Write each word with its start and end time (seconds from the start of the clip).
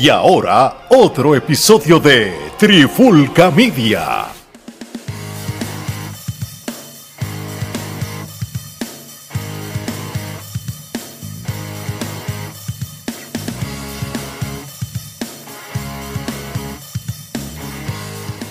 Y 0.00 0.10
ahora, 0.10 0.86
otro 0.90 1.34
episodio 1.34 1.98
de 1.98 2.32
Trifulca 2.56 3.50
Media. 3.50 4.26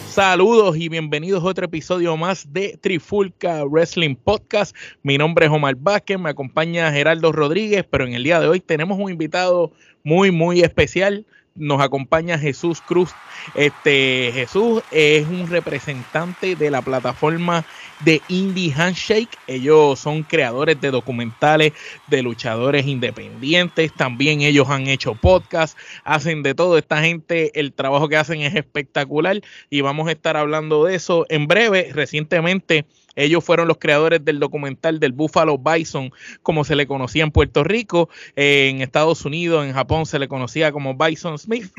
Saludos 0.10 0.76
y 0.76 0.90
bienvenidos 0.90 1.42
a 1.42 1.46
otro 1.46 1.64
episodio 1.64 2.18
más 2.18 2.52
de 2.52 2.78
Trifulca 2.82 3.64
Wrestling 3.64 4.16
Podcast. 4.16 4.76
Mi 5.02 5.18
nombre 5.18 5.46
es 5.46 5.52
Omar 5.54 5.76
Vázquez, 5.78 6.20
me 6.20 6.30
acompaña 6.30 6.92
Geraldo 6.92 7.32
Rodríguez, 7.32 7.86
pero 7.90 8.06
en 8.06 8.16
el 8.16 8.24
día 8.24 8.42
de 8.42 8.50
hoy 8.50 8.60
tenemos 8.60 9.00
un 9.00 9.10
invitado 9.10 9.72
muy, 10.04 10.32
muy 10.32 10.60
especial 10.60 11.26
nos 11.58 11.82
acompaña 11.82 12.38
Jesús 12.38 12.82
Cruz. 12.82 13.12
Este 13.56 14.32
Jesús 14.34 14.84
es 14.92 15.28
un 15.28 15.48
representante 15.48 16.56
de 16.56 16.72
la 16.72 16.82
plataforma 16.82 17.66
de 18.02 18.22
Indie 18.28 18.74
Handshake. 18.74 19.38
Ellos 19.48 20.00
son 20.00 20.24
creadores 20.24 20.80
de 20.80 20.92
documentales 20.92 21.74
de 22.08 22.22
luchadores 22.22 22.86
independientes. 22.86 23.94
También 23.94 24.42
ellos 24.42 24.70
han 24.70 24.88
hecho 24.88 25.16
podcast, 25.16 25.78
hacen 26.04 26.44
de 26.44 26.56
todo. 26.56 26.78
Esta 26.78 27.02
gente, 27.02 27.60
el 27.60 27.74
trabajo 27.74 28.08
que 28.08 28.18
hacen 28.18 28.42
es 28.42 28.56
espectacular 28.56 29.42
y 29.70 29.82
vamos 29.82 30.08
a 30.08 30.12
estar 30.12 30.38
hablando 30.38 30.86
de 30.86 30.96
eso 30.96 31.26
en 31.30 31.48
breve. 31.48 31.92
Recientemente 31.94 32.86
ellos 33.18 33.44
fueron 33.44 33.68
los 33.68 33.78
creadores 33.78 34.24
del 34.24 34.40
documental 34.40 35.00
del 35.00 35.12
Buffalo 35.12 35.58
Bison, 35.58 36.12
como 36.44 36.64
se 36.64 36.76
le 36.76 36.88
conocía 36.88 37.24
en 37.24 37.32
Puerto 37.32 37.64
Rico, 37.64 38.10
en 38.36 38.82
Estados 38.82 39.26
Unidos, 39.26 39.66
en 39.66 39.74
Japón 39.74 40.06
se 40.06 40.20
le 40.20 40.28
conocía 40.28 40.72
como 40.72 40.96
Bison 40.96 41.38
Smith. 41.38 41.72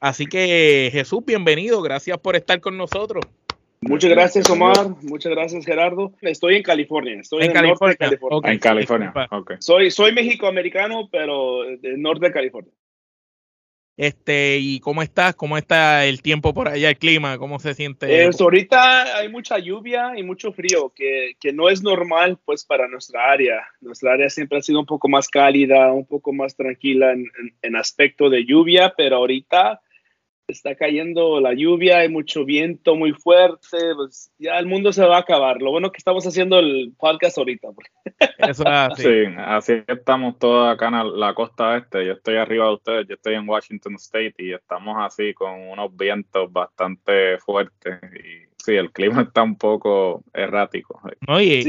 Así 0.00 0.26
que 0.26 0.90
Jesús, 0.92 1.24
bienvenido, 1.24 1.82
gracias 1.82 2.18
por 2.18 2.36
estar 2.36 2.60
con 2.60 2.76
nosotros. 2.76 3.24
Muchas 3.80 4.10
gracias, 4.10 4.48
Omar. 4.48 4.90
Muchas 5.02 5.32
gracias, 5.32 5.64
Gerardo. 5.66 6.12
Estoy 6.22 6.56
en 6.56 6.62
California. 6.62 7.20
Estoy 7.20 7.44
en, 7.44 7.52
California. 7.52 7.96
California. 7.98 8.52
En 8.52 8.58
California. 8.58 9.12
Soy, 9.58 9.90
soy 9.90 10.12
mexicoamericano, 10.12 11.08
pero 11.12 11.64
del 11.80 12.00
norte 12.00 12.26
de 12.26 12.32
California. 12.32 12.72
Este, 13.96 14.58
¿y 14.58 14.80
cómo 14.80 15.02
estás? 15.02 15.36
¿Cómo 15.36 15.56
está 15.56 16.04
el 16.04 16.20
tiempo 16.20 16.52
por 16.52 16.68
allá, 16.68 16.90
el 16.90 16.98
clima? 16.98 17.38
¿Cómo 17.38 17.60
se 17.60 17.74
siente? 17.74 18.24
Eh, 18.24 18.30
ahorita 18.38 19.18
hay 19.18 19.28
mucha 19.28 19.58
lluvia 19.58 20.12
y 20.16 20.24
mucho 20.24 20.52
frío, 20.52 20.92
que, 20.94 21.36
que, 21.38 21.52
no 21.52 21.68
es 21.68 21.82
normal 21.82 22.38
pues 22.44 22.64
para 22.64 22.88
nuestra 22.88 23.30
área. 23.30 23.64
Nuestra 23.80 24.14
área 24.14 24.28
siempre 24.30 24.58
ha 24.58 24.62
sido 24.62 24.80
un 24.80 24.86
poco 24.86 25.08
más 25.08 25.28
cálida, 25.28 25.92
un 25.92 26.06
poco 26.06 26.32
más 26.32 26.56
tranquila 26.56 27.12
en, 27.12 27.26
en 27.62 27.76
aspecto 27.76 28.30
de 28.30 28.44
lluvia, 28.44 28.94
pero 28.96 29.16
ahorita 29.16 29.80
está 30.48 30.74
cayendo 30.74 31.40
la 31.40 31.54
lluvia, 31.54 31.98
hay 31.98 32.08
mucho 32.08 32.44
viento 32.44 32.96
muy 32.96 33.12
fuerte, 33.12 33.78
pues 33.96 34.32
ya 34.38 34.58
el 34.58 34.66
mundo 34.66 34.92
se 34.92 35.04
va 35.04 35.16
a 35.16 35.20
acabar. 35.20 35.60
Lo 35.62 35.70
bueno 35.70 35.90
que 35.90 35.98
estamos 35.98 36.26
haciendo 36.26 36.58
el 36.58 36.92
podcast 36.98 37.38
ahorita. 37.38 37.68
Eso 38.38 38.66
así. 38.66 39.02
Sí, 39.02 39.24
así 39.38 39.82
estamos 39.86 40.38
todos 40.38 40.72
acá 40.72 40.88
en 40.88 41.18
la 41.18 41.34
costa 41.34 41.76
este. 41.76 42.06
Yo 42.06 42.12
estoy 42.12 42.36
arriba 42.36 42.66
de 42.66 42.74
ustedes, 42.74 43.08
yo 43.08 43.14
estoy 43.14 43.34
en 43.34 43.48
Washington 43.48 43.94
State 43.96 44.34
y 44.38 44.52
estamos 44.52 44.96
así 44.98 45.32
con 45.34 45.52
unos 45.68 45.96
vientos 45.96 46.52
bastante 46.52 47.38
fuertes 47.38 48.00
y 48.14 48.53
Sí, 48.64 48.74
el 48.76 48.92
clima 48.92 49.20
está 49.20 49.42
un 49.42 49.56
poco 49.56 50.24
errático. 50.32 50.98
No, 51.28 51.38
y, 51.38 51.62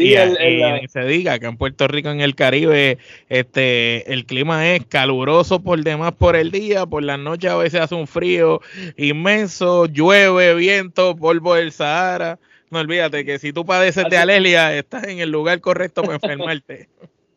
se 0.87 1.03
diga 1.03 1.39
que 1.39 1.45
en 1.45 1.57
Puerto 1.57 1.89
Rico, 1.89 2.09
en 2.09 2.21
el 2.21 2.35
Caribe, 2.35 2.99
este, 3.27 4.13
el 4.13 4.25
clima 4.25 4.71
es 4.71 4.85
caluroso 4.85 5.61
por 5.61 5.83
demás 5.83 6.13
por 6.13 6.37
el 6.37 6.51
día, 6.51 6.85
por 6.85 7.03
la 7.03 7.17
noche 7.17 7.49
a 7.49 7.57
veces 7.57 7.81
hace 7.81 7.95
un 7.95 8.07
frío 8.07 8.61
inmenso, 8.95 9.87
llueve, 9.87 10.55
viento, 10.55 11.17
polvo 11.17 11.55
del 11.55 11.73
Sahara. 11.73 12.39
No 12.71 12.79
olvídate 12.79 13.25
que 13.25 13.39
si 13.39 13.51
tú 13.51 13.65
padeces 13.65 14.05
de 14.09 14.17
alergia, 14.17 14.73
estás 14.73 15.03
en 15.03 15.19
el 15.19 15.29
lugar 15.29 15.59
correcto 15.59 16.01
para 16.01 16.13
enfermarte. 16.23 16.87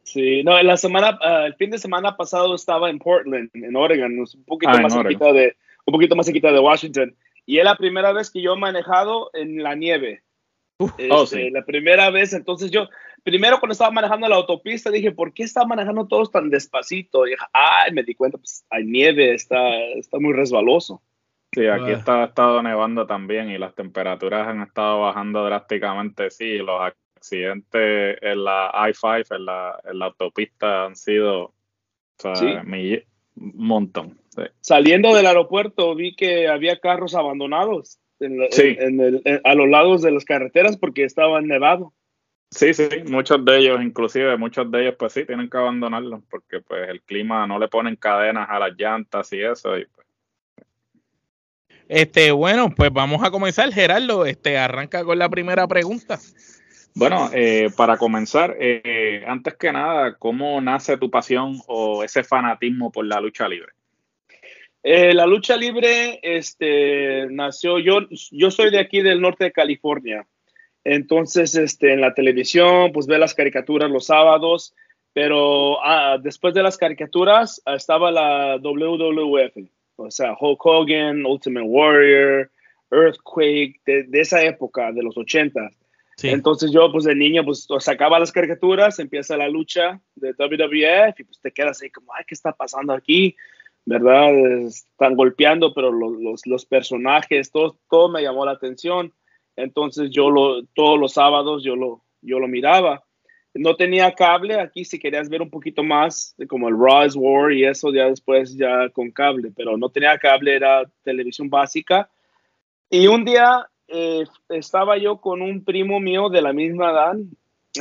Sí, 0.04 0.44
no, 0.44 0.62
la 0.62 0.76
semana, 0.76 1.18
ah, 1.20 1.46
el 1.46 1.54
fin 1.54 1.70
de 1.70 1.78
semana 1.78 2.16
pasado 2.16 2.54
estaba 2.54 2.90
en 2.90 3.00
Portland, 3.00 3.50
en 3.54 3.74
Oregon, 3.74 4.20
un 4.20 4.44
poquito 4.46 4.70
ah, 4.72 4.80
más 4.80 4.94
cerquita 4.94 5.32
de, 5.32 5.56
un 5.84 5.92
poquito 5.92 6.14
más 6.14 6.26
cerquita 6.26 6.52
de 6.52 6.60
Washington 6.60 7.12
y 7.48 7.58
es 7.58 7.64
la 7.64 7.76
primera 7.76 8.12
vez 8.12 8.30
que 8.30 8.42
yo 8.42 8.52
he 8.52 8.58
manejado 8.58 9.30
en 9.32 9.62
la 9.62 9.74
nieve. 9.74 10.22
Este, 10.78 11.08
oh, 11.10 11.24
sí. 11.24 11.48
La 11.48 11.64
primera 11.64 12.10
vez, 12.10 12.34
entonces 12.34 12.70
yo, 12.70 12.90
primero 13.24 13.58
cuando 13.58 13.72
estaba 13.72 13.90
manejando 13.90 14.28
la 14.28 14.36
autopista, 14.36 14.90
dije, 14.90 15.12
¿por 15.12 15.32
qué 15.32 15.44
está 15.44 15.64
manejando 15.64 16.06
todos 16.06 16.30
tan 16.30 16.50
despacito? 16.50 17.26
Y 17.26 17.30
dije, 17.30 17.44
ay, 17.54 17.92
me 17.92 18.02
di 18.02 18.14
cuenta, 18.14 18.36
pues 18.36 18.66
hay 18.68 18.84
nieve, 18.84 19.32
está, 19.32 19.66
está 19.96 20.18
muy 20.18 20.34
resbaloso. 20.34 21.00
Sí, 21.52 21.66
aquí 21.66 21.90
está, 21.90 22.24
ha 22.24 22.26
estado 22.26 22.62
nevando 22.62 23.06
también 23.06 23.48
y 23.48 23.56
las 23.56 23.74
temperaturas 23.74 24.46
han 24.46 24.60
estado 24.60 25.00
bajando 25.00 25.42
drásticamente. 25.46 26.30
Sí, 26.30 26.58
los 26.58 26.78
accidentes 27.16 28.18
en 28.20 28.44
la 28.44 28.70
I-5, 28.74 29.34
en 29.34 29.46
la, 29.46 29.80
en 29.90 29.98
la 29.98 30.04
autopista, 30.04 30.84
han 30.84 30.96
sido 30.96 31.44
o 31.44 31.54
sea, 32.18 32.32
un 32.32 32.68
montón. 33.38 34.18
Saliendo 34.60 35.14
del 35.14 35.26
aeropuerto 35.26 35.94
vi 35.94 36.14
que 36.14 36.48
había 36.48 36.78
carros 36.78 37.14
abandonados 37.14 37.98
a 39.44 39.54
los 39.54 39.68
lados 39.68 40.02
de 40.02 40.10
las 40.10 40.24
carreteras 40.24 40.76
porque 40.76 41.04
estaban 41.04 41.46
nevados. 41.46 41.92
Sí, 42.50 42.72
sí, 42.72 42.88
muchos 43.06 43.44
de 43.44 43.58
ellos, 43.58 43.80
inclusive 43.82 44.36
muchos 44.38 44.70
de 44.70 44.82
ellos, 44.82 44.94
pues 44.98 45.12
sí, 45.12 45.26
tienen 45.26 45.50
que 45.50 45.58
abandonarlos 45.58 46.22
porque 46.30 46.60
pues 46.60 46.88
el 46.88 47.02
clima 47.02 47.46
no 47.46 47.58
le 47.58 47.68
ponen 47.68 47.96
cadenas 47.96 48.48
a 48.48 48.58
las 48.58 48.72
llantas 48.76 49.30
y 49.34 49.42
eso. 49.42 49.76
Y, 49.76 49.84
pues. 49.84 50.06
Este, 51.88 52.32
bueno, 52.32 52.70
pues 52.74 52.90
vamos 52.90 53.22
a 53.22 53.30
comenzar, 53.30 53.70
Gerardo. 53.72 54.24
Este, 54.24 54.56
arranca 54.56 55.04
con 55.04 55.18
la 55.18 55.28
primera 55.28 55.66
pregunta. 55.68 56.18
Bueno, 56.94 57.30
eh, 57.32 57.68
para 57.76 57.96
comenzar, 57.96 58.56
eh, 58.58 59.22
antes 59.26 59.54
que 59.56 59.72
nada, 59.72 60.16
¿cómo 60.18 60.60
nace 60.60 60.96
tu 60.96 61.10
pasión 61.10 61.60
o 61.68 62.02
ese 62.02 62.24
fanatismo 62.24 62.90
por 62.90 63.06
la 63.06 63.20
lucha 63.20 63.48
libre? 63.48 63.72
Eh, 64.82 65.12
la 65.12 65.26
lucha 65.26 65.56
libre 65.56 66.18
este, 66.22 67.26
nació, 67.30 67.78
yo, 67.78 68.00
yo 68.30 68.50
soy 68.50 68.70
de 68.70 68.78
aquí 68.78 69.02
del 69.02 69.20
norte 69.20 69.44
de 69.44 69.52
California, 69.52 70.26
entonces 70.84 71.54
este, 71.56 71.92
en 71.92 72.00
la 72.00 72.14
televisión 72.14 72.92
pues 72.92 73.06
ve 73.06 73.18
las 73.18 73.34
caricaturas 73.34 73.90
los 73.90 74.06
sábados, 74.06 74.74
pero 75.12 75.84
ah, 75.84 76.16
después 76.22 76.54
de 76.54 76.62
las 76.62 76.78
caricaturas 76.78 77.60
estaba 77.66 78.10
la 78.10 78.56
WWF, 78.56 79.68
o 79.96 80.10
sea, 80.10 80.36
Hulk 80.38 80.64
Hogan, 80.64 81.26
Ultimate 81.26 81.66
Warrior, 81.66 82.50
Earthquake, 82.90 83.80
de, 83.84 84.20
esa 84.20 84.42
época, 84.42 84.92
de 84.92 85.02
los 85.02 85.16
80. 86.18 86.34
Entonces 86.34 86.70
yo, 86.72 86.90
pues 86.90 87.04
de 87.04 87.14
niño, 87.14 87.44
pues 87.44 87.66
sacaba 87.78 88.18
las 88.18 88.32
caricaturas, 88.32 88.98
empieza 88.98 89.36
la 89.36 89.48
lucha 89.48 90.00
de 90.16 90.32
WWF 90.32 91.20
y 91.20 91.24
pues 91.24 91.40
te 91.40 91.52
quedas 91.52 91.80
ahí 91.82 91.90
como, 91.90 92.12
ay, 92.14 92.24
¿qué 92.26 92.34
está 92.34 92.52
pasando 92.52 92.92
aquí? 92.92 93.36
¿verdad? 93.88 94.34
Están 94.66 95.16
golpeando, 95.16 95.72
pero 95.72 95.90
los, 95.90 96.46
los, 96.46 96.66
personajes, 96.66 97.50
todo, 97.50 97.78
todo 97.88 98.10
me 98.10 98.22
llamó 98.22 98.44
la 98.44 98.52
atención. 98.52 99.14
Entonces 99.56 100.10
yo 100.10 100.28
lo, 100.28 100.62
todos 100.74 101.00
los 101.00 101.14
sábados 101.14 101.64
yo 101.64 101.74
lo, 101.74 102.04
yo 102.20 102.38
lo 102.38 102.48
miraba. 102.48 103.02
No 103.54 103.76
tenía 103.76 104.12
cable 104.12 104.60
aquí, 104.60 104.84
si 104.84 104.98
querías 104.98 105.30
ver 105.30 105.40
un 105.40 105.48
poquito 105.48 105.82
más, 105.82 106.36
como 106.48 106.68
el 106.68 106.76
Rise 106.78 107.18
War 107.18 107.50
y 107.50 107.64
eso, 107.64 107.90
ya 107.90 108.10
después 108.10 108.54
ya 108.54 108.90
con 108.90 109.10
cable, 109.10 109.52
pero 109.56 109.78
no 109.78 109.88
tenía 109.88 110.18
cable, 110.18 110.54
era 110.54 110.82
televisión 111.02 111.48
básica. 111.48 112.10
Y 112.90 113.06
un 113.06 113.24
día 113.24 113.66
eh, 113.88 114.24
estaba 114.48 114.98
yo 114.98 115.20
con 115.20 115.42
un 115.42 115.64
primo 115.64 116.00
mío 116.00 116.28
de 116.28 116.42
la 116.42 116.52
misma 116.52 116.90
edad 116.90 117.16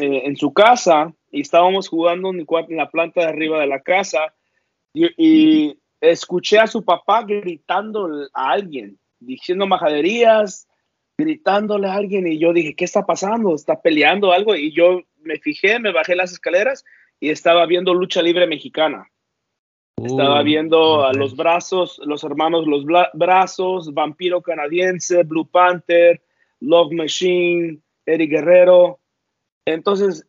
eh, 0.01 0.23
en 0.25 0.35
su 0.35 0.53
casa 0.53 1.13
y 1.31 1.41
estábamos 1.41 1.89
jugando 1.89 2.29
en, 2.29 2.45
la 2.69 2.89
planta 2.89 3.21
de 3.21 3.27
arriba 3.27 3.59
de 3.59 3.67
la 3.67 3.81
casa 3.81 4.33
y 4.93 5.77
escuché 6.01 6.59
a 6.59 6.67
su 6.67 6.83
papá 6.83 7.23
gritando 7.23 8.27
a 8.33 8.51
alguien, 8.51 8.97
diciendo 9.19 9.67
majaderías, 9.67 10.67
gritándole 11.17 11.87
a 11.87 11.95
alguien 11.95 12.27
y 12.27 12.37
yo 12.37 12.53
dije, 12.53 12.75
¿qué 12.75 12.85
está 12.85 13.05
pasando? 13.05 13.55
¿Está 13.55 13.81
peleando 13.81 14.31
algo? 14.31 14.55
Y 14.55 14.71
yo 14.71 15.01
me 15.21 15.39
fijé, 15.39 15.79
me 15.79 15.91
bajé 15.91 16.15
las 16.15 16.31
escaleras 16.31 16.85
y 17.19 17.29
estaba 17.29 17.65
viendo 17.65 17.93
lucha 17.93 18.21
libre 18.21 18.45
mexicana. 18.45 19.09
Estaba 20.03 20.41
uh, 20.41 20.43
viendo 20.43 21.05
a 21.05 21.13
los 21.13 21.35
brazos, 21.35 21.99
los 22.05 22.23
hermanos 22.23 22.67
Los 22.67 22.85
Brazos, 23.13 23.93
Vampiro 23.93 24.41
Canadiense, 24.41 25.23
Blue 25.23 25.47
Panther, 25.47 26.21
Love 26.59 26.93
Machine, 26.93 27.79
Eddie 28.05 28.27
Guerrero. 28.27 28.99
Entonces 29.65 30.27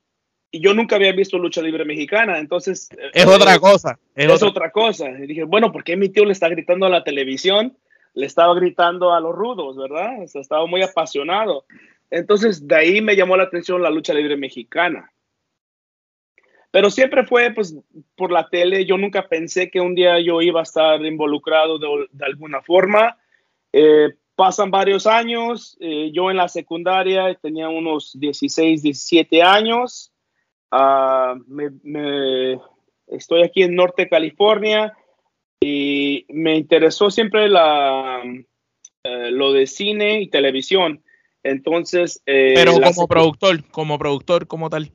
y 0.50 0.60
yo 0.60 0.72
nunca 0.72 0.96
había 0.96 1.12
visto 1.12 1.38
lucha 1.38 1.60
libre 1.60 1.84
mexicana, 1.84 2.38
entonces... 2.38 2.88
Es 3.12 3.26
otra 3.26 3.58
cosa. 3.58 3.98
Es, 4.14 4.42
otra. 4.42 4.70
cosa. 4.70 5.10
Y 5.10 5.26
dije, 5.26 5.44
bueno, 5.44 5.70
¿por 5.72 5.84
qué 5.84 5.96
mi 5.96 6.08
tío 6.08 6.24
le 6.24 6.32
está 6.32 6.48
gritando 6.48 6.86
a 6.86 6.90
la 6.90 7.04
televisión? 7.04 7.76
Le 8.14 8.26
estaba 8.26 8.54
gritando 8.54 9.12
a 9.12 9.20
los 9.20 9.34
rudos, 9.34 9.76
¿verdad? 9.76 10.22
estaba 10.22 10.66
muy 10.66 10.82
apasionado. 10.82 11.66
Entonces, 12.10 12.66
de 12.66 12.74
ahí 12.74 13.00
me 13.02 13.14
llamó 13.14 13.36
la 13.36 13.44
atención 13.44 13.82
la 13.82 13.90
lucha 13.90 14.14
libre 14.14 14.38
mexicana. 14.38 15.12
Pero 16.70 16.90
siempre 16.90 17.24
fue 17.24 17.50
pues 17.54 17.74
por 18.16 18.30
la 18.30 18.48
tele. 18.48 18.84
Yo 18.84 18.98
nunca 18.98 19.26
pensé 19.26 19.70
que 19.70 19.80
un 19.80 19.94
día 19.94 20.20
yo 20.20 20.42
iba 20.42 20.60
a 20.60 20.64
estar 20.64 21.04
involucrado 21.04 21.78
de, 21.78 22.24
alguna 22.24 22.60
forma. 22.62 23.16
Eh, 23.72 24.10
pasan 24.34 24.70
varios 24.70 25.06
años. 25.06 25.76
Eh, 25.80 26.10
yo 26.12 26.30
en 26.30 26.36
la 26.36 26.48
secundaria 26.48 27.34
tenía 27.40 27.68
unos 27.68 28.18
16, 28.18 28.82
17 28.82 29.42
años. 29.42 30.12
Ah, 30.70 31.36
me, 31.46 32.60
estoy 33.06 33.42
aquí 33.42 33.62
en 33.62 33.74
Norte 33.74 34.08
California 34.08 34.94
y 35.60 36.26
me 36.28 36.56
interesó 36.56 37.10
siempre 37.10 37.48
la, 37.48 38.22
eh, 39.04 39.30
lo 39.30 39.54
de 39.54 39.66
cine 39.66 40.20
y 40.20 40.28
televisión. 40.28 41.02
Entonces. 41.42 42.20
Pero 42.26 42.74
como 42.74 43.08
productor, 43.08 43.64
como 43.70 43.98
productor, 43.98 44.46
como 44.46 44.68
tal. 44.68 44.92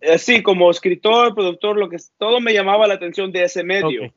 Eh, 0.00 0.18
sí, 0.18 0.42
como 0.42 0.70
escritor, 0.70 1.34
productor, 1.34 1.76
lo 1.76 1.88
que 1.88 1.96
todo 2.18 2.40
me 2.40 2.52
llamaba 2.52 2.86
la 2.86 2.94
atención 2.94 3.32
de 3.32 3.44
ese 3.44 3.64
medio. 3.64 4.12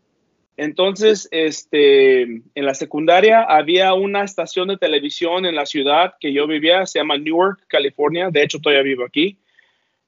Entonces, 0.57 1.27
este, 1.31 2.21
en 2.21 2.65
la 2.65 2.75
secundaria 2.75 3.41
había 3.41 3.93
una 3.93 4.23
estación 4.23 4.67
de 4.67 4.77
televisión 4.77 5.45
en 5.45 5.55
la 5.55 5.65
ciudad 5.65 6.13
que 6.19 6.33
yo 6.33 6.45
vivía, 6.45 6.85
se 6.85 6.99
llama 6.99 7.17
Newark, 7.17 7.65
California. 7.67 8.29
De 8.29 8.43
hecho, 8.43 8.59
todavía 8.59 8.83
vivo 8.83 9.05
aquí. 9.05 9.37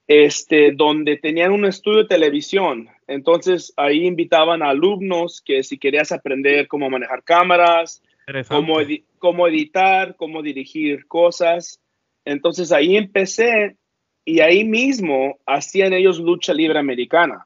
Este, 0.06 0.74
donde 0.74 1.18
tenían 1.18 1.54
un 1.54 1.66
estudio 1.66 2.00
de 2.00 2.10
televisión. 2.10 2.90
Entonces, 3.08 3.74
ahí 3.78 4.06
invitaban 4.06 4.62
a 4.62 4.70
alumnos 4.70 5.42
que 5.42 5.64
si 5.64 5.78
querías 5.78 6.12
aprender 6.12 6.68
cómo 6.68 6.90
manejar 6.90 7.24
cámaras, 7.24 8.04
cómo, 8.50 8.78
cómo 9.18 9.48
editar, 9.48 10.16
cómo 10.18 10.44
dirigir 10.44 11.08
cosas. 11.08 11.82
Entonces, 12.26 12.72
ahí 12.72 12.98
empecé 12.98 13.78
y 14.26 14.40
ahí 14.40 14.64
mismo 14.64 15.38
hacían 15.46 15.94
ellos 15.94 16.20
lucha 16.20 16.54
libre 16.54 16.80
americana. 16.80 17.46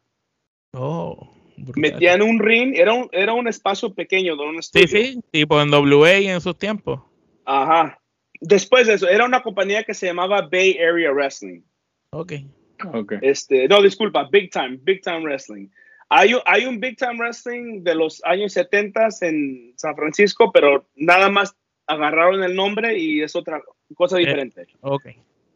Oh. 0.73 1.33
Metían 1.75 2.21
un 2.21 2.39
ring, 2.39 2.75
era 2.75 2.93
un, 2.93 3.09
era 3.11 3.33
un 3.33 3.47
espacio 3.47 3.93
pequeño 3.93 4.35
de 4.35 4.43
un 4.43 4.61
Sí, 4.61 4.87
sí, 4.87 5.19
tipo 5.31 5.59
en 5.59 5.73
WA 5.73 6.13
en 6.13 6.39
sus 6.39 6.57
tiempos. 6.57 7.01
Ajá. 7.45 7.99
Después 8.39 8.85
de 8.85 8.93
eso, 8.93 9.09
era 9.09 9.25
una 9.25 9.41
compañía 9.41 9.83
que 9.83 9.95
se 9.95 10.05
llamaba 10.05 10.41
Bay 10.41 10.77
Area 10.77 11.11
Wrestling. 11.11 11.61
Ok. 12.11 12.33
okay. 12.93 13.17
Este, 13.21 13.67
no, 13.67 13.81
disculpa, 13.81 14.29
Big 14.31 14.51
Time, 14.51 14.77
Big 14.83 15.01
Time 15.01 15.21
Wrestling. 15.21 15.67
Hay, 16.09 16.35
hay 16.45 16.65
un 16.65 16.79
Big 16.79 16.97
Time 16.97 17.17
Wrestling 17.17 17.83
de 17.83 17.95
los 17.95 18.23
años 18.23 18.53
70 18.53 19.07
en 19.21 19.73
San 19.75 19.95
Francisco, 19.95 20.51
pero 20.51 20.87
nada 20.95 21.29
más 21.29 21.55
agarraron 21.87 22.43
el 22.43 22.55
nombre 22.55 22.99
y 22.99 23.21
es 23.21 23.35
otra 23.35 23.61
cosa 23.95 24.17
eh, 24.17 24.19
diferente. 24.19 24.67
ok 24.81 25.07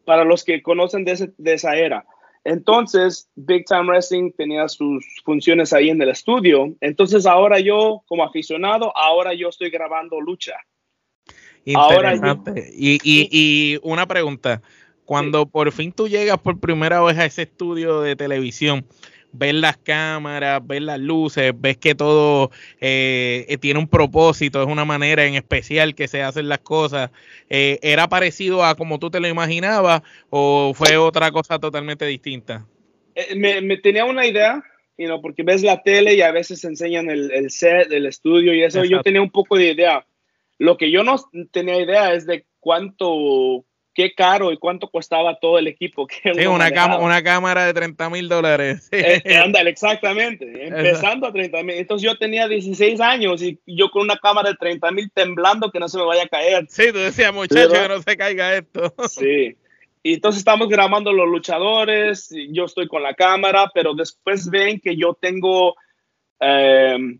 para 0.05 0.23
los 0.23 0.43
que 0.43 0.61
conocen 0.61 1.05
de, 1.05 1.31
esa 1.45 1.75
era. 1.75 2.05
Entonces, 2.43 3.29
Big 3.35 3.65
Time 3.65 3.83
Wrestling 3.83 4.31
tenía 4.31 4.67
sus 4.67 5.05
funciones 5.23 5.73
ahí 5.73 5.89
en 5.89 6.01
el 6.01 6.09
estudio. 6.09 6.73
Entonces, 6.81 7.25
ahora 7.25 7.59
yo, 7.59 8.01
como 8.07 8.23
aficionado, 8.23 8.95
ahora 8.97 9.33
yo 9.33 9.49
estoy 9.49 9.69
grabando 9.69 10.19
lucha. 10.19 10.53
Interesante. 11.65 12.71
y, 12.73 12.99
y, 13.03 13.79
una 13.83 14.07
pregunta. 14.07 14.61
Cuando 15.05 15.45
por 15.45 15.71
fin 15.71 15.91
tú 15.91 16.07
llegas 16.07 16.39
por 16.39 16.59
primera 16.59 17.01
vez 17.01 17.17
a 17.17 17.25
ese 17.25 17.43
estudio 17.43 18.01
de 18.01 18.15
televisión, 18.15 18.85
ves 19.33 19.53
las 19.53 19.77
cámaras, 19.77 20.65
ves 20.65 20.81
las 20.81 20.99
luces, 20.99 21.53
ves 21.55 21.77
que 21.77 21.95
todo 21.95 22.51
eh, 22.79 23.45
eh, 23.47 23.57
tiene 23.57 23.79
un 23.79 23.87
propósito, 23.87 24.61
es 24.61 24.67
una 24.67 24.85
manera 24.85 25.25
en 25.25 25.35
especial 25.35 25.95
que 25.95 26.07
se 26.07 26.21
hacen 26.21 26.49
las 26.49 26.59
cosas. 26.59 27.11
Eh, 27.49 27.79
¿Era 27.81 28.07
parecido 28.07 28.63
a 28.63 28.75
como 28.75 28.99
tú 28.99 29.09
te 29.09 29.19
lo 29.19 29.27
imaginabas 29.27 30.01
o 30.29 30.73
fue 30.73 30.97
otra 30.97 31.31
cosa 31.31 31.59
totalmente 31.59 32.05
distinta? 32.05 32.65
me, 33.35 33.77
tenía 33.77 34.05
una 34.05 34.25
idea, 34.25 34.63
porque 35.21 35.43
ves 35.43 35.63
la 35.63 35.81
tele 35.83 36.15
y 36.15 36.21
a 36.21 36.31
veces 36.31 36.63
enseñan 36.63 37.09
el, 37.09 37.49
set, 37.51 37.89
del 37.89 38.05
estudio 38.05 38.53
y 38.53 38.63
eso, 38.63 38.83
yo 38.83 39.01
tenía 39.01 39.21
un 39.21 39.31
poco 39.31 39.57
de 39.57 39.71
idea. 39.71 40.05
Lo 40.57 40.77
que 40.77 40.91
yo 40.91 41.03
no 41.03 41.15
tenía 41.51 41.81
idea 41.81 42.13
es 42.13 42.25
de 42.25 42.45
cuánto 42.59 43.65
qué 43.93 44.13
caro 44.13 44.51
y 44.51 44.57
cuánto 44.57 44.89
costaba 44.89 45.37
todo 45.39 45.57
el 45.57 45.67
equipo. 45.67 46.07
Que 46.07 46.33
sí, 46.33 46.45
una, 46.45 46.97
una 46.97 47.23
cámara 47.23 47.65
de 47.65 47.73
30 47.73 48.09
mil 48.09 48.29
dólares. 48.29 48.89
Eh, 48.91 49.21
eh, 49.23 49.53
exactamente, 49.65 50.67
empezando 50.67 51.27
a 51.27 51.31
30 51.31 51.63
mil. 51.63 51.75
Entonces 51.75 52.05
yo 52.05 52.17
tenía 52.17 52.47
16 52.47 52.99
años 53.01 53.41
y 53.41 53.59
yo 53.65 53.89
con 53.89 54.03
una 54.03 54.17
cámara 54.17 54.49
de 54.49 54.55
30 54.55 54.91
mil 54.91 55.11
temblando 55.11 55.71
que 55.71 55.79
no 55.79 55.87
se 55.87 55.97
me 55.97 56.05
vaya 56.05 56.23
a 56.23 56.27
caer. 56.27 56.65
Sí, 56.69 56.91
tú 56.91 56.99
decías, 56.99 57.33
muchacho, 57.33 57.71
que 57.71 57.87
no 57.87 58.01
se 58.01 58.17
caiga 58.17 58.55
esto. 58.55 58.93
Sí. 59.09 59.55
Y 60.03 60.15
entonces 60.15 60.39
estamos 60.39 60.67
grabando 60.67 61.13
los 61.13 61.27
luchadores, 61.27 62.33
yo 62.49 62.65
estoy 62.65 62.87
con 62.87 63.03
la 63.03 63.13
cámara, 63.13 63.69
pero 63.71 63.93
después 63.93 64.49
ven 64.49 64.79
que 64.79 64.95
yo 64.95 65.13
tengo 65.13 65.75
em, 66.39 67.19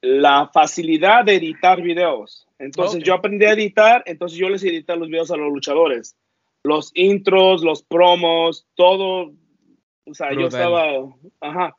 la 0.00 0.50
facilidad 0.52 1.24
de 1.24 1.36
editar 1.36 1.80
videos. 1.80 2.45
Entonces 2.58 3.02
yo 3.02 3.14
aprendí 3.14 3.44
a 3.44 3.52
editar, 3.52 4.02
entonces 4.06 4.38
yo 4.38 4.48
les 4.48 4.64
edité 4.64 4.96
los 4.96 5.08
videos 5.08 5.30
a 5.30 5.36
los 5.36 5.52
luchadores. 5.52 6.16
Los 6.62 6.90
intros, 6.94 7.62
los 7.62 7.82
promos, 7.82 8.66
todo. 8.74 9.32
O 10.04 10.14
sea, 10.14 10.32
yo 10.32 10.46
estaba. 10.46 10.86
Ajá. 11.40 11.76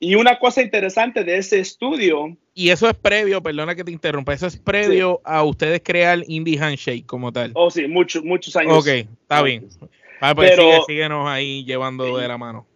Y 0.00 0.14
una 0.14 0.38
cosa 0.38 0.62
interesante 0.62 1.24
de 1.24 1.38
ese 1.38 1.58
estudio. 1.58 2.36
Y 2.54 2.70
eso 2.70 2.88
es 2.88 2.94
previo, 2.94 3.42
perdona 3.42 3.74
que 3.74 3.84
te 3.84 3.90
interrumpa, 3.90 4.32
eso 4.32 4.46
es 4.46 4.56
previo 4.56 5.20
a 5.24 5.42
ustedes 5.44 5.80
crear 5.82 6.22
Indie 6.26 6.58
Handshake 6.58 7.06
como 7.06 7.32
tal. 7.32 7.52
Oh, 7.54 7.70
sí, 7.70 7.86
muchos, 7.88 8.24
muchos 8.24 8.54
años. 8.56 8.78
Ok, 8.78 8.88
está 8.88 9.42
bien. 9.42 9.68
pues 10.20 10.50
Pero, 10.50 10.84
síguenos 10.86 11.28
ahí 11.28 11.64
llevando 11.64 12.16
de 12.16 12.28
la 12.28 12.38
mano. 12.38 12.66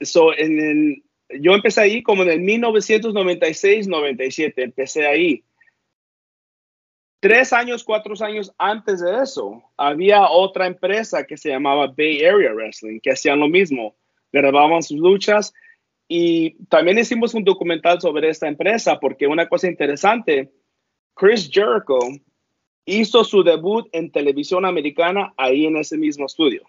So, 0.00 0.36
en 0.36 1.02
yo 1.38 1.54
empecé 1.54 1.82
ahí 1.82 2.02
como 2.02 2.24
en 2.24 2.30
el 2.30 2.40
1996-97, 2.40 4.54
empecé 4.56 5.06
ahí. 5.06 5.44
Tres 7.20 7.52
años, 7.52 7.84
cuatro 7.84 8.14
años 8.24 8.52
antes 8.56 9.00
de 9.00 9.22
eso, 9.22 9.62
había 9.76 10.30
otra 10.30 10.66
empresa 10.66 11.24
que 11.24 11.36
se 11.36 11.50
llamaba 11.50 11.86
Bay 11.86 12.24
Area 12.24 12.52
Wrestling, 12.54 12.98
que 13.00 13.12
hacían 13.12 13.40
lo 13.40 13.48
mismo, 13.48 13.94
grababan 14.32 14.82
sus 14.82 14.98
luchas 14.98 15.52
y 16.08 16.54
también 16.66 16.98
hicimos 16.98 17.34
un 17.34 17.44
documental 17.44 18.00
sobre 18.00 18.30
esta 18.30 18.48
empresa 18.48 18.98
porque 18.98 19.26
una 19.26 19.48
cosa 19.48 19.68
interesante, 19.68 20.50
Chris 21.14 21.50
Jericho 21.52 21.98
hizo 22.86 23.22
su 23.22 23.42
debut 23.42 23.86
en 23.92 24.10
televisión 24.10 24.64
americana 24.64 25.34
ahí 25.36 25.66
en 25.66 25.76
ese 25.76 25.98
mismo 25.98 26.24
estudio. 26.24 26.62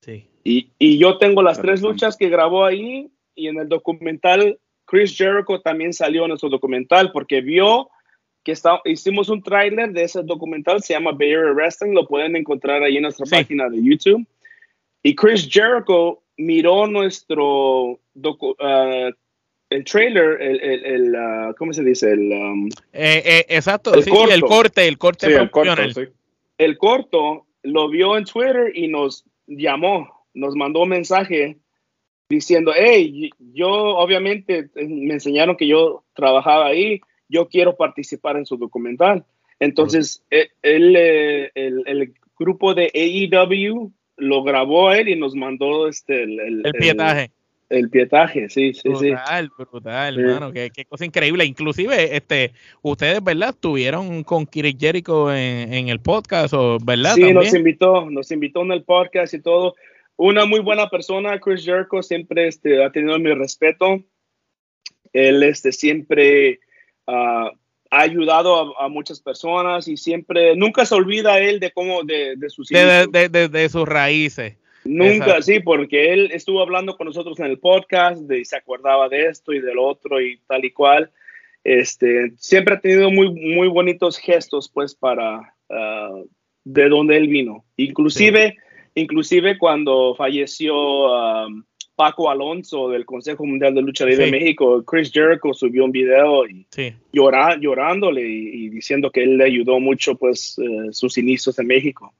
Sí. 0.00 0.28
Y, 0.44 0.70
y 0.78 0.98
yo 0.98 1.18
tengo 1.18 1.42
las 1.42 1.60
tres 1.60 1.82
luchas 1.82 2.16
que 2.16 2.30
grabó 2.30 2.64
ahí 2.64 3.10
y 3.34 3.48
en 3.48 3.58
el 3.58 3.68
documental 3.68 4.58
Chris 4.86 5.14
Jericho 5.16 5.60
también 5.60 5.92
salió 5.92 6.22
en 6.22 6.28
nuestro 6.30 6.48
documental 6.48 7.12
porque 7.12 7.42
vio 7.42 7.90
que 8.44 8.54
hicimos 8.86 9.28
un 9.28 9.42
tráiler 9.42 9.92
de 9.92 10.04
ese 10.04 10.22
documental, 10.22 10.82
se 10.82 10.94
llama 10.94 11.12
Bay 11.12 11.34
Area 11.34 11.52
Wrestling, 11.52 11.92
lo 11.92 12.06
pueden 12.06 12.36
encontrar 12.36 12.82
ahí 12.82 12.96
en 12.96 13.02
nuestra 13.02 13.26
página 13.26 13.68
de 13.68 13.82
YouTube. 13.82 14.26
Y 15.02 15.14
Chris 15.14 15.48
Jericho 15.50 16.22
miró 16.36 16.86
nuestro 16.86 17.98
uh, 18.14 19.12
el 19.70 19.84
trailer, 19.84 20.40
el, 20.40 20.60
el, 20.60 21.14
uh, 21.14 21.54
¿cómo 21.56 21.72
se 21.72 21.84
dice? 21.84 22.12
El, 22.12 22.32
um, 22.32 22.68
eh, 22.92 23.22
eh, 23.24 23.46
exacto, 23.48 23.92
el, 23.94 24.04
corte, 24.08 24.34
el 24.34 24.40
corte, 24.40 24.86
el 24.86 24.98
corte, 24.98 25.26
el 25.26 25.50
corto, 25.50 26.00
el 26.58 26.78
corto 26.78 27.46
lo 27.62 27.88
vio 27.88 28.16
en 28.16 28.24
Twitter 28.24 28.72
y 28.74 28.88
nos 28.88 29.24
llamó, 29.46 30.26
nos 30.32 30.54
mandó 30.54 30.82
un 30.82 30.90
mensaje 30.90 31.58
diciendo, 32.28 32.72
hey, 32.74 33.30
yo 33.52 33.68
obviamente 33.68 34.70
me 34.74 35.14
enseñaron 35.14 35.56
que 35.56 35.66
yo 35.66 36.04
trabajaba 36.14 36.66
ahí, 36.66 37.00
yo 37.28 37.48
quiero 37.48 37.76
participar 37.76 38.36
en 38.36 38.46
su 38.46 38.56
documental. 38.56 39.24
Entonces, 39.60 40.24
e, 40.30 40.48
él, 40.62 40.94
eh, 40.96 41.50
el, 41.54 42.14
grupo 42.38 42.72
de 42.72 42.90
AEW 42.94 43.92
lo 44.16 44.42
grabó 44.44 44.92
él 44.92 45.08
y 45.08 45.16
nos 45.16 45.34
mandó 45.34 45.88
este, 45.88 46.22
el, 46.22 46.62
el, 46.64 46.72
pietaje. 46.72 47.32
El, 47.68 47.90
pietaje, 47.90 48.48
sí, 48.48 48.72
sí, 48.74 48.88
sí. 48.94 49.10
Brutal, 49.10 49.50
brutal, 49.58 50.18
hermano, 50.18 50.52
qué, 50.52 50.70
qué, 50.70 50.84
cosa 50.84 51.04
increíble. 51.04 51.44
Inclusive, 51.44 52.16
este, 52.16 52.52
ustedes, 52.80 53.22
¿verdad? 53.22 53.50
Estuvieron 53.50 54.22
con 54.22 54.46
Kirik 54.46 54.78
Jericho 54.78 55.32
en, 55.32 55.74
en, 55.74 55.88
el 55.88 56.00
podcast, 56.00 56.54
¿o, 56.54 56.78
¿verdad? 56.80 57.14
Sí, 57.16 57.32
nos 57.32 57.52
invitó, 57.52 58.08
nos 58.08 58.30
invitó 58.30 58.62
en 58.62 58.72
el 58.72 58.84
podcast 58.84 59.34
y 59.34 59.42
todo. 59.42 59.74
Una 60.16 60.46
muy 60.46 60.60
buena 60.60 60.88
persona, 60.88 61.38
Chris 61.38 61.64
Jericho, 61.64 62.02
siempre 62.02 62.48
este, 62.48 62.84
ha 62.84 62.90
tenido 62.90 63.18
mi 63.18 63.32
respeto. 63.34 64.02
Él 65.12 65.42
este, 65.42 65.72
siempre 65.72 66.60
ha 67.08 67.50
ayudado 67.90 68.78
a, 68.78 68.88
muchas 68.88 69.20
personas 69.20 69.88
y 69.88 69.96
siempre, 69.96 70.54
nunca 70.56 70.84
se 70.84 70.94
olvida 70.94 71.38
él 71.38 71.58
de 71.58 71.70
cómo, 71.70 72.02
de, 72.04 72.36
de 72.36 72.50
sus... 72.50 72.68
De, 72.68 73.68
sus 73.70 73.88
raíces. 73.88 74.56
Nunca, 74.84 75.42
sí, 75.42 75.60
porque 75.60 76.12
él 76.12 76.30
estuvo 76.32 76.62
hablando 76.62 76.96
con 76.96 77.06
nosotros 77.06 77.38
en 77.40 77.46
el 77.46 77.58
podcast 77.58 78.22
de, 78.22 78.40
y 78.40 78.44
se 78.44 78.56
acordaba 78.56 79.08
de 79.08 79.26
esto 79.26 79.52
y 79.52 79.60
del 79.60 79.78
otro 79.78 80.20
y 80.20 80.40
tal 80.46 80.64
y 80.64 80.70
cual. 80.70 81.10
Este, 81.64 82.32
siempre 82.36 82.74
ha 82.74 82.80
tenido 82.80 83.10
muy, 83.10 83.30
muy 83.30 83.68
bonitos 83.68 84.16
gestos, 84.18 84.70
pues, 84.72 84.94
para 84.94 85.54
ah, 85.70 86.22
de 86.64 86.88
donde 86.88 87.16
él 87.16 87.28
vino. 87.28 87.64
Inclusive, 87.76 88.56
inclusive 88.94 89.58
cuando 89.58 90.14
falleció 90.14 90.74
um, 90.74 91.64
Paco 91.98 92.30
Alonso 92.30 92.90
del 92.90 93.04
Consejo 93.04 93.44
Mundial 93.44 93.74
de 93.74 93.82
Lucha 93.82 94.06
Libre 94.06 94.26
de 94.26 94.30
México, 94.30 94.84
Chris 94.84 95.10
Jericho 95.10 95.52
subió 95.52 95.84
un 95.84 95.90
video 95.90 96.46
y 96.46 96.64
llorándole 97.10 98.22
y, 98.22 98.68
diciendo 98.68 99.10
que 99.10 99.24
él 99.24 99.36
le 99.36 99.46
ayudó 99.46 99.80
mucho 99.80 100.14
pues 100.14 100.56
eh, 100.60 100.92
sus 100.92 101.18
inicios 101.18 101.58
en 101.58 101.66
México. 101.66 102.14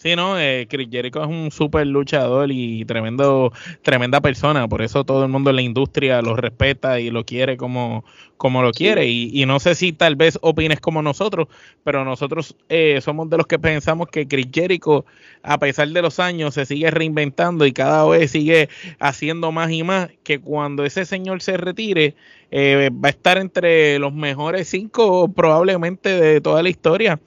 Sí, 0.00 0.14
no, 0.14 0.38
eh, 0.38 0.68
Chris 0.70 0.88
Jericho 0.92 1.20
es 1.20 1.28
un 1.28 1.50
súper 1.50 1.84
luchador 1.88 2.52
y 2.52 2.84
tremendo, 2.84 3.52
tremenda 3.82 4.20
persona, 4.20 4.68
por 4.68 4.80
eso 4.80 5.02
todo 5.02 5.24
el 5.24 5.28
mundo 5.28 5.50
en 5.50 5.56
la 5.56 5.62
industria 5.62 6.22
lo 6.22 6.36
respeta 6.36 7.00
y 7.00 7.10
lo 7.10 7.24
quiere 7.24 7.56
como, 7.56 8.04
como 8.36 8.62
lo 8.62 8.70
quiere. 8.70 9.08
Y, 9.08 9.44
no 9.44 9.58
sé 9.58 9.74
si 9.74 9.92
tal 9.92 10.14
vez 10.14 10.38
opines 10.40 10.78
como 10.78 11.02
nosotros, 11.02 11.48
pero 11.82 12.04
nosotros 12.04 12.54
eh, 12.68 13.00
somos 13.02 13.28
de 13.28 13.38
los 13.38 13.48
que 13.48 13.58
pensamos 13.58 14.06
que 14.06 14.28
Chris 14.28 14.46
Jericho, 14.52 15.04
a 15.42 15.58
pesar 15.58 15.88
de 15.88 16.00
los 16.00 16.20
años, 16.20 16.54
se 16.54 16.64
sigue 16.64 16.92
reinventando 16.92 17.66
y 17.66 17.72
cada 17.72 18.06
vez 18.06 18.30
sigue 18.30 18.68
haciendo 19.00 19.50
más 19.50 19.72
y 19.72 19.82
más, 19.82 20.10
que 20.22 20.38
cuando 20.38 20.84
ese 20.84 21.06
señor 21.06 21.42
se 21.42 21.56
retire, 21.56 22.14
eh, 22.50 22.90
va 22.92 23.08
a 23.08 23.10
estar 23.10 23.36
entre 23.36 23.98
los 23.98 24.14
mejores 24.14 24.68
cinco 24.68 25.30
probablemente 25.30 26.08
de 26.08 26.40
toda 26.40 26.62
la 26.62 26.70
historia, 26.70 27.20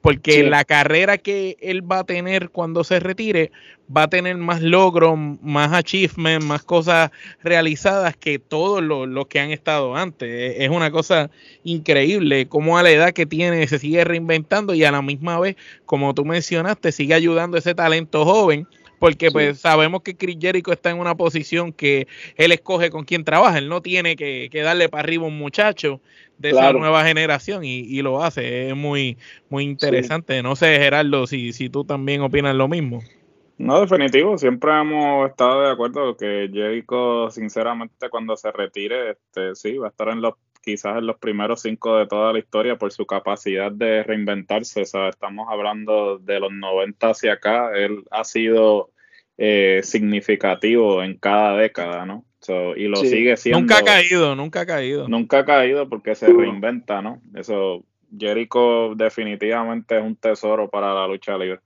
porque 0.00 0.44
la 0.44 0.64
carrera 0.64 1.18
que 1.18 1.56
él 1.60 1.90
va 1.90 2.00
a 2.00 2.04
tener 2.04 2.50
cuando 2.50 2.84
se 2.84 3.00
retire 3.00 3.50
va 3.94 4.04
a 4.04 4.08
tener 4.08 4.36
más 4.36 4.62
logros, 4.62 5.18
más 5.42 5.72
achievements, 5.72 6.44
más 6.44 6.62
cosas 6.62 7.10
realizadas 7.42 8.16
que 8.16 8.38
todos 8.38 8.82
los, 8.82 9.26
que 9.26 9.40
han 9.40 9.50
estado 9.50 9.96
antes. 9.96 10.56
Es 10.58 10.68
una 10.68 10.90
cosa 10.90 11.30
increíble 11.64 12.46
cómo 12.48 12.78
a 12.78 12.82
la 12.82 12.90
edad 12.90 13.12
que 13.12 13.26
tiene 13.26 13.66
se 13.66 13.78
sigue 13.78 14.04
reinventando 14.04 14.74
y 14.74 14.84
a 14.84 14.92
la 14.92 15.02
misma 15.02 15.40
vez, 15.40 15.56
como 15.86 16.14
tú 16.14 16.24
mencionaste, 16.24 16.92
sigue 16.92 17.14
ayudando 17.14 17.56
a 17.56 17.60
ese 17.60 17.74
talento 17.74 18.24
joven 18.24 18.68
porque 18.98 19.30
pues 19.30 19.60
sabemos 19.60 20.02
que 20.02 20.16
Chris 20.16 20.36
Jericho 20.40 20.72
está 20.72 20.90
en 20.90 20.98
una 20.98 21.14
posición 21.14 21.72
que 21.72 22.06
él 22.36 22.52
escoge 22.52 22.90
con 22.90 23.04
quién 23.04 23.24
trabaja, 23.24 23.58
él 23.58 23.68
no 23.68 23.82
tiene 23.82 24.16
que, 24.16 24.50
darle 24.52 24.88
para 24.88 25.02
arriba 25.02 25.26
un 25.26 25.38
muchacho 25.38 26.00
de 26.38 26.50
esa 26.50 26.72
nueva 26.72 27.04
generación 27.04 27.64
y, 27.64 28.00
lo 28.02 28.22
hace, 28.22 28.68
es 28.68 28.76
muy, 28.76 29.18
muy 29.48 29.64
interesante. 29.64 30.42
No 30.42 30.54
sé, 30.54 30.78
Gerardo, 30.78 31.26
si, 31.26 31.52
si 31.52 31.68
tú 31.68 31.84
también 31.84 32.22
opinas 32.22 32.54
lo 32.54 32.68
mismo. 32.68 33.02
No, 33.58 33.80
definitivo, 33.80 34.38
siempre 34.38 34.70
hemos 34.80 35.28
estado 35.30 35.62
de 35.62 35.72
acuerdo 35.72 36.16
que 36.16 36.48
Jericho, 36.52 37.28
sinceramente, 37.28 38.08
cuando 38.08 38.36
se 38.36 38.52
retire, 38.52 39.10
este, 39.10 39.56
sí, 39.56 39.76
va 39.78 39.88
a 39.88 39.90
estar 39.90 40.08
en 40.10 40.20
los 40.20 40.34
quizás 40.68 40.98
en 40.98 41.06
los 41.06 41.16
primeros 41.16 41.62
cinco 41.62 41.96
de 41.96 42.06
toda 42.06 42.30
la 42.30 42.40
historia 42.40 42.76
por 42.76 42.92
su 42.92 43.06
capacidad 43.06 43.72
de 43.72 44.02
reinventarse. 44.02 44.82
estamos 44.82 45.48
hablando 45.50 46.18
de 46.18 46.40
los 46.40 46.52
90 46.52 47.08
hacia 47.08 47.32
acá. 47.32 47.70
Él 47.74 48.04
ha 48.10 48.22
sido 48.24 48.90
eh, 49.38 49.80
significativo 49.82 51.02
en 51.02 51.16
cada 51.16 51.56
década, 51.56 52.04
¿no? 52.04 52.26
y 52.76 52.86
lo 52.86 52.96
sigue 52.96 53.36
siendo. 53.38 53.60
Nunca 53.60 53.78
ha 53.78 53.82
caído, 53.82 54.36
nunca 54.36 54.60
ha 54.60 54.66
caído. 54.66 55.08
Nunca 55.08 55.38
ha 55.38 55.44
caído 55.46 55.88
porque 55.88 56.14
se 56.14 56.26
reinventa, 56.26 57.00
¿no? 57.00 57.22
Eso, 57.34 57.82
Jericho 58.16 58.94
definitivamente 58.94 59.96
es 59.96 60.02
un 60.02 60.16
tesoro 60.16 60.68
para 60.68 60.92
la 60.92 61.06
lucha 61.06 61.36
libre. 61.38 61.60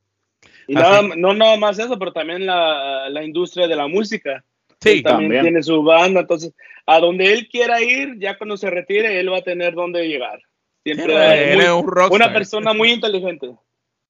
Y 0.68 0.74
nada, 0.74 1.02
no 1.16 1.34
nada 1.34 1.56
más 1.56 1.78
eso, 1.78 1.98
pero 1.98 2.12
también 2.12 2.46
la, 2.46 3.08
la 3.10 3.24
industria 3.24 3.66
de 3.66 3.76
la 3.76 3.88
música. 3.88 4.44
Sí, 4.82 5.02
también, 5.02 5.42
tiene 5.42 5.62
su 5.62 5.82
banda, 5.82 6.20
entonces 6.20 6.52
a 6.86 6.98
donde 6.98 7.32
él 7.32 7.48
quiera 7.48 7.80
ir, 7.80 8.18
ya 8.18 8.36
cuando 8.36 8.56
se 8.56 8.70
retire, 8.70 9.20
él 9.20 9.32
va 9.32 9.38
a 9.38 9.42
tener 9.42 9.74
dónde 9.74 10.08
llegar. 10.08 10.40
Siempre 10.84 11.52
es 11.52 11.70
un 11.70 11.86
una 12.10 12.32
persona 12.32 12.72
muy 12.72 12.90
inteligente. 12.90 13.52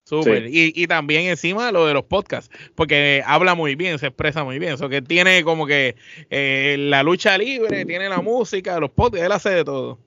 Súper. 0.05 0.47
Y, 0.49 0.73
y, 0.75 0.87
también 0.89 1.27
encima 1.27 1.71
lo 1.71 1.87
de 1.87 1.95
los 1.95 2.05
podcasts, 2.05 2.51
porque 2.75 3.23
habla 3.25 3.55
muy 3.55 3.77
bien, 3.77 3.99
se 4.01 4.09
expresa 4.09 4.43
muy 4.43 4.59
bien. 4.59 4.75
Eso 4.75 4.89
que 4.89 5.01
tiene 5.01 5.45
como 5.45 5.67
que 5.67 5.95
eh, 6.29 6.77
la 6.79 7.05
lucha 7.05 7.39
libre, 7.39 7.85
tiene 7.85 8.09
la 8.09 8.21
música, 8.21 8.81
los 8.81 8.91
podcasts, 8.91 9.27
él 9.27 9.33
hace 9.33 9.51
de 9.51 9.65
todo. 9.65 10.01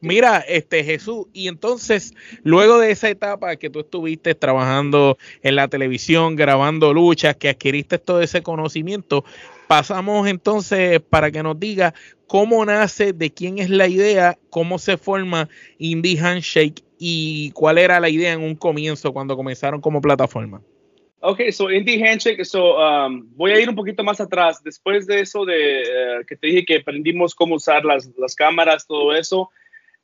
Mira, 0.00 0.38
este 0.38 0.84
Jesús, 0.84 1.26
y 1.32 1.48
entonces, 1.48 2.14
luego 2.42 2.78
de 2.78 2.90
esa 2.90 3.08
etapa 3.08 3.56
que 3.56 3.70
tú 3.70 3.80
estuviste 3.80 4.34
trabajando 4.34 5.18
en 5.42 5.56
la 5.56 5.68
televisión, 5.68 6.36
grabando 6.36 6.92
luchas, 6.92 7.36
que 7.36 7.48
adquiriste 7.48 7.98
todo 7.98 8.20
ese 8.20 8.42
conocimiento, 8.42 9.24
pasamos 9.66 10.28
entonces 10.28 11.00
para 11.00 11.30
que 11.30 11.42
nos 11.42 11.58
diga 11.58 11.94
cómo 12.26 12.64
nace, 12.64 13.12
de 13.12 13.32
quién 13.32 13.58
es 13.58 13.70
la 13.70 13.88
idea, 13.88 14.38
cómo 14.50 14.78
se 14.78 14.96
forma 14.96 15.48
Indie 15.78 16.18
Handshake 16.18 16.82
y 16.98 17.50
cuál 17.52 17.78
era 17.78 18.00
la 18.00 18.08
idea 18.08 18.32
en 18.32 18.42
un 18.42 18.54
comienzo 18.54 19.12
cuando 19.12 19.36
comenzaron 19.36 19.80
como 19.80 20.00
plataforma. 20.00 20.62
Ok, 21.26 21.40
so 21.52 21.70
Indie 21.70 22.06
Handshake, 22.06 22.44
so 22.44 22.76
um, 22.76 23.26
voy 23.34 23.52
a 23.52 23.58
ir 23.58 23.68
un 23.68 23.74
poquito 23.74 24.04
más 24.04 24.20
atrás. 24.20 24.62
Después 24.62 25.06
de 25.06 25.20
eso, 25.20 25.46
de 25.46 25.80
eh, 25.80 25.86
que 26.28 26.36
te 26.36 26.48
dije 26.48 26.64
que 26.66 26.76
aprendimos 26.76 27.34
cómo 27.34 27.54
usar 27.54 27.82
las, 27.84 28.10
las 28.18 28.34
cámaras, 28.34 28.86
todo 28.86 29.14
eso, 29.14 29.50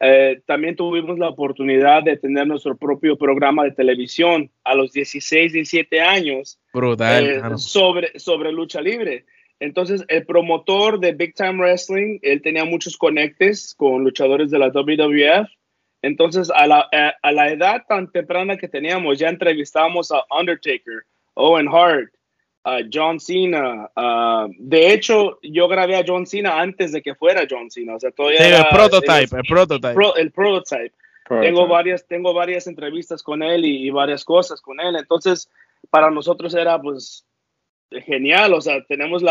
eh, 0.01 0.41
también 0.47 0.77
tuvimos 0.77 1.19
la 1.19 1.29
oportunidad 1.29 2.03
de 2.03 2.17
tener 2.17 2.47
nuestro 2.47 2.75
propio 2.77 3.19
programa 3.19 3.65
de 3.65 3.73
televisión 3.73 4.51
a 4.65 4.75
los 4.75 4.93
16, 4.93 5.53
17 5.53 6.01
años. 6.01 6.59
Brutal. 6.73 7.27
Eh, 7.27 7.43
sobre, 7.59 8.19
sobre 8.19 8.51
lucha 8.51 8.81
libre. 8.81 9.27
Entonces, 9.61 10.03
el 10.09 10.25
promotor 10.25 10.99
de 11.01 11.13
Big 11.13 11.35
Time 11.35 11.59
Wrestling, 11.59 12.19
él 12.23 12.41
tenía 12.41 12.65
muchos 12.65 12.97
conectes 12.97 13.75
con 13.77 14.03
luchadores 14.03 14.51
de 14.51 14.59
la 14.59 14.71
WWF. 14.71 15.51
Entonces, 16.01 16.51
a 16.51 16.67
la, 16.67 16.89
a, 17.23 17.33
la 17.33 17.51
edad 17.51 17.85
tan 17.87 18.11
temprana 18.11 18.57
que 18.57 18.69
teníamos, 18.69 19.19
ya 19.19 19.29
entrevistábamos 19.29 20.11
a 20.13 20.25
Undertaker, 20.31 21.03
Owen 21.35 21.69
Hart, 21.69 22.11
a 22.65 22.79
John 22.93 23.21
Cena. 23.21 23.91
de 24.59 24.93
hecho, 24.93 25.39
yo 25.43 25.69
grabé 25.69 25.97
a 25.97 26.05
John 26.07 26.27
Cena 26.27 26.61
antes 26.61 26.93
de 26.93 27.03
que 27.03 27.15
fuera 27.15 27.47
John 27.49 27.71
Cena. 27.71 27.97
O 27.97 28.01
sea, 28.01 28.11
todavía 28.11 28.45
sí, 28.45 28.53
el 28.53 28.69
prototype, 28.71 29.37
el, 29.37 29.43
prototype. 29.49 29.95
el 30.17 30.31
prototype. 30.33 30.95
Tengo 31.29 31.69
varias, 31.69 32.07
tengo 32.09 32.35
varias 32.35 32.67
entrevistas 32.67 33.23
con 33.23 33.43
él 33.43 33.65
y, 33.65 33.87
y, 33.87 33.91
varias 33.91 34.25
cosas 34.25 34.61
con 34.61 34.81
él. 34.81 34.97
Entonces, 34.97 35.49
para 35.89 36.11
nosotros 36.11 36.55
era 36.55 36.81
pues 36.81 37.25
genial, 37.91 38.53
o 38.55 38.61
sea, 38.61 38.85
tenemos 38.85 39.23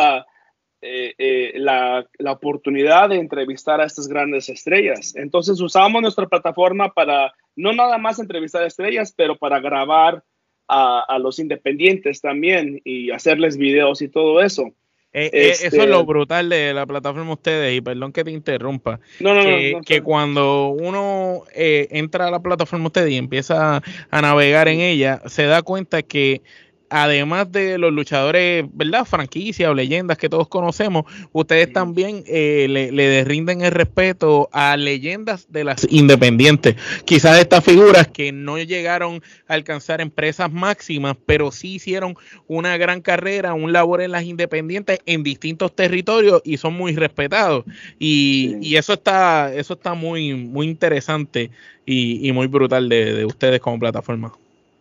eh, 0.81 1.13
eh, 1.17 1.53
la, 1.55 2.05
la, 2.17 2.31
oportunidad 2.31 3.09
de 3.09 3.17
entrevistar 3.17 3.81
a 3.81 3.85
estas 3.85 4.07
grandes 4.07 4.49
estrellas. 4.49 5.13
Entonces 5.15 5.59
usamos 5.61 6.01
nuestra 6.01 6.27
plataforma 6.27 6.93
para 6.93 7.33
no 7.55 7.73
nada 7.73 7.97
más 7.97 8.19
entrevistar 8.19 8.63
estrellas, 8.63 9.13
pero 9.15 9.37
para 9.37 9.59
grabar 9.59 10.23
a, 10.69 11.17
los 11.19 11.39
independientes 11.39 12.21
también 12.21 12.81
y 12.83 13.11
hacerles 13.11 13.57
videos 13.57 14.01
y 14.01 14.07
todo 14.07 14.41
eso. 14.41 14.73
Eh, 15.11 15.31
eso 15.33 15.65
es 15.65 15.73
lo 15.73 16.01
este 16.01 16.03
brutal 16.05 16.49
de 16.49 16.71
la 16.71 16.85
plataforma 16.85 17.33
ustedes, 17.33 17.75
y 17.75 17.81
perdón 17.81 18.13
que 18.13 18.23
te 18.23 18.29
interrumpa. 18.29 18.99
No, 19.19 19.33
no, 19.33 19.41
que, 19.41 19.71
no, 19.73 19.81
que 19.81 20.01
cuando 20.01 20.69
uno 20.69 21.45
entra 21.55 22.27
a 22.27 22.31
la 22.31 22.41
plataforma 22.41 22.87
ustedes 22.87 23.11
y 23.11 23.17
empieza 23.17 23.81
a 24.11 24.21
navegar 24.21 24.67
en 24.67 24.81
ella, 24.81 25.21
se 25.25 25.45
da 25.45 25.63
cuenta 25.63 26.03
que 26.03 26.43
además 26.89 27.51
de 27.51 27.77
los 27.77 27.93
luchadores, 27.93 28.65
¿verdad? 28.73 29.05
Franquicias 29.05 29.69
o 29.69 29.73
leyendas 29.73 30.17
que 30.17 30.29
todos 30.29 30.47
conocemos, 30.47 31.05
ustedes 31.31 31.71
también 31.71 32.23
eh, 32.27 32.67
le, 32.69 32.91
le, 32.91 33.23
rinden 33.23 33.61
el 33.61 33.71
respeto 33.71 34.49
a 34.51 34.75
leyendas 34.77 35.51
de 35.51 35.63
las 35.63 35.87
independientes. 35.89 36.75
Quizás 37.05 37.39
estas 37.39 37.63
figuras 37.63 38.07
que 38.07 38.31
no 38.31 38.57
llegaron 38.57 39.21
a 39.47 39.53
alcanzar 39.53 40.01
empresas 40.01 40.51
máximas, 40.51 41.15
pero 41.25 41.51
sí 41.51 41.75
hicieron 41.75 42.15
una 42.47 42.77
gran 42.77 43.01
carrera, 43.01 43.53
un 43.53 43.71
labor 43.71 44.01
en 44.01 44.11
las 44.11 44.23
independientes 44.23 44.99
en 45.05 45.23
distintos 45.23 45.75
territorios 45.75 46.41
y 46.43 46.57
son 46.57 46.73
muy 46.73 46.95
respetados. 46.95 47.65
Y, 47.97 48.57
y 48.61 48.75
eso 48.75 48.93
está, 48.93 49.53
eso 49.53 49.73
está 49.73 49.93
muy, 49.93 50.33
muy 50.33 50.67
interesante 50.67 51.51
y, 51.85 52.27
y 52.27 52.31
muy 52.31 52.47
brutal 52.47 52.89
de, 52.89 53.13
de 53.13 53.25
ustedes 53.25 53.59
como 53.59 53.79
plataforma. 53.79 54.33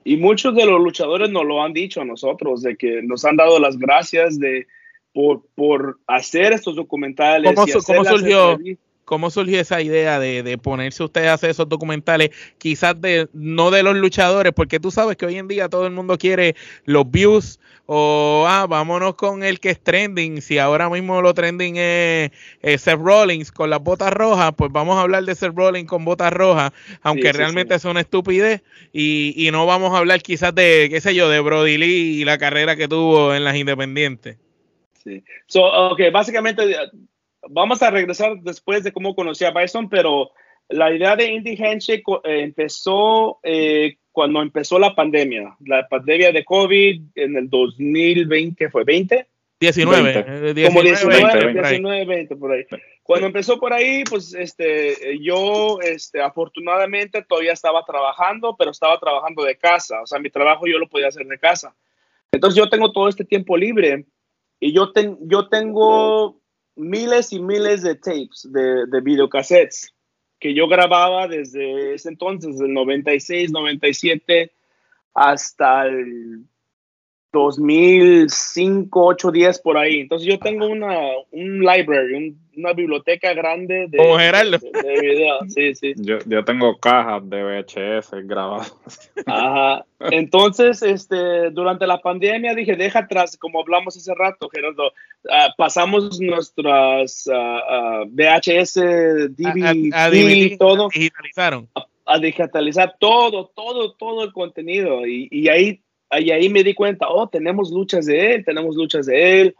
Y 0.09 0.17
muchos 0.17 0.55
de 0.55 0.65
los 0.65 0.81
luchadores 0.81 1.29
nos 1.29 1.45
lo 1.45 1.63
han 1.63 1.75
dicho 1.75 2.01
a 2.01 2.05
nosotros, 2.07 2.63
de 2.63 2.79
que 2.79 3.03
nos 3.03 3.27
han 3.27 3.37
dado 3.37 3.59
las 3.59 3.77
gracias 3.77 4.39
de, 4.39 4.67
por, 5.13 5.43
por 5.55 5.99
hacer 6.07 6.55
estos 6.55 6.77
documentales. 6.77 7.55
¿Cómo, 7.55 7.67
¿cómo 7.85 8.05
surgió, 8.07 8.59
¿Cómo 9.09 9.31
surgió 9.31 9.59
esa 9.59 9.81
idea 9.81 10.19
de, 10.19 10.43
de, 10.43 10.59
ponerse 10.59 11.03
ustedes 11.03 11.29
a 11.29 11.33
hacer 11.33 11.49
esos 11.49 11.67
documentales? 11.67 12.29
Quizás 12.59 13.01
de 13.01 13.27
no 13.33 13.71
de 13.71 13.83
los 13.83 13.97
luchadores, 13.97 14.53
porque 14.53 14.79
tú 14.79 14.91
sabes 14.91 15.17
que 15.17 15.25
hoy 15.25 15.39
en 15.39 15.49
día 15.49 15.71
todo 15.71 15.87
el 15.87 15.95
mundo 15.95 16.19
quiere 16.19 16.57
los 16.85 17.11
views 17.11 17.59
o 17.87 18.45
ah, 18.47 18.67
vámonos 18.69 19.15
con 19.15 19.43
el 19.43 19.61
que 19.61 19.71
es 19.71 19.81
trending. 19.83 20.43
Si 20.43 20.59
ahora 20.59 20.91
mismo 20.91 21.23
lo 21.23 21.33
trending 21.33 21.77
es, 21.79 22.33
Seth 22.63 23.01
Rollins 23.01 23.51
con 23.51 23.71
las 23.71 23.83
botas 23.83 24.13
rojas, 24.13 24.53
pues 24.55 24.71
vamos 24.71 24.99
a 24.99 25.01
hablar 25.01 25.25
de 25.25 25.35
Seth 25.35 25.57
Rollins 25.57 25.89
con 25.89 26.05
botas 26.05 26.31
rojas, 26.31 26.73
aunque 27.01 27.33
realmente 27.33 27.77
es 27.77 27.87
una 27.87 28.01
estupidez. 28.01 28.63
Y, 28.93 29.33
y 29.39 29.51
no 29.53 29.65
vamos 29.65 29.95
a 29.95 29.99
hablar 29.99 30.21
quizás 30.21 30.55
de, 30.55 30.89
qué 30.91 31.01
sé 31.01 31.15
yo, 31.15 31.31
de 31.31 31.41
Brody 31.41 31.79
Lee 31.79 32.21
y 32.21 32.25
la 32.27 32.37
carrera 32.37 32.77
que 32.77 32.89
tuvo 32.89 33.35
en 33.35 33.43
las 33.43 33.57
independientes. 33.57 34.37
Sí. 35.03 35.25
So, 35.47 35.65
ok, 35.65 36.13
básicamente 36.13 36.65
vamos 37.51 37.83
a 37.83 37.91
regresar 37.91 38.39
después 38.41 38.85
de 38.85 38.93
cómo 38.93 39.15
conocí 39.15 39.45
a 39.45 39.51
Bison, 39.51 39.89
pero 39.89 40.31
la 40.69 40.93
idea 40.93 41.17
de 41.17 41.33
Indie 41.33 41.59
Handshake 41.63 42.05
eh, 42.25 42.43
empezó 42.43 43.41
eh, 43.43 43.97
cuando 44.13 44.43
empezó 44.43 44.79
la 44.79 44.95
pandemia, 44.95 45.57
la 45.65 45.87
pandemia 45.89 46.33
de 46.33 46.45
COVID 46.45 47.03
en 47.15 47.37
el 47.37 47.49
2020, 47.49 48.71
¿fue 48.71 48.85
20? 48.85 49.27
19, 49.61 50.55
19 50.55 50.67
como 50.67 50.83
19, 50.83 51.53
19, 51.53 52.05
20 52.05 52.37
por 52.37 52.53
ahí. 52.53 52.65
Cuando 53.03 53.27
empezó 53.27 53.59
por 53.59 53.73
ahí, 53.73 54.05
pues 54.05 54.33
este, 54.35 55.19
yo 55.21 55.81
este, 55.81 56.21
afortunadamente 56.21 57.23
todavía 57.23 57.55
estaba 57.55 57.85
trabajando, 57.85 58.55
pero 58.57 58.71
estaba 58.71 59.01
trabajando 59.01 59.43
de 59.43 59.57
casa. 59.57 60.01
O 60.03 60.07
sea, 60.07 60.21
mi 60.21 60.31
trabajo 60.31 60.67
yo 60.67 60.79
lo 60.79 60.89
podía 60.89 61.09
hacer 61.09 61.27
de 61.27 61.39
casa. 61.39 61.75
Entonces 62.31 62.57
yo 62.57 62.69
tengo 62.69 62.93
todo 62.93 63.09
este 63.09 63.25
tiempo 63.25 63.57
libre 63.57 64.05
y 64.61 64.73
yo, 64.73 64.93
ten, 64.93 65.19
yo 65.23 65.49
tengo 65.49 66.41
miles 66.79 67.33
y 67.33 67.41
miles 67.41 67.83
de 67.83 67.95
tapes, 67.95 68.49
de, 68.51 68.87
de 68.87 69.01
videocassettes 69.01 69.93
que 70.41 70.55
yo 70.55 70.69
grababa 70.69 71.27
desde 71.27 71.95
ese 71.95 72.09
entonces, 72.09 72.59
del 72.59 72.73
96, 72.73 73.51
97 73.51 74.53
hasta 75.15 75.87
el 75.87 76.45
2005, 77.33 79.05
8, 79.05 79.31
10 79.33 79.59
por 79.61 79.77
ahí. 79.77 80.01
Entonces 80.01 80.27
yo 80.27 80.39
tengo 80.39 80.67
una, 80.67 80.99
un 81.31 81.61
library, 81.61 82.35
una 82.57 82.73
biblioteca 82.73 83.35
grande 83.35 83.87
de, 83.89 83.99
Como 83.99 84.19
Gerardo. 84.19 84.59
Sí, 85.49 85.75
sí. 85.75 85.95
Yo, 85.97 86.19
yo, 86.27 86.45
tengo 86.45 86.79
cajas 86.79 87.29
de 87.29 87.43
VHS 87.43 88.11
grabadas. 88.25 88.73
Ajá. 89.27 89.85
Entonces, 90.11 90.83
este, 90.83 91.51
durante 91.51 91.87
la 91.87 92.01
pandemia 92.01 92.55
dije, 92.55 92.77
deja 92.77 93.01
atrás, 93.01 93.37
como 93.37 93.61
hablamos 93.61 93.97
hace 93.97 94.15
rato, 94.15 94.49
Gerardo, 94.49 94.93
ah, 95.31 95.55
pasamos 95.57 96.21
nuestras 96.21 97.27
uh, 97.27 97.33
uh, 97.33 98.07
VHS, 98.07 98.75
DVD, 99.37 99.93
a, 99.93 100.07
a, 100.07 100.59
todo. 100.59 100.89
Digitalizaron. 100.89 101.69
A, 102.07 102.19
digitalizar 102.19 102.97
todo, 102.99 103.53
todo, 103.55 103.93
todo 103.93 104.25
el 104.25 104.33
contenido. 104.33 105.07
Y, 105.07 105.29
y 105.31 105.49
ahí 105.49 105.83
y 106.11 106.31
ahí 106.31 106.49
me 106.49 106.65
di 106.65 106.75
cuenta, 106.75 107.09
oh, 107.09 107.29
tenemos 107.29 107.71
luchas 107.71 108.07
de 108.07 108.35
él, 108.35 108.45
tenemos 108.45 108.77
luchas 108.77 109.07
de 109.07 109.41
él, 109.41 109.57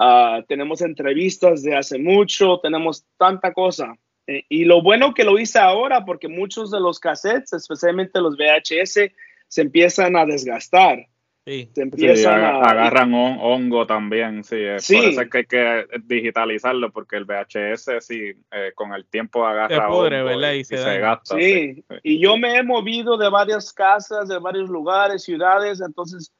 uh, 0.00 0.42
tenemos 0.46 0.80
entrevistas 0.82 1.62
de 1.62 1.76
hace 1.76 1.98
mucho, 1.98 2.60
tenemos 2.60 3.04
tanta 3.16 3.52
cosa. 3.52 3.96
Eh, 4.26 4.44
y 4.48 4.64
lo 4.64 4.82
bueno 4.82 5.14
que 5.14 5.24
lo 5.24 5.38
hice 5.38 5.58
ahora, 5.58 6.04
porque 6.04 6.28
muchos 6.28 6.70
de 6.70 6.80
los 6.80 7.00
cassettes, 7.00 7.52
especialmente 7.52 8.20
los 8.20 8.36
VHS, 8.36 9.10
se 9.48 9.62
empiezan 9.62 10.16
a 10.16 10.26
desgastar. 10.26 11.06
Sí. 11.48 11.70
Se 11.96 12.28
agarran 12.28 13.14
hongo 13.14 13.86
también, 13.86 14.44
sí, 14.44 14.56
sí. 14.80 14.96
Por 14.96 15.04
eso 15.04 15.20
es 15.22 15.30
que 15.30 15.38
hay 15.38 15.46
que 15.46 15.86
digitalizarlo 16.04 16.92
porque 16.92 17.16
el 17.16 17.24
VHS 17.24 18.04
sí, 18.04 18.34
eh, 18.50 18.72
con 18.74 18.92
el 18.92 19.06
tiempo 19.06 19.46
agarra 19.46 19.88
hongo 19.88 20.08
Y, 20.52 20.64
se, 20.64 20.98
gasta. 20.98 21.36
Sí. 21.36 21.82
y 22.02 22.20
yo 22.20 22.36
me 22.36 22.56
he 22.56 22.62
movido 22.62 23.16
de 23.16 23.30
varias 23.30 23.72
casas, 23.72 24.28
de 24.28 24.38
varios 24.38 24.68
lugares, 24.68 25.22
ciudades, 25.22 25.80
entonces, 25.80 26.34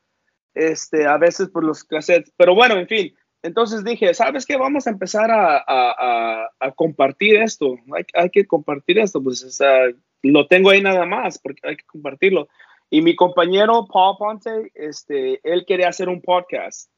este, 0.55 1.07
a 1.07 1.17
veces 1.17 1.49
por 1.49 1.65
los 1.65 1.85
cassettes, 1.85 2.31
pero 2.37 2.55
bueno, 2.55 2.77
en 2.77 2.87
fin, 2.87 3.15
entonces 3.43 3.85
dije, 3.85 4.13
¿sabes 4.13 4.45
qué? 4.45 4.59
Vamos 4.59 4.87
a 4.87 4.91
empezar 4.91 5.31
a, 5.31 5.57
a, 5.67 6.51
a, 6.61 6.71
compartir 6.73 7.37
esto, 7.37 7.77
hay, 7.97 8.05
hay, 8.13 8.29
que 8.29 8.45
compartir 8.45 8.99
esto, 8.99 9.23
pues 9.23 9.43
o 9.43 9.51
sea, 9.51 9.89
lo 10.23 10.47
tengo 10.47 10.69
ahí 10.69 10.83
nada 10.83 11.07
más, 11.07 11.39
porque 11.39 11.67
hay 11.67 11.77
que 11.77 11.87
compartirlo. 11.87 12.49
Y 12.91 13.03
mi 13.03 13.15
compañero 13.15 13.87
Paul 13.87 14.17
Ponte, 14.19 14.73
este, 14.75 15.41
él 15.43 15.65
quería 15.67 15.89
hacer 15.89 16.09
un 16.09 16.23
podcast. 16.23 16.91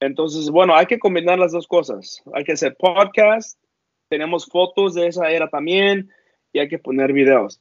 Entonces, 0.00 0.48
bueno, 0.50 0.74
hay 0.74 0.86
que 0.86 0.98
combinar 0.98 1.38
las 1.38 1.52
dos 1.52 1.66
cosas. 1.66 2.22
Hay 2.32 2.44
que 2.44 2.52
hacer 2.52 2.76
podcast, 2.76 3.58
tenemos 4.08 4.46
fotos 4.46 4.94
de 4.94 5.08
esa 5.08 5.30
era 5.30 5.48
también 5.48 6.10
y 6.52 6.60
hay 6.60 6.68
que 6.68 6.78
poner 6.78 7.12
videos. 7.12 7.60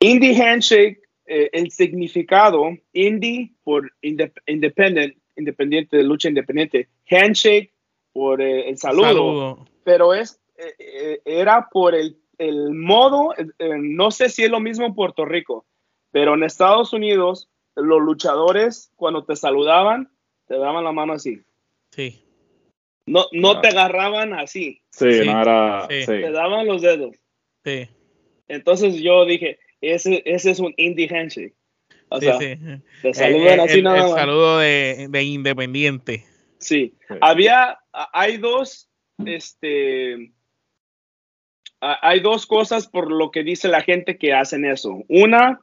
Indie 0.00 0.34
Handshake, 0.34 1.00
eh, 1.26 1.50
el 1.52 1.70
significado, 1.70 2.70
indie 2.92 3.52
por 3.62 3.92
independent, 4.00 5.16
independiente 5.36 5.96
de 5.96 6.02
lucha 6.02 6.28
independiente, 6.28 6.88
handshake 7.08 7.72
por 8.12 8.42
eh, 8.42 8.68
el 8.68 8.76
saludo, 8.78 9.64
pero 9.84 10.14
es, 10.14 10.40
eh, 10.78 11.20
era 11.24 11.68
por 11.70 11.94
el, 11.94 12.18
el 12.38 12.70
modo, 12.74 13.32
no 13.78 14.10
sé 14.10 14.28
si 14.28 14.42
es 14.42 14.50
lo 14.50 14.58
mismo 14.58 14.84
en 14.84 14.94
Puerto 14.94 15.24
Rico, 15.24 15.64
pero 16.12 16.34
en 16.34 16.44
Estados 16.44 16.92
Unidos, 16.92 17.48
los 17.74 18.00
luchadores, 18.00 18.92
cuando 18.96 19.24
te 19.24 19.34
saludaban, 19.34 20.10
te 20.46 20.56
daban 20.56 20.84
la 20.84 20.92
mano 20.92 21.14
así. 21.14 21.42
Sí. 21.90 22.22
No, 23.06 23.26
no 23.32 23.60
te 23.60 23.68
agarraban 23.68 24.34
así. 24.34 24.82
Sí, 24.90 25.22
no 25.24 25.42
era. 25.42 25.88
Te 25.88 26.30
daban 26.30 26.66
los 26.66 26.82
dedos. 26.82 27.16
Sí. 27.64 27.88
Entonces 28.46 28.96
yo 28.96 29.24
dije, 29.24 29.58
ese, 29.80 30.22
ese 30.24 30.50
es 30.50 30.60
un 30.60 30.74
indie 30.76 31.08
handshake. 31.08 31.54
O 32.10 32.20
sea, 32.20 32.38
te 32.38 32.52
eh, 32.52 33.14
saludan 33.14 33.60
así 33.60 33.80
nada 33.80 34.02
más. 34.02 34.10
El 34.10 34.16
saludo 34.16 34.58
de, 34.58 35.06
de, 35.08 35.22
independiente. 35.22 36.26
Sí. 36.58 36.94
Había, 37.22 37.78
hay 38.12 38.36
dos, 38.36 38.90
este, 39.24 40.32
hay 41.80 42.20
dos 42.20 42.46
cosas 42.46 42.86
por 42.86 43.10
lo 43.10 43.30
que 43.30 43.42
dice 43.42 43.68
la 43.68 43.80
gente 43.80 44.18
que 44.18 44.34
hacen 44.34 44.66
eso. 44.66 45.02
Una, 45.08 45.62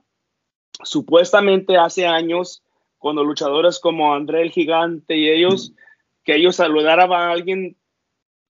supuestamente 0.84 1.78
hace 1.78 2.08
años, 2.08 2.64
cuando 2.98 3.24
luchadores 3.24 3.80
como 3.80 4.14
André 4.14 4.42
el 4.42 4.52
Gigante 4.52 5.16
y 5.16 5.30
ellos, 5.30 5.74
que 6.24 6.36
ellos 6.36 6.56
saludaran 6.56 7.12
a 7.12 7.32
alguien, 7.32 7.76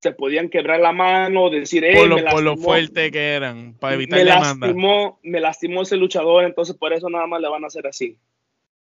se 0.02 0.12
podían 0.13 0.50
quebrar 0.50 0.80
la 0.80 0.94
mano, 0.94 1.50
decir, 1.50 1.86
por, 1.96 2.08
lo, 2.08 2.26
por 2.26 2.44
lo 2.44 2.58
fuerte 2.58 3.12
que 3.12 3.34
eran, 3.34 3.74
para 3.80 3.96
evitar 3.96 4.20
me 4.20 4.26
lastimó, 4.26 5.20
me 5.24 5.42
lastimó 5.42 5.82
ese 5.82 5.98
luchador, 5.98 6.46
entonces 6.46 6.76
por 6.76 6.94
eso 6.94 7.10
nada 7.10 7.28
más 7.28 7.42
le 7.42 7.50
van 7.50 7.63
a 7.63 7.68
hacer 7.68 7.86
así. 7.86 8.18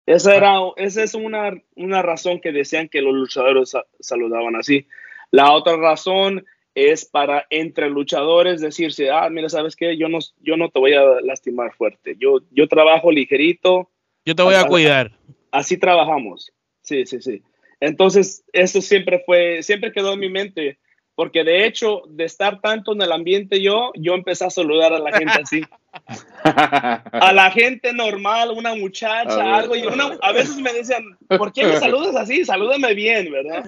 Esa, 0.06 0.34
era, 0.34 0.58
esa 0.76 1.02
es 1.02 1.14
una, 1.14 1.52
una 1.76 2.02
razón 2.02 2.40
que 2.40 2.52
decían 2.52 2.88
que 2.88 3.02
los 3.02 3.14
luchadores 3.14 3.72
saludaban 4.00 4.56
así. 4.56 4.86
La 5.30 5.52
otra 5.52 5.76
razón 5.76 6.44
es 6.74 7.04
para 7.04 7.46
entre 7.50 7.90
luchadores 7.90 8.60
decirse, 8.60 9.10
ah, 9.10 9.28
mira, 9.30 9.48
¿sabes 9.48 9.76
qué? 9.76 9.96
Yo 9.96 10.08
no, 10.08 10.18
yo 10.40 10.56
no 10.56 10.70
te 10.70 10.78
voy 10.78 10.94
a 10.94 11.20
lastimar 11.22 11.74
fuerte. 11.74 12.16
Yo, 12.18 12.40
yo 12.50 12.68
trabajo 12.68 13.10
ligerito. 13.10 13.90
Yo 14.24 14.34
te 14.34 14.42
voy 14.42 14.54
a 14.54 14.64
cuidar. 14.64 15.12
Así 15.50 15.76
trabajamos. 15.76 16.52
Sí, 16.82 17.06
sí, 17.06 17.20
sí. 17.20 17.42
Entonces, 17.80 18.44
eso 18.52 18.80
siempre 18.80 19.22
fue, 19.26 19.62
siempre 19.62 19.92
quedó 19.92 20.14
en 20.14 20.20
mi 20.20 20.28
mente 20.28 20.78
porque 21.14 21.44
de 21.44 21.66
hecho, 21.66 22.02
de 22.08 22.24
estar 22.24 22.60
tanto 22.60 22.92
en 22.92 23.02
el 23.02 23.12
ambiente 23.12 23.60
yo, 23.60 23.92
yo 23.94 24.14
empecé 24.14 24.44
a 24.46 24.50
saludar 24.50 24.92
a 24.92 24.98
la 24.98 25.12
gente 25.12 25.34
así. 25.42 25.62
a 26.44 27.32
la 27.34 27.50
gente 27.50 27.92
normal, 27.92 28.50
una 28.50 28.74
muchacha, 28.74 29.56
algo. 29.56 29.76
Y 29.76 29.84
a 30.22 30.32
veces 30.32 30.56
me 30.58 30.72
decían, 30.72 31.04
¿por 31.28 31.52
qué 31.52 31.64
me 31.64 31.78
saludas 31.78 32.16
así? 32.16 32.44
Salúdame 32.44 32.94
bien, 32.94 33.30
¿verdad? 33.30 33.64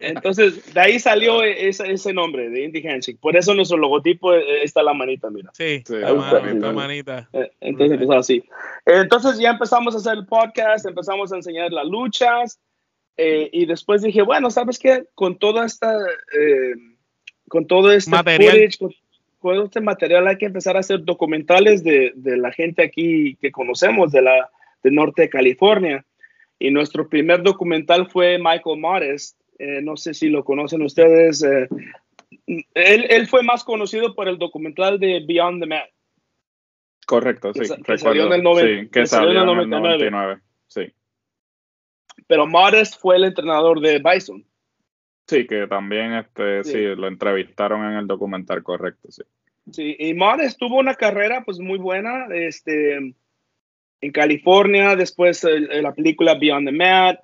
Entonces, 0.00 0.72
de 0.72 0.80
ahí 0.80 0.98
salió 0.98 1.42
ese, 1.42 1.90
ese 1.92 2.12
nombre 2.12 2.50
de 2.50 2.64
Indie 2.64 2.88
Handshake. 2.88 3.18
Por 3.18 3.36
eso 3.36 3.54
nuestro 3.54 3.76
logotipo 3.78 4.34
eh, 4.34 4.62
está 4.62 4.82
la 4.82 4.94
manita, 4.94 5.30
mira. 5.30 5.50
Sí, 5.54 5.82
la, 5.88 6.72
manita. 6.72 7.28
Eh, 7.32 7.50
entonces 7.60 7.92
empezó 7.92 8.12
así. 8.12 8.44
Entonces 8.86 9.38
ya 9.38 9.50
empezamos 9.50 9.94
a 9.94 9.98
hacer 9.98 10.14
el 10.14 10.26
podcast, 10.26 10.86
empezamos 10.86 11.32
a 11.32 11.36
enseñar 11.36 11.72
las 11.72 11.86
luchas. 11.86 12.60
Eh, 13.16 13.48
y 13.52 13.66
después 13.66 14.02
dije, 14.02 14.22
bueno, 14.22 14.50
¿sabes 14.50 14.78
qué? 14.78 15.04
Con 15.14 15.38
toda 15.38 15.66
esta, 15.66 15.96
eh, 16.36 16.74
con 17.48 17.66
todo 17.66 17.92
este 17.92 18.10
material. 18.10 18.68
con, 18.78 18.92
este 19.52 19.80
material 19.80 20.26
hay 20.26 20.38
que 20.38 20.46
empezar 20.46 20.76
a 20.76 20.80
hacer 20.80 21.04
documentales 21.04 21.84
de, 21.84 22.12
de, 22.14 22.36
la 22.36 22.52
gente 22.52 22.82
aquí 22.82 23.36
que 23.36 23.52
conocemos, 23.52 24.12
de 24.12 24.22
la 24.22 24.50
del 24.82 24.94
norte 24.94 25.22
de 25.22 25.30
California. 25.30 26.04
Y 26.58 26.70
nuestro 26.70 27.08
primer 27.08 27.42
documental 27.42 28.08
fue 28.08 28.38
Michael 28.38 28.80
Modest. 28.80 29.38
Eh, 29.58 29.80
no 29.82 29.96
sé 29.96 30.14
si 30.14 30.28
lo 30.28 30.44
conocen 30.44 30.82
ustedes. 30.82 31.42
Él, 31.42 32.66
él, 32.74 33.26
fue 33.26 33.42
más 33.42 33.64
conocido 33.64 34.14
por 34.14 34.28
el 34.28 34.38
documental 34.38 34.98
de 34.98 35.24
Beyond 35.26 35.62
the 35.62 35.66
Mat. 35.66 35.88
Correcto, 37.06 37.52
sí. 37.52 37.60
Que, 37.84 37.98
salió 37.98 38.32
en 38.32 38.46
el, 38.46 38.84
sí, 38.84 38.90
que 38.90 39.06
salió 39.06 39.42
en 39.42 39.48
el 39.48 39.68
99. 39.68 40.40
Sí 40.68 40.92
pero 42.26 42.46
Modest 42.46 43.00
fue 43.00 43.16
el 43.16 43.24
entrenador 43.24 43.80
de 43.80 43.98
Bison. 43.98 44.44
Sí, 45.26 45.46
que 45.46 45.66
también 45.66 46.12
este, 46.14 46.64
sí. 46.64 46.78
lo 46.96 47.08
entrevistaron 47.08 47.84
en 47.84 47.98
el 47.98 48.06
documental, 48.06 48.62
correcto, 48.62 49.10
sí. 49.10 49.22
Sí, 49.72 49.96
y 49.98 50.14
Modest 50.14 50.58
tuvo 50.58 50.78
una 50.78 50.94
carrera 50.94 51.42
pues 51.44 51.58
muy 51.58 51.78
buena 51.78 52.26
este, 52.32 52.96
en 52.96 54.12
California, 54.12 54.94
después 54.94 55.44
la 55.44 55.94
película 55.94 56.34
Beyond 56.34 56.68
the 56.68 56.72
Mat, 56.72 57.20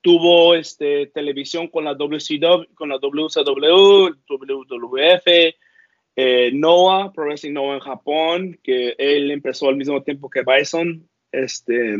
tuvo 0.00 0.54
este, 0.54 1.08
televisión 1.08 1.68
con 1.68 1.84
la 1.84 1.94
WCW, 1.94 2.74
con 2.74 2.88
la 2.88 2.98
WCW, 2.98 4.16
WWF, 4.26 5.26
eh, 6.16 6.50
Noah, 6.54 7.12
Pro 7.12 7.24
Wrestling 7.24 7.52
Noah 7.52 7.74
en 7.74 7.80
Japón, 7.80 8.60
que 8.62 8.94
él 8.98 9.30
empezó 9.30 9.68
al 9.68 9.76
mismo 9.76 10.02
tiempo 10.02 10.30
que 10.30 10.42
Bison. 10.42 11.08
Este, 11.32 11.98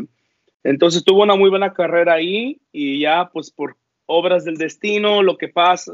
entonces 0.63 1.03
tuvo 1.03 1.23
una 1.23 1.35
muy 1.35 1.49
buena 1.49 1.73
carrera 1.73 2.13
ahí 2.13 2.59
y 2.71 3.01
ya 3.01 3.29
pues 3.31 3.51
por 3.51 3.77
obras 4.05 4.45
del 4.45 4.57
destino, 4.57 5.21
lo 5.21 5.37
que 5.37 5.49
pasa, 5.49 5.91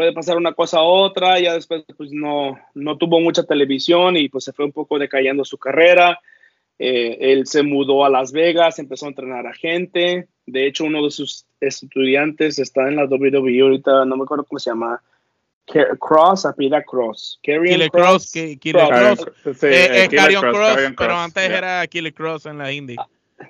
puede 0.00 0.14
pasar 0.14 0.38
una 0.38 0.54
cosa 0.54 0.78
a 0.78 0.82
otra, 0.82 1.38
ya 1.38 1.52
después 1.52 1.84
pues 1.94 2.10
no, 2.10 2.58
no 2.72 2.96
tuvo 2.96 3.20
mucha 3.20 3.42
televisión 3.42 4.16
y 4.16 4.30
pues 4.30 4.44
se 4.44 4.54
fue 4.54 4.64
un 4.64 4.72
poco 4.72 4.98
decayendo 4.98 5.44
su 5.44 5.58
carrera. 5.58 6.18
Eh, 6.78 7.18
él 7.20 7.46
se 7.46 7.62
mudó 7.62 8.06
a 8.06 8.08
Las 8.08 8.32
Vegas, 8.32 8.78
empezó 8.78 9.04
a 9.04 9.10
entrenar 9.10 9.46
a 9.46 9.52
gente. 9.52 10.26
De 10.46 10.66
hecho, 10.66 10.84
uno 10.84 11.04
de 11.04 11.10
sus 11.10 11.44
estudiantes, 11.60 12.58
está 12.58 12.88
en 12.88 12.96
la 12.96 13.04
WWE 13.04 13.60
ahorita, 13.60 14.06
no 14.06 14.16
me 14.16 14.22
acuerdo 14.22 14.44
cómo 14.44 14.58
se 14.58 14.70
llama. 14.70 15.02
Cross, 15.66 16.46
apida 16.46 16.82
Cross. 16.82 17.38
Killer 17.42 17.90
Cross, 17.90 18.32
Killer 18.32 18.88
Cross. 18.88 19.26
Cross. 19.42 19.62
Eh, 19.64 20.08
Cross, 20.08 20.94
pero 20.96 21.14
antes 21.14 21.50
era 21.50 21.86
Killer 21.88 22.14
Cross 22.14 22.46
en 22.46 22.56
la 22.56 22.72
Indy. 22.72 22.96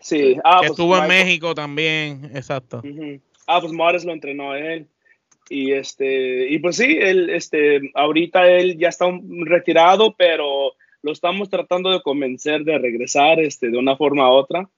Sí, 0.00 0.36
ah, 0.42 0.56
pues 0.58 0.72
estuvo 0.72 0.98
en 0.98 1.06
México 1.06 1.54
también, 1.54 2.28
exacto. 2.34 2.82
Ah, 3.46 3.60
pues 3.60 3.72
Morris 3.72 4.04
lo 4.04 4.12
entrenó 4.12 4.50
a 4.50 4.58
él. 4.58 4.88
Y 5.52 5.72
este, 5.72 6.48
y 6.48 6.60
pues 6.60 6.76
sí, 6.76 6.96
él, 7.00 7.28
este, 7.28 7.90
ahorita 7.94 8.48
él 8.48 8.78
ya 8.78 8.88
está 8.88 9.06
retirado, 9.40 10.14
pero 10.16 10.74
lo 11.02 11.10
estamos 11.10 11.50
tratando 11.50 11.90
de 11.90 12.02
convencer 12.02 12.62
de 12.62 12.78
regresar, 12.78 13.40
este, 13.40 13.68
de 13.68 13.76
una 13.76 13.96
forma 13.96 14.30
u 14.30 14.34
otra. 14.34 14.70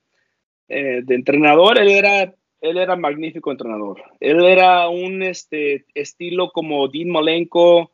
Eh, 0.69 1.03
de 1.05 1.15
entrenador, 1.15 1.79
él 1.79 1.91
era, 1.91 2.35
él 2.63 2.79
era 2.79 2.97
magnífico 2.97 3.51
entrenador. 3.51 4.03
Él 4.19 4.43
era 4.47 4.89
un, 4.89 5.23
este, 5.23 5.85
estilo 5.95 6.51
como 6.53 6.89
Dean 6.89 7.11
Malenko, 7.11 7.91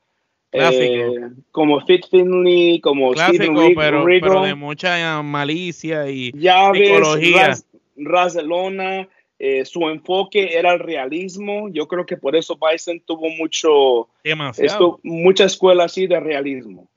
eh, 0.52 1.30
como 1.50 1.80
Fit 1.84 2.06
Finley, 2.08 2.80
como 2.80 3.10
Clásico, 3.10 3.70
pero, 3.74 4.04
pero, 4.04 4.42
de 4.44 4.54
mucha 4.54 5.20
malicia 5.22 6.08
y 6.08 6.30
ya 6.32 6.70
psicología. 6.72 7.48
Ves, 7.96 8.36
Lona, 8.44 9.08
eh, 9.38 9.64
su 9.64 9.88
enfoque 9.88 10.58
era 10.58 10.72
el 10.72 10.80
realismo. 10.80 11.68
Yo 11.70 11.86
creo 11.86 12.04
que 12.04 12.16
por 12.16 12.34
eso 12.34 12.58
Bison 12.58 13.00
tuvo 13.00 13.28
mucho, 13.30 14.08
esto, 14.22 15.00
mucha 15.02 15.44
escuela 15.44 15.84
así 15.84 16.06
de 16.06 16.18
realismo. 16.18 16.88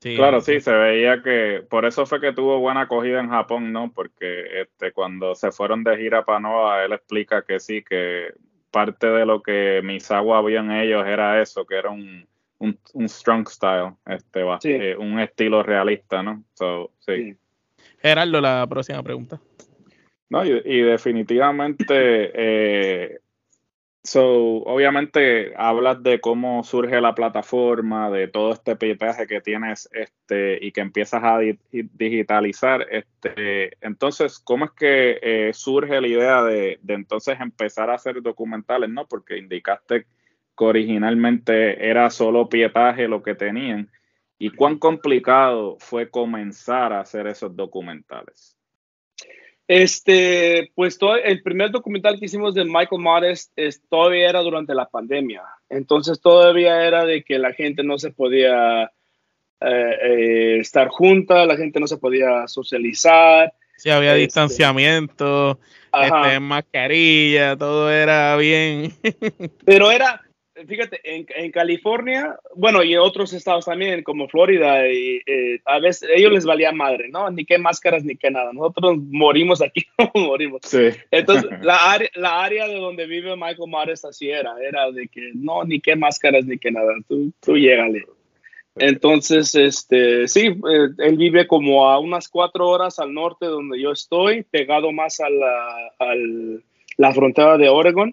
claro, 0.00 0.40
sí, 0.40 0.60
se 0.60 0.72
veía 0.72 1.22
que 1.22 1.62
por 1.68 1.84
eso 1.84 2.06
fue 2.06 2.20
que 2.20 2.32
tuvo 2.32 2.58
buena 2.58 2.82
acogida 2.82 3.20
en 3.20 3.28
Japón, 3.28 3.72
¿no? 3.72 3.92
Porque 3.92 4.62
este, 4.62 4.92
cuando 4.92 5.34
se 5.34 5.52
fueron 5.52 5.84
de 5.84 5.96
gira 5.96 6.24
para 6.24 6.40
Nova, 6.40 6.84
él 6.84 6.92
explica 6.92 7.42
que 7.42 7.60
sí, 7.60 7.82
que 7.82 8.32
parte 8.70 9.06
de 9.06 9.24
lo 9.24 9.42
que 9.42 9.80
Misawa 9.84 10.42
vio 10.42 10.60
en 10.60 10.72
ellos 10.72 11.06
era 11.06 11.40
eso, 11.40 11.64
que 11.64 11.76
era 11.76 11.90
un, 11.90 12.26
un, 12.58 13.08
strong 13.08 13.48
style, 13.48 13.94
este, 14.06 14.42
eh, 14.64 14.96
un 14.96 15.20
estilo 15.20 15.62
realista, 15.62 16.22
¿no? 16.22 16.44
So, 16.54 16.90
sí. 16.98 17.36
Gerardo, 18.00 18.40
la 18.40 18.66
próxima 18.68 19.02
pregunta. 19.02 19.40
No, 20.30 20.44
y, 20.44 20.82
definitivamente, 20.82 22.30
eh, 22.34 23.20
so, 24.02 24.24
obviamente 24.64 25.54
hablas 25.56 26.02
de 26.02 26.20
cómo 26.20 26.62
surge 26.64 27.00
la 27.00 27.14
plataforma, 27.14 28.10
de 28.10 28.28
todo 28.28 28.52
este 28.52 28.76
pietaje 28.76 29.26
que 29.26 29.40
tienes 29.40 29.88
este, 29.92 30.58
y 30.60 30.72
que 30.72 30.82
empiezas 30.82 31.22
a 31.24 31.38
digitalizar. 31.70 32.86
Este, 32.90 33.78
entonces, 33.80 34.38
¿cómo 34.38 34.66
es 34.66 34.72
que 34.72 35.18
eh, 35.22 35.52
surge 35.54 35.98
la 35.98 36.08
idea 36.08 36.42
de, 36.42 36.78
de, 36.82 36.94
entonces 36.94 37.40
empezar 37.40 37.88
a 37.88 37.94
hacer 37.94 38.20
documentales? 38.20 38.90
¿no? 38.90 39.06
Porque 39.06 39.38
indicaste 39.38 40.06
que 40.58 40.64
originalmente 40.64 41.88
era 41.88 42.10
solo 42.10 42.50
pietaje 42.50 43.08
lo 43.08 43.22
que 43.22 43.34
tenían. 43.34 43.90
¿Y 44.38 44.50
cuán 44.50 44.78
complicado 44.78 45.78
fue 45.80 46.10
comenzar 46.10 46.92
a 46.92 47.00
hacer 47.00 47.26
esos 47.26 47.56
documentales? 47.56 48.57
Este, 49.68 50.72
pues 50.74 50.96
todo, 50.96 51.16
el 51.16 51.42
primer 51.42 51.70
documental 51.70 52.18
que 52.18 52.24
hicimos 52.24 52.54
de 52.54 52.64
Michael 52.64 53.02
Modest 53.02 53.52
es, 53.54 53.82
todavía 53.90 54.30
era 54.30 54.40
durante 54.40 54.74
la 54.74 54.88
pandemia. 54.88 55.42
Entonces 55.68 56.22
todavía 56.22 56.86
era 56.86 57.04
de 57.04 57.22
que 57.22 57.38
la 57.38 57.52
gente 57.52 57.84
no 57.84 57.98
se 57.98 58.10
podía 58.10 58.84
eh, 59.60 59.98
eh, 60.02 60.58
estar 60.60 60.88
junta, 60.88 61.44
la 61.44 61.58
gente 61.58 61.80
no 61.80 61.86
se 61.86 61.98
podía 61.98 62.48
socializar. 62.48 63.52
Sí, 63.76 63.90
había 63.90 64.12
este, 64.12 64.22
distanciamiento, 64.22 65.60
este, 65.92 66.40
mascarilla, 66.40 67.54
todo 67.54 67.90
era 67.92 68.36
bien. 68.36 68.94
Pero 69.66 69.90
era, 69.90 70.22
fíjate, 70.66 71.00
en, 71.04 71.26
en, 71.34 71.50
California, 71.50 72.38
bueno, 72.54 72.82
y 72.82 72.94
en 72.94 73.00
otros 73.00 73.32
estados 73.32 73.66
también, 73.66 74.02
como 74.02 74.28
Florida, 74.28 74.88
y, 74.88 75.20
eh, 75.26 75.60
a 75.64 75.78
veces 75.78 76.08
ellos 76.14 76.32
les 76.32 76.44
valía 76.44 76.72
madre, 76.72 77.08
¿no? 77.08 77.30
Ni 77.30 77.44
qué 77.44 77.58
máscaras 77.58 78.04
ni 78.04 78.16
qué 78.16 78.30
nada. 78.30 78.52
Nosotros 78.52 78.98
morimos 79.10 79.62
aquí, 79.62 79.86
morimos. 80.14 80.60
Sí. 80.64 80.88
Entonces, 81.10 81.50
la, 81.62 81.92
área, 81.92 82.08
la 82.14 82.42
área 82.42 82.66
de 82.66 82.76
donde 82.76 83.06
vive 83.06 83.36
Michael 83.36 83.70
Myers 83.70 84.04
así 84.04 84.30
era, 84.30 84.54
era 84.66 84.90
de 84.90 85.08
que 85.08 85.32
no, 85.34 85.64
ni 85.64 85.80
qué 85.80 85.96
máscaras 85.96 86.44
ni 86.44 86.58
qué 86.58 86.70
nada, 86.70 86.92
tú, 87.08 87.32
tú 87.40 87.56
llégale. 87.56 88.04
Entonces, 88.76 89.54
este, 89.54 90.28
sí, 90.28 90.46
eh, 90.46 90.88
él 90.98 91.16
vive 91.16 91.46
como 91.46 91.88
a 91.88 91.98
unas 91.98 92.28
cuatro 92.28 92.68
horas 92.68 92.98
al 92.98 93.12
norte 93.12 93.46
donde 93.46 93.80
yo 93.80 93.92
estoy, 93.92 94.44
pegado 94.44 94.92
más 94.92 95.20
a 95.20 95.28
la, 95.28 95.92
a 95.98 96.14
la 96.96 97.12
frontera 97.12 97.58
de 97.58 97.68
Oregon 97.68 98.12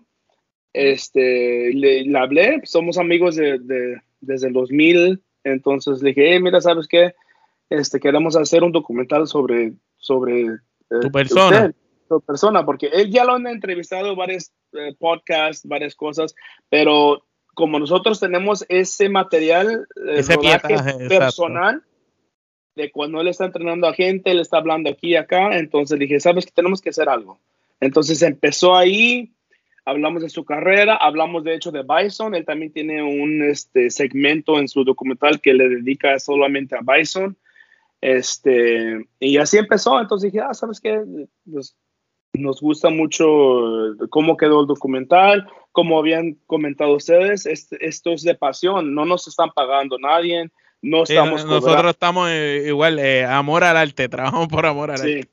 este, 0.75 1.73
le, 1.73 2.17
hablé, 2.17 2.61
somos 2.65 2.97
amigos 2.97 3.35
de, 3.35 3.59
desde 4.19 4.47
el 4.47 4.53
2000, 4.53 5.21
entonces 5.43 6.01
le 6.01 6.09
dije, 6.09 6.39
mira, 6.39 6.59
¿sabes 6.59 6.87
qué? 6.87 7.13
Este, 7.69 7.99
queremos 7.99 8.35
hacer 8.35 8.63
un 8.63 8.71
documental 8.71 9.27
sobre, 9.27 9.73
sobre 9.97 10.41
eh, 10.45 10.99
tu 11.01 11.11
persona. 11.11 11.73
tu 12.09 12.21
persona, 12.21 12.65
porque 12.65 12.87
él 12.87 13.09
ya 13.09 13.23
lo 13.23 13.33
han 13.33 13.47
entrevistado 13.47 14.15
varios 14.15 14.51
eh, 14.73 14.93
podcasts, 14.99 15.67
varias 15.67 15.95
cosas, 15.95 16.35
pero 16.69 17.23
como 17.53 17.79
nosotros 17.79 18.19
tenemos 18.19 18.65
ese 18.67 19.07
material 19.07 19.87
eh, 20.07 20.19
ese 20.19 20.37
personal 21.07 21.81
de 22.75 22.91
cuando 22.91 23.21
él 23.21 23.29
está 23.29 23.45
entrenando 23.45 23.87
a 23.87 23.93
gente, 23.93 24.31
él 24.31 24.41
está 24.41 24.57
hablando 24.57 24.89
aquí 24.89 25.11
y 25.11 25.15
acá, 25.15 25.57
entonces 25.57 25.97
dije, 25.97 26.19
sabes 26.19 26.45
que 26.45 26.51
tenemos 26.51 26.81
que 26.81 26.89
hacer 26.89 27.07
algo. 27.07 27.39
Entonces 27.79 28.21
empezó 28.21 28.75
ahí, 28.75 29.31
hablamos 29.85 30.23
de 30.23 30.29
su 30.29 30.43
carrera, 30.43 30.95
hablamos 30.95 31.43
de 31.43 31.55
hecho 31.55 31.71
de 31.71 31.83
Bison, 31.83 32.33
él 32.35 32.43
también 32.43 32.73
tiene 32.73 33.03
un 33.03 33.43
este, 33.43 33.89
segmento 33.91 34.59
en 34.59 34.67
su 34.67 34.83
documental 34.83 35.39
que 35.39 35.53
le 35.53 35.69
dedica 35.69 36.19
solamente 36.19 36.75
a 36.75 36.81
Bison. 36.81 37.37
Este, 38.01 39.07
y 39.19 39.37
así 39.37 39.57
empezó, 39.57 39.99
entonces 39.99 40.31
dije, 40.31 40.43
ah, 40.47 40.53
¿sabes 40.53 40.81
qué? 40.81 41.01
Pues, 41.49 41.75
nos 42.33 42.59
gusta 42.59 42.89
mucho 42.89 43.25
cómo 44.09 44.35
quedó 44.35 44.61
el 44.61 44.67
documental, 44.67 45.47
como 45.71 45.97
habían 45.99 46.37
comentado 46.47 46.95
ustedes, 46.95 47.45
esto 47.45 48.11
es 48.11 48.23
de 48.23 48.35
pasión, 48.35 48.93
no 48.93 49.05
nos 49.05 49.27
están 49.27 49.51
pagando 49.51 49.97
nadie, 49.97 50.49
no 50.81 51.03
estamos... 51.03 51.45
nosotros 51.45 51.91
estamos 51.91 52.29
eh, 52.29 52.65
igual, 52.67 52.99
eh, 52.99 53.23
amor 53.25 53.63
al 53.63 53.77
arte, 53.77 54.09
trabajamos 54.09 54.47
por 54.47 54.65
amor 54.65 54.91
al 54.91 55.01
arte. 55.01 55.29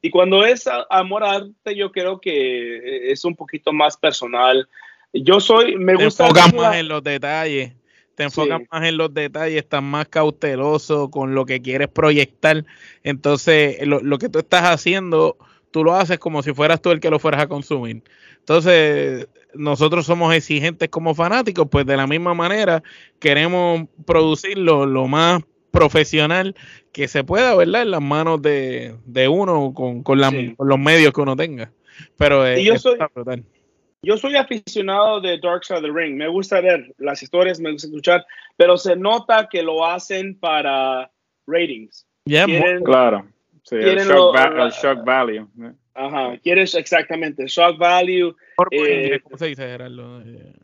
Y 0.00 0.10
cuando 0.10 0.44
es 0.44 0.68
amor 0.90 1.24
a 1.24 1.32
arte, 1.32 1.74
yo 1.74 1.90
creo 1.90 2.20
que 2.20 3.10
es 3.10 3.24
un 3.24 3.34
poquito 3.34 3.72
más 3.72 3.96
personal. 3.96 4.68
Yo 5.12 5.40
soy, 5.40 5.76
me 5.76 5.96
Te 5.96 6.04
gusta. 6.04 6.24
enfocas 6.24 6.54
más 6.54 6.76
en 6.76 6.88
los 6.88 7.02
detalles. 7.02 7.72
Te 8.14 8.24
enfocas 8.24 8.60
más 8.70 8.84
en 8.84 8.96
los 8.96 9.14
detalles, 9.14 9.58
estás 9.58 9.82
más 9.82 10.08
cauteloso 10.08 11.08
con 11.10 11.34
lo 11.34 11.46
que 11.46 11.62
quieres 11.62 11.88
proyectar. 11.88 12.64
Entonces, 13.04 13.86
lo, 13.86 14.00
lo 14.00 14.18
que 14.18 14.28
tú 14.28 14.40
estás 14.40 14.64
haciendo, 14.64 15.36
tú 15.70 15.84
lo 15.84 15.94
haces 15.94 16.18
como 16.18 16.42
si 16.42 16.52
fueras 16.52 16.82
tú 16.82 16.90
el 16.90 17.00
que 17.00 17.10
lo 17.10 17.20
fueras 17.20 17.42
a 17.42 17.48
consumir. 17.48 18.02
Entonces, 18.40 19.28
nosotros 19.54 20.06
somos 20.06 20.34
exigentes 20.34 20.88
como 20.88 21.14
fanáticos, 21.14 21.68
pues 21.70 21.86
de 21.86 21.96
la 21.96 22.06
misma 22.06 22.34
manera 22.34 22.82
queremos 23.20 23.82
producirlo 24.04 24.86
lo 24.86 25.06
más 25.06 25.42
profesional 25.78 26.54
que 26.92 27.08
se 27.08 27.24
pueda, 27.24 27.54
¿verdad? 27.54 27.82
En 27.82 27.90
las 27.92 28.00
manos 28.00 28.42
de, 28.42 28.94
uno 29.30 29.72
con, 29.74 30.02
con, 30.02 30.18
los 30.20 30.78
medios 30.78 31.12
que 31.12 31.20
uno 31.20 31.36
tenga. 31.36 31.70
Pero 32.16 32.46
eh, 32.46 32.62
yo, 32.62 32.78
soy, 32.78 32.98
yo 34.02 34.16
soy 34.16 34.36
aficionado 34.36 35.20
de 35.20 35.38
Dark 35.38 35.64
Side 35.64 35.78
of 35.78 35.84
the 35.84 35.92
Ring. 35.92 36.16
Me 36.16 36.28
gusta 36.28 36.60
ver 36.60 36.94
las 36.98 37.22
historias, 37.22 37.60
me 37.60 37.72
gusta 37.72 37.86
escuchar, 37.88 38.26
pero 38.56 38.76
se 38.76 38.96
nota 38.96 39.48
que 39.48 39.62
lo 39.62 39.86
hacen 39.86 40.38
para 40.38 41.10
ratings. 41.46 42.06
claro. 42.84 43.26
Sí, 43.64 43.76
el 43.76 43.98
shock, 43.98 45.04
value. 45.04 45.46
Ajá, 45.92 46.38
quieres 46.42 46.74
exactamente, 46.74 47.46
shock 47.46 47.76
value. 47.76 48.34
Eh, 48.70 49.20
¿Cómo 49.22 49.36
se 49.36 49.46
dice, 49.46 49.62
Gerardo? 49.62 50.22
Eh, 50.22 50.54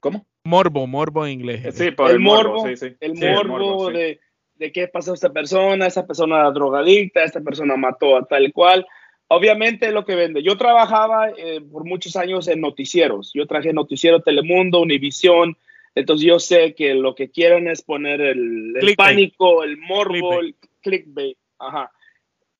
¿Cómo? 0.00 0.26
Morbo, 0.46 0.86
morbo 0.86 1.26
en 1.26 1.32
inglés. 1.32 1.74
Sí, 1.74 1.90
por 1.90 2.10
el, 2.10 2.20
morbo, 2.20 2.66
el 2.66 3.14
morbo, 3.14 3.90
de, 3.90 4.20
de 4.54 4.72
qué 4.72 4.88
pasó 4.88 5.10
a 5.12 5.14
esta 5.14 5.30
persona, 5.30 5.86
esta 5.86 6.06
persona 6.06 6.36
era 6.36 6.50
drogadicta, 6.50 7.24
esta 7.24 7.40
persona 7.40 7.76
mató 7.76 8.16
a 8.16 8.24
tal 8.24 8.52
cual. 8.52 8.86
Obviamente 9.28 9.90
lo 9.90 10.04
que 10.04 10.14
vende. 10.14 10.42
Yo 10.42 10.56
trabajaba 10.56 11.30
eh, 11.30 11.60
por 11.60 11.84
muchos 11.84 12.14
años 12.16 12.46
en 12.46 12.60
noticieros. 12.60 13.32
Yo 13.34 13.46
traje 13.46 13.72
noticiero 13.72 14.20
Telemundo, 14.20 14.80
Univisión. 14.80 15.56
Entonces 15.94 16.26
yo 16.26 16.38
sé 16.38 16.74
que 16.74 16.94
lo 16.94 17.14
que 17.14 17.30
quieren 17.30 17.68
es 17.68 17.82
poner 17.82 18.20
el, 18.20 18.74
pánico, 18.96 19.64
el 19.64 19.78
morbo, 19.78 20.40
el 20.40 20.54
clickbait. 20.80 21.36
Ajá. 21.58 21.90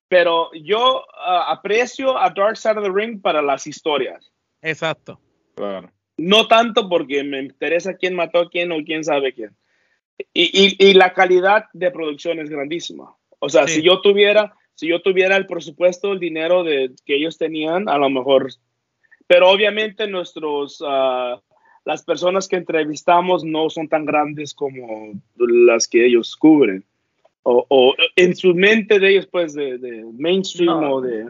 Pero 0.09 0.51
yo 0.55 1.05
ah, 1.15 1.53
aprecio 1.53 2.19
a 2.19 2.31
Dark 2.31 2.57
Side 2.57 2.79
of 2.79 2.85
the 2.85 2.93
Ring 2.93 3.21
para 3.21 3.43
las 3.43 3.67
historias. 3.67 4.33
Exacto. 4.63 5.21
Claro. 5.55 5.93
No 6.17 6.49
tanto 6.49 6.89
porque 6.89 7.23
me 7.25 7.41
interesa 7.41 7.95
quién 7.95 8.15
mató 8.15 8.41
a 8.41 8.51
quién 8.51 8.73
o 8.73 8.83
quién 8.85 9.05
sabe 9.05 9.33
quién. 9.33 9.51
Y, 10.33 10.77
y, 10.79 10.95
la 10.95 11.13
calidad 11.13 11.67
de 11.75 11.91
producción 11.91 12.39
es 12.39 12.49
grandísima. 12.49 13.15
O 13.39 13.51
sea, 13.51 13.69
si 13.69 13.83
yo 13.83 14.01
tuviera, 14.01 14.55
si 14.75 14.89
yo 14.89 15.03
tuviera 15.03 15.37
el 15.37 15.47
presupuesto, 15.47 16.13
el 16.13 16.21
dinero 16.21 16.65
de, 16.65 16.91
que 17.05 17.17
ellos 17.17 17.37
tenían, 17.37 17.87
a 17.91 17.99
lo 17.99 18.09
mejor 18.09 18.49
pero 19.27 19.51
obviamente 19.51 20.07
nuestros, 20.07 20.81
uh, 20.81 21.41
las 21.85 22.05
personas 22.05 22.49
que 22.49 22.57
entrevistamos 22.57 23.45
no 23.45 23.71
son 23.71 23.89
tan 23.89 24.05
grandes 24.05 24.55
como 24.55 25.13
las 25.37 25.89
que 25.89 26.07
ellos 26.07 26.37
cubren. 26.37 26.85
O, 27.43 27.65
o 27.69 27.95
en 28.17 28.35
su 28.35 28.55
mente 28.55 28.99
de 28.99 29.11
ellos, 29.11 29.27
pues, 29.27 29.55
de, 29.55 29.79
de 29.79 30.05
mainstream 30.19 30.83
o 30.91 31.01
de... 31.01 31.27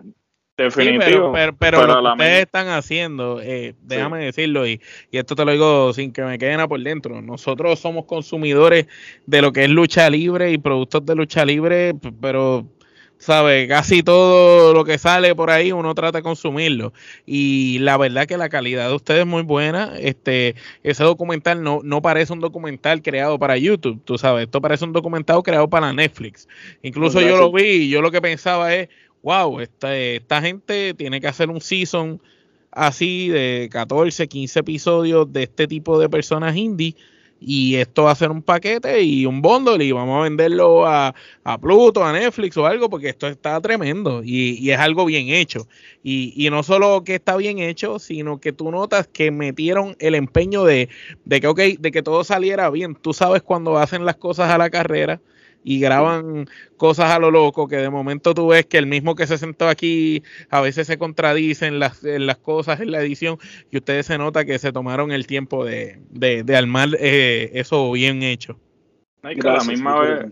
Definitivo. 0.57 1.33
pero, 1.33 1.55
pero, 1.57 1.87
lo 1.87 2.03
que 2.03 2.09
ustedes 2.09 2.42
están 2.45 2.69
haciendo, 2.69 3.40
eh, 3.42 3.75
déjame 3.83 4.25
decirlo, 4.25 4.66
y, 4.66 4.81
y, 5.11 5.19
esto 5.19 5.35
te 5.37 5.45
lo 5.45 5.53
digo 5.53 5.92
sin 5.92 6.12
que 6.12 6.23
me 6.23 6.38
queden 6.38 6.61
a 6.61 6.69
por 6.69 6.81
dentro. 6.81 7.21
Nosotros 7.21 7.79
somos 7.79 8.07
consumidores 8.07 8.87
de 9.27 9.42
lo 9.42 9.53
que 9.53 9.64
es 9.64 9.71
lucha 9.71 10.09
libre 10.09 10.53
y 10.53 10.59
productos 10.59 11.05
de 11.05 11.14
lucha 11.14 11.45
libre, 11.45 11.95
pero 12.21 12.66
¿sabes? 13.19 13.69
Casi 13.69 14.03
todo 14.03 14.73
lo 14.75 14.85
que 14.85 14.99
sale 14.99 15.35
por 15.35 15.51
ahí 15.51 15.73
uno 15.73 15.95
trata 15.95 16.19
de 16.19 16.23
consumirlo. 16.23 16.92
Y 17.25 17.79
la 17.81 17.97
verdad 17.97 18.27
que 18.27 18.37
la 18.37 18.49
calidad 18.49 18.88
de 18.88 18.95
ustedes 18.95 19.21
es 19.21 19.27
muy 19.27 19.42
buena. 19.42 19.95
Este, 19.99 20.55
ese 20.83 21.05
documental 21.05 21.62
no, 21.62 21.81
no 21.83 22.03
parece 22.03 22.33
un 22.33 22.40
documental 22.40 23.03
creado 23.03 23.38
para 23.38 23.57
YouTube, 23.57 24.01
tú 24.05 24.19
sabes. 24.19 24.45
Esto 24.45 24.61
parece 24.61 24.85
un 24.85 24.92
documental 24.92 25.42
creado 25.42 25.69
para 25.69 25.92
Netflix. 25.92 26.49
Incluso 26.83 27.21
yo 27.21 27.37
lo 27.37 27.53
vi 27.53 27.64
y 27.64 27.88
yo 27.88 28.03
lo 28.03 28.11
que 28.11 28.21
pensaba 28.21 28.75
es, 28.75 28.88
wow, 29.22 29.61
esta, 29.61 29.96
esta 29.96 30.40
gente 30.40 30.94
tiene 30.94 31.20
que 31.20 31.26
hacer 31.26 31.50
un 31.50 31.61
season 31.61 32.20
así 32.70 33.29
de 33.29 33.68
14, 33.72 34.29
15 34.29 34.61
episodios 34.61 35.33
de 35.33 35.44
este 35.44 35.66
tipo 35.66 35.98
de 35.98 36.09
personas 36.09 36.57
indie 36.57 36.94
y 37.40 37.76
esto 37.76 38.05
va 38.05 38.12
a 38.12 38.14
ser 38.14 38.31
un 38.31 38.42
paquete 38.42 39.02
y 39.02 39.26
un 39.26 39.42
bundle 39.42 39.85
y 39.85 39.92
vamos 39.92 40.18
a 40.18 40.22
venderlo 40.22 40.87
a, 40.87 41.14
a 41.44 41.59
Pluto, 41.59 42.05
a 42.05 42.12
Netflix 42.12 42.57
o 42.57 42.66
algo, 42.66 42.88
porque 42.88 43.11
esto 43.11 43.26
está 43.26 43.61
tremendo 43.61 44.22
y, 44.24 44.70
es 44.70 44.79
algo 44.79 45.05
bien 45.05 45.29
hecho. 45.29 45.68
Y, 46.02 46.33
y, 46.37 46.48
no 46.50 46.62
solo 46.62 47.05
que 47.05 47.16
está 47.16 47.37
bien 47.37 47.59
hecho, 47.59 47.98
sino 47.98 48.40
que 48.40 48.52
tú 48.52 48.70
notas 48.70 49.07
que 49.07 49.31
metieron 49.31 49.96
el 49.98 50.14
empeño 50.14 50.64
de, 50.64 50.88
de 51.24 51.40
que, 51.40 51.46
okay, 51.46 51.76
de 51.76 51.92
que 51.92 52.02
todo 52.02 52.24
saliera 52.24 52.70
bien. 52.70 52.94
Tú 52.94 53.12
sabes 53.12 53.42
cuando 53.42 53.76
hacen 53.76 54.05
las 54.05 54.16
cosas 54.16 54.50
a 54.50 54.59
la 54.59 54.70
carrera 54.70 55.20
y 55.64 55.81
graban 55.81 56.47
cosas 56.77 57.11
a 57.11 57.19
lo 57.19 57.31
loco 57.31 57.69
que 57.69 57.77
de 57.77 57.90
momento 57.90 58.35
tú 58.35 58.49
ves 58.49 58.66
que 58.66 58.79
el 58.79 58.87
mismo 58.87 59.14
que 59.14 59.27
se 59.27 59.38
sentó 59.38 59.69
aquí 59.69 60.23
a 60.51 60.61
veces 60.61 60.87
se 60.87 60.99
contradice 60.99 61.66
en 61.66 61.79
las, 61.79 62.05
en 62.05 62.27
las 62.27 62.38
cosas 62.38 62.81
en 62.81 62.92
la 62.92 63.01
edición 63.01 63.38
y 63.71 63.79
ustedes 63.79 64.07
se 64.07 64.19
nota 64.19 64.45
que 64.45 64.59
se 64.59 64.73
tomaron 64.73 65.12
el 65.12 65.27
tiempo 65.27 65.64
de, 65.64 66.01
de, 66.11 66.42
de 66.45 66.57
armar 66.57 66.90
eh, 67.01 67.51
eso 67.55 67.90
bien 67.92 68.23
hecho. 68.23 68.59
la 69.23 69.64
misma 69.64 70.01
vez 70.01 70.27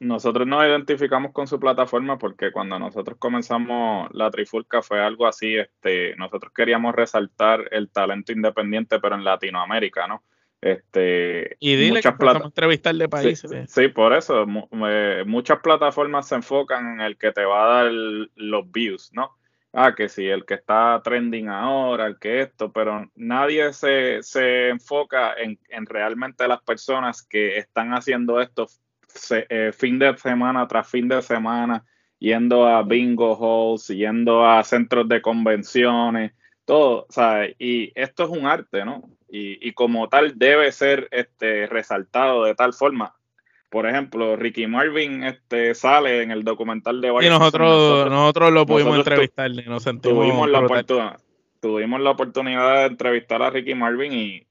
nosotros 0.00 0.46
nos 0.46 0.64
identificamos 0.64 1.32
con 1.32 1.48
su 1.48 1.58
plataforma 1.58 2.18
porque 2.18 2.52
cuando 2.52 2.78
nosotros 2.78 3.18
comenzamos 3.18 4.08
la 4.12 4.30
Trifulca 4.30 4.80
fue 4.80 5.00
algo 5.00 5.26
así, 5.26 5.56
este, 5.56 6.14
nosotros 6.16 6.52
queríamos 6.54 6.94
resaltar 6.94 7.68
el 7.72 7.90
talento 7.90 8.32
independiente 8.32 9.00
pero 9.00 9.16
en 9.16 9.24
Latinoamérica, 9.24 10.06
¿no? 10.06 10.22
Este, 10.60 11.56
y 11.60 11.76
dile 11.76 12.00
que 12.00 12.08
a 12.08 12.40
entrevistar 12.44 12.94
de 12.94 13.08
países. 13.08 13.50
Sí, 13.70 13.88
por 13.88 14.12
eso 14.12 14.44
muchas 14.46 15.60
plataformas 15.60 16.28
se 16.28 16.34
enfocan 16.34 16.94
en 16.94 17.00
el 17.00 17.16
que 17.16 17.32
te 17.32 17.44
va 17.44 17.64
a 17.64 17.82
dar 17.84 17.92
los 17.92 18.70
views, 18.70 19.10
¿no? 19.12 19.36
Ah, 19.72 19.94
que 19.94 20.08
si 20.08 20.26
el 20.26 20.46
que 20.46 20.54
está 20.54 21.00
trending 21.04 21.48
ahora, 21.48 22.06
el 22.06 22.18
que 22.18 22.40
esto, 22.40 22.72
pero 22.72 23.08
nadie 23.14 23.72
se, 23.72 24.22
se 24.22 24.70
enfoca 24.70 25.34
en, 25.34 25.58
en, 25.68 25.84
realmente 25.86 26.48
las 26.48 26.62
personas 26.62 27.22
que 27.22 27.58
están 27.58 27.92
haciendo 27.92 28.40
esto 28.40 28.66
eh, 29.30 29.72
fin 29.72 29.98
de 29.98 30.16
semana 30.16 30.66
tras 30.66 30.88
fin 30.88 31.06
de 31.06 31.20
semana, 31.22 31.84
yendo 32.18 32.66
a 32.66 32.82
bingo 32.82 33.36
halls, 33.36 33.88
yendo 33.88 34.46
a 34.46 34.64
centros 34.64 35.08
de 35.08 35.20
convenciones, 35.20 36.32
todo, 36.68 37.06
¿sabes? 37.08 37.56
Y 37.58 37.90
esto 37.94 38.24
es 38.24 38.30
un 38.30 38.46
arte, 38.46 38.84
¿no? 38.84 39.02
y, 39.30 39.72
como 39.72 40.08
tal 40.08 40.38
debe 40.38 40.72
ser 40.72 41.08
este, 41.10 41.66
resaltado 41.66 42.44
de 42.44 42.54
tal 42.54 42.72
forma. 42.72 43.14
Por 43.70 43.86
ejemplo, 43.86 44.36
Ricky 44.36 44.66
Marvin 44.66 45.24
este, 45.24 45.74
sale 45.74 46.22
en 46.22 46.30
el 46.30 46.42
documental 46.42 47.00
de 47.02 47.08
Y 47.08 47.28
nosotros, 47.28 48.10
nosotros, 48.10 48.52
lo 48.52 48.64
pudimos 48.64 48.96
entrevistar, 48.96 49.50
nos 49.66 49.82
sentimos 49.82 50.24
tuvimos 50.24 50.48
la, 50.48 50.60
oportunidad, 50.60 51.20
tuvimos 51.60 52.00
la 52.00 52.10
oportunidad 52.10 52.76
de 52.76 52.86
entrevistar 52.86 53.42
a 53.42 53.50
Ricky 53.50 53.74
Marvin 53.74 54.12
y, 54.12 54.46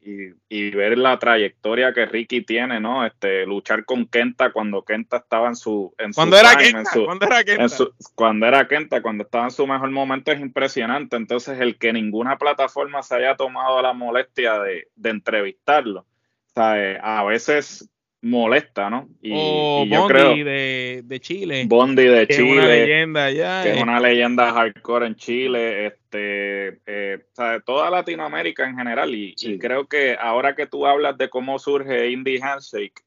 y, 0.49 0.69
ver 0.71 0.97
la 0.97 1.17
trayectoria 1.19 1.93
que 1.93 2.05
Ricky 2.05 2.41
tiene, 2.41 2.79
¿no? 2.79 3.05
Este, 3.05 3.45
luchar 3.45 3.85
con 3.85 4.05
Kenta 4.07 4.51
cuando 4.51 4.83
Kenta 4.83 5.17
estaba 5.17 5.47
en 5.47 5.55
su... 5.55 5.93
En 5.97 6.13
cuando, 6.13 6.37
era 6.37 6.55
Kenta, 6.55 6.89
cuando 7.05 7.25
era 7.25 7.43
Kenta, 7.43 7.85
cuando 8.15 8.45
era 8.45 8.67
Kenta, 8.67 9.01
cuando 9.01 9.23
estaba 9.23 9.45
en 9.45 9.51
su 9.51 9.67
mejor 9.67 9.91
momento 9.91 10.31
es 10.31 10.39
impresionante. 10.39 11.15
Entonces, 11.15 11.59
el 11.59 11.77
que 11.77 11.93
ninguna 11.93 12.37
plataforma 12.37 13.03
se 13.03 13.15
haya 13.15 13.35
tomado 13.35 13.81
la 13.81 13.93
molestia 13.93 14.59
de, 14.59 14.87
de 14.95 15.09
entrevistarlo, 15.09 16.01
o 16.01 16.53
sea, 16.53 16.99
a 17.01 17.23
veces 17.23 17.89
molesta, 18.21 18.89
¿no? 18.89 19.09
Y, 19.21 19.31
o 19.33 19.85
Bondi 19.87 20.43
de, 20.43 21.01
de, 21.03 21.19
Chile. 21.19 21.65
Bondi 21.67 22.05
de 22.05 22.27
Chile. 22.27 22.49
Es 22.49 22.57
una 22.57 22.67
leyenda 22.67 23.31
ya. 23.31 23.63
Que 23.63 23.71
es 23.73 23.81
una 23.81 23.99
leyenda 23.99 24.51
hardcore 24.51 25.07
en 25.07 25.15
Chile, 25.15 25.87
este, 25.87 26.79
eh, 26.85 27.19
toda 27.65 27.89
Latinoamérica 27.89 28.67
en 28.67 28.77
general. 28.77 29.13
Y, 29.13 29.35
creo 29.59 29.87
que 29.87 30.17
ahora 30.19 30.55
que 30.55 30.67
tú 30.67 30.85
hablas 30.85 31.17
de 31.17 31.29
cómo 31.29 31.59
surge 31.59 32.09
Indie 32.09 32.41
Handshake, 32.41 33.03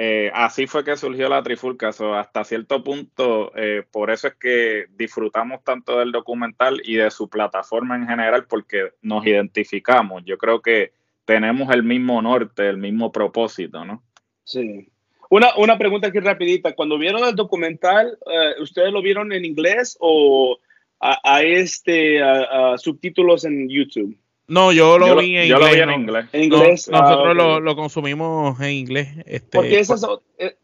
eh, 0.00 0.30
así 0.32 0.68
fue 0.68 0.84
que 0.84 0.96
surgió 0.96 1.28
la 1.28 1.42
Trifulca. 1.42 1.88
hasta 1.88 2.44
cierto 2.44 2.82
punto, 2.84 3.52
eh, 3.56 3.82
por 3.90 4.10
eso 4.10 4.28
es 4.28 4.36
que 4.36 4.86
disfrutamos 4.90 5.62
tanto 5.64 5.98
del 5.98 6.12
documental 6.12 6.80
y 6.84 6.94
de 6.94 7.10
su 7.10 7.28
plataforma 7.28 7.96
en 7.96 8.06
general, 8.06 8.46
porque 8.48 8.92
nos 9.02 9.26
identificamos. 9.26 10.22
Yo 10.24 10.38
creo 10.38 10.62
que 10.62 10.92
tenemos 11.24 11.70
el 11.74 11.82
mismo 11.82 12.22
norte, 12.22 12.70
el 12.70 12.78
mismo 12.78 13.12
propósito, 13.12 13.84
¿no? 13.84 14.02
Sí. 14.48 14.88
Una, 15.28 15.54
una 15.56 15.76
pregunta 15.76 16.08
aquí 16.08 16.20
rapidita. 16.20 16.74
Cuando 16.74 16.96
vieron 16.98 17.22
el 17.28 17.34
documental, 17.34 18.18
eh, 18.26 18.62
¿ustedes 18.62 18.90
lo 18.90 19.02
vieron 19.02 19.30
en 19.32 19.44
inglés 19.44 19.96
o 20.00 20.58
a, 21.00 21.42
este 21.42 22.18
subtítulos 22.78 23.44
en 23.44 23.68
YouTube? 23.68 24.18
No, 24.48 24.72
yo 24.72 24.98
lo 24.98 25.16
vi 25.16 25.36
en 25.36 25.52
inglés. 25.52 26.26
en 26.32 26.44
inglés. 26.44 26.88
nosotros 26.88 27.36
ah, 27.38 27.60
lo, 27.60 27.76
consumimos 27.76 28.58
en 28.60 28.70
inglés. 28.70 29.08
Este, 29.26 29.58
Porque 29.58 29.78
esa 29.78 29.94
es, 29.94 30.06
eh, 30.38 30.56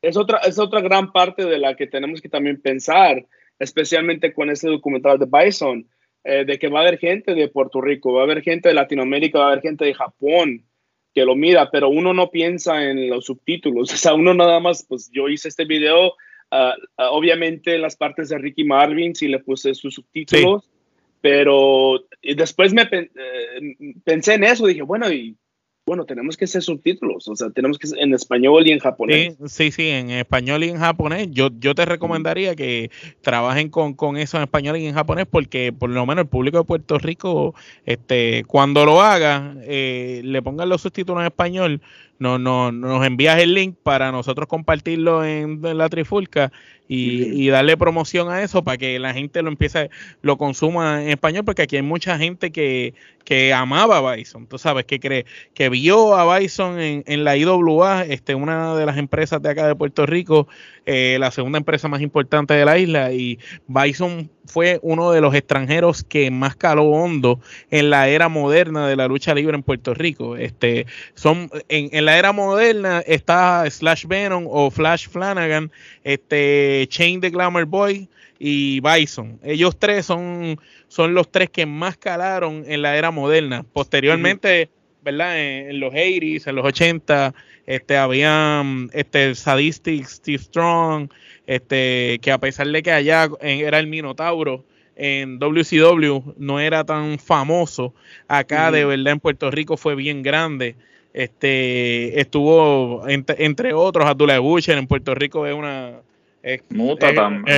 es, 0.00 0.16
otra, 0.16 0.38
es 0.38 0.58
otra 0.58 0.80
gran 0.80 1.12
parte 1.12 1.44
de 1.44 1.58
la 1.58 1.76
que 1.76 1.86
tenemos 1.86 2.22
que 2.22 2.30
también 2.30 2.60
pensar, 2.62 3.26
especialmente 3.58 4.32
con 4.32 4.48
este 4.48 4.68
documental 4.68 5.18
de 5.18 5.26
Bison, 5.30 5.86
eh, 6.24 6.46
de 6.46 6.58
que 6.58 6.68
va 6.68 6.78
a 6.78 6.82
haber 6.82 6.98
gente 6.98 7.34
de 7.34 7.48
Puerto 7.48 7.82
Rico, 7.82 8.14
va 8.14 8.22
a 8.22 8.24
haber 8.24 8.40
gente 8.40 8.70
de 8.70 8.74
Latinoamérica, 8.74 9.38
va 9.38 9.44
a 9.44 9.48
haber 9.48 9.62
gente 9.62 9.84
de 9.84 9.92
Japón, 9.92 10.64
que 11.14 11.24
lo 11.24 11.34
mira, 11.34 11.70
pero 11.70 11.88
uno 11.88 12.14
no 12.14 12.30
piensa 12.30 12.84
en 12.84 13.08
los 13.08 13.26
subtítulos, 13.26 13.92
o 13.94 13.96
sea, 13.96 14.14
uno 14.14 14.34
nada 14.34 14.60
más, 14.60 14.84
pues 14.88 15.10
yo 15.12 15.28
hice 15.28 15.48
este 15.48 15.64
video, 15.64 16.14
ah, 16.50 16.74
ah, 16.96 17.10
obviamente 17.10 17.74
en 17.74 17.82
las 17.82 17.96
partes 17.96 18.28
de 18.28 18.38
Ricky 18.38 18.64
Marvin 18.64 19.14
sí 19.14 19.28
le 19.28 19.40
puse 19.40 19.74
sus 19.74 19.94
subtítulos, 19.94 20.70
pero 21.20 22.04
después 22.22 22.72
me 22.72 22.82
eh, 22.82 23.76
pensé 24.04 24.34
en 24.34 24.44
eso, 24.44 24.66
dije, 24.66 24.82
bueno, 24.82 25.12
y 25.12 25.36
bueno, 25.90 26.04
tenemos 26.04 26.36
que 26.36 26.44
hacer 26.44 26.62
subtítulos, 26.62 27.26
o 27.26 27.34
sea, 27.34 27.50
tenemos 27.50 27.76
que 27.76 27.88
ser 27.88 27.98
en 27.98 28.14
español 28.14 28.64
y 28.64 28.70
en 28.70 28.78
japonés. 28.78 29.36
Sí, 29.46 29.72
sí, 29.72 29.88
en 29.88 30.10
español 30.10 30.62
y 30.62 30.68
en 30.68 30.78
japonés. 30.78 31.26
Yo, 31.32 31.48
yo 31.58 31.74
te 31.74 31.84
recomendaría 31.84 32.54
que 32.54 32.92
trabajen 33.22 33.70
con, 33.70 33.94
con 33.94 34.16
eso 34.16 34.36
en 34.36 34.44
español 34.44 34.76
y 34.76 34.86
en 34.86 34.94
japonés 34.94 35.26
porque 35.28 35.72
por 35.72 35.90
lo 35.90 36.06
menos 36.06 36.22
el 36.22 36.28
público 36.28 36.58
de 36.58 36.64
Puerto 36.64 36.96
Rico, 36.98 37.56
este, 37.86 38.44
cuando 38.44 38.84
lo 38.84 39.02
haga, 39.02 39.56
eh, 39.62 40.20
le 40.22 40.40
pongan 40.42 40.68
los 40.68 40.82
subtítulos 40.82 41.22
en 41.22 41.26
español, 41.26 41.80
no, 42.20 42.38
no, 42.38 42.70
nos 42.70 43.04
envías 43.04 43.40
el 43.40 43.54
link 43.54 43.76
para 43.82 44.12
nosotros 44.12 44.46
compartirlo 44.46 45.24
en, 45.24 45.60
la 45.62 45.88
Trifulca 45.88 46.52
y, 46.86 47.48
darle 47.48 47.78
promoción 47.78 48.30
a 48.30 48.42
eso 48.42 48.62
para 48.62 48.76
que 48.76 48.98
la 48.98 49.14
gente 49.14 49.40
lo 49.42 49.48
empiece, 49.48 49.90
lo 50.20 50.36
consuma 50.36 51.02
en 51.02 51.08
español, 51.08 51.44
porque 51.44 51.62
aquí 51.62 51.76
hay 51.76 51.82
mucha 51.82 52.18
gente 52.18 52.50
que, 52.50 52.94
que 53.24 53.54
amaba 53.54 53.98
a 53.98 54.14
Bison, 54.14 54.46
tú 54.46 54.58
sabes, 54.58 54.84
que 54.84 55.00
cree, 55.00 55.24
que 55.54 55.70
vio 55.70 56.14
a 56.14 56.38
Bison 56.38 56.78
en, 56.78 57.04
en 57.06 57.24
la 57.24 57.38
IWA, 57.38 58.04
este, 58.04 58.34
una 58.34 58.74
de 58.74 58.84
las 58.84 58.98
empresas 58.98 59.40
de 59.40 59.48
acá 59.48 59.66
de 59.66 59.74
Puerto 59.74 60.04
Rico, 60.04 60.46
eh, 60.84 61.16
la 61.18 61.30
segunda 61.30 61.56
empresa 61.56 61.88
más 61.88 62.02
importante 62.02 62.52
de 62.52 62.66
la 62.66 62.76
isla, 62.76 63.12
y 63.12 63.38
Bison 63.66 64.30
fue 64.50 64.78
uno 64.82 65.12
de 65.12 65.20
los 65.20 65.34
extranjeros 65.34 66.04
que 66.04 66.30
más 66.30 66.56
caló 66.56 66.84
hondo 66.84 67.40
en 67.70 67.90
la 67.90 68.08
era 68.08 68.28
moderna 68.28 68.88
de 68.88 68.96
la 68.96 69.08
lucha 69.08 69.34
libre 69.34 69.56
en 69.56 69.62
Puerto 69.62 69.94
Rico. 69.94 70.36
Este, 70.36 70.86
son, 71.14 71.50
en, 71.68 71.88
en 71.92 72.04
la 72.04 72.18
era 72.18 72.32
moderna 72.32 73.02
está 73.06 73.64
Slash 73.70 74.06
Venom 74.06 74.46
o 74.48 74.70
Flash 74.70 75.08
Flanagan, 75.08 75.70
este, 76.04 76.86
Chain 76.88 77.20
the 77.20 77.30
Glamour 77.30 77.64
Boy 77.64 78.08
y 78.40 78.80
Bison. 78.80 79.38
Ellos 79.44 79.78
tres 79.78 80.06
son, 80.06 80.58
son 80.88 81.14
los 81.14 81.30
tres 81.30 81.50
que 81.50 81.66
más 81.66 81.96
calaron 81.96 82.64
en 82.66 82.82
la 82.82 82.96
era 82.96 83.10
moderna. 83.10 83.64
Posteriormente, 83.72 84.70
¿verdad? 85.02 85.38
En, 85.38 85.78
los 85.78 85.92
80s, 85.92 86.48
en 86.48 86.56
los 86.56 86.64
80, 86.64 87.34
este, 87.66 87.96
habían 87.98 88.90
este, 88.94 89.34
Sadistic 89.34 90.06
Steve 90.06 90.38
Strong, 90.38 91.10
este, 91.50 92.20
que 92.22 92.30
a 92.30 92.38
pesar 92.38 92.68
de 92.68 92.80
que 92.80 92.92
allá 92.92 93.28
era 93.40 93.80
el 93.80 93.88
Minotauro, 93.88 94.64
en 94.94 95.40
WCW 95.40 96.34
no 96.36 96.60
era 96.60 96.84
tan 96.84 97.18
famoso. 97.18 97.92
Acá 98.28 98.70
de 98.70 98.84
verdad 98.84 99.14
en 99.14 99.18
Puerto 99.18 99.50
Rico 99.50 99.76
fue 99.76 99.96
bien 99.96 100.22
grande. 100.22 100.76
Este 101.12 102.20
estuvo 102.20 103.02
entre, 103.08 103.74
otros 103.74 104.06
Abdullah 104.06 104.38
Butcher 104.38 104.78
en 104.78 104.86
Puerto 104.86 105.12
Rico 105.12 105.44
es 105.44 105.52
una 105.52 106.02
es, 106.44 106.62
muta, 106.70 107.10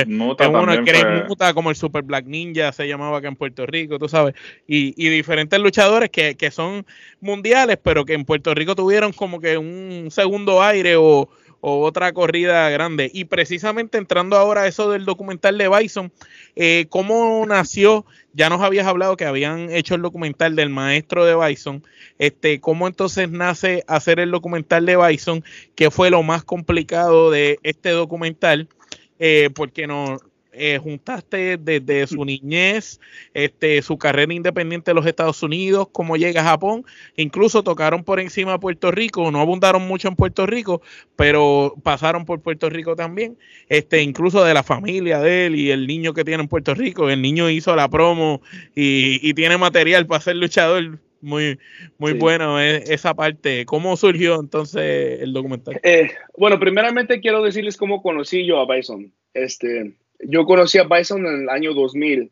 muta 0.07 1.53
como 1.53 1.69
el 1.69 1.75
Super 1.75 2.01
Black 2.01 2.25
Ninja 2.25 2.71
se 2.71 2.87
llamaba 2.87 3.19
acá 3.19 3.27
en 3.27 3.35
Puerto 3.35 3.67
Rico, 3.67 3.99
tú 3.99 4.09
sabes, 4.09 4.33
y, 4.67 4.93
y 4.97 5.09
diferentes 5.09 5.57
luchadores 5.59 6.09
que, 6.09 6.35
que, 6.35 6.51
son 6.51 6.85
mundiales, 7.21 7.77
pero 7.81 8.03
que 8.03 8.13
en 8.13 8.25
Puerto 8.25 8.53
Rico 8.53 8.75
tuvieron 8.75 9.13
como 9.13 9.39
que 9.39 9.57
un 9.57 10.07
segundo 10.09 10.61
aire 10.61 10.97
o, 10.97 11.29
o 11.65 11.79
otra 11.79 12.11
corrida 12.11 12.69
grande. 12.69 13.09
Y 13.13 13.23
precisamente 13.23 13.97
entrando 13.97 14.35
ahora 14.35 14.63
a 14.63 14.67
eso 14.67 14.91
del 14.91 15.05
documental 15.05 15.57
de 15.57 15.69
Bison, 15.69 16.11
eh, 16.57 16.87
¿cómo 16.89 17.45
nació? 17.47 18.05
Ya 18.33 18.49
nos 18.49 18.59
habías 18.61 18.85
hablado 18.85 19.15
que 19.15 19.23
habían 19.23 19.71
hecho 19.71 19.95
el 19.95 20.01
documental 20.01 20.57
del 20.57 20.69
maestro 20.69 21.23
de 21.23 21.37
Bison. 21.37 21.81
Este, 22.19 22.59
¿Cómo 22.59 22.85
entonces 22.85 23.31
nace 23.31 23.85
hacer 23.87 24.19
el 24.19 24.31
documental 24.31 24.85
de 24.85 24.97
Bison? 24.97 25.41
¿Qué 25.73 25.89
fue 25.89 26.09
lo 26.09 26.21
más 26.21 26.43
complicado 26.43 27.31
de 27.31 27.59
este 27.63 27.91
documental? 27.91 28.67
Eh, 29.17 29.49
porque 29.55 29.87
no, 29.87 30.17
eh, 30.53 30.79
juntaste 30.81 31.57
desde 31.57 32.07
su 32.07 32.23
niñez, 32.23 32.99
este, 33.33 33.81
su 33.81 33.97
carrera 33.97 34.33
independiente 34.33 34.91
de 34.91 34.95
los 34.95 35.05
Estados 35.05 35.41
Unidos, 35.43 35.87
cómo 35.91 36.15
llega 36.15 36.41
a 36.41 36.45
Japón, 36.45 36.85
incluso 37.15 37.63
tocaron 37.63 38.03
por 38.03 38.19
encima 38.19 38.53
de 38.53 38.59
Puerto 38.59 38.91
Rico, 38.91 39.31
no 39.31 39.39
abundaron 39.39 39.87
mucho 39.87 40.07
en 40.07 40.15
Puerto 40.15 40.45
Rico, 40.45 40.81
pero 41.15 41.73
pasaron 41.83 42.25
por 42.25 42.41
Puerto 42.41 42.69
Rico 42.69 42.95
también, 42.95 43.37
este, 43.69 44.01
incluso 44.01 44.43
de 44.43 44.53
la 44.53 44.63
familia 44.63 45.19
de 45.19 45.47
él 45.47 45.55
y 45.55 45.71
el 45.71 45.87
niño 45.87 46.13
que 46.13 46.23
tiene 46.23 46.43
en 46.43 46.49
Puerto 46.49 46.73
Rico, 46.73 47.09
el 47.09 47.21
niño 47.21 47.49
hizo 47.49 47.75
la 47.75 47.89
promo 47.89 48.41
y, 48.75 49.33
tiene 49.33 49.57
material 49.57 50.05
para 50.05 50.21
ser 50.21 50.35
luchador 50.35 50.99
muy, 51.19 51.57
muy 51.97 52.13
bueno 52.13 52.61
e, 52.61 52.83
esa 52.93 53.15
parte. 53.15 53.65
¿Cómo 53.65 53.97
surgió 53.97 54.39
entonces 54.39 55.21
el 55.21 55.33
documental? 55.33 55.79
Eh, 55.81 56.11
bueno, 56.37 56.59
primeramente 56.59 57.19
quiero 57.19 57.41
decirles 57.41 57.77
cómo 57.77 58.03
conocí 58.03 58.45
yo 58.45 58.59
a 58.59 58.67
Bison. 58.71 59.11
Este, 59.33 59.95
yo 60.27 60.45
conocí 60.45 60.77
a 60.77 60.83
Bison 60.83 61.25
en 61.25 61.43
el 61.43 61.49
año 61.49 61.73
2000. 61.73 62.31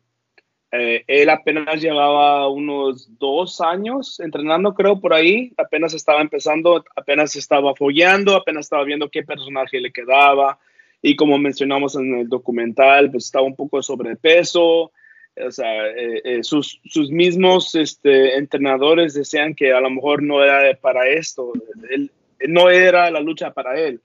Eh, 0.74 1.04
él 1.06 1.28
apenas 1.28 1.82
llevaba 1.82 2.48
unos 2.48 3.06
dos 3.18 3.60
años 3.60 4.18
entrenando, 4.20 4.72
creo, 4.72 4.98
por 5.00 5.12
ahí. 5.12 5.52
Apenas 5.58 5.92
estaba 5.92 6.22
empezando, 6.22 6.82
apenas 6.96 7.36
estaba 7.36 7.74
follando, 7.74 8.34
apenas 8.34 8.66
estaba 8.66 8.84
viendo 8.84 9.10
qué 9.10 9.22
personaje 9.22 9.80
le 9.80 9.92
quedaba. 9.92 10.58
Y 11.02 11.14
como 11.16 11.36
mencionamos 11.36 11.96
en 11.96 12.20
el 12.20 12.28
documental, 12.28 13.10
pues 13.10 13.26
estaba 13.26 13.44
un 13.44 13.56
poco 13.56 13.76
de 13.76 13.82
sobrepeso. 13.82 14.92
O 15.34 15.50
sea, 15.50 15.88
eh, 15.88 16.22
eh, 16.24 16.42
sus, 16.42 16.80
sus, 16.84 17.10
mismos 17.10 17.74
este, 17.74 18.36
entrenadores 18.36 19.14
decían 19.14 19.54
que 19.54 19.72
a 19.72 19.80
lo 19.80 19.90
mejor 19.90 20.22
no 20.22 20.42
era 20.42 20.74
para 20.78 21.08
esto. 21.08 21.52
Él, 21.90 22.10
no 22.48 22.70
era 22.70 23.10
la 23.10 23.20
lucha 23.20 23.52
para 23.52 23.78
él. 23.78 24.00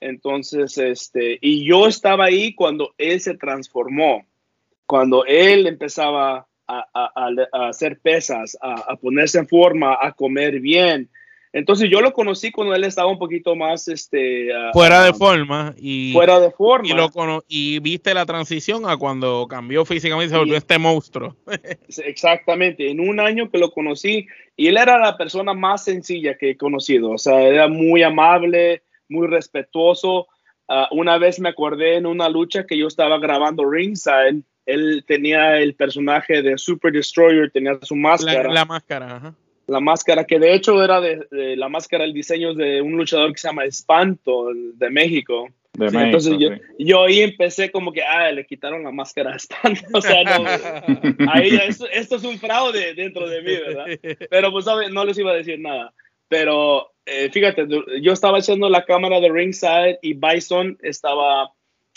Entonces, 0.00 0.78
este, 0.78 1.38
y 1.40 1.64
yo 1.64 1.86
estaba 1.86 2.24
ahí 2.24 2.54
cuando 2.54 2.94
él 2.96 3.20
se 3.20 3.36
transformó, 3.36 4.24
cuando 4.86 5.24
él 5.26 5.66
empezaba 5.66 6.46
a, 6.66 6.86
a, 6.94 7.68
hacer 7.68 8.00
pesas, 8.00 8.56
a, 8.60 8.96
ponerse 8.96 9.38
en 9.38 9.48
forma, 9.48 9.98
a 10.00 10.12
comer 10.12 10.60
bien. 10.60 11.10
Entonces 11.52 11.90
yo 11.90 12.00
lo 12.00 12.12
conocí 12.12 12.52
cuando 12.52 12.76
él 12.76 12.84
estaba 12.84 13.10
un 13.10 13.18
poquito 13.18 13.56
más 13.56 13.88
este 13.88 14.50
fuera 14.72 15.02
de 15.02 15.12
forma 15.12 15.74
y 15.76 16.12
fuera 16.12 16.38
de 16.38 16.52
forma 16.52 16.86
y 16.88 16.92
lo 16.92 17.10
y 17.48 17.80
viste 17.80 18.14
la 18.14 18.24
transición 18.24 18.88
a 18.88 18.96
cuando 18.96 19.48
cambió 19.48 19.84
físicamente 19.84 20.26
y 20.26 20.30
se 20.30 20.38
volvió 20.38 20.56
este 20.56 20.78
monstruo. 20.78 21.34
Exactamente, 22.04 22.88
en 22.88 23.00
un 23.00 23.18
año 23.18 23.50
que 23.50 23.58
lo 23.58 23.72
conocí 23.72 24.28
y 24.56 24.68
él 24.68 24.76
era 24.76 24.96
la 24.98 25.16
persona 25.16 25.52
más 25.52 25.82
sencilla 25.82 26.38
que 26.38 26.50
he 26.50 26.56
conocido, 26.56 27.10
o 27.10 27.18
sea, 27.18 27.42
era 27.42 27.66
muy 27.66 28.04
amable, 28.04 28.84
muy 29.10 29.26
respetuoso. 29.26 30.28
Ah, 30.68 30.88
una 30.92 31.18
vez 31.18 31.40
me 31.40 31.48
acordé 31.48 31.96
en 31.96 32.06
una 32.06 32.28
lucha 32.28 32.64
que 32.64 32.78
yo 32.78 32.86
estaba 32.86 33.18
grabando 33.18 33.68
ringside, 33.68 34.42
él 34.66 35.04
tenía 35.06 35.58
el 35.58 35.74
personaje 35.74 36.42
de 36.42 36.56
Super 36.56 36.92
Destroyer, 36.92 37.50
tenía 37.50 37.78
su 37.82 37.96
máscara. 37.96 38.52
La, 38.52 38.64
máscara, 38.64 39.34
La 39.66 39.80
máscara, 39.80 40.24
que 40.24 40.38
de 40.38 40.54
hecho 40.54 40.82
era 40.82 41.00
de, 41.00 41.26
la 41.56 41.68
máscara, 41.68 42.04
el 42.04 42.12
diseño 42.12 42.54
de 42.54 42.80
un 42.80 42.96
luchador 42.96 43.32
que 43.32 43.38
se 43.38 43.48
llama 43.48 43.64
Espanto, 43.64 44.48
de 44.54 44.90
México. 44.90 45.48
Entonces 45.78 46.36
yo, 46.78 47.02
ahí 47.02 47.20
empecé 47.20 47.70
como 47.70 47.92
que, 47.92 48.02
ah, 48.02 48.30
le 48.30 48.46
quitaron 48.46 48.84
la 48.84 48.92
máscara 48.92 49.32
a 49.32 49.36
Espanto. 49.36 49.80
O 49.92 50.00
sea, 50.00 50.22
no, 50.24 50.44
ahí 51.32 51.58
esto, 51.66 51.88
esto, 51.90 52.16
es 52.16 52.24
un 52.24 52.38
fraude 52.38 52.94
dentro 52.94 53.28
de 53.28 53.42
mí, 53.42 53.52
¿verdad? 53.52 53.86
Pero 54.30 54.52
pues 54.52 54.66
no 54.90 55.04
les 55.04 55.18
iba 55.18 55.32
a 55.32 55.36
decir 55.36 55.58
nada. 55.58 55.92
Pero 56.30 56.92
eh, 57.06 57.28
fíjate, 57.28 57.66
yo 58.00 58.12
estaba 58.12 58.38
haciendo 58.38 58.68
la 58.68 58.84
cámara 58.84 59.18
de 59.18 59.30
ringside 59.30 59.98
y 60.00 60.14
Bison 60.14 60.78
estaba, 60.80 61.52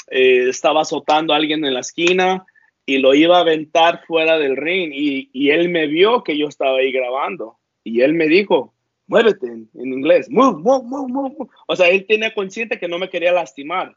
eh, 0.09 0.49
estaba 0.49 0.81
azotando 0.81 1.33
a 1.33 1.35
alguien 1.35 1.63
en 1.63 1.75
la 1.75 1.81
esquina 1.81 2.43
y 2.83 2.97
lo 2.97 3.13
iba 3.13 3.37
a 3.37 3.41
aventar 3.41 4.03
fuera 4.07 4.39
del 4.39 4.57
ring 4.57 4.91
y, 4.91 5.51
él 5.51 5.69
me 5.69 5.85
vio 5.85 6.23
que 6.23 6.35
yo 6.35 6.47
estaba 6.47 6.79
ahí 6.79 6.91
grabando 6.91 7.59
y 7.83 8.01
él 8.01 8.15
me 8.15 8.27
dijo, 8.27 8.73
muévete 9.05 9.45
en, 9.45 9.69
inglés, 9.75 10.27
move, 10.31 10.57
move, 10.63 10.83
move, 10.83 11.11
move. 11.11 11.35
O 11.67 11.75
sea, 11.75 11.89
él 11.89 12.07
tenía 12.07 12.33
consciente 12.33 12.79
que 12.79 12.87
no 12.87 12.97
me 12.97 13.09
quería 13.09 13.33
lastimar 13.33 13.95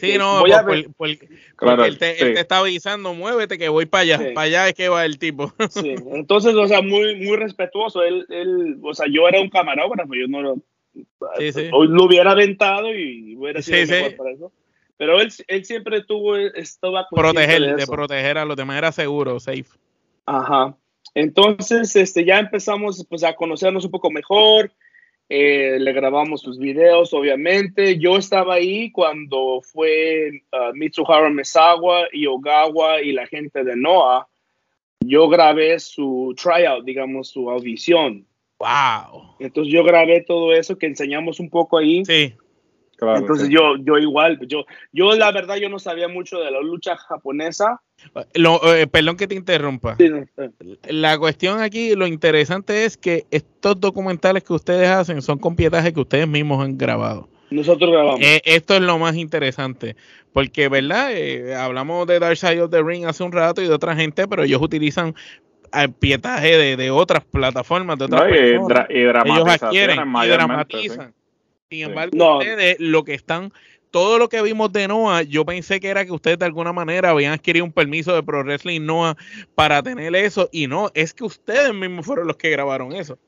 sí, 0.00 0.18
no, 0.18 0.40
voy 0.40 0.52
a 0.52 0.64
claro, 1.56 1.84
él, 1.84 1.98
te, 1.98 2.38
está 2.38 2.58
avisando, 2.58 3.14
muévete 3.14 3.58
que 3.58 3.68
voy 3.68 3.86
para 3.86 4.02
allá, 4.02 4.34
para 4.34 4.46
allá 4.46 4.68
es 4.68 4.74
que 4.74 4.88
va 4.88 5.04
el 5.04 5.18
tipo. 5.18 5.52
Sí, 5.70 5.94
entonces, 6.12 6.54
o 6.54 6.66
sea, 6.66 6.82
muy, 6.82 7.16
muy 7.16 7.36
respetuoso, 7.36 8.02
él, 8.02 8.26
él, 8.28 8.78
o 8.82 8.94
sea, 8.94 9.06
yo 9.10 9.28
era 9.28 9.40
un 9.40 9.50
camarógrafo, 9.50 10.14
yo 10.14 10.26
no 10.28 10.42
lo, 10.42 10.56
lo 10.94 12.04
hubiera 12.04 12.32
aventado 12.32 12.92
y 12.94 13.36
hubiera 13.36 13.62
sido 13.62 13.86
mejor 13.86 14.16
para 14.16 14.30
eso. 14.32 14.52
Pero 14.96 15.20
él, 15.20 15.32
él 15.46 15.64
siempre 15.64 16.02
tuvo, 16.02 16.36
estaba 16.36 17.06
proteger, 17.08 17.60
de, 17.60 17.74
de, 17.76 17.86
proteger 17.86 18.36
a 18.36 18.44
los 18.44 18.56
demás, 18.56 18.78
era 18.78 18.92
seguro, 18.92 19.38
safe. 19.38 19.66
Ajá. 20.26 20.76
Entonces, 21.14 21.94
este, 21.96 22.24
ya 22.24 22.38
empezamos 22.38 23.06
pues, 23.08 23.24
a 23.24 23.34
conocernos 23.34 23.84
un 23.84 23.90
poco 23.90 24.10
mejor, 24.10 24.72
eh, 25.28 25.78
le 25.78 25.92
grabamos 25.92 26.40
sus 26.40 26.58
videos, 26.58 27.12
obviamente. 27.12 27.98
Yo 27.98 28.16
estaba 28.16 28.54
ahí 28.54 28.90
cuando 28.90 29.60
fue 29.62 30.42
uh, 30.52 30.74
Mitsuhara 30.74 31.28
Mesawa 31.28 32.08
y 32.12 32.26
Ogawa 32.26 33.02
y 33.02 33.12
la 33.12 33.26
gente 33.26 33.62
de 33.62 33.76
NOAA. 33.76 34.26
Yo 35.00 35.28
grabé 35.28 35.78
su 35.78 36.34
tryout, 36.40 36.84
digamos, 36.84 37.28
su 37.28 37.50
audición. 37.50 38.26
¡Wow! 38.58 39.36
Entonces 39.38 39.72
yo 39.72 39.84
grabé 39.84 40.22
todo 40.22 40.52
eso 40.52 40.76
que 40.78 40.86
enseñamos 40.86 41.38
un 41.40 41.50
poco 41.50 41.78
ahí. 41.78 42.04
Sí. 42.04 42.34
Entonces 43.00 43.48
yo, 43.48 43.76
yo 43.78 43.98
igual, 43.98 44.38
yo, 44.46 44.64
yo 44.92 45.12
la 45.14 45.30
verdad 45.30 45.56
yo 45.56 45.68
no 45.68 45.78
sabía 45.78 46.08
mucho 46.08 46.40
de 46.40 46.50
la 46.50 46.60
lucha 46.60 46.96
japonesa. 46.96 47.80
Eh, 48.14 48.86
perdón 48.86 49.16
que 49.16 49.26
te 49.26 49.34
interrumpa. 49.34 49.96
La 50.88 51.18
cuestión 51.18 51.60
aquí, 51.60 51.94
lo 51.94 52.06
interesante 52.06 52.84
es 52.84 52.96
que 52.96 53.26
estos 53.30 53.80
documentales 53.80 54.42
que 54.42 54.52
ustedes 54.52 54.88
hacen 54.88 55.22
son 55.22 55.38
con 55.38 55.56
pietaje 55.56 55.92
que 55.92 56.00
ustedes 56.00 56.28
mismos 56.28 56.64
han 56.64 56.76
grabado. 56.76 57.28
Nosotros 57.50 57.90
grabamos. 57.90 58.20
Eh, 58.20 58.42
esto 58.44 58.74
es 58.74 58.82
lo 58.82 58.98
más 58.98 59.16
interesante, 59.16 59.96
porque, 60.32 60.68
¿verdad? 60.68 61.12
Eh, 61.12 61.54
hablamos 61.54 62.06
de 62.06 62.18
Dark 62.18 62.36
Side 62.36 62.60
of 62.60 62.70
the 62.70 62.82
Ring 62.82 63.06
hace 63.06 63.22
un 63.24 63.32
rato 63.32 63.62
y 63.62 63.68
de 63.68 63.74
otra 63.74 63.96
gente, 63.96 64.28
pero 64.28 64.42
ellos 64.42 64.60
utilizan 64.60 65.14
pietaje 65.98 66.76
de, 66.76 66.90
otras 66.90 67.24
plataformas, 67.24 67.98
de 67.98 68.06
otras 68.06 68.30
y, 68.30 68.94
ellos 68.94 69.48
adquieren 69.48 70.00
y 70.00 70.28
dramatizan. 70.28 71.14
Sin 71.70 71.82
embargo, 71.82 72.38
ustedes 72.38 72.76
lo 72.78 73.04
que 73.04 73.14
están, 73.14 73.52
todo 73.90 74.18
lo 74.18 74.28
que 74.28 74.40
vimos 74.40 74.72
de 74.72 74.88
Noah, 74.88 75.22
yo 75.22 75.44
pensé 75.44 75.80
que 75.80 75.88
era 75.88 76.04
que 76.04 76.12
ustedes 76.12 76.38
de 76.38 76.46
alguna 76.46 76.72
manera 76.72 77.10
habían 77.10 77.32
adquirido 77.32 77.64
un 77.64 77.72
permiso 77.72 78.14
de 78.14 78.22
Pro 78.22 78.42
Wrestling 78.42 78.86
Noah 78.86 79.16
para 79.54 79.82
tener 79.82 80.14
eso, 80.16 80.48
y 80.50 80.66
no, 80.66 80.90
es 80.94 81.12
que 81.12 81.24
ustedes 81.24 81.74
mismos 81.74 82.06
fueron 82.06 82.26
los 82.26 82.36
que 82.36 82.50
grabaron 82.50 82.92
eso. 82.92 83.18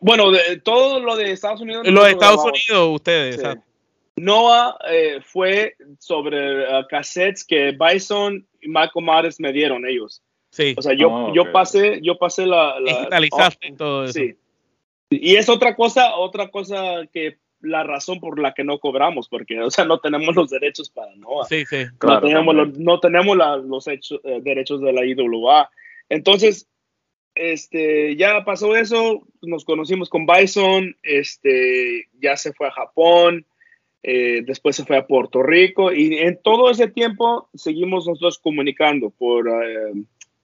Bueno, 0.00 0.30
de, 0.30 0.58
todo 0.60 1.00
lo 1.00 1.16
de 1.16 1.32
Estados 1.32 1.60
Unidos. 1.60 1.86
Lo 1.86 2.04
de 2.04 2.12
Estados 2.12 2.44
Unidos, 2.44 2.94
ustedes. 2.94 3.42
Noah 4.16 4.78
eh, 4.90 5.20
fue 5.22 5.76
sobre 5.98 6.62
uh, 6.62 6.86
cassettes 6.88 7.44
que 7.44 7.76
Bison 7.78 8.46
y 8.62 8.68
Michael 8.68 9.04
Mares 9.04 9.38
me 9.38 9.52
dieron 9.52 9.86
ellos. 9.86 10.22
Sí. 10.50 10.74
O 10.78 10.80
sea, 10.80 10.94
yo, 10.94 11.08
oh, 11.10 11.34
yo 11.34 11.52
pasé, 11.52 12.00
yo 12.02 12.16
pasé 12.16 12.46
la, 12.46 12.76
digitalizaste 12.82 13.72
todo 13.76 14.04
eso. 14.04 14.14
Sí. 14.14 14.34
Y 15.10 15.36
es 15.36 15.50
otra 15.50 15.76
cosa, 15.76 16.16
otra 16.16 16.50
cosa 16.50 17.06
que 17.12 17.38
la 17.66 17.82
razón 17.82 18.20
por 18.20 18.38
la 18.38 18.54
que 18.54 18.64
no 18.64 18.78
cobramos, 18.78 19.28
porque, 19.28 19.60
o 19.60 19.70
sea, 19.70 19.84
no 19.84 19.98
tenemos 19.98 20.34
los 20.34 20.50
derechos 20.50 20.90
para 20.90 21.14
Noah. 21.16 21.46
Sí, 21.46 21.64
sí. 21.66 21.84
no, 22.02 22.20
tenemos 22.20 22.54
los, 22.54 22.78
no 22.78 23.00
tenemos 23.00 23.36
los 23.64 23.88
hechos, 23.88 24.20
eh, 24.24 24.40
derechos 24.42 24.80
de 24.80 24.92
la 24.92 25.04
IWA. 25.04 25.70
Entonces, 26.08 26.68
este, 27.36 28.16
ya 28.16 28.44
pasó 28.44 28.74
eso, 28.74 29.26
nos 29.42 29.64
conocimos 29.64 30.08
con 30.08 30.26
Bison, 30.26 30.96
este, 31.02 32.08
ya 32.18 32.36
se 32.36 32.52
fue 32.54 32.68
a 32.68 32.72
Japón, 32.72 33.44
eh, 34.02 34.42
después 34.46 34.76
se 34.76 34.84
fue 34.84 34.96
a 34.96 35.06
Puerto 35.06 35.42
Rico 35.42 35.92
y 35.92 36.16
en 36.18 36.38
todo 36.42 36.70
ese 36.70 36.88
tiempo 36.88 37.48
seguimos 37.54 38.06
nosotros 38.06 38.38
comunicando 38.38 39.10
por 39.10 39.48
eh, 39.48 39.92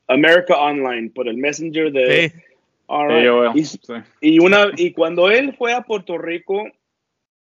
America 0.08 0.58
Online, 0.58 1.10
por 1.10 1.28
el 1.28 1.36
Messenger 1.38 1.92
de... 1.92 2.32
y, 4.20 4.38
una, 4.38 4.66
y 4.76 4.92
cuando 4.92 5.30
él 5.30 5.54
fue 5.56 5.72
a 5.72 5.82
Puerto 5.82 6.18
Rico, 6.18 6.66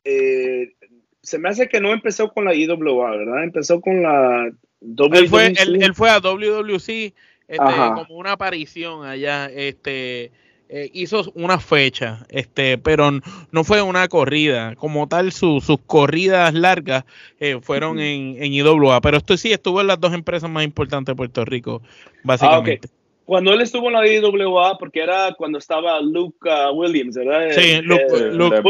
eh, 0.06 0.74
se 1.20 1.38
me 1.38 1.48
hace 1.48 1.68
que 1.68 1.80
no 1.80 1.92
empezó 1.92 2.32
con 2.32 2.44
la 2.44 2.54
IWA, 2.54 3.10
¿verdad? 3.10 3.42
Empezó 3.42 3.80
con 3.80 4.02
la 4.02 4.48
WWC. 4.80 5.16
Él 5.16 5.28
fue, 5.28 5.46
él, 5.46 5.94
fue 5.94 6.10
a 6.10 6.20
WWC 6.20 6.88
este, 6.88 7.14
como 7.48 8.16
una 8.16 8.32
aparición 8.32 9.04
allá. 9.04 9.46
Este, 9.46 10.30
eh, 10.68 10.90
hizo 10.94 11.30
una 11.34 11.58
fecha, 11.58 12.26
este, 12.28 12.78
pero 12.78 13.10
no 13.50 13.64
fue 13.64 13.82
una 13.82 14.06
corrida. 14.06 14.76
Como 14.76 15.08
tal, 15.08 15.32
sus 15.32 15.66
corridas 15.86 16.54
largas 16.54 17.04
eh, 17.40 17.58
fueron 17.60 17.98
en, 17.98 18.36
en, 18.40 18.52
IWA. 18.52 19.00
Pero 19.00 19.16
esto 19.16 19.36
sí 19.36 19.52
estuvo 19.52 19.80
en 19.80 19.88
las 19.88 19.98
dos 19.98 20.14
empresas 20.14 20.48
más 20.48 20.64
importantes 20.64 21.12
de 21.12 21.16
Puerto 21.16 21.44
Rico, 21.44 21.82
básicamente. 22.22 22.88
Ah, 22.88 22.95
cuando 23.26 23.52
él 23.52 23.60
estuvo 23.60 23.88
en 23.88 23.94
la 23.94 24.06
IWA, 24.06 24.78
porque 24.78 25.00
era 25.00 25.34
cuando 25.36 25.58
estaba 25.58 26.00
Luke 26.00 26.38
uh, 26.48 26.72
Williams, 26.72 27.16
¿verdad? 27.16 27.50
Sí, 27.50 27.82
Luke, 27.82 28.60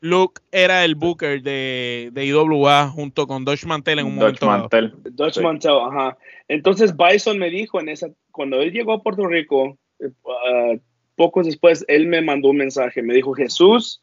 Luke, 0.00 0.40
era, 0.50 0.84
el 0.84 0.96
booker 0.96 1.40
de, 1.40 2.10
de 2.12 2.26
IWA 2.26 2.88
junto 2.88 3.28
con 3.28 3.44
Dutch 3.44 3.64
Mantel 3.64 4.00
en 4.00 4.06
un 4.06 4.16
momento. 4.16 4.46
Mantel. 4.46 4.92
Dutch 5.04 5.38
Mantel, 5.38 5.78
ajá. 5.88 6.18
Entonces 6.48 6.94
Bison 6.96 7.38
me 7.38 7.48
dijo 7.48 7.80
en 7.80 7.88
esa, 7.88 8.08
cuando 8.32 8.60
él 8.60 8.72
llegó 8.72 8.92
a 8.92 9.02
Puerto 9.02 9.24
Rico, 9.26 9.78
uh, 10.00 10.78
pocos 11.14 11.46
después, 11.46 11.84
él 11.86 12.08
me 12.08 12.22
mandó 12.22 12.48
un 12.48 12.56
mensaje, 12.56 13.02
me 13.02 13.14
dijo, 13.14 13.34
Jesús, 13.34 14.02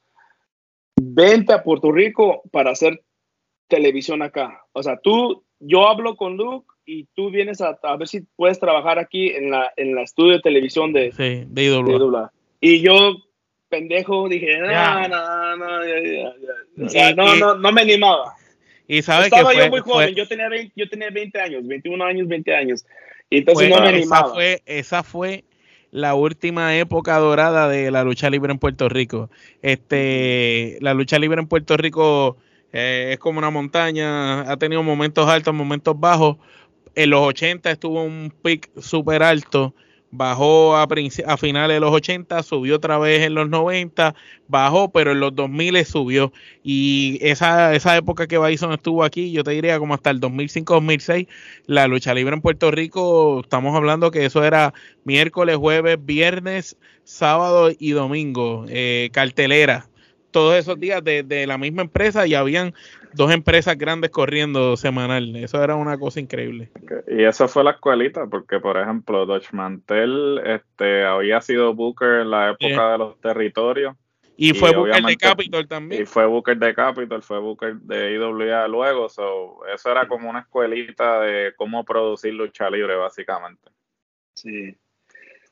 vente 0.96 1.52
a 1.52 1.62
Puerto 1.62 1.92
Rico 1.92 2.42
para 2.52 2.72
hacer 2.72 3.04
televisión 3.68 4.22
acá. 4.22 4.64
O 4.72 4.82
sea, 4.82 4.98
tú, 4.98 5.44
yo 5.60 5.90
hablo 5.90 6.16
con 6.16 6.38
Luke 6.38 6.71
y 6.92 7.08
tú 7.16 7.32
vienes 7.32 7.62
a, 7.62 7.78
ver 7.96 8.08
si 8.08 8.22
puedes 8.36 8.60
trabajar 8.60 9.00
aquí 9.00 9.30
en 9.30 9.50
la, 9.50 9.72
en 9.78 9.96
la 9.96 10.02
estudio 10.02 10.34
de 10.34 10.42
televisión 10.42 10.92
de, 10.92 11.14
sí, 11.14 11.46
de, 11.48 11.64
IWA. 11.64 12.32
Y 12.60 12.82
yo, 12.82 13.16
pendejo, 13.70 14.28
dije, 14.28 14.60
no, 14.60 15.08
no, 15.08 15.56
no, 15.56 15.80
no, 17.16 17.36
no, 17.36 17.56
no 17.56 17.72
me 17.72 17.82
animaba. 17.82 18.34
Y 18.90 19.02
sabes 19.02 19.28
Estaba 19.28 19.52
que 19.52 19.58
yo 19.58 19.70
muy 19.70 19.80
joven, 19.80 20.14
yo, 20.16 20.28
tenía 20.28 20.50
20, 20.50 20.74
yo 20.76 20.90
tenía 20.90 21.10
20 21.10 21.40
años, 21.40 21.66
21 21.66 22.04
años, 22.04 22.28
20 22.28 22.56
años. 22.56 22.86
Y 23.30 23.38
entonces 23.38 23.70
no 23.70 23.80
me 23.80 23.88
animaba. 23.88 24.26
Esa 24.26 24.34
fue, 24.34 24.62
esa 24.66 25.04
fue 25.04 25.44
la 25.92 26.14
última 26.16 26.76
época 26.78 27.18
dorada 27.20 27.70
de 27.70 27.90
la 27.90 28.04
lucha 28.04 28.30
libre 28.30 28.52
en 28.52 28.60
Puerto 28.60 28.90
Rico. 28.90 29.30
Este, 29.62 30.78
la 30.82 30.94
lucha 30.94 31.18
libre 31.20 31.40
en 31.40 31.48
Puerto 31.48 31.78
Rico 31.78 32.36
eh, 32.74 33.12
es 33.14 33.20
como 33.20 33.40
una 33.40 33.50
montaña, 33.50 34.42
ha 34.50 34.58
tenido 34.58 34.84
momentos 34.84 35.28
altos, 35.28 35.54
momentos 35.54 36.00
bajos. 36.00 36.38
En 36.96 37.10
los 37.10 37.22
80 37.22 37.72
estuvo 37.72 38.04
un 38.04 38.34
pic 38.44 38.70
súper 38.80 39.24
alto 39.24 39.74
bajó 40.12 40.76
a, 40.76 40.84
a, 40.84 41.38
finales 41.38 41.76
de 41.76 41.80
los 41.80 41.92
80, 41.92 42.44
subió 42.44 42.76
otra 42.76 42.98
vez 42.98 43.22
en 43.22 43.34
los 43.34 43.50
90, 43.50 44.14
bajó, 44.48 44.92
pero 44.92 45.14
en 45.14 45.22
los 45.22 45.34
2000 45.36 45.86
subió. 45.86 46.32
Y 46.64 47.18
esa, 47.22 47.74
esa 47.74 47.96
época 47.98 48.28
que 48.28 48.38
Bison 48.38 48.74
estuvo 48.74 49.04
aquí, 49.04 49.32
yo 49.32 49.44
te 49.44 49.52
diría 49.52 49.80
como 49.80 49.94
hasta 49.94 50.10
el 50.10 50.20
2005-2006, 50.20 51.28
la 51.66 51.88
lucha 51.88 52.14
libre 52.14 52.36
en 52.36 52.42
Puerto 52.42 52.70
Rico, 52.72 53.42
estamos 53.42 53.76
hablando 53.76 54.12
que 54.12 54.26
eso 54.26 54.44
era 54.44 54.74
miércoles, 55.06 55.56
jueves, 55.56 55.98
viernes, 56.04 56.78
sábado 57.04 57.72
y 57.78 57.92
domingo, 57.92 58.66
eh, 58.70 59.10
cartelera 59.14 59.88
todos 60.32 60.56
esos 60.56 60.80
días 60.80 61.04
de, 61.04 61.46
la 61.46 61.58
misma 61.58 61.84
empresa 61.84 62.26
y 62.26 62.34
habían 62.34 62.74
dos 63.14 63.32
empresas 63.32 63.78
grandes 63.78 64.12
corriendo 64.12 64.78
semanal. 64.78 65.36
Eso 65.36 65.64
era 65.64 65.76
una 65.76 65.98
cosa 65.98 66.20
increíble. 66.20 66.70
Y 67.08 67.24
eso 67.24 67.48
fue 67.48 67.64
la 67.64 67.72
escuelita, 67.72 68.28
porque 68.28 68.60
por 68.60 68.78
ejemplo, 68.78 69.26
Dutch 69.26 69.52
Mantel 69.52 70.42
este, 70.46 71.04
había 71.04 71.42
sido 71.42 71.74
Booker 71.74 72.22
en 72.22 72.32
la 72.32 72.52
época 72.52 72.92
de 72.92 72.98
los 72.98 73.20
territorios. 73.22 73.96
Y, 74.38 74.54
fue 74.54 74.76
Booker 74.76 75.04
de 75.04 75.18
Capitol 75.18 75.68
también. 75.68 76.02
Y 76.02 76.06
fue 76.06 76.26
Booker 76.26 76.58
de 76.58 76.74
Capitol, 76.74 77.22
fue 77.22 77.40
Booker 77.40 77.76
de 77.76 78.14
IWA 78.14 78.68
luego. 78.68 79.08
So, 79.08 79.60
eso 79.72 79.92
era 79.92 80.08
como 80.08 80.30
una 80.30 80.40
escuelita 80.40 81.20
de 81.22 81.54
cómo 81.56 81.86
producir 81.86 82.34
lucha 82.34 82.70
libre, 82.70 82.96
básicamente. 82.96 83.70
Sí. 84.34 84.76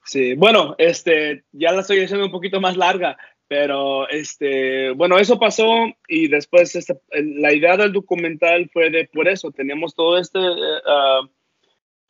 Sí, 0.03 0.33
bueno, 0.33 0.73
este, 0.79 1.43
ya 1.51 1.71
la 1.71 1.81
estoy 1.81 2.03
haciendo 2.03 2.25
un 2.25 2.31
poquito 2.31 2.59
más 2.59 2.75
larga. 2.75 3.15
Pero, 3.49 4.07
este, 4.09 4.91
bueno, 4.91 5.17
eso 5.17 5.39
pasó 5.39 5.87
y 6.07 6.27
después 6.27 6.75
este, 6.75 7.01
la 7.11 7.51
idea 7.51 7.75
del 7.77 7.91
documental 7.91 8.69
fue 8.71 8.91
de 8.91 9.09
por 9.11 9.27
eso, 9.27 9.51
tenemos 9.51 9.95
todo 9.95 10.19
este, 10.19 10.37
uh, 10.37 11.27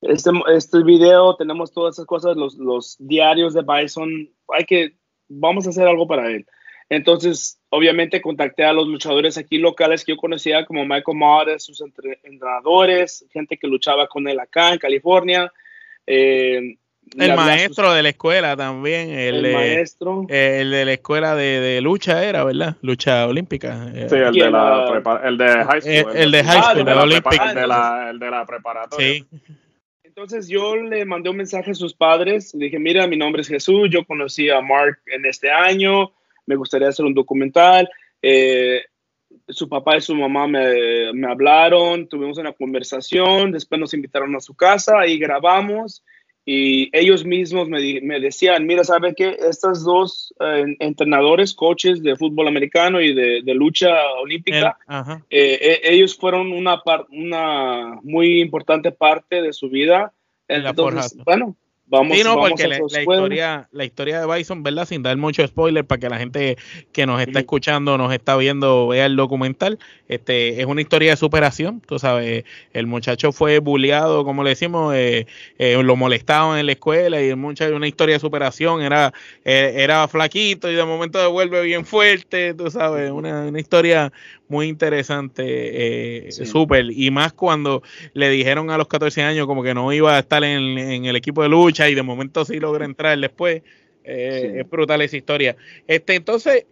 este, 0.02 0.32
este 0.54 0.84
video, 0.84 1.38
tenemos 1.38 1.72
todas 1.72 1.96
esas 1.96 2.06
cosas, 2.06 2.36
los, 2.36 2.56
los 2.56 2.98
diarios 3.00 3.54
de 3.54 3.62
Bison, 3.62 4.30
hay 4.50 4.66
que, 4.66 4.98
vamos 5.30 5.66
a 5.66 5.70
hacer 5.70 5.88
algo 5.88 6.06
para 6.08 6.30
él. 6.30 6.46
Entonces, 6.90 7.62
obviamente 7.70 8.22
contacté 8.22 8.66
a 8.66 8.74
los 8.74 8.90
luchadores 8.90 9.38
aquí 9.38 9.60
locales 9.60 10.04
que 10.04 10.12
yo 10.12 10.18
conocía 10.18 10.66
como 10.66 10.84
Michael 10.84 11.18
Morris, 11.18 11.64
sus 11.64 11.80
entrenadores, 11.80 13.26
gente 13.32 13.56
que 13.56 13.68
luchaba 13.68 14.08
con 14.08 14.28
él 14.28 14.42
acá 14.42 14.74
en 14.74 14.80
California. 14.80 15.54
Eh, 16.06 16.78
el 17.18 17.36
maestro 17.36 17.93
de 17.93 18.03
la 18.03 18.10
escuela 18.10 18.55
también. 18.55 19.10
El, 19.12 19.53
maestro. 19.53 20.26
el 20.30 20.72
de 20.72 20.86
la 20.86 20.93
escuela 20.93 21.36
de, 21.36 21.80
lucha 21.82 22.24
era, 22.24 22.43
¿verdad? 22.43 22.76
Lucha 22.82 23.28
olímpica. 23.28 23.91
Sí, 23.93 24.16
el 24.16 24.34
de, 24.34 24.51
la, 24.51 25.20
el 25.24 25.38
de 25.38 25.47
high 25.64 25.82
school. 25.82 26.18
El, 26.18 26.32
de 26.32 26.43
high 26.43 26.62
school, 26.62 26.80
el, 26.80 26.86
de 27.55 27.68
la, 27.68 28.10
el 28.12 28.20
de 28.20 28.32
la 28.32 28.45
preparatoria. 28.45 29.07
Sí. 29.07 29.26
Entonces 30.03 30.49
yo 30.49 30.76
le 30.76 31.05
mandé 31.05 31.30
un 31.30 31.38
mensaje 31.38 31.72
a 31.72 31.76
sus 31.76 31.93
padres. 31.93 32.53
Le 32.53 32.66
dije, 32.66 32.78
mira, 32.78 33.07
mi 33.07 33.16
nombre 33.16 33.41
es 33.41 33.47
Jesús. 33.47 33.89
Yo 33.89 34.03
conocí 34.05 34.49
a 34.49 34.60
Mark 34.62 34.99
en 35.05 35.26
este 35.26 35.49
año. 35.49 36.12
Me 36.45 36.55
gustaría 36.55 36.89
hacer 36.89 37.05
un 37.05 37.14
documental. 37.14 37.89
Eh, 38.22 38.82
su 39.47 39.70
papá 39.70 39.95
y 39.97 40.01
su 40.01 40.14
mamá 40.16 40.45
me, 40.47 41.14
me 41.14 41.32
hablaron. 41.32 42.07
Tuvimos 42.07 42.38
una 42.38 42.51
conversación. 42.51 43.51
Después 43.51 43.80
nos 43.80 43.93
invitaron 43.93 44.36
a 44.36 44.41
su 44.41 44.55
casa. 44.55 45.07
y 45.07 45.18
grabamos 45.18 46.03
y 46.46 46.90
ellos 46.98 47.26
mismos 47.26 47.68
me, 47.68 48.02
me 48.02 48.20
decían, 48.20 48.66
mira, 48.66 48.84
¿sabe 48.84 49.14
qué? 49.14 49.38
Estos 49.40 49.84
dos 49.84 50.34
eh, 50.40 50.76
entrenadores, 50.80 51.54
coaches 51.54 52.02
de 52.02 52.16
fútbol 52.16 52.48
americano 52.48 53.02
y 53.02 53.14
de, 53.14 53.42
de 53.44 53.54
lucha 53.54 53.94
olímpica, 54.22 54.78
eh, 55.30 55.60
eh, 55.62 55.82
ellos 55.84 56.18
fueron 56.18 56.52
una, 56.52 56.82
una 57.12 58.00
muy 58.02 58.42
importante 58.42 58.92
parte 58.92 59.42
de 59.42 59.54
su 59.54 59.70
vida. 59.70 60.12
Entonces, 60.48 61.16
bueno, 61.24 61.56
Vamos, 61.90 62.16
sí, 62.16 62.24
no, 62.24 62.36
porque 62.36 62.68
la, 62.68 62.78
historia, 62.78 63.68
la 63.72 63.84
historia 63.84 64.22
de 64.22 64.38
Bison, 64.38 64.62
¿verdad? 64.62 64.86
Sin 64.86 65.02
dar 65.02 65.18
mucho 65.18 65.46
spoiler 65.48 65.84
para 65.84 66.00
que 66.00 66.08
la 66.08 66.20
gente 66.20 66.56
que 66.92 67.08
nos 67.08 67.20
está 67.20 67.40
escuchando, 67.40 67.98
nos 67.98 68.14
está 68.14 68.38
viendo, 68.38 68.90
vea 68.90 69.08
el 69.08 69.16
documental. 69.16 69.80
Este, 70.08 70.62
es 70.62 70.68
una 70.68 70.82
historia 70.82 71.12
de 71.12 71.18
superación, 71.18 71.82
tú 71.82 71.98
sabes. 71.98 72.44
El 72.74 72.86
muchacho 72.86 73.32
fue 73.32 73.58
bulleado, 73.58 74.24
como 74.24 74.44
le 74.44 74.52
decimos, 74.52 74.94
eh, 74.96 75.26
eh, 75.58 75.82
lo 75.82 75.96
molestaban 75.96 76.60
en 76.60 76.68
la 76.68 76.74
escuela 76.74 77.24
y 77.24 77.30
el 77.30 77.38
muchacho, 77.38 77.76
una 77.76 77.88
historia 77.88 78.16
de 78.16 78.20
superación, 78.20 78.84
era, 78.84 79.12
eh, 79.44 79.74
era 79.78 80.08
flaquito 80.08 80.70
y 80.70 80.76
de 80.76 80.86
momento 80.86 81.18
devuelve 81.18 81.64
bien 81.64 81.86
fuerte, 81.86 82.54
tú 82.54 82.70
sabes, 82.70 83.10
una, 83.10 83.48
una 83.48 83.60
historia 83.60 84.14
muy 84.50 84.68
interesante, 84.68 86.28
eh, 86.28 86.32
súper. 86.32 86.88
Y 86.91 87.12
más 87.12 87.34
cuando 87.34 87.84
le 88.14 88.30
dijeron 88.30 88.72
a 88.72 88.78
los 88.78 88.88
14 88.88 89.22
años 89.22 89.47
como 89.47 89.64
que 89.64 89.74
no 89.74 89.93
iba 89.93 90.16
a 90.16 90.20
estar 90.20 90.43
en, 90.43 91.06
el 91.06 91.16
equipo 91.16 91.43
de 91.43 91.50
lucha 91.50 91.88
y 91.88 91.95
de 91.95 92.04
momento 92.04 92.43
sí 92.43 92.60
logra 92.60 92.84
entrar 92.84 93.18
después. 93.20 93.62
Eh, 94.04 94.62
es 94.62 94.70
brutal 94.70 95.02
esa 95.02 95.18
historia. 95.18 95.56
Este, 95.88 96.16
entonces, 96.16 96.66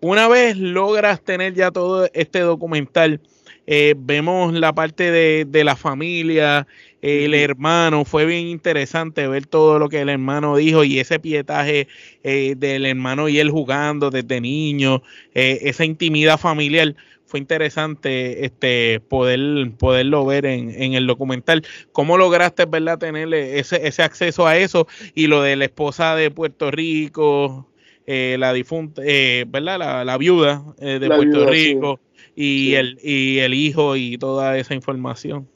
una 0.00 0.28
vez 0.28 0.56
logras 0.56 1.20
tener 1.22 1.54
ya 1.54 1.72
todo 1.72 2.08
este 2.14 2.40
documental, 2.40 3.20
eh, 3.66 3.94
vemos 3.98 4.54
la 4.54 4.72
parte 4.72 5.10
de, 5.10 5.44
de 5.44 5.64
la 5.64 5.74
familia, 5.74 6.68
el 7.00 7.34
hermano, 7.34 8.04
fue 8.04 8.26
bien 8.26 8.46
interesante 8.46 9.28
ver 9.28 9.46
todo 9.46 9.78
lo 9.78 9.88
que 9.88 10.00
el 10.00 10.08
hermano 10.08 10.56
dijo 10.56 10.82
y 10.84 10.98
ese 10.98 11.20
pietaje 11.20 11.86
eh, 12.24 12.54
del 12.56 12.86
hermano 12.86 13.28
y 13.28 13.38
él 13.38 13.50
jugando 13.50 14.10
desde 14.10 14.40
niño, 14.40 15.02
eh, 15.34 15.58
esa 15.62 15.84
intimidad 15.84 16.38
familiar. 16.38 16.94
Fue 17.26 17.38
interesante 17.38 18.46
este 18.46 19.00
poder 19.00 19.70
poderlo 19.78 20.24
ver 20.24 20.46
en, 20.46 20.70
en 20.70 20.94
el 20.94 21.06
documental. 21.06 21.62
¿Cómo 21.92 22.16
lograste 22.16 22.64
verdad 22.64 22.98
tener 22.98 23.32
ese, 23.34 23.86
ese 23.86 24.02
acceso 24.02 24.46
a 24.46 24.56
eso? 24.56 24.88
Y 25.14 25.26
lo 25.26 25.42
de 25.42 25.56
la 25.56 25.66
esposa 25.66 26.16
de 26.16 26.30
Puerto 26.30 26.70
Rico, 26.70 27.68
la 28.06 28.52
difunta, 28.54 29.02
¿verdad? 29.02 30.04
La, 30.06 30.16
viuda 30.16 30.64
de 30.78 31.06
Puerto 31.06 31.44
Rico 31.44 32.00
y, 32.34 32.72
el, 32.76 32.98
y 33.02 33.40
el 33.40 33.52
hijo 33.52 33.96
y 33.96 34.16
toda 34.16 34.56
esa 34.56 34.74
información. 34.74 35.46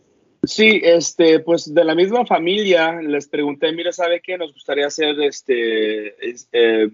Sí, 0.45 0.80
este, 0.82 1.38
pues 1.38 1.72
de 1.72 1.84
la 1.84 1.95
misma 1.95 2.26
familia 2.26 3.01
les 3.01 3.28
pregunté, 3.28 3.70
mira, 3.72 3.93
¿sabe 3.93 4.20
qué? 4.20 4.36
Nos 4.36 4.53
gustaría 4.53 4.86
hacer, 4.86 5.20
este, 5.20 6.16
eh, 6.53 6.90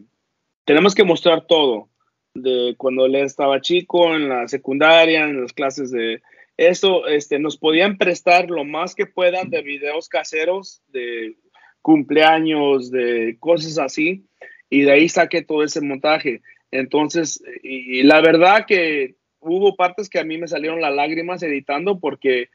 tenemos 0.65 0.95
que 0.95 1.05
mostrar 1.05 1.47
todo. 1.47 1.89
de 2.35 2.77
cuando 2.77 3.07
él 3.07 3.17
estaba 3.17 3.61
chico, 3.61 4.15
en 4.15 4.29
la 4.29 4.47
secundaria, 4.47 5.25
en 5.25 5.43
las 5.43 5.53
clases 5.53 5.91
de 5.91 6.23
eso, 6.57 7.07
este, 7.09 7.39
nos 7.39 7.57
podían 7.57 7.99
prestar 7.99 8.51
lo 8.51 8.65
más 8.65 8.95
que 8.95 9.07
puedan 9.07 9.51
de 9.51 9.63
videos 9.63 10.09
caseros, 10.09 10.83
de 10.89 11.37
cumpleaños, 11.83 12.91
de 12.91 13.39
cosas 13.41 13.79
así, 13.79 14.27
y 14.69 14.83
de 14.83 14.93
ahí 14.93 15.09
saqué 15.09 15.43
todo 15.43 15.65
ese 15.65 15.81
montaje. 15.81 16.43
Entonces, 16.71 17.43
y, 17.63 18.03
la 18.03 18.21
verdad 18.21 18.67
que 18.67 19.15
hubo 19.41 19.75
partes 19.75 20.09
que 20.11 20.19
a 20.19 20.25
mí 20.25 20.37
me 20.37 20.49
salieron 20.49 20.81
las 20.81 20.95
lágrimas 20.95 21.43
editando 21.43 21.99
porque 21.99 22.51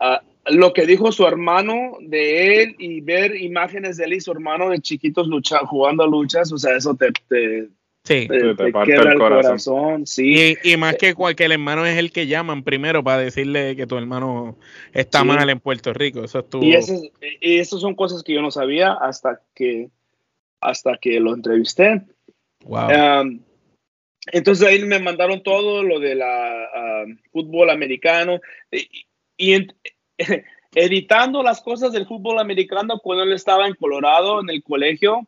ah, 0.00 0.22
lo 0.46 0.72
que 0.72 0.86
dijo 0.86 1.12
su 1.12 1.26
hermano 1.26 1.98
de 2.00 2.62
él 2.62 2.76
y 2.78 3.00
ver 3.00 3.36
imágenes 3.36 3.96
de 3.96 4.04
él 4.04 4.14
y 4.14 4.20
su 4.20 4.32
hermano 4.32 4.70
de 4.70 4.80
chiquitos 4.80 5.28
lucha, 5.28 5.58
jugando 5.60 6.04
a 6.04 6.08
luchas, 6.08 6.52
o 6.52 6.58
sea, 6.58 6.76
eso 6.76 6.94
te, 6.94 7.12
te, 7.28 7.68
Sí. 8.04 8.26
Te, 8.26 8.50
el 8.50 9.18
corazón. 9.18 10.06
sí. 10.06 10.56
Y, 10.64 10.76
más 10.76 10.96
que 10.96 11.14
cualquier 11.14 11.52
hermano 11.52 11.86
es 11.86 11.96
el 11.96 12.10
que 12.10 12.26
llaman 12.26 12.64
primero 12.64 13.04
para 13.04 13.22
decirle 13.22 13.76
que 13.76 13.86
tu 13.86 13.96
hermano 13.96 14.58
está 14.92 15.22
mal 15.22 15.48
en 15.48 15.60
Puerto 15.60 15.92
Rico. 15.92 16.24
Eso 16.24 16.40
estuvo... 16.40 16.64
Y, 16.64 16.74
esas, 16.74 17.00
y 17.40 17.58
esas 17.58 17.80
son 17.80 17.94
cosas 17.94 18.24
que 18.24 18.34
yo 18.34 18.42
no 18.42 18.50
sabía 18.50 18.92
hasta 18.94 19.40
que, 19.54 19.88
hasta 20.60 20.96
que 20.96 21.20
lo 21.20 21.32
entrevisté. 21.32 22.02
Wow. 22.64 22.88
Um, 22.88 23.40
entonces 24.32 24.66
ahí 24.66 24.82
me 24.84 24.98
mandaron 24.98 25.42
todo 25.44 25.84
lo 25.84 26.00
de 26.00 26.16
la 26.16 27.04
um, 27.04 27.16
fútbol 27.30 27.70
americano 27.70 28.40
y, 28.72 29.06
editando 30.74 31.42
las 31.42 31.60
cosas 31.60 31.92
del 31.92 32.06
fútbol 32.06 32.38
americano 32.38 32.98
cuando 33.02 33.24
él 33.24 33.32
estaba 33.32 33.66
en 33.66 33.74
Colorado 33.74 34.40
en 34.40 34.50
el 34.50 34.62
colegio 34.62 35.26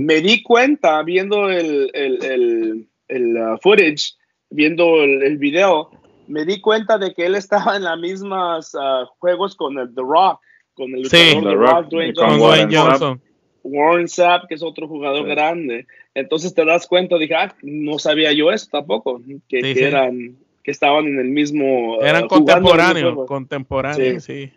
me 0.00 0.20
di 0.20 0.42
cuenta 0.42 1.02
viendo 1.02 1.50
el, 1.50 1.90
el, 1.94 2.88
el, 3.08 3.36
uh, 3.36 3.58
footage, 3.58 4.14
viendo 4.48 5.02
el, 5.02 5.38
video, 5.38 5.90
me 6.26 6.44
di 6.44 6.60
cuenta 6.60 6.98
de 6.98 7.12
que 7.12 7.26
él 7.26 7.34
estaba 7.34 7.76
en 7.76 7.84
las 7.84 7.98
mismas 7.98 8.74
uh, 8.74 9.06
juegos 9.18 9.54
con 9.54 9.78
el 9.78 9.94
The 9.94 10.00
Rock, 10.00 10.40
con 10.74 10.94
el 10.94 11.04
sí, 11.06 11.38
The 11.42 11.54
Rock, 11.54 11.88
Dwayne 11.88 12.74
Johnson. 12.74 13.20
Warren 13.62 14.08
Sapp, 14.08 14.48
que 14.48 14.54
es 14.54 14.62
otro 14.62 14.88
jugador 14.88 15.26
grande. 15.26 15.86
Entonces 16.14 16.54
te 16.54 16.64
das 16.64 16.86
cuenta, 16.86 17.18
dije, 17.18 17.34
ah, 17.34 17.54
no 17.60 17.98
sabía 17.98 18.32
yo 18.32 18.50
eso 18.50 18.68
tampoco, 18.72 19.20
que, 19.48 19.60
eran, 19.76 20.38
que 20.62 20.70
estaban 20.70 21.06
en 21.06 21.18
el 21.18 21.28
mismo. 21.28 21.98
Uh, 21.98 22.02
eran 22.02 22.28
contemporáneos, 22.28 23.26
contemporáneos, 23.26 24.24
sí. 24.24 24.52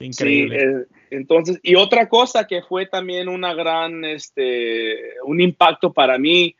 Increíble. 0.00 0.62
Eh, 0.62 0.84
entonces, 1.10 1.60
y 1.62 1.76
otra 1.76 2.08
cosa 2.08 2.46
que 2.46 2.62
fue 2.62 2.86
también 2.86 3.28
una 3.28 3.54
gran, 3.54 4.04
este, 4.04 5.20
un 5.24 5.40
impacto 5.40 5.92
para 5.92 6.18
mí, 6.18 6.56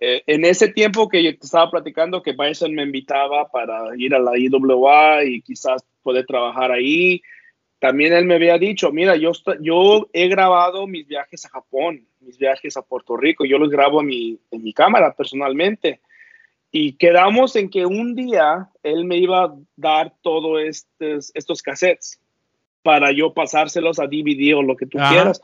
eh, 0.00 0.22
en 0.26 0.44
ese 0.44 0.68
tiempo 0.68 1.08
que 1.08 1.22
yo 1.22 1.30
estaba 1.30 1.70
platicando 1.70 2.22
que 2.22 2.32
Bison 2.32 2.74
me 2.74 2.84
invitaba 2.84 3.48
para 3.50 3.94
ir 3.96 4.14
a 4.14 4.18
la 4.18 4.38
IWA 4.38 5.24
y 5.24 5.42
quizás 5.42 5.84
poder 6.02 6.24
trabajar 6.24 6.72
ahí, 6.72 7.20
también 7.78 8.12
él 8.12 8.24
me 8.24 8.34
había 8.34 8.58
dicho, 8.58 8.92
mira, 8.92 9.16
yo, 9.16 9.32
yo 9.60 10.08
he 10.12 10.28
grabado 10.28 10.86
mis 10.86 11.06
viajes 11.06 11.44
a 11.44 11.48
Japón, 11.48 12.06
mis 12.20 12.38
viajes 12.38 12.76
a 12.76 12.82
Puerto 12.82 13.16
Rico, 13.16 13.44
yo 13.44 13.58
los 13.58 13.70
grabo 13.70 14.00
en 14.00 14.06
mi, 14.06 14.38
en 14.50 14.62
mi 14.62 14.72
cámara 14.72 15.14
personalmente. 15.14 16.00
Y 16.72 16.92
quedamos 16.92 17.56
en 17.56 17.68
que 17.68 17.84
un 17.86 18.14
día 18.14 18.68
él 18.82 19.04
me 19.04 19.16
iba 19.16 19.44
a 19.44 19.54
dar 19.76 20.14
todos 20.22 20.60
estos, 20.62 21.32
estos 21.34 21.62
cassettes 21.62 22.20
para 22.82 23.12
yo 23.12 23.34
pasárselos 23.34 23.98
a 23.98 24.06
DVD 24.06 24.54
o 24.54 24.62
lo 24.62 24.76
que 24.76 24.86
tú 24.86 24.98
quieras. 25.10 25.42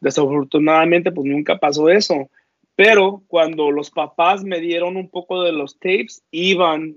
Desafortunadamente, 0.00 1.10
pues 1.10 1.26
nunca 1.26 1.58
pasó 1.58 1.88
eso. 1.88 2.30
Pero 2.76 3.22
cuando 3.26 3.72
los 3.72 3.90
papás 3.90 4.44
me 4.44 4.60
dieron 4.60 4.96
un 4.96 5.08
poco 5.08 5.42
de 5.42 5.52
los 5.52 5.78
tapes, 5.80 6.22
iban, 6.30 6.96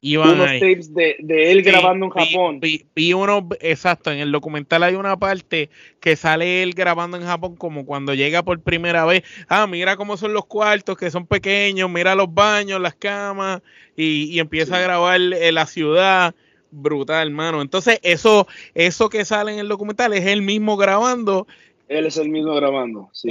iban 0.00 0.30
unos 0.30 0.46
tapes 0.46 0.94
de, 0.94 1.16
de 1.18 1.52
él 1.52 1.62
grabando 1.62 2.06
en 2.06 2.10
Japón. 2.10 2.60
Vi, 2.60 3.12
uno, 3.12 3.48
exacto, 3.60 4.10
en 4.10 4.18
el 4.18 4.32
documental 4.32 4.82
hay 4.82 4.94
una 4.94 5.18
parte 5.18 5.68
que 6.00 6.16
sale 6.16 6.62
él 6.62 6.72
grabando 6.72 7.16
en 7.16 7.24
Japón 7.24 7.56
como 7.56 7.84
cuando 7.84 8.14
llega 8.14 8.42
por 8.42 8.60
primera 8.60 9.04
vez. 9.04 9.22
Ah, 9.48 9.66
mira 9.66 9.96
cómo 9.96 10.16
son 10.16 10.32
los 10.32 10.46
cuartos, 10.46 10.96
que 10.96 11.10
son 11.10 11.26
pequeños, 11.26 11.90
mira 11.90 12.14
los 12.14 12.32
baños, 12.32 12.80
las 12.80 12.94
camas, 12.94 13.62
y, 13.96 14.38
empieza 14.38 14.78
a 14.78 14.80
grabar 14.80 15.20
en 15.20 15.54
la 15.54 15.66
ciudad 15.66 16.34
brutal, 16.70 17.28
hermano. 17.28 17.60
Entonces, 17.60 17.98
eso, 18.02 18.46
eso 18.74 19.08
que 19.10 19.24
sale 19.24 19.52
en 19.52 19.58
el 19.58 19.68
documental 19.68 20.14
es 20.14 20.24
él 20.26 20.40
mismo 20.42 20.76
grabando. 20.76 21.46
Él 21.88 22.06
es 22.06 22.16
el 22.16 22.30
mismo 22.30 22.54
grabando, 22.54 23.10
sí. 23.12 23.28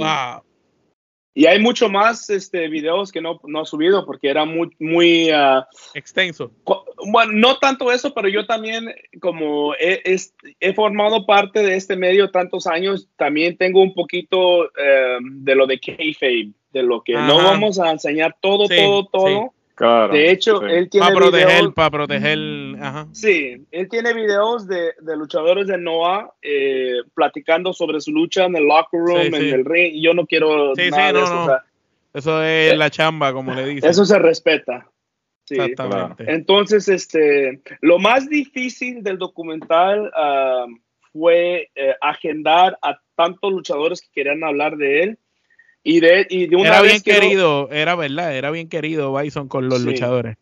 Y 1.32 1.46
hay 1.46 1.60
mucho 1.60 1.88
más 1.88 2.28
este, 2.28 2.68
videos 2.68 3.12
que 3.12 3.20
no, 3.20 3.40
no 3.44 3.62
he 3.62 3.66
subido 3.66 4.04
porque 4.04 4.28
era 4.28 4.44
muy, 4.44 4.70
muy 4.80 5.30
uh, 5.30 5.62
extenso. 5.94 6.50
Bueno, 7.06 7.32
no 7.32 7.58
tanto 7.58 7.92
eso, 7.92 8.12
pero 8.12 8.28
yo 8.28 8.46
también, 8.46 8.92
como 9.20 9.74
he, 9.74 10.02
he, 10.58 10.74
formado 10.74 11.26
parte 11.26 11.62
de 11.62 11.76
este 11.76 11.96
medio 11.96 12.30
tantos 12.30 12.66
años, 12.66 13.08
también 13.16 13.56
tengo 13.56 13.80
un 13.80 13.94
poquito 13.94 14.62
um, 14.62 15.44
de 15.44 15.54
lo 15.54 15.66
de 15.66 15.78
kayfabe, 15.78 16.52
de 16.72 16.82
lo 16.82 17.02
que 17.02 17.14
no 17.14 17.36
vamos 17.36 17.78
a 17.78 17.90
enseñar 17.90 18.36
todo, 18.40 18.66
todo, 18.66 19.06
todo 19.06 19.54
de 19.80 20.30
hecho, 20.30 20.62
él 20.62 20.90
tiene 20.90 21.06
para 21.06 21.16
proteger, 21.16 21.48
videos, 21.48 21.74
para 21.74 21.90
proteger, 21.90 22.38
Sí, 23.12 23.66
él 23.70 23.88
tiene 23.88 24.12
videos 24.12 24.66
de, 24.66 24.92
de 25.00 25.16
luchadores 25.16 25.66
de 25.66 25.78
Noah 25.78 26.34
eh, 26.42 26.96
platicando 27.14 27.72
sobre 27.72 28.00
su 28.00 28.12
lucha 28.12 28.44
en 28.44 28.56
el 28.56 28.64
locker 28.64 29.00
room, 29.00 29.34
en 29.34 29.54
el 29.54 29.64
ring. 29.64 29.94
Y 29.94 30.02
yo 30.02 30.12
no 30.12 30.26
quiero 30.26 30.74
nada 30.74 31.12
de 31.12 31.22
eso. 31.22 31.58
eso 32.12 32.42
es 32.42 32.72
eh, 32.72 32.76
la 32.76 32.90
chamba, 32.90 33.32
como 33.32 33.54
le 33.54 33.66
dicen. 33.66 33.88
Eso 33.88 34.04
se 34.04 34.18
respeta. 34.18 34.86
Exactamente. 35.48 36.24
Entonces, 36.28 36.88
este, 36.88 37.60
lo 37.80 37.98
más 37.98 38.28
difícil 38.28 39.02
del 39.02 39.18
documental 39.18 40.10
ah, 40.14 40.66
fue 41.12 41.70
eh, 41.74 41.94
agendar 42.02 42.78
a 42.82 43.00
tantos 43.16 43.50
luchadores 43.50 44.02
que 44.02 44.08
querían 44.12 44.44
hablar 44.44 44.76
de 44.76 45.02
él 45.02 45.18
y 45.82 46.00
de, 46.00 46.26
y 46.28 46.46
de 46.46 46.56
una 46.56 46.68
era 46.68 46.82
bien 46.82 47.00
querido, 47.00 47.70
era 47.70 47.94
verdad, 47.94 48.36
era 48.36 48.50
bien 48.50 48.68
querido 48.68 49.14
Bison 49.14 49.48
con 49.48 49.68
los 49.68 49.82
luchadores. 49.82 50.36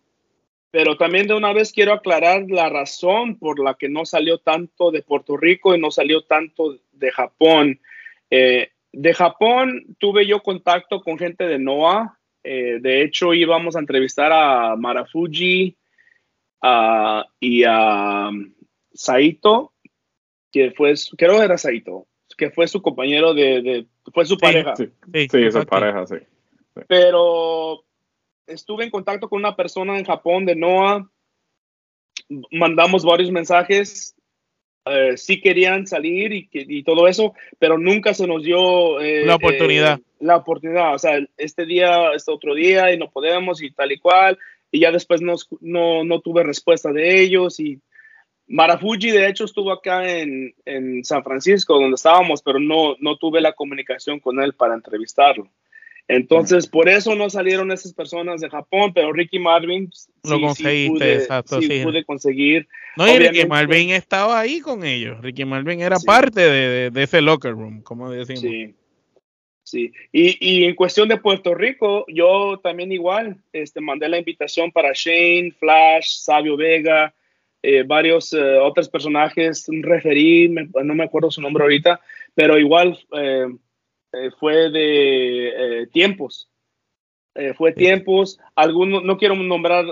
Pero 0.70 0.96
también 0.96 1.26
de 1.26 1.34
una 1.34 1.52
vez 1.52 1.72
quiero 1.72 1.92
aclarar 1.92 2.44
la 2.48 2.68
razón 2.68 3.38
por 3.38 3.58
la 3.58 3.74
que 3.74 3.88
no 3.88 4.04
salió 4.04 4.38
tanto 4.38 4.90
de 4.90 5.02
Puerto 5.02 5.36
Rico 5.36 5.74
y 5.74 5.80
no 5.80 5.90
salió 5.90 6.22
tanto 6.22 6.76
de 6.92 7.10
Japón. 7.10 7.80
Eh, 8.30 8.70
de 8.92 9.14
Japón 9.14 9.96
tuve 9.98 10.26
yo 10.26 10.40
contacto 10.40 11.00
con 11.00 11.18
gente 11.18 11.44
de 11.44 11.58
Noah. 11.58 12.18
Eh, 12.44 12.78
de 12.80 13.02
hecho, 13.02 13.32
íbamos 13.32 13.76
a 13.76 13.80
entrevistar 13.80 14.32
a 14.32 14.76
Marafuji 14.76 15.76
y 17.40 17.64
a 17.64 18.30
Saito, 18.92 19.72
que 20.52 20.72
fue, 20.72 20.94
creo 21.16 21.38
que 21.38 21.44
era 21.44 21.58
Saito, 21.58 22.06
que 22.36 22.50
fue 22.50 22.68
su 22.68 22.82
compañero 22.82 23.32
de, 23.32 23.86
fue 24.12 24.24
su 24.24 24.36
pareja. 24.36 24.74
Sí, 24.76 24.88
sí, 25.30 25.50
su 25.50 25.66
pareja, 25.66 26.06
sí. 26.06 26.16
Pero 26.86 27.84
estuve 28.46 28.84
en 28.84 28.90
contacto 28.90 29.28
con 29.28 29.40
una 29.40 29.56
persona 29.56 29.98
en 29.98 30.04
Japón 30.04 30.46
de 30.46 30.56
Noah, 30.56 31.08
mandamos 32.50 33.04
varios 33.04 33.30
mensajes, 33.30 34.14
eh, 34.86 35.16
sí 35.16 35.40
querían 35.40 35.86
salir 35.86 36.32
y, 36.32 36.48
y, 36.52 36.82
todo 36.82 37.08
eso, 37.08 37.34
pero 37.58 37.78
nunca 37.78 38.14
se 38.14 38.26
nos 38.26 38.42
dio 38.42 39.00
eh, 39.00 39.26
la 39.26 39.36
oportunidad. 39.36 39.98
Eh, 39.98 40.02
la 40.20 40.36
oportunidad, 40.36 40.94
o 40.94 40.98
sea, 40.98 41.18
este 41.36 41.66
día, 41.66 42.12
este 42.14 42.32
otro 42.32 42.54
día 42.54 42.92
y 42.92 42.98
no 42.98 43.10
podemos 43.10 43.62
y 43.62 43.70
tal 43.70 43.92
y 43.92 43.98
cual, 43.98 44.38
y 44.70 44.80
ya 44.80 44.90
después 44.90 45.20
no, 45.20 45.34
no 45.60 46.20
tuve 46.20 46.42
respuesta 46.42 46.92
de 46.92 47.20
ellos 47.20 47.60
y 47.60 47.80
Marafuji, 48.48 49.10
de 49.10 49.28
hecho, 49.28 49.44
estuvo 49.44 49.70
acá 49.70 50.08
en, 50.08 50.54
San 51.04 51.22
Francisco, 51.22 51.74
donde 51.74 51.94
estábamos, 51.94 52.42
pero 52.42 52.58
no, 52.58 52.96
no 52.98 53.16
tuve 53.16 53.40
la 53.40 53.52
comunicación 53.52 54.20
con 54.20 54.40
él 54.40 54.54
para 54.54 54.74
entrevistarlo. 54.74 55.48
Entonces, 56.10 56.66
por 56.66 56.88
eso 56.88 57.14
no 57.14 57.28
salieron 57.28 57.70
esas 57.70 57.92
personas 57.92 58.40
de 58.40 58.48
Japón, 58.48 58.92
pero 58.94 59.12
Ricky 59.12 59.38
Marvin 59.38 59.90
lo 60.24 60.40
conseguiste, 60.40 60.98
pude, 60.98 61.14
exacto, 61.16 61.60
sí, 61.60 61.82
pude 61.84 62.02
conseguir. 62.04 62.66
No, 62.96 63.06
y 63.06 63.18
Ricky 63.18 63.46
Marvin 63.46 63.90
estaba 63.90 64.40
ahí 64.40 64.60
con 64.60 64.84
ellos. 64.84 65.20
Ricky 65.20 65.44
Marvin 65.44 65.82
era 65.82 65.98
parte 65.98 66.40
de, 66.40 66.90
de, 66.90 67.02
ese 67.02 67.20
locker 67.20 67.52
room, 67.52 67.82
como 67.82 68.10
decimos. 68.10 68.40
Sí. 68.40 68.74
Sí, 69.62 69.92
y, 70.12 70.38
y, 70.40 70.64
en 70.64 70.74
cuestión 70.74 71.10
de 71.10 71.18
Puerto 71.18 71.54
Rico, 71.54 72.06
yo 72.08 72.58
también 72.62 72.90
igual 72.90 73.36
este, 73.52 73.82
mandé 73.82 74.08
la 74.08 74.16
invitación 74.16 74.72
para 74.72 74.92
Shane, 74.94 75.52
Flash, 75.52 76.20
Sabio 76.20 76.56
Vega, 76.56 77.14
eh, 77.62 77.82
varios 77.82 78.32
eh, 78.32 78.58
otros 78.58 78.88
personajes, 78.88 79.66
referí, 79.82 80.48
no 80.48 80.94
me 80.94 81.04
acuerdo 81.04 81.30
su 81.30 81.40
nombre 81.40 81.64
ahorita, 81.64 82.00
pero 82.34 82.58
igual 82.58 82.98
eh, 83.12 83.46
fue 84.38 84.70
de 84.70 85.88
tiempos. 85.92 86.50
fue 87.56 87.72
tiempos, 87.72 88.38
algunos, 88.56 89.04
no 89.04 89.16
quiero 89.16 89.34
nombrar 89.36 89.84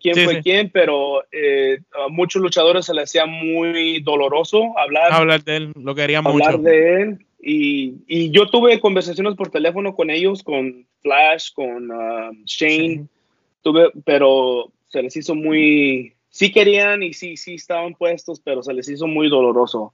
quién 0.00 0.16
fue 0.24 0.42
quién, 0.42 0.70
pero 0.70 1.20
a 1.20 2.08
muchos 2.08 2.40
luchadores 2.40 2.86
se 2.86 2.94
les 2.94 3.04
hacía 3.04 3.26
muy 3.26 4.00
doloroso 4.00 4.78
hablar, 4.78 5.12
hablar 5.12 5.44
de 5.44 5.56
él, 5.56 5.72
lo 5.76 5.92
hablar 5.92 6.24
mucho. 6.24 6.58
de 6.58 7.02
él. 7.02 7.18
Y, 7.40 8.30
yo 8.30 8.48
tuve 8.50 8.80
conversaciones 8.80 9.34
por 9.34 9.50
teléfono 9.50 9.94
con 9.94 10.10
ellos, 10.10 10.42
con 10.42 10.86
Flash, 11.00 11.52
con 11.54 11.90
um, 11.90 12.44
Shane, 12.44 13.06
tuve, 13.62 13.90
pero 14.04 14.72
se 14.88 15.02
les 15.02 15.16
hizo 15.16 15.34
muy, 15.34 16.14
sí 16.38 16.52
querían 16.52 17.02
y 17.02 17.14
sí, 17.14 17.36
sí 17.36 17.54
estaban 17.54 17.94
puestos, 17.94 18.38
pero 18.38 18.62
se 18.62 18.72
les 18.72 18.88
hizo 18.88 19.08
muy 19.08 19.28
doloroso. 19.28 19.92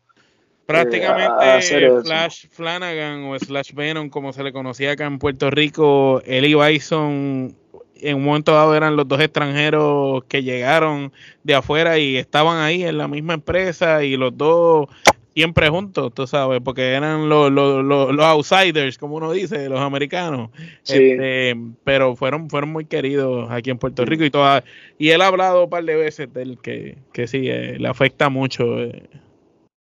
Prácticamente 0.66 2.02
Flash 2.04 2.48
Flanagan 2.50 3.24
o 3.24 3.38
Slash 3.38 3.72
Venom, 3.72 4.10
como 4.10 4.30
se 4.34 4.42
le 4.42 4.52
conocía 4.52 4.92
acá 4.92 5.06
en 5.06 5.18
Puerto 5.18 5.48
Rico, 5.48 6.20
él 6.26 6.44
y 6.44 6.54
Bison 6.54 7.56
en 7.94 8.16
un 8.16 8.24
momento 8.24 8.52
dado 8.52 8.76
eran 8.76 8.94
los 8.94 9.08
dos 9.08 9.22
extranjeros 9.22 10.24
que 10.24 10.42
llegaron 10.42 11.12
de 11.44 11.54
afuera 11.54 11.98
y 11.98 12.18
estaban 12.18 12.58
ahí 12.58 12.84
en 12.84 12.98
la 12.98 13.08
misma 13.08 13.32
empresa 13.32 14.04
y 14.04 14.18
los 14.18 14.36
dos 14.36 14.88
siempre 15.34 15.68
juntos, 15.68 16.14
tú 16.14 16.26
sabes, 16.26 16.60
porque 16.64 16.92
eran 16.92 17.28
los, 17.28 17.50
los, 17.50 18.18
outsiders, 18.20 18.98
como 18.98 19.16
uno 19.16 19.32
dice, 19.32 19.68
los 19.68 19.80
americanos. 19.80 20.50
Este, 20.82 21.56
pero 21.82 22.14
fueron, 22.16 22.48
fueron 22.48 22.70
muy 22.70 22.84
queridos 22.84 23.50
aquí 23.50 23.70
en 23.70 23.78
Puerto 23.78 24.04
Rico 24.04 24.24
y 24.24 24.30
toda, 24.30 24.64
y 24.98 25.10
él 25.10 25.20
ha 25.20 25.26
hablado 25.26 25.64
un 25.64 25.70
par 25.70 25.84
de 25.84 25.96
veces 25.96 26.32
del 26.32 26.58
que, 26.60 26.98
que 27.12 27.26
sí, 27.26 27.48
eh, 27.48 27.76
le 27.78 27.88
afecta 27.88 28.28
mucho. 28.28 28.80
Eh. 28.80 29.02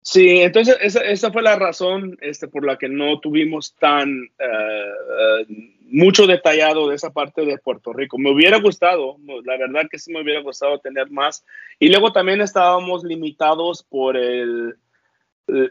Sí, 0.01 0.41
entonces 0.41 0.77
esa, 0.81 1.01
esa, 1.01 1.31
fue 1.31 1.41
la 1.41 1.55
razón 1.55 2.17
este, 2.21 2.47
por 2.47 2.65
la 2.65 2.77
que 2.77 2.89
no 2.89 3.19
tuvimos 3.19 3.75
tan 3.75 4.29
eh, 4.39 5.45
mucho 5.91 6.25
detallado 6.25 6.89
de 6.89 6.95
esa 6.95 7.11
parte 7.11 7.45
de 7.45 7.57
Puerto 7.57 7.93
Rico. 7.93 8.17
Me 8.17 8.31
hubiera 8.31 8.59
gustado, 8.59 9.17
la 9.45 9.57
verdad 9.57 9.87
que 9.89 9.99
sí 9.99 10.11
me 10.11 10.21
hubiera 10.21 10.41
gustado 10.41 10.79
tener 10.79 11.09
más. 11.11 11.45
Y 11.79 11.89
luego 11.89 12.11
también 12.11 12.41
estábamos 12.41 13.03
limitados 13.03 13.83
por 13.83 14.17
el 14.17 14.75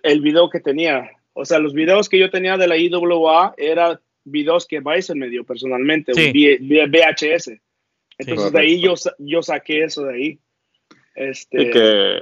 el 0.03 0.21
video 0.21 0.51
que 0.51 0.61
tenía. 0.61 1.11
O 1.33 1.45
sea, 1.45 1.59
los 1.59 1.73
videos 1.73 2.09
que 2.09 2.19
yo 2.19 2.31
tenía 2.31 2.57
de 2.57 2.67
la 2.67 2.77
IWA 2.77 3.55
eran 3.57 3.99
videos 4.25 4.67
que 4.67 4.81
Bison 4.81 5.19
me 5.19 5.29
dio 5.29 5.45
personalmente, 5.45 6.13
VHS. 6.13 7.53
Entonces 8.19 8.53
de 8.53 8.61
ahí 8.61 8.81
yo, 8.81 8.95
yo 9.19 9.43
saqué 9.43 9.85
eso 9.85 10.05
de 10.05 10.15
ahí. 10.15 10.39
Este... 11.15 11.63
Y 11.63 11.71
que, 11.71 12.21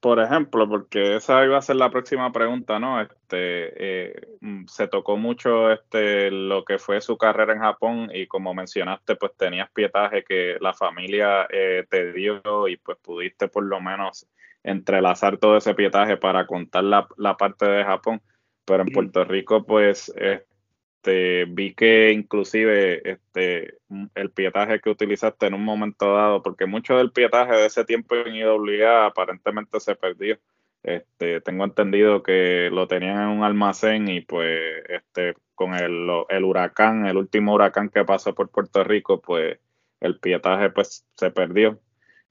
por 0.00 0.20
ejemplo, 0.20 0.68
porque 0.68 1.16
esa 1.16 1.44
iba 1.44 1.58
a 1.58 1.62
ser 1.62 1.76
la 1.76 1.90
próxima 1.90 2.32
pregunta, 2.32 2.78
¿no? 2.78 3.00
Este, 3.00 4.08
eh, 4.08 4.14
mm, 4.40 4.66
se 4.66 4.88
tocó 4.88 5.16
mucho 5.16 5.72
este, 5.72 6.30
lo 6.30 6.64
que 6.64 6.78
fue 6.78 7.00
su 7.00 7.18
carrera 7.18 7.52
en 7.52 7.60
Japón 7.60 8.10
y 8.14 8.26
como 8.26 8.54
mencionaste, 8.54 9.16
pues 9.16 9.32
tenías 9.36 9.70
pietaje 9.70 10.24
que 10.24 10.56
la 10.60 10.72
familia 10.72 11.46
eh, 11.50 11.84
te 11.90 12.12
dio 12.12 12.68
y 12.68 12.76
pues 12.76 12.98
pudiste 12.98 13.48
por 13.48 13.64
lo 13.64 13.80
menos 13.80 14.26
entrelazar 14.66 15.38
todo 15.38 15.56
ese 15.56 15.74
pietaje 15.74 16.16
para 16.16 16.46
contar 16.46 16.84
la, 16.84 17.36
parte 17.36 17.66
de 17.66 17.84
Japón, 17.84 18.20
pero 18.64 18.82
en 18.82 18.92
Puerto 18.92 19.24
Rico 19.24 19.64
pues 19.64 20.12
este, 20.16 21.44
vi 21.46 21.72
que 21.74 22.12
inclusive 22.12 23.00
este, 23.08 23.78
el 24.14 24.30
pietaje 24.32 24.80
que 24.80 24.90
utilizaste 24.90 25.46
en 25.46 25.54
un 25.54 25.64
momento 25.64 26.12
dado, 26.14 26.42
porque 26.42 26.66
mucho 26.66 26.96
del 26.96 27.12
pietaje 27.12 27.54
de 27.54 27.66
ese 27.66 27.84
tiempo 27.84 28.16
en 28.16 28.34
IWA 28.34 29.06
aparentemente 29.06 29.80
se 29.80 29.94
perdió. 29.94 30.38
Este, 30.82 31.40
tengo 31.40 31.64
entendido 31.64 32.22
que 32.22 32.68
lo 32.72 32.86
tenían 32.86 33.20
en 33.20 33.28
un 33.28 33.44
almacén 33.44 34.08
y 34.08 34.20
pues 34.20 34.84
este, 34.88 35.34
con 35.54 35.74
el, 35.74 36.08
el 36.28 36.44
huracán, 36.44 37.06
el 37.06 37.16
último 37.16 37.54
huracán 37.54 37.88
que 37.88 38.04
pasó 38.04 38.34
por 38.34 38.50
Puerto 38.50 38.84
Rico, 38.84 39.20
pues 39.20 39.58
el 40.00 40.18
pietaje 40.18 40.70
pues 40.70 41.04
se 41.14 41.30
perdió. 41.30 41.80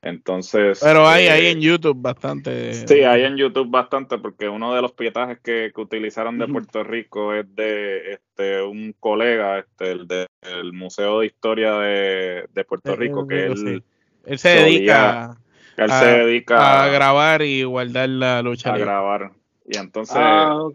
Entonces. 0.06 0.80
Pero 0.84 1.08
hay 1.08 1.28
ahí 1.30 1.48
eh, 1.48 1.52
en 1.52 1.62
YouTube 1.62 2.00
bastante. 2.00 2.76
Sí, 2.88 3.02
hay 3.02 3.24
en 3.24 3.38
YouTube 3.38 3.72
bastante, 3.72 4.20
porque 4.20 4.48
uno 4.48 4.76
de 4.76 4.84
los 4.84 4.92
pietajes 4.92 5.40
que, 5.40 5.72
utilizaron 5.76 6.38
de 6.38 6.48
Puerto 6.48 6.84
Rico 6.84 7.34
es 7.34 7.54
de 7.56 8.14
este 8.14 8.62
un 8.62 8.94
colega, 9.00 9.58
este, 9.58 9.92
el 9.92 10.08
del 10.08 10.74
Museo 10.74 11.22
de 11.22 11.26
Historia 11.26 11.74
de, 11.80 12.66
Puerto 12.68 12.96
Rico, 12.96 13.28
que 13.28 13.48
él, 13.48 13.84
él 14.26 14.38
se 14.38 14.50
dedica. 14.50 15.36
Él 15.76 15.90
a, 15.90 16.00
se 16.00 16.06
dedica 16.06 16.84
a, 16.84 16.88
grabar 16.90 17.42
y 17.42 17.64
guardar 17.64 18.08
la 18.10 18.44
lucha. 18.44 18.76
A 18.76 18.78
grabar. 18.78 19.32
Y 19.68 19.76
entonces 19.76 20.18
ah, 20.20 20.70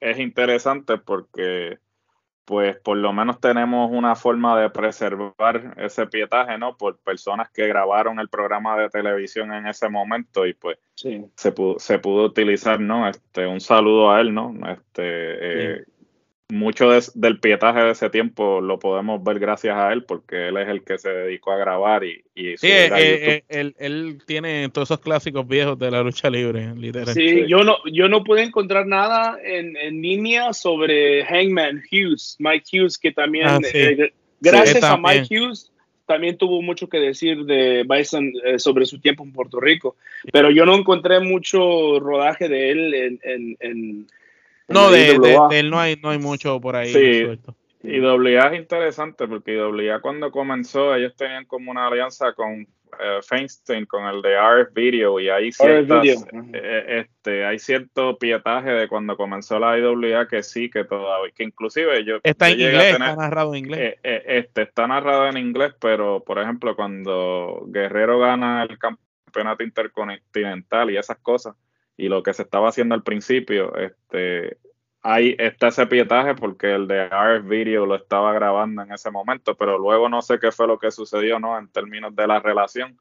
es 0.00 0.18
interesante 0.18 0.96
porque 0.96 1.76
pues 2.44 2.76
por 2.80 2.96
lo 2.96 3.12
menos 3.12 3.40
tenemos 3.40 3.90
una 3.90 4.14
forma 4.14 4.60
de 4.60 4.70
preservar 4.70 5.74
ese 5.78 6.06
pietaje, 6.06 6.58
¿no? 6.58 6.76
Por 6.76 6.98
personas 6.98 7.50
que 7.50 7.66
grabaron 7.66 8.20
el 8.20 8.28
programa 8.28 8.78
de 8.78 8.90
televisión 8.90 9.52
en 9.52 9.66
ese 9.66 9.88
momento 9.88 10.46
y 10.46 10.54
pues 10.54 10.78
se, 10.94 11.52
pudo, 11.52 11.78
se 11.78 11.98
pudo 11.98 12.24
utilizar, 12.24 12.80
¿no? 12.80 13.08
Este, 13.08 13.46
un 13.46 13.60
saludo 13.60 14.12
a 14.12 14.20
él, 14.20 14.34
¿no? 14.34 14.54
Este, 14.70 15.76
eh, 15.76 15.84
mucho 16.50 16.90
del 17.14 17.40
pietaje 17.40 17.80
de 17.80 17.90
ese 17.92 18.10
tiempo 18.10 18.60
lo 18.60 18.78
podemos 18.78 19.22
ver 19.24 19.38
gracias 19.38 19.76
a 19.76 19.92
él 19.92 20.04
porque 20.04 20.48
él 20.48 20.58
es 20.58 20.68
el 20.68 20.84
que 20.84 20.98
se 20.98 21.08
dedicó 21.08 21.52
a 21.52 21.56
grabar 21.56 22.04
y, 22.04 22.22
y 22.34 22.56
sí, 22.58 22.66
eh, 22.68 23.42
eh, 23.48 23.72
él, 23.78 24.18
tiene 24.26 24.68
todos 24.68 24.88
esos 24.90 25.00
clásicos 25.00 25.48
viejos 25.48 25.78
de 25.78 25.90
la 25.90 26.02
lucha 26.02 26.28
libre 26.28 26.74
literal. 26.76 27.14
Sí, 27.14 27.46
yo 27.48 27.64
no 27.64 27.78
yo 27.90 28.08
no 28.08 28.22
pude 28.24 28.42
encontrar 28.42 28.86
nada 28.86 29.38
en, 29.42 29.74
en 29.76 30.02
línea 30.02 30.52
sobre 30.52 31.24
Hangman 31.24 31.82
Hughes 31.90 32.36
Mike 32.38 32.66
Hughes 32.72 32.98
que 32.98 33.12
también 33.12 33.46
ah, 33.48 33.58
eh, 33.72 34.12
gracias 34.40 34.84
a 34.84 34.98
Mike 34.98 35.28
Hughes 35.30 35.72
también 36.04 36.36
tuvo 36.36 36.60
mucho 36.60 36.90
que 36.90 36.98
decir 36.98 37.46
de 37.46 37.86
Bison 37.88 38.30
sobre 38.58 38.84
su 38.84 39.00
tiempo 39.00 39.24
en 39.24 39.32
Puerto 39.32 39.58
Rico. 39.58 39.96
Pero 40.30 40.50
yo 40.50 40.66
no 40.66 40.74
encontré 40.74 41.18
mucho 41.20 41.98
rodaje 41.98 42.46
de 42.50 42.70
él 42.70 43.18
en 43.22 44.06
no, 44.68 44.90
de, 44.90 45.12
él 45.52 45.70
no 45.70 45.78
hay, 45.78 45.96
no 45.96 46.10
hay 46.10 46.18
mucho 46.18 46.60
por 46.60 46.76
ahí. 46.76 46.92
Sí, 46.92 47.26
y 47.84 48.00
AA 48.02 48.46
es 48.46 48.60
interesante 48.60 49.28
porque 49.28 49.52
IWA 49.52 50.00
cuando 50.00 50.30
comenzó, 50.30 50.94
ellos 50.94 51.14
tenían 51.16 51.44
como 51.44 51.70
una 51.70 51.86
alianza 51.86 52.32
con 52.32 52.66
eh, 52.98 53.18
Feinstein, 53.22 53.84
con 53.84 54.06
el 54.06 54.22
de 54.22 54.36
RF 54.38 54.72
Video, 54.72 55.20
y 55.20 55.28
hay 55.28 55.52
ciertas, 55.52 56.06
eh, 56.54 57.04
este, 57.04 57.44
hay 57.44 57.58
cierto 57.58 58.16
pietaje 58.18 58.70
de 58.70 58.88
cuando 58.88 59.18
comenzó 59.18 59.58
la 59.58 59.78
IWA 59.78 60.26
que 60.28 60.42
sí, 60.42 60.70
que 60.70 60.84
todavía, 60.84 61.30
que 61.36 61.44
inclusive 61.44 62.02
yo... 62.04 62.20
Está 62.22 62.48
en 62.48 62.60
inglés, 62.60 62.92
está 62.92 63.16
narrado 63.16 63.54
en 63.54 63.58
inglés. 63.58 63.96
Eh, 64.02 64.22
este, 64.28 64.62
está 64.62 64.86
narrado 64.86 65.26
en 65.26 65.36
inglés, 65.36 65.74
pero 65.78 66.24
por 66.24 66.38
ejemplo, 66.38 66.74
cuando 66.76 67.64
Guerrero 67.66 68.18
gana 68.18 68.62
el 68.62 68.78
campeonato 68.78 69.62
intercontinental 69.62 70.90
y 70.90 70.96
esas 70.96 71.18
cosas, 71.18 71.54
y 71.96 72.08
lo 72.08 72.22
que 72.22 72.34
se 72.34 72.42
estaba 72.42 72.68
haciendo 72.68 72.94
al 72.94 73.02
principio, 73.02 73.74
este, 73.76 74.58
ahí 75.02 75.36
está 75.38 75.68
ese 75.68 75.86
pietaje 75.86 76.34
porque 76.34 76.74
el 76.74 76.88
de 76.88 77.06
RF 77.06 77.46
Video 77.46 77.86
lo 77.86 77.94
estaba 77.94 78.32
grabando 78.32 78.82
en 78.82 78.92
ese 78.92 79.10
momento, 79.10 79.54
pero 79.56 79.78
luego 79.78 80.08
no 80.08 80.22
sé 80.22 80.38
qué 80.38 80.50
fue 80.50 80.66
lo 80.66 80.78
que 80.78 80.90
sucedió, 80.90 81.38
¿no? 81.38 81.58
En 81.58 81.68
términos 81.68 82.16
de 82.16 82.26
la 82.26 82.40
relación. 82.40 82.98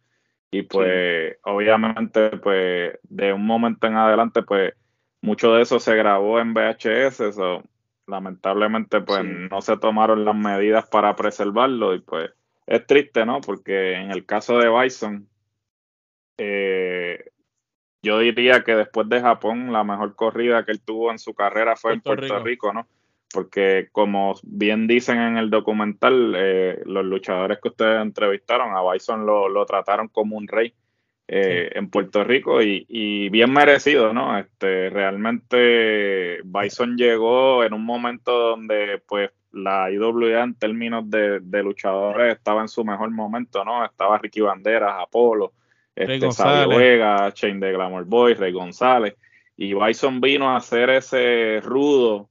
Y 0.51 0.61
pues, 0.63 1.37
obviamente, 1.43 2.37
pues, 2.37 2.99
de 3.03 3.33
un 3.33 3.45
momento 3.45 3.87
en 3.87 3.95
adelante, 3.95 4.43
pues, 4.43 4.73
mucho 5.21 5.53
de 5.53 5.63
eso 5.63 5.79
se 5.79 5.95
grabó 5.95 6.39
en 6.39 6.53
VHS, 6.53 7.21
eso, 7.21 7.63
lamentablemente, 8.05 9.01
pues, 9.01 9.23
no 9.23 9.61
se 9.61 9.77
tomaron 9.77 10.25
las 10.25 10.35
medidas 10.35 10.85
para 10.89 11.15
preservarlo 11.15 11.95
y 11.95 12.01
pues, 12.01 12.31
es 12.67 12.85
triste, 12.85 13.25
¿no? 13.25 13.41
Porque 13.41 13.93
en 13.93 14.11
el 14.11 14.25
caso 14.25 14.57
de 14.59 14.69
Bison, 14.69 15.27
eh, 16.37 17.31
yo 18.03 18.19
diría 18.19 18.63
que 18.65 18.75
después 18.75 19.07
de 19.07 19.21
Japón, 19.21 19.71
la 19.71 19.85
mejor 19.85 20.15
corrida 20.15 20.65
que 20.65 20.73
él 20.73 20.81
tuvo 20.81 21.09
en 21.09 21.17
su 21.17 21.33
carrera 21.33 21.77
fue 21.77 21.93
en 21.93 22.01
Puerto 22.01 22.37
Rico. 22.39 22.73
¿no? 22.73 22.85
Porque 23.33 23.87
como 23.93 24.35
bien 24.43 24.87
dicen 24.87 25.19
en 25.19 25.37
el 25.37 25.49
documental, 25.49 26.33
eh, 26.35 26.81
los 26.85 27.05
luchadores 27.05 27.59
que 27.61 27.69
ustedes 27.69 28.01
entrevistaron 28.01 28.75
a 28.75 28.91
Bison 28.91 29.25
lo, 29.25 29.65
trataron 29.65 30.09
como 30.09 30.35
un 30.35 30.49
rey 30.49 30.73
eh, 31.29 31.71
en 31.73 31.89
Puerto 31.89 32.25
Rico 32.25 32.61
y, 32.61 33.29
bien 33.29 33.53
merecido, 33.53 34.13
¿no? 34.13 34.37
Este, 34.37 34.89
realmente 34.89 36.41
Bison 36.43 36.97
llegó 36.97 37.63
en 37.63 37.73
un 37.73 37.85
momento 37.85 38.37
donde 38.37 39.01
pues 39.07 39.31
la 39.53 39.89
IWA 39.89 40.43
en 40.43 40.55
términos 40.55 41.09
de, 41.09 41.39
de 41.39 41.63
luchadores 41.63 42.35
estaba 42.35 42.61
en 42.61 42.67
su 42.67 42.83
mejor 42.83 43.09
momento, 43.11 43.63
¿no? 43.63 43.85
Estaba 43.85 44.17
Ricky 44.17 44.41
Banderas, 44.41 44.95
Apolo, 44.99 45.53
este, 45.95 46.31
Sabio 46.31 46.77
Vega, 46.77 47.31
Chain 47.33 47.59
de 47.59 47.71
Glamour 47.71 48.05
Boy, 48.05 48.33
Rey 48.33 48.51
González. 48.51 49.15
Y 49.55 49.73
Bison 49.73 50.19
vino 50.19 50.49
a 50.49 50.57
hacer 50.57 50.89
ese 50.89 51.59
rudo 51.61 52.29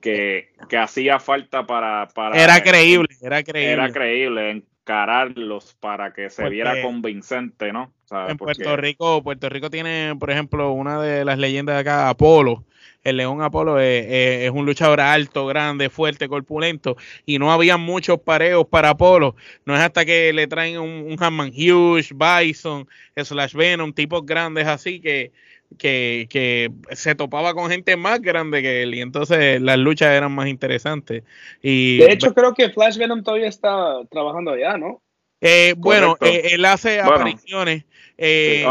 que, 0.00 0.50
hacía 0.78 1.18
falta 1.18 1.66
para, 1.66 2.08
para. 2.08 2.42
Era 2.42 2.62
creíble, 2.62 3.08
era 3.22 3.42
creíble. 3.42 3.72
Era 3.72 3.90
creíble 3.90 4.50
encararlos 4.50 5.74
para 5.80 6.12
que 6.12 6.28
se 6.28 6.48
viera 6.50 6.82
convincente, 6.82 7.72
¿no? 7.72 7.92
En 8.28 8.36
Puerto 8.36 8.76
Rico, 8.76 9.22
Puerto 9.22 9.48
Rico 9.48 9.70
tiene, 9.70 10.14
por 10.18 10.30
ejemplo, 10.30 10.72
una 10.72 11.00
de 11.00 11.24
las 11.24 11.38
leyendas 11.38 11.76
de 11.76 11.80
acá, 11.80 12.10
Apolo, 12.10 12.64
el 13.04 13.18
León 13.18 13.42
Apolo 13.42 13.78
es, 13.78 14.50
un 14.50 14.66
luchador 14.66 15.00
alto, 15.00 15.46
grande, 15.46 15.90
fuerte, 15.90 16.28
corpulento, 16.28 16.96
y 17.24 17.38
no 17.38 17.52
había 17.52 17.76
muchos 17.76 18.18
pareos 18.20 18.66
para 18.66 18.90
Apolo. 18.90 19.36
No 19.64 19.74
es 19.74 19.80
hasta 19.80 20.04
que 20.04 20.32
le 20.32 20.46
traen 20.46 20.78
un, 20.78 21.06
un 21.10 21.16
Hammond 21.22 21.52
Hughes, 21.54 22.12
Bison, 22.12 22.88
Slash 23.16 23.54
Venom, 23.54 23.92
tipos 23.92 24.24
grandes 24.24 24.66
así 24.66 25.00
que 25.00 25.32
que, 25.78 26.26
que, 26.30 26.70
se 26.92 27.14
topaba 27.14 27.54
con 27.54 27.70
gente 27.70 27.96
más 27.96 28.20
grande 28.20 28.62
que 28.62 28.82
él 28.82 28.94
y 28.94 29.00
entonces 29.00 29.60
las 29.60 29.78
luchas 29.78 30.10
eran 30.10 30.32
más 30.32 30.48
interesantes. 30.48 31.24
Y, 31.62 31.98
de 31.98 32.12
hecho, 32.12 32.34
creo 32.34 32.54
que 32.54 32.70
Flash 32.70 32.96
Venom 32.96 33.22
todavía 33.22 33.48
está 33.48 34.00
trabajando 34.10 34.52
allá, 34.52 34.76
¿no? 34.76 35.02
Eh, 35.40 35.74
bueno, 35.76 36.16
eh, 36.20 36.50
él 36.52 36.64
hace 36.64 37.00
apariciones 37.00 37.84
eh, 38.16 38.64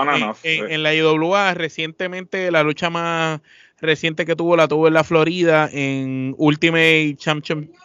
en, 0.43 0.81
la 0.81 0.95
IWA. 0.95 1.53
Recientemente, 1.53 2.49
la 2.51 2.63
lucha 2.63 2.89
más 2.89 3.41
reciente 3.83 4.25
que 4.25 4.35
tuvo 4.35 4.55
la 4.55 4.67
tuvo 4.67 4.87
en 4.87 4.93
la 4.93 5.03
Florida 5.03 5.69
en 5.71 6.33
Ultimate 6.37 7.15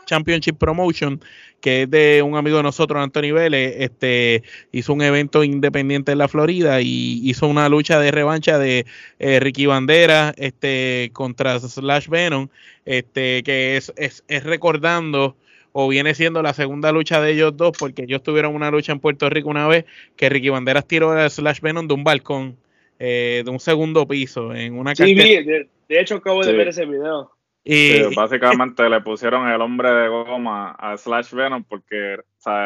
Championship 0.06 0.56
Promotion, 0.58 1.20
que 1.60 1.82
es 1.82 1.90
de 1.90 2.22
un 2.22 2.36
amigo 2.36 2.56
de 2.56 2.62
nosotros, 2.62 3.02
Anthony 3.02 3.32
Vélez. 3.32 3.74
Este 3.78 4.42
hizo 4.72 4.92
un 4.92 5.02
evento 5.02 5.44
independiente 5.44 6.12
en 6.12 6.18
la 6.18 6.28
Florida 6.28 6.80
y 6.80 7.20
hizo 7.28 7.46
una 7.46 7.68
lucha 7.68 8.00
de 8.00 8.10
revancha 8.10 8.58
de 8.58 8.86
Ricky 9.18 9.66
Bandera 9.66 10.32
este, 10.36 11.10
contra 11.12 11.58
Slash 11.60 12.08
Venom, 12.08 12.48
este, 12.84 13.42
que 13.42 13.76
es, 13.76 13.92
es, 13.96 14.24
es 14.28 14.44
recordando 14.44 15.36
o 15.72 15.88
viene 15.88 16.14
siendo 16.14 16.42
la 16.42 16.54
segunda 16.54 16.92
lucha 16.92 17.20
de 17.20 17.32
ellos 17.32 17.56
dos, 17.56 17.72
porque 17.78 18.02
ellos 18.02 18.22
tuvieron 18.22 18.54
una 18.54 18.70
lucha 18.70 18.92
en 18.92 19.00
Puerto 19.00 19.28
Rico 19.30 19.48
una 19.48 19.68
vez 19.68 19.84
que 20.16 20.28
Ricky 20.28 20.48
Banderas 20.48 20.86
tiró 20.86 21.12
a 21.12 21.28
Slash 21.28 21.60
Venom 21.60 21.86
de 21.86 21.94
un 21.94 22.04
balcón, 22.04 22.56
eh, 22.98 23.42
de 23.44 23.50
un 23.50 23.60
segundo 23.60 24.06
piso, 24.08 24.54
en 24.54 24.76
una 24.76 24.94
Sí, 24.96 25.14
de, 25.88 26.00
hecho 26.00 26.16
acabo 26.16 26.44
de 26.44 26.52
ver 26.52 26.68
ese 26.68 26.86
video. 26.86 27.32
Y, 27.64 28.02
básicamente 28.16 28.88
le 28.88 29.00
pusieron 29.00 29.48
el 29.48 29.60
hombre 29.60 29.90
de 29.90 30.08
goma 30.08 30.72
a 30.72 30.96
Slash 30.96 31.32
Venom 31.32 31.64
porque 31.64 32.18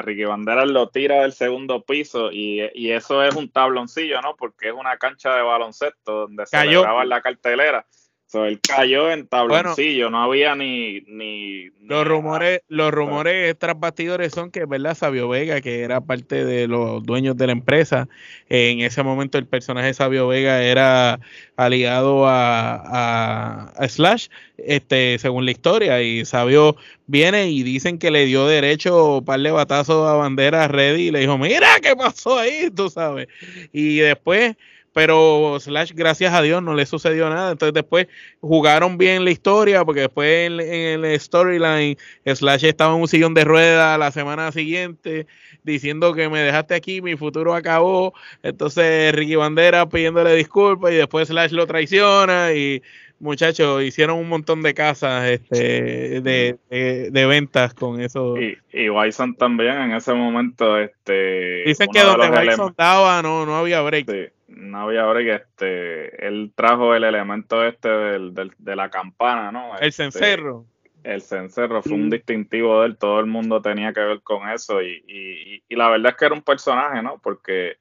Ricky 0.02 0.24
Banderas 0.24 0.68
lo 0.68 0.90
tira 0.90 1.22
del 1.22 1.32
segundo 1.32 1.82
piso 1.82 2.30
y, 2.30 2.60
eso 2.90 3.22
es 3.24 3.34
un 3.34 3.50
tabloncillo, 3.50 4.20
¿no? 4.20 4.36
Porque 4.36 4.68
es 4.68 4.74
una 4.74 4.96
cancha 4.98 5.34
de 5.34 5.42
baloncesto 5.42 6.12
donde 6.20 6.46
se 6.46 6.66
graba 6.66 7.04
la 7.04 7.20
cartelera 7.20 7.86
él 8.34 8.60
cayó 8.66 9.10
en 9.10 9.26
tabloncillo, 9.26 10.10
no 10.10 10.22
había 10.22 10.54
ni... 10.54 11.00
ni 11.02 11.70
los 11.82 12.06
rumores 12.06 12.62
los 12.68 12.90
rumores 12.90 13.56
tras 13.58 13.78
bastidores 13.78 14.32
son 14.32 14.50
que, 14.50 14.64
¿verdad? 14.64 14.96
Sabio 14.96 15.28
Vega, 15.28 15.60
que 15.60 15.80
era 15.80 16.00
parte 16.00 16.44
de 16.44 16.66
los 16.68 17.02
dueños 17.02 17.36
de 17.36 17.46
la 17.46 17.52
empresa, 17.52 18.08
en 18.48 18.80
ese 18.80 19.02
momento 19.02 19.38
el 19.38 19.46
personaje 19.46 19.92
Sabio 19.92 20.28
Vega 20.28 20.62
era 20.62 21.20
aliado 21.56 22.26
a, 22.26 23.72
a, 23.76 23.88
Slash, 23.88 24.28
este, 24.58 25.18
según 25.18 25.44
la 25.44 25.50
historia, 25.50 26.00
y 26.02 26.24
Sabio 26.24 26.76
viene 27.06 27.50
y 27.50 27.62
dicen 27.62 27.98
que 27.98 28.10
le 28.10 28.26
dio 28.26 28.46
derecho 28.46 29.18
un 29.18 29.24
par 29.24 29.40
de 29.40 29.50
batazos 29.50 30.08
a 30.08 30.14
bandera 30.14 30.68
ready 30.68 31.08
y 31.08 31.10
le 31.10 31.20
dijo, 31.20 31.36
mira 31.36 31.68
qué 31.82 31.94
pasó 31.94 32.38
ahí, 32.38 32.70
tú 32.74 32.88
sabes. 32.88 33.28
Y 33.72 33.98
después 33.98 34.56
pero 34.92 35.58
Slash, 35.58 35.92
gracias 35.94 36.34
a 36.34 36.42
Dios, 36.42 36.62
no 36.62 36.74
le 36.74 36.86
sucedió 36.86 37.28
nada. 37.30 37.52
Entonces 37.52 37.74
después 37.74 38.08
jugaron 38.40 38.98
bien 38.98 39.24
la 39.24 39.30
historia, 39.30 39.84
porque 39.84 40.02
después 40.02 40.50
en, 40.50 40.60
el 41.04 41.20
storyline, 41.20 41.96
Slash 42.26 42.64
estaba 42.64 42.94
en 42.94 43.00
un 43.00 43.08
sillón 43.08 43.34
de 43.34 43.44
ruedas 43.44 43.98
la 43.98 44.10
semana 44.10 44.52
siguiente, 44.52 45.26
diciendo 45.62 46.14
que 46.14 46.28
me 46.28 46.40
dejaste 46.40 46.74
aquí, 46.74 47.00
mi 47.00 47.16
futuro 47.16 47.54
acabó. 47.54 48.14
Entonces 48.42 49.14
Ricky 49.14 49.36
Bandera 49.36 49.88
pidiéndole 49.88 50.34
disculpas 50.34 50.92
y 50.92 50.96
después 50.96 51.28
Slash 51.28 51.52
lo 51.52 51.66
traiciona 51.66 52.52
y 52.52 52.82
muchachos, 53.22 53.82
hicieron 53.84 54.18
un 54.18 54.28
montón 54.28 54.62
de 54.62 54.74
casas 54.74 55.30
este, 55.30 56.20
de, 56.20 56.58
de, 56.68 57.26
ventas 57.26 57.72
con 57.72 58.00
eso. 58.00 58.36
Y, 58.36 58.58
y 58.72 58.88
Bison 58.88 59.36
también 59.36 59.80
en 59.80 59.92
ese 59.92 60.12
momento. 60.12 60.76
este 60.76 61.62
Dicen 61.64 61.88
que 61.92 62.00
donde 62.00 62.28
Bison 62.30 62.74
daba 62.76 63.22
no, 63.22 63.46
no 63.46 63.56
había 63.56 63.80
break 63.80 64.32
no 64.56 64.82
había 64.82 65.04
break, 65.06 65.42
este, 65.42 66.26
él 66.26 66.52
trajo 66.54 66.94
el 66.94 67.04
elemento 67.04 67.64
este 67.64 67.88
del, 67.88 68.34
de 68.34 68.76
la 68.76 68.90
campana, 68.90 69.52
¿no? 69.52 69.76
El 69.78 69.88
este, 69.88 70.04
cencerro. 70.04 70.66
El 71.02 71.20
cencerro 71.20 71.82
fue 71.82 71.94
un 71.94 72.06
mm. 72.06 72.10
distintivo 72.10 72.80
de 72.80 72.86
él, 72.86 72.96
todo 72.96 73.20
el 73.20 73.26
mundo 73.26 73.60
tenía 73.60 73.92
que 73.92 74.00
ver 74.00 74.20
con 74.22 74.48
eso 74.48 74.80
y, 74.80 75.02
y, 75.08 75.62
y 75.68 75.76
la 75.76 75.88
verdad 75.88 76.12
es 76.12 76.16
que 76.16 76.24
era 76.26 76.34
un 76.34 76.42
personaje, 76.42 77.02
¿no? 77.02 77.18
Porque 77.20 77.76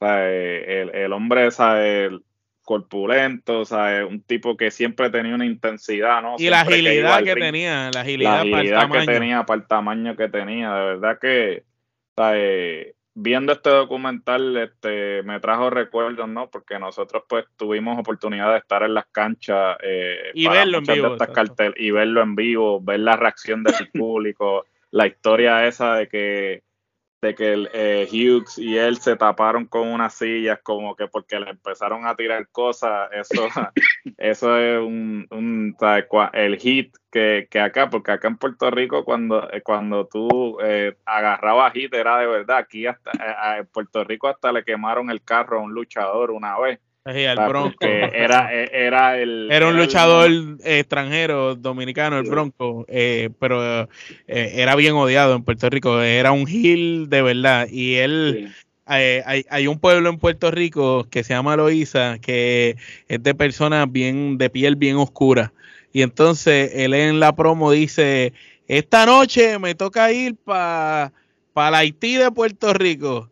el, 0.00 0.90
el, 0.94 1.12
hombre, 1.12 1.50
¿sabe? 1.50 2.10
corpulento, 2.62 3.60
o 3.60 3.64
sea, 3.64 4.06
un 4.06 4.22
tipo 4.22 4.56
que 4.56 4.70
siempre 4.70 5.10
tenía 5.10 5.34
una 5.34 5.44
intensidad, 5.44 6.22
¿no? 6.22 6.36
Y 6.38 6.48
la 6.48 6.60
agilidad 6.60 7.22
que, 7.22 7.34
tenía, 7.34 7.90
la 7.92 8.00
agilidad, 8.00 8.44
para 8.50 8.62
el 8.62 8.70
tamaño. 8.70 9.00
que 9.00 9.12
tenía, 9.12 9.42
para 9.44 9.60
el 9.60 9.66
tamaño 9.66 10.16
que 10.16 10.28
tenía, 10.28 10.74
de 10.74 10.84
verdad 10.86 11.18
que, 11.20 11.64
o 12.14 12.22
viendo 13.14 13.52
este 13.52 13.70
documental 13.70 14.56
este, 14.56 15.22
me 15.22 15.40
trajo 15.40 15.70
recuerdos, 15.70 16.28
¿no? 16.28 16.48
Porque 16.48 16.78
nosotros 16.78 17.24
pues 17.28 17.44
tuvimos 17.56 17.98
oportunidad 17.98 18.52
de 18.52 18.58
estar 18.58 18.82
en 18.82 18.94
las 18.94 19.06
canchas 19.06 19.76
eh, 19.82 20.30
y 20.34 20.48
verlo 20.48 20.78
en 20.78 20.84
vivo. 20.84 21.16
y 21.76 21.90
verlo 21.90 22.22
en 22.22 22.34
vivo, 22.34 22.80
ver 22.80 23.00
la 23.00 23.16
reacción 23.16 23.62
del 23.62 23.74
público, 23.92 24.64
la 24.90 25.06
historia 25.06 25.66
esa 25.66 25.94
de 25.94 26.08
que 26.08 26.62
de 27.22 27.36
que 27.36 27.52
el, 27.52 27.70
eh, 27.72 28.08
Hughes 28.10 28.58
y 28.58 28.76
él 28.76 28.98
se 28.98 29.16
taparon 29.16 29.66
con 29.66 29.88
unas 29.88 30.12
sillas 30.12 30.58
como 30.62 30.96
que 30.96 31.06
porque 31.06 31.38
le 31.38 31.50
empezaron 31.50 32.04
a 32.04 32.16
tirar 32.16 32.48
cosas, 32.48 33.08
eso, 33.12 33.46
eso 34.18 34.58
es 34.58 34.80
un, 34.80 35.26
un 35.30 35.76
el 36.32 36.58
hit 36.58 36.94
que, 37.12 37.46
que, 37.48 37.60
acá, 37.60 37.88
porque 37.88 38.10
acá 38.10 38.26
en 38.26 38.36
Puerto 38.36 38.70
Rico 38.72 39.04
cuando, 39.04 39.48
eh, 39.52 39.62
cuando 39.62 40.06
tú 40.06 40.58
eh, 40.62 40.96
agarrabas 41.06 41.72
hit 41.72 41.94
era 41.94 42.18
de 42.18 42.26
verdad, 42.26 42.58
aquí 42.58 42.86
hasta 42.86 43.12
en 43.56 43.66
Puerto 43.66 44.02
Rico 44.02 44.26
hasta 44.26 44.50
le 44.50 44.64
quemaron 44.64 45.08
el 45.08 45.22
carro 45.22 45.60
a 45.60 45.62
un 45.62 45.72
luchador 45.72 46.32
una 46.32 46.58
vez 46.58 46.80
el 47.04 47.38
Bronco. 47.48 47.76
Era, 47.80 48.54
e, 48.54 48.70
era, 48.72 49.18
el, 49.18 49.48
era 49.50 49.68
un 49.68 49.76
luchador 49.76 50.30
extranjero, 50.64 51.56
dominicano, 51.56 52.18
el 52.18 52.28
Bronco, 52.28 52.84
eh, 52.88 53.30
pero 53.38 53.82
eh, 53.82 53.88
era 54.54 54.76
bien 54.76 54.94
odiado 54.94 55.34
en 55.34 55.42
Puerto 55.42 55.68
Rico. 55.70 56.00
Era 56.00 56.32
un 56.32 56.46
heel 56.48 57.08
de 57.08 57.22
verdad. 57.22 57.68
Y 57.70 57.96
él, 57.96 58.52
eh, 58.88 59.22
hay, 59.26 59.44
hay, 59.50 59.66
un 59.66 59.78
pueblo 59.78 60.08
en 60.08 60.18
Puerto 60.18 60.50
Rico 60.50 61.06
que 61.10 61.24
se 61.24 61.34
llama 61.34 61.56
Loíza, 61.56 62.18
que 62.18 62.76
es 63.08 63.22
de 63.22 63.34
personas 63.34 63.90
bien, 63.90 64.38
de 64.38 64.50
piel 64.50 64.76
bien 64.76 64.96
oscura. 64.96 65.52
Y 65.92 66.02
entonces 66.02 66.70
él 66.74 66.94
en 66.94 67.20
la 67.20 67.34
promo 67.34 67.70
dice: 67.72 68.32
Esta 68.68 69.06
noche 69.06 69.58
me 69.58 69.74
toca 69.74 70.12
ir 70.12 70.36
para 70.36 71.12
pa 71.52 71.70
la 71.70 71.78
Haití 71.78 72.14
de 72.16 72.30
Puerto 72.30 72.72
Rico 72.72 73.31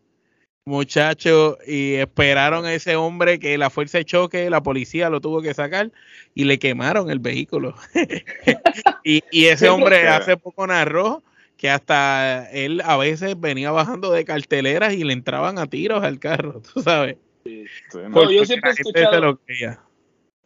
muchachos, 0.64 1.56
y 1.66 1.94
esperaron 1.94 2.64
a 2.64 2.74
ese 2.74 2.96
hombre 2.96 3.38
que 3.38 3.56
la 3.58 3.70
fuerza 3.70 3.98
de 3.98 4.04
choque, 4.04 4.50
la 4.50 4.62
policía 4.62 5.10
lo 5.10 5.20
tuvo 5.20 5.42
que 5.42 5.54
sacar 5.54 5.90
y 6.34 6.44
le 6.44 6.58
quemaron 6.58 7.10
el 7.10 7.18
vehículo. 7.18 7.74
y, 9.04 9.46
ese 9.46 9.68
hombre 9.68 10.08
hace 10.08 10.36
poco 10.36 10.66
narró 10.66 11.22
que 11.56 11.68
hasta 11.68 12.50
él 12.52 12.80
a 12.84 12.96
veces 12.96 13.38
venía 13.38 13.70
bajando 13.70 14.12
de 14.12 14.24
carteleras 14.24 14.94
y 14.94 15.04
le 15.04 15.12
entraban 15.12 15.58
a 15.58 15.66
tiros 15.66 16.02
al 16.02 16.18
carro, 16.18 16.62
tú 16.74 16.80
sabes. 16.82 17.16
yo 17.44 18.44
siempre 18.44 18.70
he 18.70 18.72
escuchado, 18.72 19.40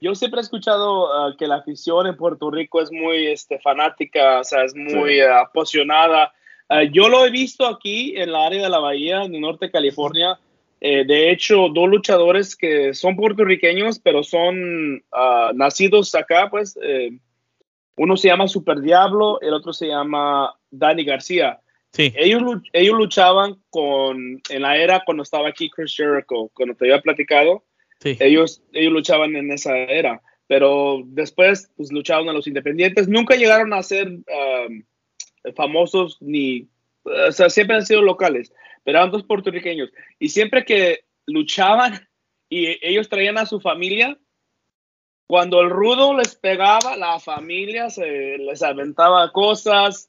yo 0.01 0.15
siempre 0.15 0.41
he 0.41 0.43
escuchado 0.43 1.37
que 1.39 1.47
la 1.47 1.57
afición 1.57 2.07
en 2.07 2.17
Puerto 2.17 2.51
Rico 2.51 2.83
es 2.83 2.91
muy 2.91 3.29
este, 3.29 3.59
fanática, 3.61 4.41
o 4.41 4.45
sea, 4.45 4.65
es 4.65 4.75
muy 4.75 5.21
apasionada 5.21 6.33
Ah, 6.69 6.85
yo 6.85 7.09
lo 7.09 7.27
he 7.27 7.31
visto 7.31 7.67
aquí 7.67 8.15
en 8.17 8.33
la 8.33 8.47
área 8.47 8.63
de 8.63 8.69
la 8.69 8.79
Bahía, 8.79 9.25
en 9.25 9.35
el 9.35 9.41
norte 9.41 9.67
de 9.67 9.73
California. 9.73 10.39
Eh, 10.81 11.05
de 11.05 11.31
hecho, 11.31 11.69
dos 11.69 11.89
luchadores 11.89 12.57
que 12.57 12.95
son 12.95 13.17
puertorriqueños, 13.17 13.99
pero 13.99 14.23
son 14.23 15.03
ah, 15.13 15.53
nacidos 15.55 16.15
acá, 16.15 16.49
pues. 16.51 16.79
Eh, 16.83 17.11
uno 17.97 18.17
se 18.17 18.29
llama 18.29 18.49
Super 18.49 18.81
Diablo, 18.81 19.41
el 19.41 19.55
otro 19.55 19.73
se 19.73 19.87
llama 19.87 20.55
Danny 20.71 21.05
García. 21.05 21.61
Sí. 21.93 22.13
Ellos, 22.17 22.43
ellos 22.73 22.97
luchaban 22.97 23.63
con, 23.71 24.43
en 24.49 24.63
la 24.63 24.77
era 24.77 25.03
cuando 25.05 25.23
estaba 25.23 25.49
aquí 25.49 25.71
Chris 25.71 25.95
Jericho, 25.97 26.51
cuando 26.53 26.75
te 26.75 26.87
había 26.87 27.01
platicado. 27.01 27.65
Sí. 28.01 28.17
Ellos, 28.19 28.63
ellos 28.73 28.93
luchaban 28.93 29.37
en 29.37 29.53
esa 29.53 29.77
era, 29.77 30.21
pero 30.49 31.03
después 31.07 31.71
pues, 31.77 31.93
luchaban 31.93 32.29
a 32.29 32.33
los 32.33 32.49
independientes. 32.49 33.07
Nunca 33.07 33.37
llegaron 33.37 33.73
a 33.73 33.83
ser 33.83 34.11
ah, 34.29 34.67
famosos 35.57 36.19
ni, 36.21 36.69
o 37.05 37.33
sea, 37.33 37.51
siempre 37.51 37.77
han 37.77 37.87
sido 37.87 38.03
locales, 38.03 38.53
pero 38.83 38.99
eran 38.99 39.11
dos 39.11 39.25
puertorriqueños. 39.25 39.91
Y 40.19 40.29
siempre 40.29 40.65
que 40.65 41.05
luchaban 41.27 42.09
y 42.49 42.79
ellos 42.87 43.09
traían 43.09 43.39
a 43.39 43.47
su 43.47 43.61
familia, 43.61 44.19
cuando 45.27 45.61
el 45.61 45.71
rudo 45.71 46.15
les 46.17 46.37
pegaba, 46.37 46.97
la 46.97 47.19
familia 47.19 47.91
se 47.91 48.37
les 48.39 48.63
aventaba 48.63 49.33
cosas, 49.33 50.09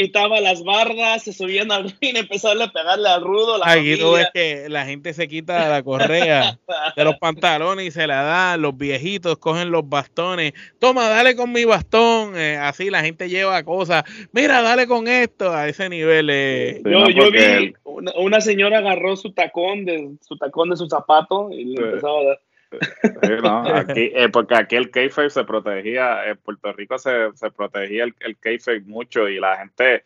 quitaba 0.00 0.40
las 0.40 0.64
bardas, 0.64 1.24
se 1.24 1.32
subían 1.34 1.70
al 1.70 1.84
ring, 2.00 2.16
empezaban 2.16 2.62
a 2.62 2.72
pegarle 2.72 3.08
al 3.08 3.22
rudo. 3.22 3.58
La 3.58 3.72
Aquí 3.72 3.98
tú 3.98 4.12
ves 4.12 4.28
que 4.32 4.66
la 4.68 4.86
gente 4.86 5.12
se 5.12 5.28
quita 5.28 5.68
la 5.68 5.82
correa 5.82 6.58
de 6.96 7.04
los 7.04 7.16
pantalones 7.16 7.86
y 7.86 7.90
se 7.90 8.06
la 8.06 8.22
da, 8.22 8.56
los 8.56 8.76
viejitos 8.76 9.36
cogen 9.38 9.70
los 9.70 9.86
bastones, 9.88 10.54
toma, 10.78 11.08
dale 11.08 11.36
con 11.36 11.52
mi 11.52 11.64
bastón, 11.64 12.38
eh, 12.38 12.56
así 12.56 12.88
la 12.88 13.02
gente 13.02 13.28
lleva 13.28 13.62
cosas, 13.62 14.04
mira, 14.32 14.62
dale 14.62 14.86
con 14.86 15.06
esto, 15.06 15.52
a 15.52 15.68
ese 15.68 15.88
nivel. 15.88 16.28
Eh. 16.30 16.82
yo, 16.84 17.30
vi, 17.30 17.74
una, 17.84 18.40
señora 18.40 18.78
agarró 18.78 19.16
su 19.16 19.32
tacón 19.32 19.84
de 19.84 20.12
su 20.22 20.36
tacón 20.38 20.70
de 20.70 20.76
su 20.76 20.88
zapato 20.88 21.50
y 21.50 21.64
le 21.64 21.82
empezaba 21.82 22.20
a 22.20 22.24
dar 22.24 22.40
aquí, 23.74 24.10
eh, 24.14 24.28
porque 24.32 24.54
aquí 24.54 24.76
el 24.76 24.90
kayfabe 24.90 25.30
se 25.30 25.44
protegía, 25.44 26.28
en 26.28 26.36
Puerto 26.38 26.72
Rico 26.72 26.98
se, 26.98 27.30
se 27.34 27.50
protegía 27.50 28.04
el, 28.04 28.14
el 28.20 28.38
kayfabe 28.38 28.80
mucho 28.80 29.28
y 29.28 29.40
la 29.40 29.56
gente 29.58 30.04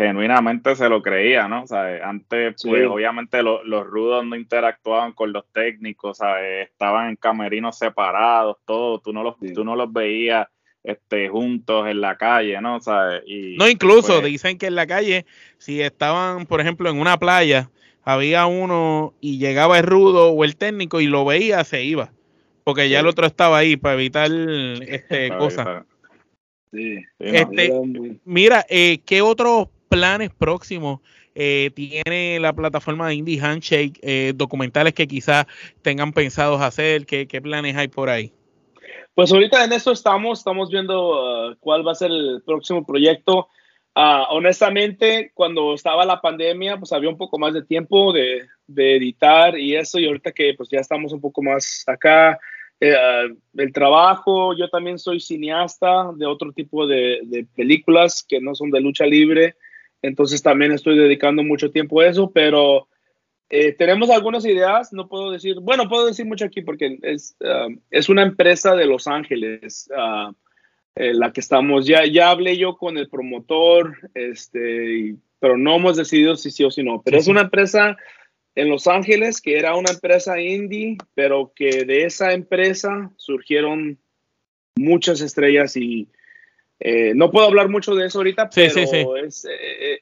genuinamente 0.00 0.74
se 0.76 0.88
lo 0.88 1.02
creía, 1.02 1.46
¿no? 1.46 1.64
O 1.64 1.66
sea, 1.66 2.08
antes, 2.08 2.54
pues 2.62 2.86
obviamente 2.86 3.42
los 3.42 3.86
rudos 3.86 4.24
no 4.24 4.34
interactuaban 4.34 5.12
con 5.12 5.30
los 5.30 5.44
técnicos, 5.52 6.18
¿sabes? 6.18 6.68
estaban 6.70 7.10
en 7.10 7.16
camerinos 7.16 7.76
separados, 7.76 8.56
todo, 8.64 8.98
tú 9.00 9.12
no 9.12 9.22
los, 9.22 9.36
tú 9.54 9.62
no 9.62 9.76
los 9.76 9.92
veías 9.92 10.48
este, 10.82 11.28
juntos 11.28 11.86
en 11.86 12.00
la 12.00 12.16
calle, 12.16 12.58
¿no? 12.62 12.80
¿Sabes? 12.80 13.22
Y, 13.26 13.56
no, 13.58 13.68
incluso 13.68 14.20
pues 14.20 14.32
dicen 14.32 14.56
que 14.56 14.68
en 14.68 14.74
la 14.74 14.86
calle, 14.86 15.26
si 15.58 15.82
estaban, 15.82 16.46
por 16.46 16.62
ejemplo, 16.62 16.88
en 16.88 16.98
una 16.98 17.18
playa, 17.18 17.68
había 18.02 18.46
uno 18.46 19.14
y 19.20 19.38
llegaba 19.38 19.78
el 19.78 19.84
rudo 19.84 20.30
o 20.30 20.44
el 20.44 20.56
técnico 20.56 21.00
y 21.00 21.06
lo 21.06 21.24
veía, 21.24 21.64
se 21.64 21.84
iba. 21.84 22.12
Porque 22.64 22.88
ya 22.88 23.00
el 23.00 23.06
otro 23.06 23.26
estaba 23.26 23.58
ahí 23.58 23.76
para 23.76 23.94
evitar 23.94 24.30
este, 24.30 25.30
cosas. 25.38 25.84
Sí, 26.72 27.02
este, 27.18 27.72
mira, 28.24 28.64
eh, 28.68 29.00
¿qué 29.04 29.22
otros 29.22 29.68
planes 29.88 30.30
próximos 30.30 31.00
eh, 31.34 31.70
tiene 31.74 32.38
la 32.38 32.52
plataforma 32.52 33.08
de 33.08 33.16
Indie 33.16 33.40
Handshake? 33.40 33.98
Eh, 34.02 34.32
documentales 34.36 34.94
que 34.94 35.08
quizás 35.08 35.46
tengan 35.82 36.12
pensados 36.12 36.60
hacer, 36.60 37.06
¿qué, 37.06 37.26
planes 37.42 37.76
hay 37.76 37.88
por 37.88 38.08
ahí? 38.08 38.32
Pues 39.14 39.32
ahorita 39.32 39.64
en 39.64 39.72
eso 39.72 39.90
estamos, 39.90 40.38
estamos 40.38 40.70
viendo 40.70 41.50
uh, 41.50 41.56
cuál 41.58 41.86
va 41.86 41.92
a 41.92 41.96
ser 41.96 42.12
el 42.12 42.40
próximo 42.46 42.86
proyecto. 42.86 43.48
Uh, 43.96 44.22
honestamente, 44.30 45.32
cuando 45.34 45.74
estaba 45.74 46.04
la 46.04 46.20
pandemia, 46.20 46.76
pues 46.76 46.92
había 46.92 47.08
un 47.10 47.16
poco 47.16 47.38
más 47.38 47.52
de 47.54 47.64
tiempo 47.64 48.12
de, 48.12 48.46
editar 48.68 49.58
y 49.58 49.74
eso, 49.74 49.98
y 49.98 50.06
ahorita 50.06 50.30
que 50.30 50.54
pues 50.56 50.68
ya 50.70 50.78
estamos 50.78 51.12
un 51.12 51.20
poco 51.20 51.42
más 51.42 51.82
acá, 51.88 52.38
eh, 52.78 52.94
uh, 52.94 53.36
el 53.60 53.72
trabajo, 53.72 54.56
yo 54.56 54.70
también 54.70 54.96
soy 54.96 55.18
cineasta 55.18 56.12
de 56.14 56.24
otro 56.24 56.52
tipo 56.52 56.86
de, 56.86 57.46
películas 57.56 58.24
que 58.26 58.40
no 58.40 58.54
son 58.54 58.70
de 58.70 58.80
lucha 58.80 59.06
libre, 59.06 59.56
entonces 60.02 60.40
también 60.40 60.70
estoy 60.70 60.96
dedicando 60.96 61.42
mucho 61.42 61.72
tiempo 61.72 62.00
a 62.00 62.06
eso, 62.06 62.30
pero 62.30 62.86
eh, 63.48 63.72
tenemos 63.72 64.08
algunas 64.08 64.44
ideas, 64.44 64.92
no 64.92 65.08
puedo 65.08 65.32
decir, 65.32 65.56
bueno, 65.58 65.88
puedo 65.88 66.06
decir 66.06 66.26
mucho 66.26 66.44
aquí 66.44 66.62
porque 66.62 66.96
es, 67.02 67.36
um, 67.40 67.80
es 67.90 68.08
una 68.08 68.22
empresa 68.22 68.76
de 68.76 68.86
Los 68.86 69.08
Ángeles 69.08 69.90
uh, 69.90 70.32
eh, 70.94 71.14
la 71.14 71.32
que 71.32 71.40
estamos, 71.40 71.86
ya, 71.86 72.04
ya 72.06 72.30
hablé 72.30 72.56
yo 72.56 72.76
con 72.76 72.98
el 72.98 73.08
promotor, 73.08 73.96
este, 74.14 75.16
pero 75.38 75.56
no 75.56 75.76
hemos 75.76 75.96
decidido 75.96 76.36
si 76.36 76.50
sí 76.50 76.64
o 76.64 76.70
si 76.70 76.82
no, 76.82 77.02
pero 77.02 77.18
es 77.18 77.28
una 77.28 77.42
empresa 77.42 77.96
en 78.54 78.68
Los 78.68 78.86
Ángeles 78.86 79.40
que 79.40 79.58
era 79.58 79.76
una 79.76 79.92
empresa 79.92 80.40
indie, 80.40 80.98
pero 81.14 81.52
que 81.54 81.84
de 81.84 82.04
esa 82.04 82.32
empresa 82.32 83.10
surgieron 83.16 83.98
muchas 84.76 85.20
estrellas 85.20 85.76
y 85.76 86.08
eh, 86.80 87.12
no 87.14 87.30
puedo 87.30 87.46
hablar 87.46 87.68
mucho 87.68 87.94
de 87.94 88.06
eso 88.06 88.18
ahorita, 88.18 88.48
pero 88.48 89.16
es, 89.16 89.44
eh, 89.44 89.50
eh, 89.50 90.00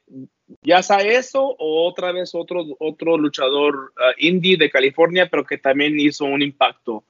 ya 0.61 0.81
sea 0.81 0.99
eso 0.99 1.43
o 1.43 1.87
otra 1.87 2.13
vez 2.13 2.33
otro, 2.33 2.65
otro 2.79 3.17
luchador 3.17 3.93
uh, 3.97 4.13
indie 4.17 4.57
de 4.57 4.69
California, 4.69 5.27
pero 5.29 5.45
que 5.45 5.57
también 5.57 5.99
hizo 5.99 6.23
un 6.23 6.41
impacto 6.41 7.03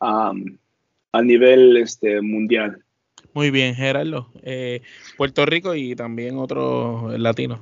um, 0.00 0.58
a 1.12 1.22
nivel 1.22 1.76
este, 1.76 2.20
mundial. 2.20 2.82
Muy 3.36 3.52
bien, 3.52 3.76
Gerardo. 3.76 4.32
Puerto 5.16 5.46
Rico 5.46 5.74
y 5.74 5.94
también 5.94 6.38
otro 6.38 7.12
latino 7.16 7.60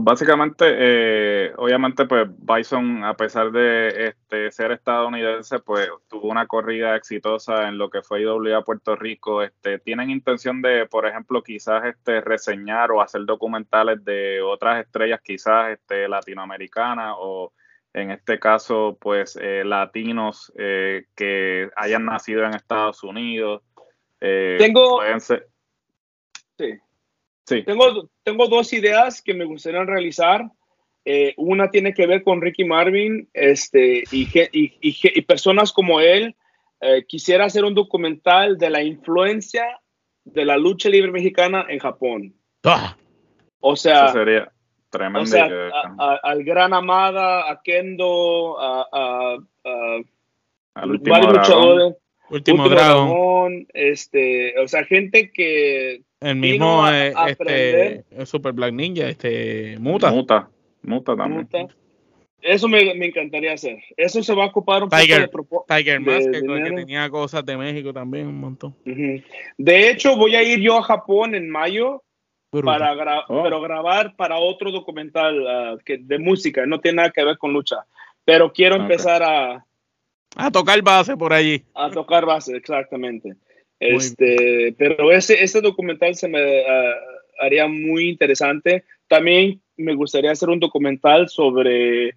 básicamente, 0.00 0.64
eh, 0.68 1.52
obviamente, 1.56 2.06
pues 2.06 2.28
Bison, 2.38 3.04
a 3.04 3.14
pesar 3.14 3.52
de 3.52 4.08
este, 4.08 4.50
ser 4.50 4.72
estadounidense, 4.72 5.58
pues 5.60 5.88
tuvo 6.08 6.28
una 6.28 6.46
corrida 6.46 6.96
exitosa 6.96 7.68
en 7.68 7.78
lo 7.78 7.90
que 7.90 8.02
fue 8.02 8.22
IWA 8.22 8.62
Puerto 8.64 8.96
Rico. 8.96 9.42
Este, 9.42 9.78
¿Tienen 9.78 10.10
intención 10.10 10.62
de, 10.62 10.86
por 10.86 11.06
ejemplo, 11.06 11.42
quizás 11.42 11.84
este, 11.84 12.20
reseñar 12.20 12.90
o 12.90 13.02
hacer 13.02 13.24
documentales 13.24 14.04
de 14.04 14.40
otras 14.42 14.84
estrellas, 14.84 15.20
quizás 15.22 15.70
este, 15.70 16.08
latinoamericanas 16.08 17.14
o 17.18 17.52
en 17.94 18.10
este 18.10 18.38
caso, 18.38 18.96
pues 19.00 19.36
eh, 19.40 19.64
latinos 19.64 20.52
eh, 20.56 21.06
que 21.16 21.70
hayan 21.76 22.04
nacido 22.04 22.44
en 22.44 22.54
Estados 22.54 23.02
Unidos? 23.02 23.62
Tengo... 24.20 25.00
Sí. 27.48 27.62
Tengo, 27.64 28.10
tengo 28.22 28.46
dos 28.48 28.72
ideas 28.72 29.22
que 29.22 29.32
me 29.32 29.44
gustaría 29.44 29.82
realizar. 29.84 30.50
Eh, 31.04 31.32
una 31.38 31.70
tiene 31.70 31.94
que 31.94 32.06
ver 32.06 32.22
con 32.22 32.42
Ricky 32.42 32.64
Marvin 32.64 33.28
este, 33.32 34.04
y, 34.12 34.28
y, 34.52 34.74
y, 34.82 35.22
personas 35.22 35.72
como 35.72 36.00
él. 36.00 36.36
Eh, 36.80 37.04
quisiera 37.06 37.46
hacer 37.46 37.64
un 37.64 37.74
documental 37.74 38.58
de 38.58 38.70
la 38.70 38.82
influencia 38.82 39.80
de 40.24 40.44
la 40.44 40.58
lucha 40.58 40.90
libre 40.90 41.10
mexicana 41.10 41.64
en 41.68 41.78
Japón. 41.78 42.34
Ah. 42.64 42.96
O 43.60 43.74
sea, 43.74 44.12
sería 44.12 44.52
tremendo. 44.90 45.22
O 45.22 45.26
sea, 45.26 45.48
al 46.22 46.44
Gran 46.44 46.74
Amada, 46.74 47.50
a 47.50 47.60
Kendo, 47.62 48.60
a, 48.60 48.86
a, 48.92 49.38
a 50.74 50.86
varios 50.86 51.32
luchadores. 51.32 51.96
Último, 52.30 52.68
Dragón. 52.68 53.66
Este, 53.72 54.58
o 54.58 54.68
sea, 54.68 54.84
gente 54.84 55.30
que 55.30 56.02
el 56.20 56.36
mismo 56.36 56.88
eh, 56.90 57.14
este, 57.28 58.04
Super 58.26 58.52
Black 58.52 58.72
Ninja, 58.72 59.08
este 59.08 59.76
Muta. 59.78 60.10
Muta, 60.10 60.50
Muta 60.82 61.16
también. 61.16 61.48
Eso 62.40 62.68
me, 62.68 62.94
me, 62.94 63.06
encantaría 63.06 63.52
hacer. 63.52 63.78
Eso 63.96 64.22
se 64.22 64.34
va 64.34 64.44
a 64.44 64.46
ocupar 64.48 64.84
un 64.84 64.88
poco 64.88 65.00
de 65.00 65.28
Tiger 65.66 66.00
Mask, 66.00 66.30
que, 66.30 66.40
tenía 66.76 67.10
cosas 67.10 67.44
de 67.44 67.56
México 67.56 67.92
también, 67.92 68.28
un 68.28 68.38
montón. 68.38 68.76
De 69.56 69.90
hecho, 69.90 70.16
voy 70.16 70.36
a 70.36 70.42
ir 70.42 70.60
yo 70.60 70.78
a 70.78 70.82
Japón 70.82 71.34
en 71.34 71.50
mayo 71.50 72.02
para 72.64 73.24
oh. 73.28 73.42
pero 73.42 73.60
grabar 73.60 74.16
para 74.16 74.38
otro 74.38 74.70
documental 74.70 75.46
ah, 75.46 75.76
que, 75.84 75.98
de 75.98 76.18
música, 76.18 76.64
no 76.64 76.80
tiene 76.80 76.96
nada 76.96 77.10
que 77.10 77.24
ver 77.24 77.38
con 77.38 77.52
lucha. 77.52 77.84
Pero 78.24 78.52
quiero 78.52 78.76
empezar 78.76 79.22
a... 79.22 79.64
A 80.38 80.52
tocar 80.52 80.80
base 80.82 81.16
por 81.16 81.32
allí. 81.32 81.64
A 81.74 81.90
tocar 81.90 82.24
base, 82.24 82.56
exactamente. 82.56 83.34
Este, 83.80 84.72
pero 84.78 85.10
ese, 85.10 85.42
ese 85.42 85.60
documental 85.60 86.14
se 86.14 86.28
me 86.28 86.64
ah, 86.64 86.94
haría 87.40 87.66
muy 87.66 88.08
interesante. 88.08 88.84
También 89.08 89.60
me 89.76 89.96
gustaría 89.96 90.30
hacer 90.30 90.48
un 90.48 90.60
documental 90.60 91.28
sobre 91.28 92.14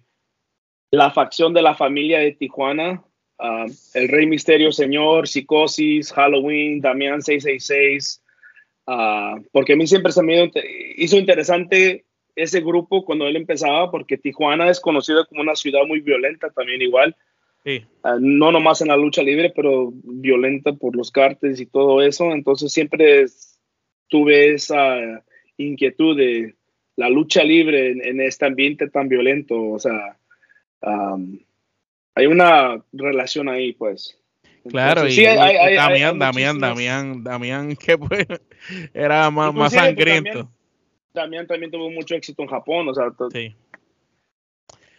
la 0.92 1.10
facción 1.10 1.52
de 1.52 1.62
la 1.62 1.74
familia 1.74 2.20
de 2.20 2.32
Tijuana, 2.32 3.02
ah, 3.40 3.66
El 3.94 4.08
Rey 4.08 4.26
Misterio 4.26 4.70
Señor, 4.70 5.26
Psicosis, 5.26 6.12
Halloween, 6.12 6.80
Damián 6.80 7.22
666, 7.22 8.22
uh, 8.86 9.42
porque 9.50 9.72
a 9.72 9.76
mí 9.76 9.88
siempre 9.88 10.12
se 10.12 10.22
me 10.22 10.48
hizo 10.96 11.16
interesante 11.16 12.04
ese 12.36 12.60
grupo 12.60 13.04
cuando 13.04 13.26
él 13.26 13.34
empezaba, 13.34 13.90
porque 13.90 14.16
Tijuana 14.16 14.70
es 14.70 14.78
conocida 14.78 15.24
como 15.24 15.40
una 15.40 15.56
ciudad 15.56 15.80
muy 15.88 16.00
violenta 16.00 16.50
también 16.50 16.82
igual. 16.82 17.16
Ah, 18.02 18.16
no 18.20 18.50
nomás 18.50 18.80
en 18.80 18.88
la 18.88 18.96
lucha 18.96 19.22
libre, 19.22 19.52
pero 19.54 19.92
violenta 19.92 20.72
por 20.72 20.96
los 20.96 21.10
cartes 21.10 21.60
y 21.60 21.66
todo 21.66 22.02
eso. 22.02 22.32
Entonces 22.32 22.72
siempre 22.72 23.26
tuve 24.08 24.54
esa 24.54 25.22
inquietud 25.56 26.16
de 26.16 26.56
la 26.96 27.08
lucha 27.08 27.44
libre 27.44 27.92
en, 27.92 28.20
este 28.20 28.46
ambiente 28.46 28.88
tan 28.88 29.08
violento. 29.08 29.60
O 29.60 29.78
sea, 29.78 30.18
hay 32.14 32.26
una 32.26 32.82
relación 32.92 33.48
ahí, 33.48 33.72
pues. 33.72 34.18
Claro, 34.68 35.08
y, 35.08 35.16
Damián, 35.22 36.18
Damián, 36.18 36.58
Damián, 36.60 37.24
Damián, 37.24 37.76
que 37.84 37.98
pues, 37.98 38.26
era 38.94 39.30
más, 39.30 39.52
más 39.54 39.72
sangriento. 39.72 40.48
Damián, 41.12 41.46
también 41.46 41.70
tuvo 41.70 41.90
mucho 41.90 42.14
éxito 42.14 42.42
en 42.42 42.48
Japón, 42.48 42.88
o 42.88 42.94
sea, 42.94 43.12
sí. 43.32 43.54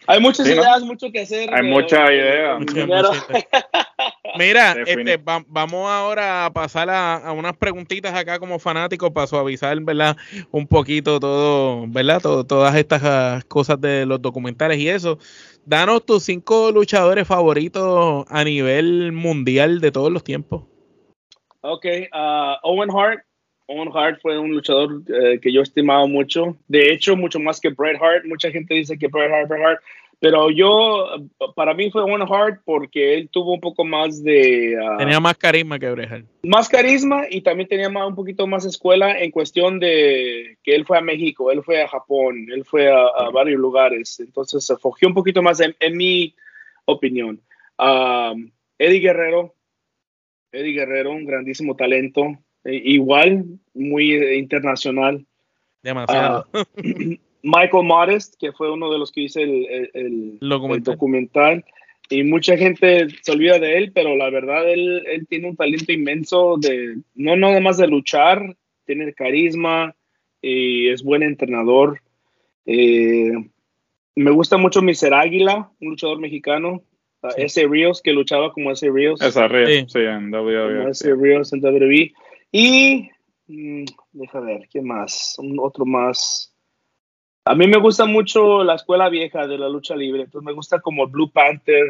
Hay 0.07 0.19
muchas 0.19 0.47
ideas, 0.47 0.81
mucho 0.83 1.11
que 1.11 1.21
hacer. 1.21 1.53
Hay 1.53 1.63
muchas 1.63 2.09
ideas. 2.09 2.61
Mira, 4.37 4.75
este, 4.85 5.17
vamos 5.17 5.89
ahora 5.89 6.45
a 6.45 6.53
pasar 6.53 6.89
a, 6.89 7.31
unas 7.31 7.55
preguntitas 7.55 8.13
acá 8.13 8.39
como 8.39 8.59
fanáticos 8.59 9.11
para 9.11 9.27
suavizar, 9.27 9.79
¿verdad? 9.81 10.17
Un 10.51 10.67
poquito 10.67 11.19
todo, 11.19 11.85
¿verdad? 11.87 12.21
todas 12.21 12.75
estas 12.75 13.45
cosas 13.45 13.79
de 13.79 14.05
los 14.05 14.21
documentales 14.21 14.79
y 14.79 14.89
eso. 14.89 15.19
Danos 15.65 16.05
tus 16.05 16.23
cinco 16.23 16.71
luchadores 16.71 17.27
favoritos 17.27 18.25
a 18.27 18.43
nivel 18.43 19.11
mundial 19.11 19.79
de 19.79 19.91
todos 19.91 20.11
los 20.11 20.23
tiempos. 20.23 20.63
Ok, 21.61 21.85
uh, 22.11 22.57
Owen 22.63 22.89
Hart. 22.91 23.23
Owen 23.67 23.89
Hart 23.93 24.19
fue 24.21 24.37
un 24.37 24.51
luchador 24.51 25.01
eh, 25.07 25.39
que 25.39 25.51
yo 25.51 25.61
estimaba 25.61 26.05
mucho. 26.05 26.57
De 26.67 26.91
hecho, 26.91 27.15
mucho 27.15 27.39
más 27.39 27.59
que 27.59 27.69
Bret 27.69 28.01
Hart. 28.01 28.25
Mucha 28.25 28.51
gente 28.51 28.73
dice 28.73 28.97
que 28.97 29.07
Bret 29.07 29.31
Hart, 29.31 29.47
Bret 29.49 29.63
Hart. 29.63 29.81
Pero 30.19 30.49
yo, 30.49 31.09
para 31.53 31.73
mí 31.73 31.91
fue 31.91 32.01
Owen 32.01 32.21
Hart 32.21 32.61
porque 32.63 33.15
él 33.15 33.29
tuvo 33.29 33.53
un 33.53 33.59
poco 33.59 33.83
más 33.83 34.23
de... 34.23 34.77
Ah, 34.81 34.95
tenía 34.97 35.19
más 35.19 35.37
carisma 35.37 35.77
que 35.77 35.91
Bret 35.91 36.09
Hart. 36.09 36.25
Más 36.43 36.69
carisma 36.69 37.25
y 37.29 37.41
también 37.41 37.67
tenía 37.67 37.89
más, 37.89 38.07
un 38.07 38.15
poquito 38.15 38.47
más 38.47 38.63
escuela 38.63 39.19
en 39.19 39.31
cuestión 39.31 39.79
de 39.79 40.57
que 40.63 40.75
él 40.75 40.85
fue 40.85 40.97
a 40.97 41.01
México, 41.01 41.51
él 41.51 41.61
fue 41.61 41.81
a 41.81 41.89
Japón, 41.89 42.47
él 42.53 42.63
fue 42.63 42.89
a, 42.89 43.29
varios 43.33 43.59
lugares. 43.59 44.17
Entonces 44.21 44.65
se 44.65 44.77
fogió 44.77 45.09
un 45.09 45.13
poquito 45.13 45.41
más 45.41 45.59
en, 45.59 45.97
mi 45.97 46.33
opinión. 46.85 47.41
Eddie 47.77 48.99
Guerrero, 48.99 49.53
Eddie 50.53 50.71
Guerrero, 50.71 51.11
un 51.11 51.25
grandísimo 51.25 51.75
talento, 51.75 52.37
e, 52.63 52.75
igual, 52.75 53.45
muy 53.73 54.15
internacional. 54.37 55.25
Demasiado. 55.81 56.47
Michael 57.43 57.85
Modest, 57.85 58.35
que 58.39 58.53
fue 58.53 58.71
uno 58.71 58.89
de 58.89 58.97
los 58.97 59.11
que 59.11 59.21
hice 59.21 59.43
el, 59.43 60.37
documental. 60.39 61.65
Y 62.09 62.23
mucha 62.23 62.57
gente 62.57 63.07
se 63.21 63.31
olvida 63.31 63.59
de 63.59 63.77
él, 63.77 63.91
pero 63.93 64.15
la 64.15 64.29
verdad 64.29 64.69
él, 64.69 65.03
él 65.07 65.27
tiene 65.27 65.49
un 65.49 65.55
talento 65.55 65.91
inmenso 65.91 66.57
de, 66.57 66.97
no 67.15 67.35
nada 67.35 67.59
más 67.59 67.77
de 67.77 67.87
luchar, 67.87 68.55
tiene 68.85 69.13
carisma 69.13 69.95
y 70.41 70.89
es 70.89 71.03
buen 71.03 71.23
entrenador. 71.23 72.01
Eh, 72.65 73.31
me 74.15 74.31
gusta 74.31 74.57
mucho 74.57 74.81
Miser 74.81 75.13
Águila, 75.13 75.71
un 75.79 75.89
luchador 75.89 76.19
mexicano. 76.19 76.83
Ese 77.37 77.65
Rios, 77.67 78.01
que 78.01 78.11
luchaba 78.11 78.51
como 78.51 78.71
ese 78.71 78.89
Rios. 78.91 79.21
Ese 79.21 79.47
Rios, 79.47 79.91
sí, 79.91 79.99
en 79.99 80.33
WWE. 80.33 80.89
Ese 80.89 81.15
Rios 81.15 81.53
en 81.53 81.63
WWE. 81.63 82.11
Y, 82.53 83.09
mm, 83.47 83.85
deja 84.11 84.39
ver, 84.39 84.69
¿qué 84.71 84.81
más? 84.81 85.35
Un 85.39 85.59
otro 85.59 85.85
más. 85.85 86.53
A 87.45 87.55
mí 87.55 87.67
me 87.67 87.79
gusta 87.79 88.05
mucho 88.05 88.63
la 88.63 88.75
escuela 88.75 89.09
vieja 89.09 89.47
de 89.47 89.57
la 89.57 89.67
lucha 89.67 89.95
libre. 89.95 90.21
Entonces 90.21 90.45
me 90.45 90.53
gusta 90.53 90.79
como 90.79 91.07
Blue 91.07 91.31
Panther, 91.31 91.83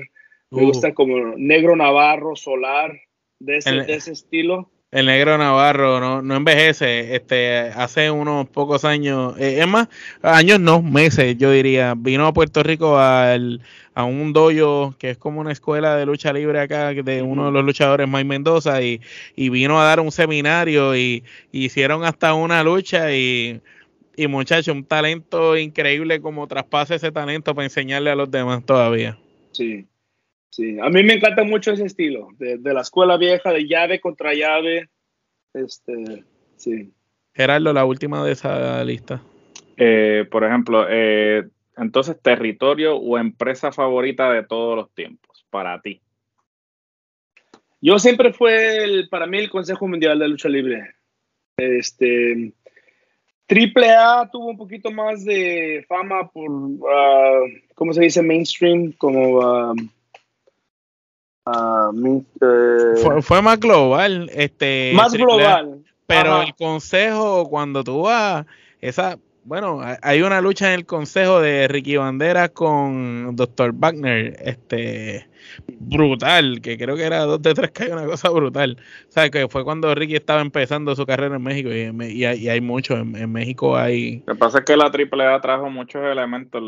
me 0.49 0.63
uh. 0.63 0.67
gusta 0.67 0.93
como 0.93 1.35
Negro 1.35 1.75
Navarro, 1.75 2.37
Solar, 2.37 2.97
de 3.39 3.57
ese, 3.57 3.71
de 3.83 3.93
ese 3.93 4.13
estilo. 4.13 4.71
El 4.93 5.07
negro 5.07 5.39
Navarro 5.39 5.99
no, 5.99 6.21
no 6.21 6.35
envejece. 6.35 7.15
Este, 7.15 7.71
hace 7.75 8.11
unos 8.11 8.47
pocos 8.47 8.85
años, 8.85 9.35
eh, 9.39 9.57
es 9.59 9.67
más, 9.67 9.87
años 10.21 10.59
no, 10.59 10.83
meses, 10.83 11.35
yo 11.35 11.49
diría. 11.49 11.95
Vino 11.97 12.27
a 12.27 12.33
Puerto 12.33 12.61
Rico 12.61 12.99
al, 12.99 13.59
a 13.95 14.03
un 14.03 14.33
dojo 14.33 14.93
que 14.99 15.09
es 15.09 15.17
como 15.17 15.41
una 15.41 15.51
escuela 15.51 15.95
de 15.95 16.05
lucha 16.05 16.31
libre 16.31 16.59
acá 16.59 16.93
de 16.93 17.23
uno 17.23 17.47
de 17.47 17.51
los 17.51 17.65
luchadores, 17.65 18.07
Mike 18.07 18.25
Mendoza, 18.25 18.83
y, 18.83 19.01
y 19.35 19.49
vino 19.49 19.81
a 19.81 19.85
dar 19.85 19.99
un 19.99 20.11
seminario 20.11 20.95
y, 20.95 21.23
hicieron 21.51 22.03
hasta 22.05 22.35
una 22.35 22.63
lucha 22.63 23.15
y, 23.15 23.61
y 24.15 24.27
muchacho, 24.27 24.73
un 24.73 24.85
talento 24.85 25.57
increíble 25.57 26.21
como 26.21 26.47
traspase 26.47 26.95
ese 26.95 27.11
talento 27.11 27.55
para 27.55 27.65
enseñarle 27.65 28.11
a 28.11 28.15
los 28.15 28.29
demás 28.29 28.63
todavía. 28.63 29.17
Sí, 29.53 29.87
Sí, 30.53 30.77
a 30.79 30.87
mí 30.91 31.01
me 31.01 31.13
encanta 31.13 31.43
mucho 31.43 31.71
ese 31.71 31.85
estilo, 31.85 32.27
de, 32.37 32.59
la 32.61 32.81
escuela 32.81 33.17
vieja, 33.17 33.51
de 33.51 33.67
llave 33.67 33.99
contra 33.99 34.35
llave. 34.35 34.87
Este, 35.51 36.23
sí. 36.57 36.93
Gerardo, 37.33 37.73
la 37.73 37.85
última 37.85 38.23
de 38.23 38.33
esa 38.33 38.83
lista. 38.83 39.19
Eh, 39.77 40.27
por 40.29 40.43
ejemplo, 40.43 40.85
eh, 40.87 41.49
entonces, 41.75 42.21
territorio 42.21 42.97
o 42.97 43.17
empresa 43.17 43.71
favorita 43.71 44.31
de 44.31 44.43
todos 44.43 44.75
los 44.75 44.93
tiempos, 44.93 45.43
para 45.49 45.81
ti. 45.81 46.01
Yo 47.81 47.97
siempre 47.97 48.31
fue, 48.31 48.83
el, 48.83 49.09
para 49.09 49.25
mí, 49.25 49.39
el 49.39 49.49
Consejo 49.49 49.87
Mundial 49.87 50.19
de 50.19 50.27
Lucha 50.27 50.49
Libre. 50.49 50.93
Este, 51.57 52.53
Triple 53.47 53.89
A 53.89 54.29
tuvo 54.31 54.49
un 54.49 54.57
poquito 54.57 54.91
más 54.91 55.25
de 55.25 55.83
fama 55.87 56.29
por, 56.29 56.51
uh, 56.51 57.49
¿cómo 57.73 57.91
se 57.91 58.01
dice? 58.01 58.21
Mainstream, 58.21 58.91
como... 58.91 59.39
Uh, 59.39 59.75
Ah, 61.45 61.91
fue, 63.01 63.21
fue, 63.21 63.41
más 63.41 63.59
global. 63.59 64.29
Este, 64.33 64.93
más 64.95 65.13
global. 65.13 65.83
Pero 66.05 66.41
el 66.41 66.55
consejo, 66.55 67.49
cuando 67.49 67.83
tú 67.83 68.03
vas, 68.03 68.45
esa, 68.81 69.17
bueno, 69.45 69.81
hay 70.01 70.21
una 70.21 70.41
lucha 70.41 70.67
en 70.67 70.79
el 70.79 70.85
consejo 70.85 71.41
de 71.41 71.67
Ricky 71.67 71.97
Bandera 71.97 72.49
con 72.49 73.35
Dr. 73.35 73.73
Wagner, 73.73 74.37
este, 74.39 75.27
brutal, 75.67 76.61
que 76.61 76.77
creo 76.77 76.95
que 76.95 77.03
era 77.03 77.19
dos 77.25 77.41
de 77.41 77.53
tres 77.53 77.71
que 77.71 77.83
hay 77.83 77.91
una 77.91 78.05
cosa 78.05 78.29
brutal. 78.29 78.77
O 79.09 79.11
sea, 79.11 79.29
que 79.29 79.47
fue 79.47 79.63
cuando 79.63 79.93
Ricky 79.93 80.15
estaba 80.15 80.41
empezando 80.41 80.95
su 80.95 81.05
carrera 81.05 81.35
en 81.35 81.43
México 81.43 81.69
y, 81.69 82.25
hay, 82.25 82.49
y 82.49 82.61
mucho, 82.61 82.95
en, 82.95 83.31
México 83.31 83.77
hay... 83.77 84.23
Lo 84.25 84.33
que 84.33 84.39
pasa 84.39 84.59
es 84.59 84.65
que 84.65 84.77
la 84.77 84.85
AAA 84.85 85.41
trajo 85.41 85.69
muchos 85.69 86.03
elementos, 86.03 86.61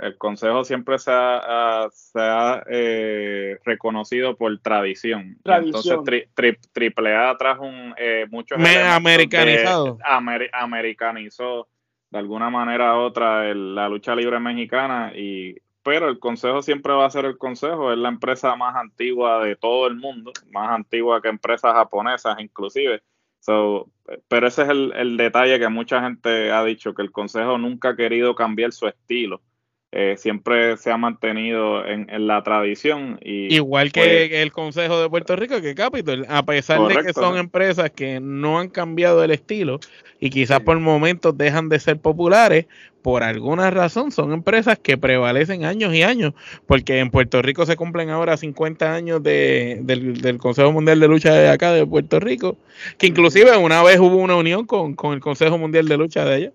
el 0.00 0.16
consejo 0.16 0.64
siempre 0.64 0.98
se 0.98 1.10
ha, 1.12 2.62
eh, 2.70 3.58
reconocido 3.64 4.36
por 4.36 4.58
tradición. 4.60 5.38
Entonces 5.44 5.92
AAA 5.92 7.36
trajo 7.38 7.64
un, 7.64 7.94
eh, 7.98 8.26
muchos 8.30 8.58
americanizado. 8.58 9.98
americanizó 10.52 11.68
de 12.12 12.18
alguna 12.18 12.50
manera 12.50 12.94
u 12.96 13.00
otra 13.00 13.54
la 13.54 13.88
lucha 13.88 14.14
libre 14.14 14.38
mexicana 14.38 15.12
y 15.16 15.56
pero 15.82 16.08
el 16.08 16.18
consejo 16.20 16.62
siempre 16.62 16.92
va 16.92 17.06
a 17.06 17.10
ser 17.10 17.24
el 17.24 17.38
consejo, 17.38 17.90
es 17.90 17.98
la 17.98 18.08
empresa 18.08 18.54
más 18.54 18.76
antigua 18.76 19.44
de 19.44 19.56
todo 19.56 19.88
el 19.88 19.96
mundo, 19.96 20.32
más 20.52 20.70
antigua 20.70 21.20
que 21.20 21.28
empresas 21.28 21.72
japonesas 21.74 22.36
inclusive. 22.38 23.02
So, 23.40 23.90
pero 24.28 24.46
ese 24.46 24.62
es 24.62 24.68
el, 24.68 24.92
el, 24.94 25.16
detalle 25.16 25.58
que 25.58 25.68
mucha 25.68 26.00
gente 26.00 26.52
ha 26.52 26.62
dicho, 26.62 26.94
que 26.94 27.02
el 27.02 27.10
consejo 27.10 27.58
nunca 27.58 27.88
ha 27.88 27.96
querido 27.96 28.36
cambiar 28.36 28.70
su 28.70 28.86
estilo. 28.86 29.42
Eh, 29.94 30.14
siempre 30.16 30.78
se 30.78 30.90
ha 30.90 30.96
mantenido 30.96 31.84
en, 31.86 32.06
la 32.26 32.42
tradición. 32.42 33.18
Y, 33.22 33.54
Igual 33.54 33.92
que 33.92 34.00
pues 34.00 34.32
el 34.40 34.50
Consejo 34.50 34.98
de 34.98 35.10
Puerto 35.10 35.36
Rico, 35.36 35.60
que 35.60 35.74
Capitol, 35.74 36.24
a 36.30 36.42
pesar 36.46 36.80
de 36.88 37.04
que 37.04 37.12
son 37.12 37.36
empresas 37.36 37.90
que 37.90 38.18
no 38.18 38.58
han 38.58 38.70
cambiado 38.70 39.22
el 39.22 39.30
estilo 39.30 39.80
y 40.18 40.30
quizás 40.30 40.60
por 40.60 40.80
momentos 40.80 41.36
dejan 41.36 41.68
de 41.68 41.78
ser 41.78 41.98
populares, 41.98 42.64
por 43.02 43.22
alguna 43.22 43.70
razón 43.70 44.12
son 44.12 44.32
empresas 44.32 44.78
que 44.78 44.96
prevalecen 44.96 45.66
años 45.66 45.92
y 45.92 46.02
años, 46.02 46.32
porque 46.66 47.00
en 47.00 47.10
Puerto 47.10 47.42
Rico 47.42 47.66
se 47.66 47.76
cumplen 47.76 48.08
ahora 48.08 48.38
50 48.38 48.94
años 48.94 49.22
de, 49.22 49.80
del, 49.82 50.38
Consejo 50.38 50.72
Mundial 50.72 51.00
de 51.00 51.08
Lucha 51.08 51.34
de 51.34 51.50
acá 51.50 51.70
de 51.70 51.86
Puerto 51.86 52.18
Rico, 52.18 52.56
que 52.96 53.08
inclusive 53.08 53.54
una 53.58 53.82
vez 53.82 53.98
hubo 53.98 54.16
una 54.16 54.36
unión 54.36 54.64
con, 54.64 54.94
con 54.94 55.12
el 55.12 55.20
Consejo 55.20 55.58
Mundial 55.58 55.86
de 55.86 55.98
Lucha 55.98 56.24
de 56.24 56.34
allá. 56.34 56.52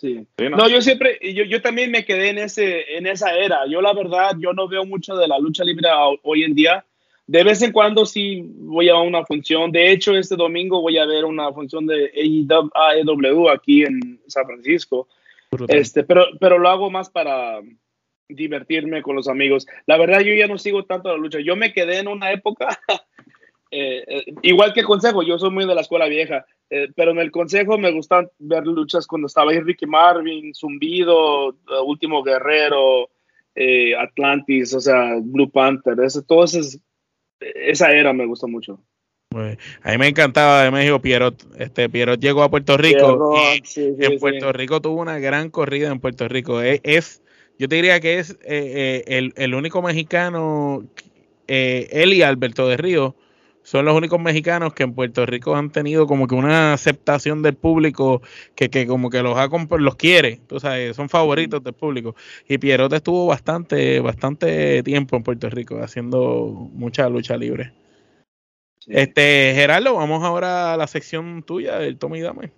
Sí. 0.00 0.26
no. 0.38 0.66
yo 0.66 0.80
siempre, 0.80 1.18
yo, 1.34 1.44
yo 1.44 1.60
también 1.60 1.90
me 1.90 2.06
quedé 2.06 2.30
en, 2.30 2.38
ese, 2.38 2.96
en 2.96 3.06
esa 3.06 3.36
era. 3.36 3.66
Yo 3.66 3.82
la 3.82 3.92
verdad, 3.92 4.34
yo 4.38 4.54
no 4.54 4.66
veo 4.66 4.86
mucho 4.86 5.14
de 5.14 5.28
la 5.28 5.38
lucha 5.38 5.62
libre 5.62 5.88
hoy 6.22 6.44
en 6.44 6.54
día. 6.54 6.86
De 7.26 7.44
vez 7.44 7.60
en 7.60 7.70
cuando 7.70 8.06
sí 8.06 8.42
voy 8.44 8.88
a 8.88 8.96
una 8.96 9.26
función. 9.26 9.70
De 9.70 9.92
hecho, 9.92 10.16
este 10.16 10.36
domingo 10.36 10.80
voy 10.80 10.96
a 10.96 11.04
ver 11.04 11.26
una 11.26 11.52
función 11.52 11.86
de 11.86 12.10
AEW 12.74 13.50
aquí 13.50 13.82
en 13.82 14.20
San 14.26 14.46
Francisco. 14.46 15.06
Este, 15.68 16.02
pero, 16.02 16.24
pero 16.40 16.58
lo 16.58 16.70
hago 16.70 16.90
más 16.90 17.10
para 17.10 17.60
divertirme 18.26 19.02
con 19.02 19.16
los 19.16 19.28
amigos. 19.28 19.66
La 19.86 19.98
verdad, 19.98 20.20
yo 20.20 20.32
ya 20.32 20.46
no 20.46 20.56
sigo 20.56 20.86
tanto 20.86 21.10
la 21.10 21.18
lucha. 21.18 21.40
Yo 21.40 21.56
me 21.56 21.74
quedé 21.74 21.98
en 21.98 22.08
una 22.08 22.32
época, 22.32 22.80
eh, 23.70 24.04
eh, 24.06 24.24
igual 24.42 24.72
que 24.72 24.80
el 24.80 24.86
consejo, 24.86 25.22
yo 25.22 25.38
soy 25.38 25.50
muy 25.50 25.66
de 25.66 25.74
la 25.74 25.82
escuela 25.82 26.06
vieja. 26.06 26.44
Eh, 26.72 26.88
pero 26.94 27.10
en 27.10 27.18
el 27.18 27.32
consejo 27.32 27.76
me 27.78 27.90
gustan 27.90 28.30
ver 28.38 28.64
luchas 28.64 29.04
cuando 29.04 29.26
estaba 29.26 29.50
ahí 29.50 29.58
Ricky 29.58 29.86
Marvin, 29.86 30.54
Zumbido, 30.54 31.50
eh, 31.50 31.54
Último 31.84 32.22
Guerrero, 32.22 33.10
eh, 33.56 33.96
Atlantis, 33.96 34.72
o 34.74 34.80
sea, 34.80 35.16
Blue 35.20 35.50
Panther, 35.50 35.98
ese, 36.00 36.22
todo 36.22 36.44
esa 37.40 37.92
era 37.92 38.12
me 38.12 38.24
gusta 38.24 38.46
mucho. 38.46 38.80
A 39.82 39.90
mí 39.92 39.98
me 39.98 40.08
encantaba 40.08 40.62
de 40.62 40.70
México 40.70 41.00
Pierrot. 41.00 41.44
Este 41.58 41.88
Pierrot 41.88 42.20
llegó 42.20 42.42
a 42.44 42.50
Puerto 42.50 42.76
Rico 42.76 43.34
y 43.64 44.04
en 44.04 44.18
Puerto 44.18 44.52
Rico 44.52 44.80
tuvo 44.80 45.00
una 45.00 45.18
gran 45.18 45.50
corrida 45.50 45.90
en 45.90 46.00
Puerto 46.00 46.28
Rico. 46.28 46.60
Es, 46.60 47.22
yo 47.58 47.68
te 47.68 47.76
diría 47.76 48.00
que 48.00 48.18
es 48.18 48.38
el, 48.44 49.32
el, 49.36 49.54
único 49.54 49.82
mexicano, 49.82 50.84
él 51.46 52.12
y 52.12 52.22
Alberto 52.22 52.68
de 52.68 52.76
Río, 52.76 53.14
son 53.70 53.84
los 53.84 53.96
únicos 53.96 54.20
mexicanos 54.20 54.74
que 54.74 54.82
en 54.82 54.94
Puerto 54.94 55.24
Rico 55.26 55.54
han 55.54 55.70
tenido 55.70 56.08
como 56.08 56.26
que 56.26 56.34
una 56.34 56.72
aceptación 56.72 57.40
del 57.40 57.54
público 57.54 58.20
que, 58.56 58.68
que 58.68 58.84
como 58.84 59.10
que 59.10 59.22
los 59.22 59.38
ha 59.38 59.48
los 59.78 59.94
quiere, 59.94 60.40
tú 60.48 60.58
sabes, 60.58 60.96
son 60.96 61.08
favoritos 61.08 61.62
del 61.62 61.74
público. 61.74 62.16
Y 62.48 62.58
Pierrot 62.58 62.92
estuvo 62.92 63.26
bastante, 63.26 64.00
bastante 64.00 64.82
tiempo 64.82 65.16
en 65.16 65.22
Puerto 65.22 65.48
Rico 65.50 65.78
haciendo 65.78 66.68
mucha 66.72 67.08
lucha 67.08 67.36
libre. 67.36 67.72
Este, 68.88 69.52
Gerardo, 69.54 69.94
vamos 69.94 70.24
ahora 70.24 70.72
a 70.72 70.76
la 70.76 70.88
sección 70.88 71.44
tuya 71.44 71.78
del 71.78 71.96
Tommy 71.96 72.22
Dame. 72.22 72.50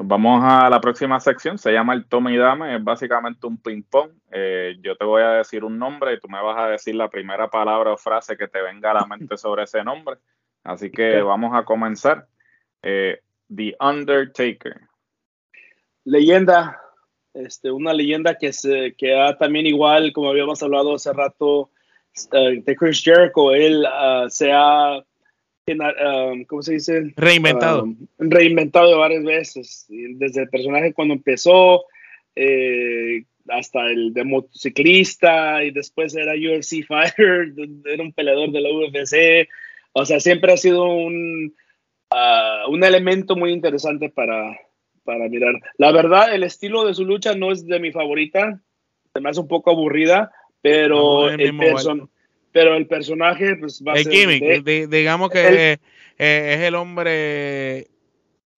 Vamos 0.00 0.44
a 0.44 0.70
la 0.70 0.80
próxima 0.80 1.18
sección, 1.18 1.58
se 1.58 1.72
llama 1.72 1.92
el 1.92 2.06
Tommy 2.06 2.36
Dame, 2.36 2.76
es 2.76 2.84
básicamente 2.84 3.48
un 3.48 3.60
ping-pong. 3.60 4.12
Eh, 4.30 4.76
yo 4.80 4.94
te 4.94 5.04
voy 5.04 5.22
a 5.22 5.30
decir 5.30 5.64
un 5.64 5.76
nombre 5.76 6.14
y 6.14 6.20
tú 6.20 6.28
me 6.28 6.40
vas 6.40 6.56
a 6.56 6.68
decir 6.68 6.94
la 6.94 7.10
primera 7.10 7.50
palabra 7.50 7.94
o 7.94 7.96
frase 7.96 8.36
que 8.36 8.46
te 8.46 8.62
venga 8.62 8.92
a 8.92 8.94
la 8.94 9.06
mente 9.06 9.36
sobre 9.36 9.64
ese 9.64 9.82
nombre. 9.82 10.18
Así 10.62 10.92
que 10.92 11.20
vamos 11.20 11.52
a 11.52 11.64
comenzar. 11.64 12.28
Eh, 12.80 13.18
The 13.52 13.76
Undertaker. 13.80 14.82
Leyenda, 16.04 16.80
este, 17.34 17.72
una 17.72 17.92
leyenda 17.92 18.36
que, 18.36 18.52
se, 18.52 18.94
que 18.96 19.18
ha 19.18 19.36
también 19.36 19.66
igual, 19.66 20.12
como 20.12 20.30
habíamos 20.30 20.62
hablado 20.62 20.94
hace 20.94 21.12
rato, 21.12 21.70
eh, 22.32 22.62
de 22.64 22.76
Chris 22.76 23.02
Jericho, 23.02 23.52
él 23.52 23.84
ah, 23.84 24.26
se 24.28 24.52
ha 24.52 25.04
Um, 25.74 26.44
¿cómo 26.44 26.62
se 26.62 26.74
dice? 26.74 27.12
Reinventado. 27.16 27.84
Um, 27.84 27.96
reinventado 28.18 28.98
varias 28.98 29.24
veces. 29.24 29.86
Desde 29.88 30.42
el 30.42 30.48
personaje 30.48 30.92
cuando 30.92 31.14
empezó, 31.14 31.84
eh, 32.36 33.24
hasta 33.48 33.86
el 33.86 34.12
de 34.12 34.24
motociclista 34.24 35.64
y 35.64 35.70
después 35.70 36.14
era 36.14 36.34
UFC 36.34 36.86
Fighter, 36.86 37.52
era 37.86 38.02
un 38.02 38.12
peleador 38.12 38.50
de 38.50 38.60
la 38.60 38.70
UFC. 38.70 39.48
O 39.92 40.04
sea, 40.04 40.20
siempre 40.20 40.52
ha 40.52 40.56
sido 40.56 40.84
un, 40.84 41.54
ah, 42.10 42.64
un 42.68 42.84
elemento 42.84 43.36
muy 43.36 43.52
interesante 43.52 44.10
para, 44.10 44.56
para 45.04 45.28
mirar. 45.28 45.54
La 45.78 45.90
verdad, 45.92 46.34
el 46.34 46.42
estilo 46.42 46.84
de 46.84 46.94
su 46.94 47.04
lucha 47.04 47.34
no 47.34 47.50
es 47.50 47.66
de 47.66 47.80
mi 47.80 47.92
favorita, 47.92 48.60
se 49.12 49.20
me 49.20 49.30
hace 49.30 49.40
un 49.40 49.48
poco 49.48 49.70
aburrida, 49.70 50.30
pero, 50.60 51.30
el, 51.30 51.52
pero 52.58 52.74
el 52.74 52.86
personaje 52.86 53.54
pues, 53.54 53.80
va 53.86 53.92
a 53.92 53.96
ser... 53.98 54.12
Gimmick, 54.12 54.64
digamos 54.88 55.30
que 55.30 55.72
eh, 55.72 55.78
es 56.18 56.60
el 56.60 56.74
hombre 56.74 57.86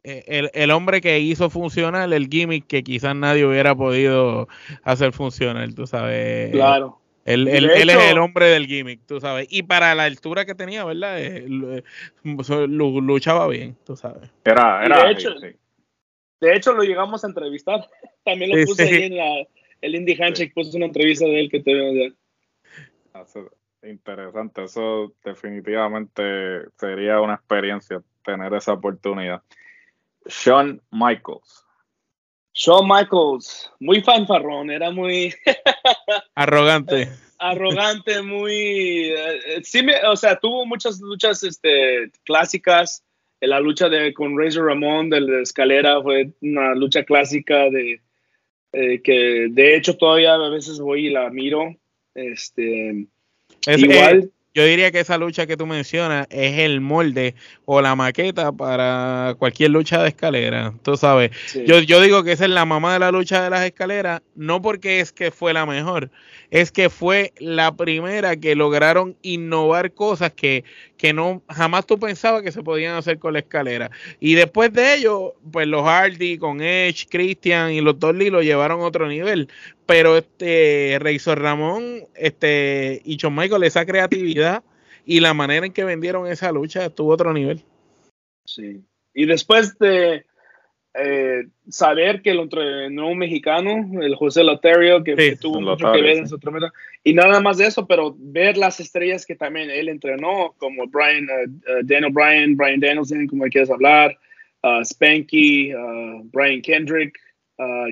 eh, 0.03 0.49
el, 0.55 0.71
hombre 0.71 1.03
que 1.03 1.21
hizo 1.21 1.51
funcionar 1.51 2.11
el 2.11 2.29
gimmick 2.29 2.67
que 2.67 2.83
quizás 2.83 3.15
nadie 3.15 3.45
hubiera 3.45 3.75
podido 3.75 4.49
hacer 4.83 5.13
funcionar, 5.13 5.75
tú 5.75 5.87
sabes. 5.87 6.51
Claro. 6.53 6.99
Él, 7.27 7.47
es 7.49 7.87
el 7.87 8.19
hombre 8.19 8.47
del 8.47 8.67
gimmick, 8.67 9.01
tú 9.07 9.21
sabes. 9.21 9.47
Y 9.51 9.63
para 9.65 9.95
la 9.95 10.05
altura 10.05 10.47
que 10.47 10.55
tenía, 10.55 10.87
¿verdad? 10.87 11.21
Eh, 11.21 11.45
eh, 11.47 11.83
luchaba 12.67 13.47
bien, 13.49 13.77
tú 13.85 13.95
sabes. 13.95 14.31
Era, 14.47 14.83
era. 14.87 15.05
De 15.05 15.13
hecho, 15.13 15.35
de 16.41 16.57
hecho, 16.57 16.73
lo 16.73 16.83
llegamos 16.83 17.23
a 17.23 17.27
entrevistar. 17.27 17.87
También 18.25 18.59
lo 18.59 18.65
puse 18.65 18.85
ahí 18.85 19.03
en 19.03 19.17
la, 19.19 19.47
el 19.83 19.95
Indie 19.95 20.17
Handshake, 20.19 20.55
puse 20.55 20.75
una 20.79 20.87
entrevista 20.87 21.27
de 21.27 21.41
él 21.41 21.51
que 21.51 21.61
te 21.61 22.15
Interesante, 23.83 24.65
eso 24.65 25.15
definitivamente 25.25 26.69
sería 26.79 27.21
una 27.21 27.35
experiencia 27.35 28.03
tener 28.23 28.53
esa 28.53 28.75
oportunidad. 28.75 29.43
Shawn 30.27 30.83
Michaels. 30.91 31.65
Shawn 32.53 32.87
Michaels, 32.87 33.73
muy 33.81 34.03
fanfarrón, 34.03 34.71
era 34.71 34.91
muy 34.91 35.35
arrogante. 36.35 37.09
arrogante, 37.39 38.21
muy 38.21 39.13
eh, 39.17 39.61
sí 39.63 39.81
o 40.07 40.17
sea, 40.17 40.39
tuvo 40.39 40.67
muchas 40.67 41.01
luchas 41.01 41.43
este, 41.43 42.11
clásicas. 42.25 43.03
La 43.41 43.61
lucha 43.61 43.89
de 43.89 44.13
con 44.13 44.39
Razor 44.39 44.67
Ramón 44.67 45.09
de 45.09 45.23
la 45.23 45.41
escalera 45.41 46.03
fue 46.03 46.35
una 46.43 46.75
lucha 46.75 47.05
clásica 47.05 47.71
de 47.71 48.03
eh, 48.73 49.01
que 49.03 49.49
de 49.51 49.77
hecho 49.77 49.97
todavía 49.97 50.35
a 50.35 50.51
veces 50.51 50.79
voy 50.81 51.07
y 51.07 51.11
la 51.11 51.31
miro. 51.31 51.75
Este 52.15 53.07
igual 53.67 54.31
yo 54.53 54.65
diría 54.65 54.91
que 54.91 54.99
esa 54.99 55.17
lucha 55.17 55.47
que 55.47 55.57
tú 55.57 55.65
mencionas 55.65 56.27
es 56.29 56.59
el 56.59 56.81
molde 56.81 57.37
o 57.67 57.81
la 57.81 57.95
maqueta 57.95 58.51
para 58.51 59.37
cualquier 59.39 59.71
lucha 59.71 60.03
de 60.03 60.09
escalera. 60.09 60.75
Tú 60.83 60.97
sabes, 60.97 61.31
yo, 61.67 61.79
yo 61.79 62.01
digo 62.01 62.25
que 62.25 62.33
esa 62.33 62.47
es 62.47 62.51
la 62.51 62.65
mamá 62.65 62.95
de 62.95 62.99
la 62.99 63.13
lucha 63.13 63.45
de 63.45 63.51
las 63.51 63.65
escaleras, 63.65 64.23
no 64.35 64.61
porque 64.61 64.99
es 64.99 65.13
que 65.13 65.31
fue 65.31 65.53
la 65.53 65.67
mejor, 65.67 66.11
es 66.51 66.73
que 66.73 66.91
fue 66.91 67.33
la 67.39 67.77
primera 67.77 68.37
que 68.37 68.57
lograron 68.57 69.17
innovar 69.23 69.93
cosas 69.93 70.33
que, 70.33 70.65
que 71.01 71.15
no 71.15 71.43
jamás 71.49 71.87
tú 71.87 71.99
pensabas 71.99 72.43
que 72.43 72.53
se 72.53 72.63
podían 72.63 72.95
hacer 72.95 73.19
con 73.19 73.33
la 73.33 73.39
escalera. 73.39 73.91
Y 74.21 74.35
después 74.35 74.71
de 74.71 74.97
ello, 74.97 75.35
pues 75.51 75.67
los 75.67 75.83
Hardy 75.83 76.37
con 76.37 76.61
Edge, 76.61 77.07
Christian 77.09 77.73
y 77.73 77.81
los 77.81 77.99
Dolly 77.99 78.29
lo 78.29 78.43
llevaron 78.43 78.83
a 78.83 78.85
otro 78.85 79.09
nivel. 79.09 79.49
Pero 79.87 80.19
este 80.19 80.99
Razor 81.01 81.41
Ramón 81.41 82.07
este, 82.15 83.01
y 83.03 83.17
John 83.19 83.35
Michael, 83.35 83.63
esa 83.63 83.87
creatividad 83.87 84.63
y 85.07 85.21
la 85.21 85.33
manera 85.33 85.65
en 85.65 85.73
que 85.73 85.85
vendieron 85.85 86.27
esa 86.27 86.53
lucha 86.53 86.85
estuvo 86.85 87.13
a 87.13 87.15
otro 87.15 87.33
nivel. 87.33 87.65
Sí. 88.45 88.83
Y 89.15 89.25
después 89.25 89.79
de 89.79 90.27
eh, 90.95 91.47
saber 91.69 92.21
que 92.21 92.35
lo 92.35 92.43
entrenó 92.43 93.09
un 93.09 93.19
mexicano, 93.19 94.03
el 94.03 94.17
José 94.17 94.43
Lotario, 94.43 95.05
que, 95.05 95.37
tuvo 95.37 95.61
mucho 95.61 95.93
que 95.93 96.03
ver 96.03 96.19
en 96.19 96.29
su 96.29 96.39
tremenda. 96.39 96.73
Y 97.05 97.15
nada 97.15 97.41
más 97.41 97.59
de 97.59 97.67
eso, 97.67 97.87
pero 97.87 98.15
ver 98.19 98.57
las 98.57 98.81
estrellas 98.81 99.25
que 99.25 99.37
también 99.37 99.71
él 99.71 99.89
entrenó, 99.89 100.55
como 100.59 100.87
Brian, 100.89 101.25
uh, 101.27 101.85
Daniel 101.85 102.13
Bryan, 102.13 102.57
Brian 102.57 102.81
Danielson, 102.81 103.29
como 103.29 103.45
quieras 103.45 103.71
hablar, 103.71 104.19
uh, 104.65 104.85
Spanky, 104.85 105.75
uh, 105.75 106.23
Brian 106.33 106.61
Kendrick. 106.63 107.19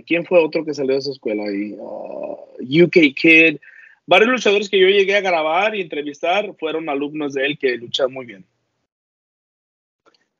¿Quién 0.07 0.24
fue 0.24 0.42
otro 0.42 0.64
que 0.64 0.72
salió 0.72 0.94
de 0.94 1.01
esa 1.01 1.11
escuela 1.11 1.42
ahí? 1.44 1.76
UK 2.59 3.14
Kid. 3.14 3.59
Varios 4.07 4.30
luchadores 4.30 4.70
que 4.70 4.80
yo 4.80 4.88
llegué 4.88 5.14
a 5.14 5.20
grabar 5.20 5.74
y 5.74 5.82
entrevistar 5.82 6.55
fueron 6.59 6.88
alumnos 6.88 7.34
de 7.34 7.44
él 7.44 7.59
que 7.59 7.76
luchan 7.76 8.11
muy 8.11 8.24
bien. 8.24 8.46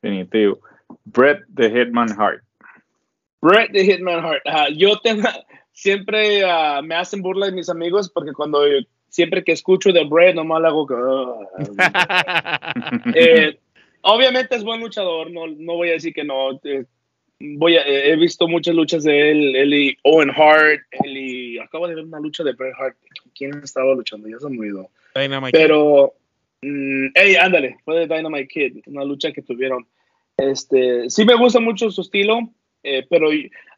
Definitivo. 0.01 0.59
Brett 1.05 1.43
the 1.53 1.69
Hitman 1.69 2.09
Hart. 2.09 2.41
Brett 3.41 3.71
the 3.71 3.83
Hitman 3.83 4.23
Hart. 4.23 4.43
yo 4.75 4.99
tengo, 4.99 5.27
siempre 5.71 6.43
uh, 6.43 6.83
me 6.83 6.95
hacen 6.95 7.21
burla 7.21 7.45
de 7.47 7.53
mis 7.53 7.69
amigos 7.69 8.09
porque 8.09 8.33
cuando 8.33 8.61
siempre 9.09 9.43
que 9.43 9.53
escucho 9.53 9.91
de 9.91 10.05
Brett 10.05 10.35
nomás 10.35 10.61
le 10.61 10.67
hago 10.67 10.87
que... 10.87 10.95
eh, 13.15 13.59
obviamente 14.01 14.55
es 14.55 14.63
buen 14.63 14.81
luchador, 14.81 15.31
no, 15.31 15.47
no 15.47 15.75
voy 15.75 15.89
a 15.89 15.93
decir 15.93 16.13
que 16.13 16.23
no. 16.23 16.59
Eh, 16.63 16.85
voy 17.39 17.77
a, 17.77 17.85
he 17.85 18.15
visto 18.15 18.47
muchas 18.47 18.75
luchas 18.75 19.03
de 19.03 19.31
él, 19.31 19.55
él 19.55 19.73
y 19.73 19.97
Owen 20.03 20.29
Hart, 20.29 20.81
él 21.03 21.17
y 21.17 21.59
acabo 21.59 21.87
de 21.87 21.95
ver 21.95 22.05
una 22.05 22.19
lucha 22.19 22.43
de 22.43 22.53
Bret 22.53 22.73
Hart. 22.77 22.97
¿Quién 23.35 23.59
estaba 23.63 23.93
luchando? 23.93 24.27
Ya 24.27 24.39
se 24.39 24.49
me 24.49 24.59
olvidó. 24.59 24.89
Dynamite 25.15 25.57
Pero, 25.57 26.13
mm, 26.61 27.07
hey, 27.15 27.35
ándale, 27.35 27.77
fue 27.85 27.99
de 27.99 28.13
Dynamite 28.13 28.47
Kid, 28.47 28.83
una 28.87 29.03
lucha 29.03 29.31
que 29.31 29.41
tuvieron. 29.41 29.87
Este, 30.37 31.09
sí 31.09 31.25
me 31.25 31.35
gusta 31.35 31.59
mucho 31.59 31.91
su 31.91 32.01
estilo. 32.01 32.39
Eh, 32.83 33.05
pero 33.09 33.29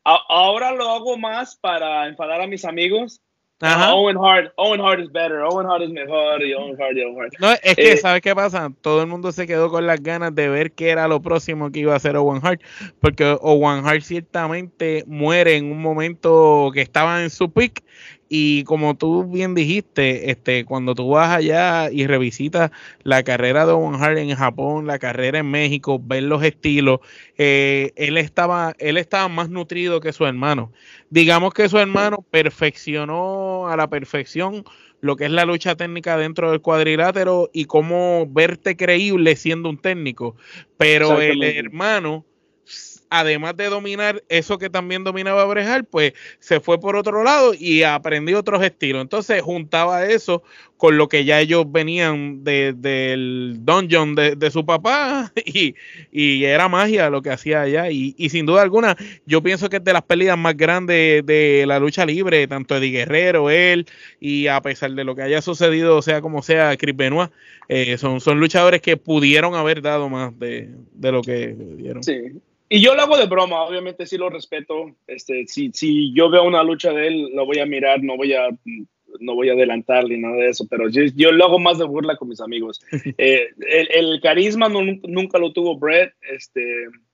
ahora 0.03 0.71
lo 0.71 0.89
hago 0.89 1.17
más 1.17 1.55
para 1.55 2.07
enfadar 2.07 2.41
a 2.41 2.47
mis 2.47 2.65
amigos. 2.65 3.21
Owen 3.63 4.17
Hart, 4.17 4.53
Owen 4.55 4.81
Hart 4.81 4.99
is 4.99 5.11
better, 5.11 5.41
Owen 5.41 5.67
Hart 5.67 5.83
es 5.83 5.91
mejor 5.91 6.43
y 6.43 6.53
Owen 6.53 6.81
Hart 6.81 6.97
y 6.97 7.03
Owen 7.03 7.21
Hart. 7.21 7.33
No, 7.39 7.51
es 7.51 7.75
que, 7.75 7.91
eh, 7.91 7.97
¿sabes 7.97 8.21
qué 8.21 8.33
pasa? 8.33 8.71
Todo 8.81 9.01
el 9.01 9.07
mundo 9.07 9.31
se 9.31 9.45
quedó 9.45 9.69
con 9.69 9.85
las 9.85 10.01
ganas 10.01 10.33
de 10.33 10.49
ver 10.49 10.71
qué 10.71 10.89
era 10.89 11.07
lo 11.07 11.21
próximo 11.21 11.71
que 11.71 11.79
iba 11.79 11.93
a 11.93 11.97
hacer 11.97 12.15
Owen 12.15 12.41
Hart, 12.43 12.61
porque 12.99 13.37
Owen 13.41 13.85
Hart 13.85 14.01
ciertamente 14.01 15.03
muere 15.05 15.57
en 15.57 15.71
un 15.71 15.81
momento 15.81 16.71
que 16.73 16.81
estaba 16.81 17.21
en 17.21 17.29
su 17.29 17.51
peak 17.51 17.83
y 18.33 18.63
como 18.63 18.95
tú 18.95 19.25
bien 19.25 19.55
dijiste, 19.55 20.31
este, 20.31 20.63
cuando 20.63 20.95
tú 20.95 21.09
vas 21.09 21.35
allá 21.35 21.91
y 21.91 22.07
revisitas 22.07 22.71
la 23.03 23.23
carrera 23.23 23.65
de 23.65 23.73
Owen 23.73 24.01
Hart 24.01 24.17
en 24.19 24.33
Japón, 24.33 24.87
la 24.87 24.99
carrera 24.99 25.39
en 25.39 25.51
México, 25.51 25.99
ver 26.01 26.23
los 26.23 26.41
estilos, 26.41 27.01
eh, 27.37 27.91
él, 27.97 28.15
estaba, 28.15 28.73
él 28.79 28.95
estaba 28.95 29.27
más 29.27 29.49
nutrido 29.49 29.99
que 29.99 30.13
su 30.13 30.25
hermano. 30.25 30.71
Digamos 31.09 31.53
que 31.53 31.67
su 31.67 31.77
hermano 31.77 32.25
perfeccionó 32.31 33.67
a 33.67 33.75
la 33.75 33.89
perfección 33.89 34.63
lo 35.01 35.17
que 35.17 35.25
es 35.25 35.31
la 35.31 35.43
lucha 35.43 35.75
técnica 35.75 36.15
dentro 36.15 36.51
del 36.51 36.61
cuadrilátero 36.61 37.49
y 37.51 37.65
cómo 37.65 38.27
verte 38.29 38.77
creíble 38.77 39.35
siendo 39.35 39.67
un 39.67 39.77
técnico. 39.77 40.37
Pero 40.77 41.19
el 41.19 41.43
hermano 41.43 42.23
además 43.11 43.57
de 43.57 43.69
dominar 43.69 44.23
eso 44.29 44.57
que 44.57 44.69
también 44.69 45.03
dominaba 45.03 45.43
Brejal, 45.45 45.83
pues 45.83 46.13
se 46.39 46.61
fue 46.61 46.79
por 46.79 46.95
otro 46.95 47.23
lado 47.23 47.53
y 47.53 47.83
aprendió 47.83 48.39
otros 48.39 48.63
estilos. 48.63 49.01
Entonces 49.01 49.41
juntaba 49.41 50.05
eso 50.05 50.43
con 50.77 50.97
lo 50.97 51.09
que 51.09 51.25
ya 51.25 51.41
ellos 51.41 51.69
venían 51.69 52.43
del 52.45 53.57
dungeon 53.59 54.15
de, 54.15 54.49
su 54.49 54.65
papá 54.65 55.31
y, 55.45 55.75
era 56.43 56.69
magia 56.69 57.09
lo 57.09 57.21
que 57.21 57.31
hacía 57.31 57.61
allá. 57.63 57.91
Y, 57.91 58.29
sin 58.29 58.45
duda 58.45 58.61
alguna, 58.61 58.95
yo 59.25 59.43
pienso 59.43 59.69
que 59.69 59.77
es 59.77 59.83
de 59.83 59.93
las 59.93 60.03
pérdidas 60.03 60.37
más 60.37 60.55
grandes 60.55 61.25
de 61.25 61.65
la 61.67 61.79
lucha 61.79 62.05
libre, 62.05 62.47
tanto 62.47 62.77
Eddie 62.77 62.91
Guerrero, 62.91 63.49
él, 63.49 63.85
y 64.21 64.47
a 64.47 64.61
pesar 64.61 64.91
de 64.93 65.03
lo 65.03 65.15
que 65.15 65.23
haya 65.23 65.41
sucedido, 65.41 66.01
sea 66.01 66.21
como 66.21 66.41
sea, 66.41 66.77
Chris 66.77 66.95
Benoit, 66.95 67.29
eh, 67.67 67.97
son, 67.97 68.21
son 68.21 68.39
luchadores 68.39 68.81
que 68.81 68.95
pudieron 68.95 69.53
haber 69.55 69.81
dado 69.81 70.07
más 70.07 70.39
de, 70.39 70.69
de 70.93 71.11
lo 71.11 71.21
que 71.21 71.55
dieron. 71.77 72.03
Sí, 72.03 72.41
y 72.73 72.81
yo 72.81 72.95
lo 72.95 73.01
hago 73.01 73.17
de 73.17 73.25
broma, 73.25 73.63
obviamente 73.63 74.05
sí 74.05 74.17
lo 74.17 74.29
respeto. 74.29 74.95
Este, 75.05 75.45
si, 75.45 75.71
si 75.73 76.13
yo 76.13 76.29
veo 76.29 76.45
una 76.45 76.63
lucha 76.63 76.93
de 76.93 77.07
él, 77.07 77.29
lo 77.33 77.45
voy 77.45 77.59
a 77.59 77.65
mirar, 77.65 78.01
no 78.01 78.15
voy 78.15 78.31
a, 78.31 78.47
no 79.19 79.35
voy 79.35 79.49
a 79.49 79.53
adelantar 79.53 80.05
ni 80.05 80.17
nada 80.17 80.37
de 80.37 80.47
eso, 80.47 80.65
pero 80.69 80.87
yo, 80.87 81.03
yo 81.13 81.33
lo 81.33 81.43
hago 81.43 81.59
más 81.59 81.79
de 81.79 81.83
burla 81.83 82.15
con 82.15 82.29
mis 82.29 82.39
amigos. 82.39 82.79
Eh, 83.17 83.49
el, 83.67 83.87
el, 83.91 84.21
carisma 84.21 84.69
nunca 84.69 85.37
lo 85.37 85.51
tuvo 85.51 85.77
Brett, 85.77 86.13
este, 86.21 86.61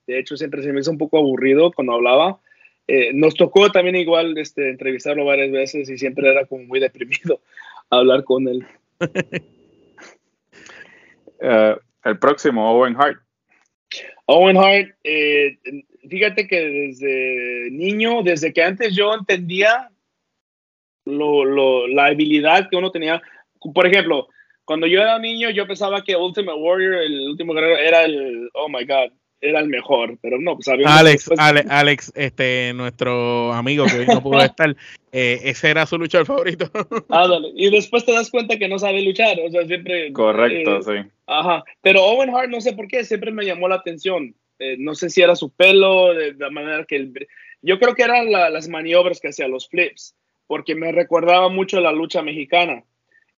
de 0.05 0.19
hecho 0.19 0.37
siempre 0.37 0.61
se 0.61 0.71
me 0.71 0.81
hizo 0.81 0.91
un 0.91 0.99
poco 0.99 1.17
aburrido 1.17 1.71
cuando 1.71 1.93
hablaba. 1.93 2.39
Eh, 2.87 3.11
nos 3.15 3.33
tocó 3.33 3.71
también 3.71 3.95
igual 3.95 4.37
este, 4.37 4.69
entrevistarlo 4.69 5.25
varias 5.25 5.51
veces 5.51 5.89
y 5.89 5.97
siempre 5.97 6.29
era 6.29 6.45
como 6.45 6.65
muy 6.65 6.79
deprimido 6.79 7.41
hablar 7.89 8.23
con 8.23 8.47
él. 8.47 8.63
Eh, 11.39 11.75
el 12.03 12.17
próximo, 12.17 12.71
Owen 12.71 12.95
Hart. 12.99 13.19
Owen 14.25 14.57
Hart, 14.57 14.89
eh, 15.03 15.57
fíjate 16.09 16.47
que 16.47 16.59
desde 16.59 17.69
niño, 17.71 18.23
desde 18.23 18.51
que 18.51 18.63
antes 18.63 18.95
yo 18.95 19.13
entendía 19.13 19.89
lo, 21.05 21.87
la 21.87 22.07
habilidad 22.07 22.69
que 22.69 22.75
uno 22.75 22.91
tenía, 22.91 23.21
por 23.73 23.87
ejemplo, 23.87 24.27
cuando 24.65 24.85
yo 24.85 25.01
era 25.01 25.17
niño 25.17 25.49
yo 25.49 25.65
pensaba 25.65 26.03
que 26.03 26.15
Ultimate 26.15 26.59
Warrior, 26.59 26.95
el 26.95 27.29
último 27.29 27.53
guerrero, 27.53 27.77
era 27.77 28.03
el, 28.03 28.49
oh 28.53 28.67
my 28.67 28.83
god, 28.85 29.11
era 29.41 29.59
el 29.59 29.67
mejor, 29.67 30.17
pero 30.21 30.39
no, 30.39 30.55
pues 30.55 30.67
Alex, 30.67 31.29
Alex, 31.37 32.11
este, 32.15 32.73
nuestro 32.73 33.53
amigo 33.53 33.85
que 33.85 33.99
hoy 33.99 34.05
no 34.07 34.21
pudo 34.21 34.41
estar, 34.41 34.75
eh, 35.11 35.39
ese 35.43 35.69
era 35.69 35.85
su 35.85 35.97
luchador 35.97 36.25
favorito. 36.25 36.69
ah, 37.09 37.27
dale. 37.27 37.51
Y 37.55 37.69
después 37.69 38.05
te 38.05 38.13
das 38.13 38.31
cuenta 38.31 38.57
que 38.57 38.67
no 38.67 38.79
sabe 38.79 39.01
luchar, 39.01 39.37
o 39.45 39.51
sea, 39.51 39.65
siempre... 39.65 40.11
Correcto, 40.11 40.77
eh, 40.77 40.83
sí. 40.83 41.09
Ajá, 41.27 41.63
pero 41.81 42.03
Owen 42.03 42.33
Hart, 42.35 42.49
no 42.49 42.61
sé 42.61 42.73
por 42.73 42.87
qué, 42.87 43.03
siempre 43.03 43.31
me 43.31 43.45
llamó 43.45 43.67
la 43.67 43.75
atención. 43.75 44.35
Eh, 44.59 44.75
no 44.79 44.95
sé 44.95 45.09
si 45.09 45.21
era 45.21 45.35
su 45.35 45.51
pelo, 45.51 46.13
de 46.13 46.33
la 46.33 46.49
manera 46.49 46.85
que... 46.85 46.95
El, 46.95 47.27
yo 47.61 47.79
creo 47.79 47.95
que 47.95 48.03
eran 48.03 48.31
las 48.31 48.67
maniobras 48.69 49.19
que 49.19 49.29
hacía, 49.29 49.47
los 49.47 49.67
flips, 49.67 50.15
porque 50.45 50.75
me 50.75 50.91
recordaba 50.91 51.49
mucho 51.49 51.79
la 51.79 51.91
lucha 51.91 52.21
mexicana. 52.21 52.83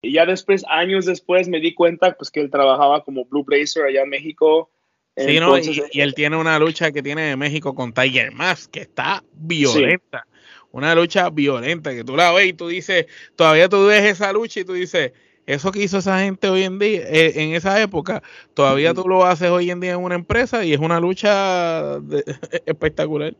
Y 0.02 0.12
ya 0.12 0.26
después, 0.26 0.64
años 0.68 1.06
después, 1.06 1.48
me 1.48 1.60
di 1.60 1.74
cuenta 1.74 2.14
pues, 2.16 2.30
que 2.30 2.40
él 2.40 2.50
trabajaba 2.50 3.04
como 3.04 3.24
Blue 3.24 3.44
Blazer 3.44 3.84
allá 3.84 4.02
en 4.02 4.10
México 4.10 4.70
Sí, 5.18 5.40
no, 5.40 5.58
y, 5.58 6.00
él 6.00 6.14
tiene 6.14 6.36
una 6.36 6.58
lucha 6.58 6.92
que 6.92 7.02
tiene 7.02 7.22
de 7.22 7.36
México 7.36 7.74
con 7.74 7.92
Tiger 7.92 8.32
Mask, 8.32 8.70
que 8.70 8.80
está 8.80 9.24
violenta. 9.32 10.26
Una 10.70 10.94
lucha 10.94 11.30
violenta, 11.30 11.94
que 11.94 12.04
tú 12.04 12.14
la 12.14 12.30
ves 12.32 12.48
y 12.48 12.52
tú 12.52 12.68
dices, 12.68 13.06
todavía 13.34 13.68
tú 13.68 13.86
ves 13.86 14.04
esa 14.04 14.32
lucha 14.32 14.60
y 14.60 14.64
tú 14.64 14.74
dices, 14.74 15.12
eso 15.46 15.72
que 15.72 15.82
hizo 15.82 15.98
esa 15.98 16.20
gente 16.20 16.48
hoy 16.48 16.62
en 16.62 16.78
día, 16.78 17.00
eh, 17.08 17.32
en 17.36 17.54
esa 17.54 17.80
época, 17.82 18.22
todavía 18.54 18.92
tú 18.94 19.08
lo 19.08 19.24
haces 19.24 19.50
hoy 19.50 19.70
en 19.70 19.80
día 19.80 19.92
en 19.92 20.04
una 20.04 20.14
empresa 20.14 20.64
y 20.64 20.74
es 20.74 20.78
una 20.78 21.00
lucha 21.00 21.96
espectacular. 22.66 23.34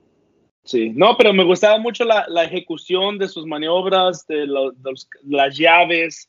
Sí, 0.64 0.90
no, 0.94 1.16
pero 1.16 1.32
me 1.32 1.44
gustaba 1.44 1.78
mucho 1.78 2.04
la, 2.04 2.44
ejecución 2.44 3.18
de 3.18 3.28
sus 3.28 3.46
maniobras, 3.46 4.26
de, 4.26 4.46
de 4.46 4.94
las 5.28 5.56
llaves, 5.56 6.28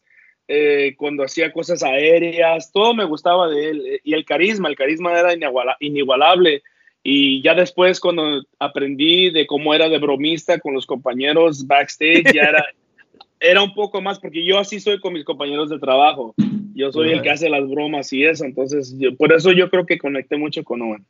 eh, 0.52 0.96
cuando 0.98 1.24
hacía 1.24 1.54
cosas 1.54 1.84
aéreas, 1.84 2.72
todo 2.72 2.96
me 2.96 3.06
gustaba 3.06 3.48
de 3.48 3.70
él. 3.70 3.84
Eh, 3.86 4.02
y 4.04 4.14
el 4.16 4.26
carisma, 4.26 4.68
el 4.68 4.76
carisma 4.76 5.12
era 5.12 5.32
inigualable. 5.80 6.64
Y 7.04 7.44
ya 7.44 7.54
después 7.54 8.00
cuando 8.00 8.42
aprendí 8.58 9.30
de 9.30 9.46
cómo 9.46 9.76
era 9.76 9.88
de 9.88 10.00
bromista 10.00 10.60
con 10.60 10.74
los 10.74 10.88
compañeros 10.88 11.68
backstage, 11.68 12.34
ya 12.34 12.42
era, 12.42 12.66
era 13.40 13.62
un 13.62 13.76
poco 13.76 14.02
más, 14.02 14.18
porque 14.18 14.44
yo 14.44 14.58
así 14.58 14.80
soy 14.80 15.00
con 15.00 15.14
mis 15.14 15.24
compañeros 15.24 15.70
de 15.70 15.78
trabajo. 15.78 16.34
Yo 16.74 16.92
soy 16.92 17.12
el 17.12 17.22
que 17.22 17.30
hace 17.30 17.48
las 17.48 17.70
bromas 17.70 18.12
y 18.12 18.26
eso. 18.26 18.44
Entonces, 18.44 18.96
por 19.20 19.32
eso 19.32 19.52
yo 19.52 19.70
creo 19.70 19.86
que 19.86 20.00
conecté 20.00 20.36
mucho 20.36 20.64
con 20.64 20.82
Owen. 20.82 21.06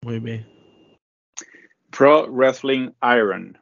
Muy 0.00 0.18
bien. 0.18 0.46
Pro 1.90 2.26
Wrestling 2.30 2.88
Iron. 3.02 3.58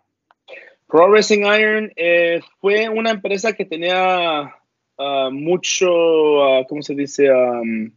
Pro 0.87 1.09
Wrestling 1.09 1.47
Iron 1.47 1.93
eh, 1.97 2.41
fue 2.61 2.89
una 2.89 3.11
empresa 3.11 3.55
que 3.55 3.65
tenía 3.65 4.55
Ah, 4.99 5.29
mucho, 5.31 5.91
uh, 5.91 6.67
¿cómo 6.67 6.83
se 6.83 6.95
dice? 6.95 7.31
Um, 7.31 7.93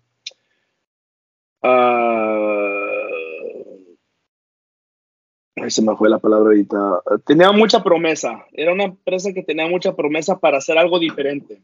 se 5.68 5.82
me 5.82 5.96
fue 5.96 6.10
la 6.10 6.20
palabra 6.20 6.48
ahorita. 6.48 7.02
Tenía 7.26 7.52
mucha 7.52 7.84
promesa. 7.84 8.46
Era 8.54 8.74
una 8.74 8.86
empresa 8.86 9.34
que 9.34 9.44
tenía 9.44 9.68
mucha 9.68 9.96
promesa 9.96 10.40
para 10.40 10.58
hacer 10.58 10.78
algo 10.78 11.00
diferente. 11.00 11.62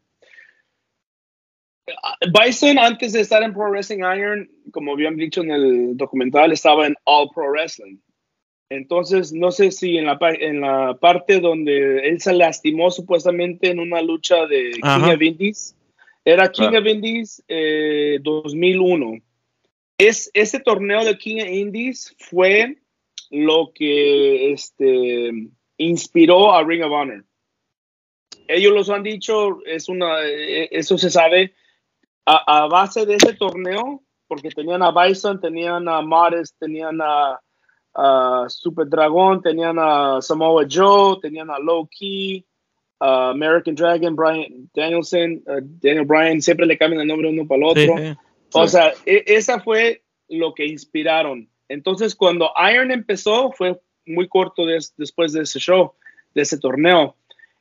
Bison, 2.34 2.80
antes 2.80 3.14
de 3.14 3.22
estar 3.22 3.44
en 3.44 3.54
Pro 3.54 3.70
Wrestling 3.70 4.00
Iron, 4.00 4.50
como 4.72 4.94
habían 4.94 5.16
dicho 5.16 5.42
en 5.42 5.52
el 5.52 5.98
documental, 5.98 6.52
estaba 6.52 6.88
en 6.88 6.96
All 7.04 7.30
Pro 7.34 7.52
Wrestling. 7.52 7.98
Entonces, 8.76 9.32
no 9.32 9.52
sé 9.52 9.72
si 9.72 9.98
en 9.98 10.06
la, 10.06 10.18
en 10.22 10.62
la 10.62 10.98
parte 11.00 11.40
donde 11.40 12.10
él 12.10 12.20
se 12.20 12.34
lastimó 12.34 12.92
supuestamente 12.92 13.70
en 13.70 13.80
una 13.80 14.02
lucha 14.02 14.46
de 14.48 14.72
King 14.72 15.14
of 15.14 15.22
Indies, 15.22 15.76
era 16.26 16.52
King 16.52 16.76
of 16.78 16.86
Indies 16.86 17.44
2001. 17.48 19.14
Eh, 19.14 19.22
es, 19.98 20.30
ese 20.34 20.60
torneo 20.60 21.06
de 21.06 21.18
King 21.18 21.42
of 21.42 21.48
Indies 21.48 22.16
fue 22.20 22.78
lo 23.32 23.72
que 23.74 24.52
este, 24.52 25.32
inspiró 25.78 26.54
a 26.54 26.64
Ring 26.64 26.84
of 26.84 26.92
Honor. 26.92 27.26
Ellos 28.48 28.74
los 28.74 28.90
han 28.90 29.04
dicho, 29.04 29.60
es 29.66 29.88
una, 29.88 30.22
eh, 30.24 30.68
eso 30.72 30.98
se 30.98 31.10
sabe, 31.10 31.54
a, 32.26 32.64
a 32.64 32.68
base 32.68 33.06
de 33.06 33.16
ese 33.16 33.34
torneo, 33.34 34.04
porque 34.28 34.50
tenían 34.50 34.84
a 34.84 34.92
Bison, 34.92 35.40
tenían 35.40 35.88
a 35.88 36.02
Mares, 36.02 36.54
tenían 36.60 37.00
a 37.02 37.40
Super 38.50 38.88
Dragon, 38.88 39.42
tenían 39.42 39.78
a 39.80 40.22
Samoa 40.22 40.66
Joe, 40.70 41.18
tenían 41.22 41.50
a 41.50 41.60
Low 41.60 41.88
Key, 41.88 42.46
American 43.00 43.76
Dragon, 43.76 44.16
Brian 44.16 44.70
Danielson, 44.74 45.44
Daniel 45.82 46.06
Bryan, 46.06 46.42
siempre 46.42 46.66
le 46.66 46.78
cambian 46.78 47.02
el 47.02 47.08
nombre 47.08 47.30
uno 47.30 47.48
para 47.48 47.58
el 47.58 47.64
otro. 47.64 48.18
O 48.54 48.68
sea, 48.68 48.94
e, 49.06 49.24
esa 49.28 49.60
fue 49.60 50.04
lo 50.30 50.54
que 50.54 50.66
inspiraron. 50.66 51.50
Entonces, 51.68 52.16
cuando 52.16 52.52
Iron 52.72 52.92
empezó, 52.92 53.52
fue 53.52 53.80
muy 54.06 54.28
corto 54.28 54.66
después 54.66 55.34
de 55.34 55.42
ese 55.42 55.60
show, 55.60 55.94
de 56.34 56.42
ese 56.44 56.58
torneo. 56.58 57.16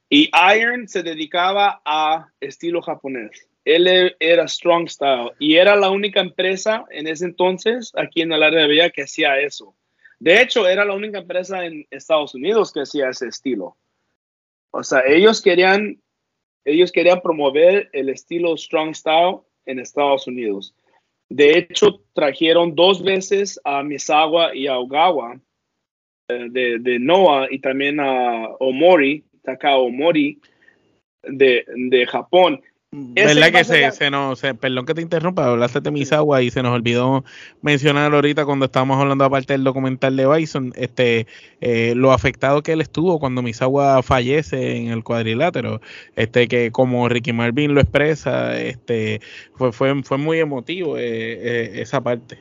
Y 0.09 0.31
Iron 0.57 0.87
se 0.89 1.03
dedicaba 1.03 1.81
a 1.85 2.29
estilo 2.41 2.83
japonés. 2.83 3.49
Él 3.65 3.87
e, 3.87 4.17
era 4.21 4.47
strong 4.47 4.89
style 4.89 5.33
y 5.39 5.57
era 5.57 5.75
la 5.75 5.91
única 5.91 6.21
empresa 6.21 6.85
en 6.91 7.07
ese 7.07 7.25
entonces 7.25 7.93
aquí 7.97 8.21
en 8.21 8.33
el 8.33 8.43
área 8.43 8.61
de 8.61 8.69
Villa 8.69 8.91
que 8.91 9.03
hacía 9.05 9.41
eso. 9.41 9.75
De 10.25 10.41
hecho, 10.41 10.67
era 10.67 10.87
la 10.87 10.95
única 10.95 11.19
empresa 11.19 11.67
en 11.67 11.87
Estados 11.91 12.35
Unidos 12.35 12.73
que 12.73 12.81
hacía 12.81 13.11
ese 13.11 13.29
estilo. 13.29 13.77
O 14.71 14.83
sea, 14.83 15.03
ellos 15.07 15.43
querían, 15.43 16.01
ellos 16.65 16.91
querían 16.93 17.21
promover 17.21 17.91
el 17.93 18.09
estilo 18.09 18.57
Strong 18.57 18.95
Style 18.95 19.41
en 19.67 19.81
Estados 19.81 20.27
Unidos. 20.27 20.75
De 21.29 21.59
hecho, 21.59 22.01
trajeron 22.15 22.75
dos 22.75 23.03
veces 23.03 23.61
a 23.65 23.83
Misawa 23.83 24.57
y 24.57 24.67
a 24.67 24.79
Ogawa 24.79 25.39
eh, 26.29 26.49
de, 26.51 26.79
de, 26.79 26.99
Noah 26.99 27.49
y 27.51 27.59
también 27.59 28.01
a 28.01 28.49
Omori, 28.61 29.25
Takao 29.43 29.83
Omori 29.83 30.41
de, 31.23 31.67
de 31.69 32.07
Japón. 32.07 32.63
¿Verdad 32.97 33.51
que 33.51 33.65
se, 33.65 33.91
se 33.91 34.11
nos, 34.11 34.41
perdón 34.41 34.87
que 34.87 34.95
te 34.95 35.03
interrumpa, 35.03 35.47
hablaste 35.47 35.81
de 35.81 35.91
Misawa 35.91 36.43
y 36.43 36.51
se 36.51 36.63
nos 36.63 36.73
olvidó 36.73 37.25
mencionar 37.61 38.15
ahorita 38.15 38.45
cuando 38.45 38.67
estábamos 38.67 39.01
hablando 39.01 39.25
aparte 39.25 39.55
del 39.55 39.65
documental 39.65 40.17
de 40.17 40.29
Bison, 40.29 40.73
este, 40.77 41.27
eh, 41.61 41.95
lo 41.97 42.13
afectado 42.13 42.63
que 42.63 42.73
él 42.73 42.81
estuvo 42.81 43.19
cuando 43.19 43.43
Misawa 43.43 44.01
fallece 44.05 44.77
en 44.77 44.89
el 44.89 45.03
cuadrilátero, 45.03 45.81
este, 46.15 46.47
que 46.47 46.71
como 46.71 47.09
Ricky 47.09 47.33
Marvin 47.33 47.75
lo 47.75 47.81
expresa, 47.81 48.61
este, 48.61 49.21
fue, 49.55 49.73
fue, 49.73 50.03
fue 50.05 50.19
muy 50.19 50.39
emotivo 50.39 50.97
eh, 50.97 51.03
eh, 51.05 51.71
esa 51.81 52.01
parte. 52.01 52.39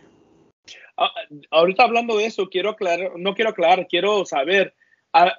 Ah, 0.98 1.10
ahorita 1.50 1.84
hablando 1.84 2.18
de 2.18 2.26
eso, 2.26 2.48
quiero 2.50 2.70
aclarar, 2.70 3.14
no 3.18 3.34
quiero 3.34 3.50
aclarar, 3.50 3.88
quiero 3.88 4.24
saber, 4.26 4.76
ah, 5.14 5.34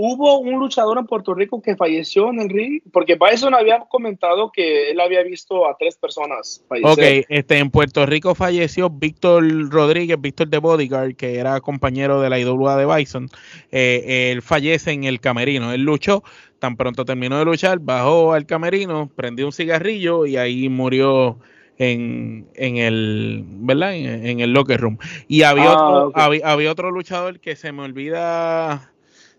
hubo 0.00 0.38
un 0.38 0.60
luchador 0.60 0.96
en 0.96 1.06
Puerto 1.06 1.34
Rico 1.34 1.60
que 1.60 1.74
falleció 1.74 2.30
en 2.30 2.40
el 2.40 2.48
ring, 2.48 2.80
porque 2.92 3.16
Bison 3.16 3.52
había 3.52 3.80
comentado 3.80 4.52
que 4.52 4.92
él 4.92 5.00
había 5.00 5.24
visto 5.24 5.68
a 5.68 5.76
tres 5.76 5.96
personas 5.96 6.64
fallecer. 6.68 7.22
Ok, 7.22 7.26
este, 7.28 7.58
en 7.58 7.68
Puerto 7.68 8.06
Rico 8.06 8.36
falleció 8.36 8.90
Víctor 8.90 9.42
Rodríguez, 9.68 10.20
Víctor 10.20 10.46
de 10.46 10.58
Bodyguard, 10.58 11.16
que 11.16 11.40
era 11.40 11.60
compañero 11.60 12.20
de 12.20 12.30
la 12.30 12.38
IWA 12.38 12.76
de 12.76 12.86
Bison. 12.86 13.28
Eh, 13.72 14.30
él 14.30 14.40
fallece 14.40 14.92
en 14.92 15.02
el 15.02 15.18
camerino. 15.18 15.72
Él 15.72 15.82
luchó, 15.82 16.22
tan 16.60 16.76
pronto 16.76 17.04
terminó 17.04 17.36
de 17.36 17.44
luchar, 17.44 17.80
bajó 17.80 18.34
al 18.34 18.46
camerino, 18.46 19.10
prendió 19.16 19.46
un 19.46 19.52
cigarrillo 19.52 20.26
y 20.26 20.36
ahí 20.36 20.68
murió. 20.68 21.38
En, 21.80 22.48
en, 22.56 22.76
el 22.76 23.44
¿verdad? 23.46 23.94
En, 23.94 24.40
el 24.40 24.52
locker 24.52 24.80
room 24.80 24.98
y 25.28 25.42
había 25.42 25.70
ah, 25.70 26.08
otro 26.08 26.12
había 26.44 26.72
otro 26.72 26.90
luchador 26.90 27.38
que 27.38 27.54
se 27.54 27.70
me 27.70 27.82
olvida 27.82 28.90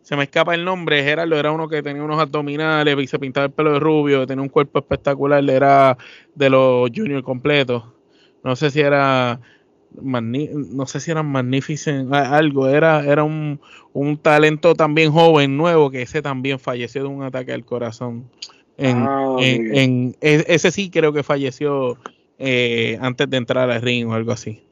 se 0.10 0.15
me 0.15 0.23
escapa 0.23 0.56
el 0.56 0.65
nombre, 0.65 1.03
Gerardo 1.03 1.38
era 1.38 1.52
uno 1.52 1.69
que 1.69 1.84
tenía 1.84 2.02
unos 2.02 2.19
abdominales 2.19 2.98
y 2.99 3.06
se 3.06 3.19
pintaba 3.19 3.45
el 3.45 3.52
pelo 3.52 3.73
de 3.73 3.80
rubio, 3.80 4.26
tenía 4.26 4.41
un 4.41 4.49
cuerpo 4.49 4.80
espectacular, 4.80 5.48
era 5.48 5.99
de 6.34 6.49
los 6.49 6.90
juniors 6.90 7.23
completos. 7.23 7.84
No 8.44 8.56
sé 8.56 8.72
si 8.72 8.80
era 8.81 9.40
no 10.02 10.88
sé 10.88 10.99
si 10.99 11.11
era 11.11 11.22
magnificent 11.22 12.11
algo, 12.11 12.68
era, 12.68 13.06
era 13.06 13.23
un, 13.23 13.60
talento 14.19 14.73
también 14.73 15.11
joven, 15.11 15.56
nuevo, 15.56 15.91
que 15.91 16.02
ese 16.02 16.23
también 16.23 16.57
falleció 16.57 17.03
de 17.03 17.07
un 17.07 17.22
ataque 17.22 17.53
al 17.53 17.64
corazón. 17.64 18.31
En, 18.77 19.06
ah, 19.07 19.36
en, 19.40 20.15
e, 20.22 20.44
ese 20.48 20.72
sí 20.72 20.90
creo 20.90 21.14
que 21.14 21.22
falleció 21.22 21.99
eh, 22.40 22.98
antes 22.99 23.30
de 23.30 23.38
entrar 23.38 23.69
al 23.69 23.80
ring 23.80 24.07
o 24.07 24.15
algo 24.15 24.31
así. 24.31 24.64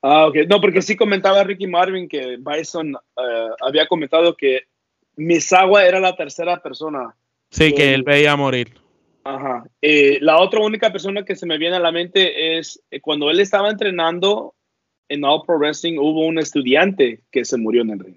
Ah, 0.00 0.26
ok. 0.26 0.36
No, 0.48 0.58
porque 0.58 0.80
sí 0.80 0.96
comentaba 0.96 1.44
Ricky 1.44 1.66
Marvin 1.66 2.08
que 2.08 2.38
Bison 2.38 2.94
eh, 2.94 3.48
había 3.60 3.86
comentado 3.86 4.34
que 4.36 4.69
Misawa 5.20 5.84
era 5.84 6.00
la 6.00 6.16
tercera 6.16 6.62
persona. 6.62 7.14
Sí, 7.50 7.74
que, 7.74 7.92
él 7.92 8.04
veía 8.04 8.36
morir. 8.36 8.72
Ajá. 9.22 9.64
Eh, 9.82 10.18
la 10.22 10.38
otra 10.38 10.60
única 10.60 10.90
persona 10.90 11.24
que 11.24 11.36
se 11.36 11.44
me 11.44 11.58
viene 11.58 11.76
a 11.76 11.80
la 11.80 11.92
mente 11.92 12.58
es 12.58 12.82
eh, 12.90 13.00
cuando 13.00 13.30
él 13.30 13.38
estaba 13.38 13.68
entrenando 13.68 14.54
en 15.10 15.24
All 15.24 15.42
Pro 15.44 15.58
Wrestling, 15.58 15.98
hubo 15.98 16.26
un 16.26 16.38
estudiante 16.38 17.20
que 17.30 17.44
se 17.44 17.58
murió 17.58 17.82
en 17.82 17.90
el 17.90 17.98
ring. 17.98 18.16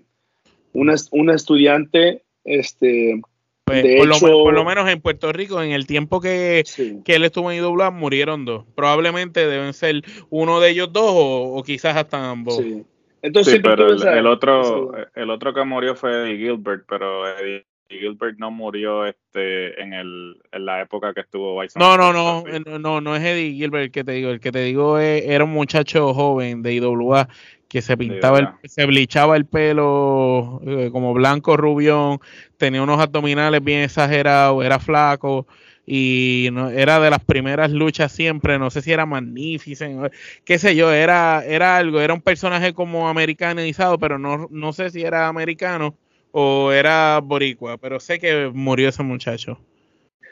Un, 0.72 0.96
un 1.12 1.30
estudiante, 1.30 2.24
este, 2.46 3.20
Pues, 3.66 3.84
por, 4.22 4.54
lo, 4.54 4.64
menos 4.64 4.90
en 4.90 5.02
Puerto 5.02 5.34
Rico, 5.34 5.62
en 5.62 5.72
el 5.72 5.86
tiempo 5.86 6.22
que, 6.22 6.64
él 7.06 7.26
estuvo 7.26 7.52
en 7.52 7.58
IWA, 7.58 7.92
murieron 7.92 8.46
dos. 8.46 8.66
Probablemente 8.76 9.46
deben 9.46 9.74
ser 9.74 10.04
uno 10.30 10.62
de 10.62 10.70
ellos 10.70 10.94
dos 10.94 11.12
o, 11.14 11.64
quizás 11.66 11.98
hasta 11.98 12.30
ambos. 12.30 12.58
Sí. 12.58 12.86
Entonces, 13.24 13.62
pero 13.64 13.88
el, 13.90 14.28
otro, 14.28 14.92
el 15.16 15.30
otro 15.30 15.54
que 15.54 15.64
murió 15.64 15.96
fue 15.96 16.12
Eddie 16.12 16.38
Gilbert, 16.38 16.84
pero 16.88 17.26
Eddie 17.26 17.66
Gilbert 17.88 18.38
no 18.38 18.52
murió 18.52 19.06
este 19.06 19.82
en, 19.82 19.94
el, 19.94 20.42
en 20.52 20.66
la 20.66 20.82
época 20.82 21.14
que 21.14 21.22
estuvo 21.22 21.60
Bison. 21.60 21.80
No, 21.80 21.98
no, 21.98 22.12
no, 22.12 22.44
no, 22.80 23.00
no 23.00 23.16
es 23.16 23.24
Eddie 23.24 23.54
Gilbert 23.54 23.86
el 23.86 23.92
que 23.92 24.04
te 24.04 24.12
digo. 24.12 24.30
El 24.30 24.42
que 24.42 24.52
te 24.52 24.62
digo 24.64 25.00
era 25.00 25.46
un 25.46 25.54
muchacho 25.54 26.14
joven 26.14 26.62
de 26.62 26.74
IWA 26.74 27.30
que 27.70 27.82
se 27.82 27.96
pintaba, 27.98 28.40
el, 28.40 28.50
se 28.66 28.86
blichaba 28.86 29.38
el 29.38 29.46
pelo 29.46 30.62
eh, 30.68 30.90
como 30.92 31.14
blanco 31.14 31.58
rubión, 31.58 32.20
tenía 32.58 32.84
unos 32.84 33.00
abdominales 33.00 33.64
bien 33.64 33.82
exagerados, 33.82 34.64
era 34.64 34.78
flaco 34.80 35.48
y 35.86 36.50
no, 36.52 36.70
era 36.70 37.00
de 37.00 37.10
las 37.10 37.24
primeras 37.24 37.72
luchas 37.72 38.12
siempre, 38.12 38.58
no 38.58 38.70
sé 38.70 38.82
si 38.82 38.92
era 38.92 39.06
magnífico, 39.06 40.10
qué 40.46 40.58
sé 40.58 40.76
yo, 40.76 40.92
era, 40.92 41.44
era 41.46 41.78
algo, 41.78 42.00
era 42.00 42.14
un 42.14 42.22
personaje 42.22 42.74
como 42.74 43.08
americanizado, 43.08 43.98
pero 43.98 44.18
no, 44.18 44.48
no 44.50 44.74
sé 44.74 44.90
si 44.90 45.02
era 45.02 45.28
americano 45.28 45.96
o 46.32 46.72
era 46.72 47.20
boricua, 47.20 47.78
pero 47.78 48.00
sé 48.00 48.20
que 48.20 48.50
murió 48.54 48.90
ese 48.90 49.04
muchacho. 49.04 49.60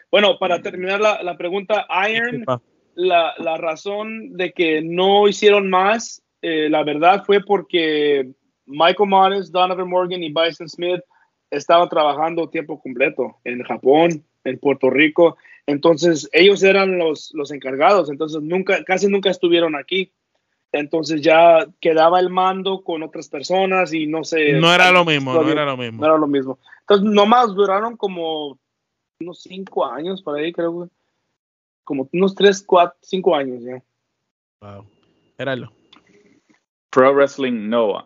Bueno, 0.10 0.38
para 0.40 0.62
terminar 0.62 1.00
la, 1.00 1.22
la 1.24 1.38
pregunta, 1.38 1.86
Iron, 2.10 2.44
la, 2.96 3.34
la 3.38 3.58
razón 3.58 4.36
de 4.36 4.52
que 4.52 4.82
no 4.82 5.28
hicieron 5.28 5.70
más 5.70 6.22
eh, 6.42 6.70
la 6.70 6.84
verdad 6.84 7.24
fue 7.24 7.42
porque 7.42 8.32
Michael 8.66 9.10
Myers, 9.10 9.52
Donovan 9.52 9.88
Morgan 9.88 10.24
y 10.24 10.34
Bison 10.34 10.68
Smith 10.68 11.02
estaban 11.52 11.88
trabajando 11.90 12.50
tiempo 12.50 12.82
completo 12.82 13.38
en 13.44 13.62
Japón, 13.64 14.26
en 14.44 14.60
Puerto 14.60 14.90
Rico. 14.90 15.38
Entonces, 15.66 16.30
ellos 16.34 16.64
eran 16.64 16.98
los, 16.98 17.32
los 17.34 17.52
encargados. 17.52 18.10
Entonces, 18.10 18.42
nunca, 18.42 18.84
casi 18.84 19.08
nunca 19.08 19.30
estuvieron 19.30 19.76
aquí. 19.76 20.12
Entonces 20.74 21.22
ya 21.22 21.68
quedaba 21.82 22.20
el 22.20 22.30
mando 22.30 22.82
con 22.82 23.04
otras 23.04 23.28
personas 23.28 23.94
y 23.94 24.08
no 24.08 24.24
sé. 24.24 24.54
No 24.54 24.74
era 24.74 24.92
lo 24.92 25.04
mismo, 25.04 25.34
no 25.34 25.50
era 25.50 25.66
lo 25.66 25.76
mismo. 25.76 26.00
No 26.00 26.06
era 26.08 26.18
lo 26.18 26.28
mismo. 26.28 26.60
Entonces, 26.82 27.12
nomás 27.12 27.54
duraron 27.54 27.98
como 27.98 28.58
unos 29.20 29.42
cinco 29.42 29.86
años 29.86 30.22
por 30.22 30.40
ahí, 30.40 30.54
creo. 30.54 30.90
Como 31.84 32.08
unos 32.14 32.36
tres, 32.36 32.64
cuatro, 32.66 32.98
cinco 33.02 33.36
años 33.36 33.64
ya. 33.64 33.84
Wow. 34.62 34.86
Éralo. 35.38 35.74
Pro 36.90 37.14
Wrestling 37.14 37.70
Noah. 37.70 38.06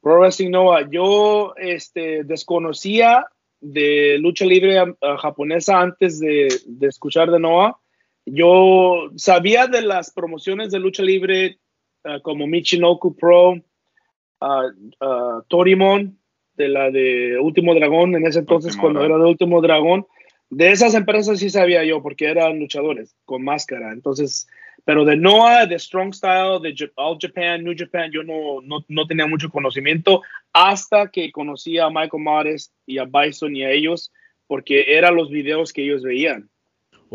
Pro 0.00 0.18
Wrestling 0.18 0.50
Noah. 0.50 0.88
Yo 0.90 1.54
este, 1.56 2.24
desconocía 2.24 3.28
de 3.64 4.18
lucha 4.18 4.44
libre 4.44 4.76
japonesa 5.18 5.80
antes 5.80 6.20
de, 6.20 6.48
escuchar 6.82 7.30
de 7.30 7.40
Noah. 7.40 7.78
Yo 8.26 9.10
sabía 9.16 9.66
de 9.66 9.82
las 9.82 10.12
promociones 10.12 10.70
de 10.70 10.78
lucha 10.78 11.02
libre 11.02 11.58
ah, 12.04 12.20
como 12.22 12.46
Michinoku 12.46 13.16
Pro, 13.16 13.52
uh, 13.52 15.42
Torimon, 15.48 16.18
de 16.56 16.68
la 16.68 16.90
de 16.90 17.38
Último 17.38 17.74
Dragón, 17.74 18.14
en 18.14 18.26
ese 18.26 18.40
entonces 18.40 18.76
cuando 18.76 19.04
era 19.04 19.16
de 19.16 19.24
Último 19.24 19.60
Dragón. 19.60 20.06
De 20.50 20.70
esas 20.70 20.94
empresas 20.94 21.38
sí 21.38 21.50
sabía 21.50 21.84
yo 21.84 22.02
porque 22.02 22.26
eran 22.26 22.58
luchadores 22.60 23.16
con 23.24 23.42
máscara. 23.42 23.92
Entonces, 23.92 24.46
pero 24.84 25.04
de 25.04 25.16
Noah, 25.16 25.66
de 25.66 25.78
Strong 25.78 26.14
Style, 26.14 26.60
de 26.62 26.90
All 26.96 27.18
Japan, 27.20 27.64
New 27.64 27.74
Japan, 27.76 28.10
yo 28.12 28.22
no, 28.22 28.60
no, 28.62 28.84
no 28.88 29.06
tenía 29.06 29.26
mucho 29.26 29.48
conocimiento 29.48 30.22
hasta 30.52 31.10
que 31.10 31.32
conocí 31.32 31.78
a 31.78 31.88
Michael 31.88 32.22
Mares 32.22 32.72
y 32.86 32.98
a 32.98 33.04
Bison 33.04 33.56
y 33.56 33.64
a 33.64 33.70
ellos, 33.70 34.12
porque 34.46 34.96
eran 34.96 35.16
los 35.16 35.30
videos 35.30 35.72
que 35.72 35.82
ellos 35.84 36.02
veían. 36.02 36.48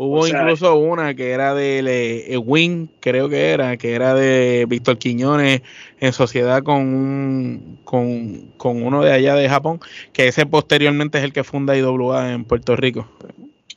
Hubo 0.02 0.26
incluso 0.26 0.76
una 0.76 1.14
que 1.14 1.30
era 1.30 1.54
de 1.54 2.40
Wing, 2.42 2.88
creo 3.00 3.28
que 3.28 3.50
era, 3.50 3.76
que 3.76 3.92
era 3.92 4.14
de 4.14 4.64
Víctor 4.66 4.96
Quiñones 4.96 5.60
en 5.98 6.12
sociedad 6.14 6.62
con, 6.62 6.78
un, 6.78 7.80
con, 7.84 8.52
con, 8.56 8.82
uno 8.82 9.02
de 9.02 9.12
allá 9.12 9.34
de 9.34 9.48
Japón, 9.48 9.78
que 10.14 10.28
ese 10.28 10.46
posteriormente 10.46 11.18
es 11.18 11.24
el 11.24 11.34
que 11.34 11.44
funda 11.44 11.76
IWA 11.76 12.32
en 12.32 12.44
Puerto 12.44 12.76
Rico. 12.76 13.10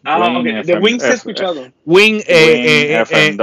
Ah, 0.06 0.42
De 0.66 0.80
Wing 0.80 1.00
se 1.00 1.08
ha 1.08 1.14
escuchado. 1.14 1.72
Wing, 1.86 2.20
eh, 2.28 2.98
eh, 2.98 3.04
eh, 3.10 3.38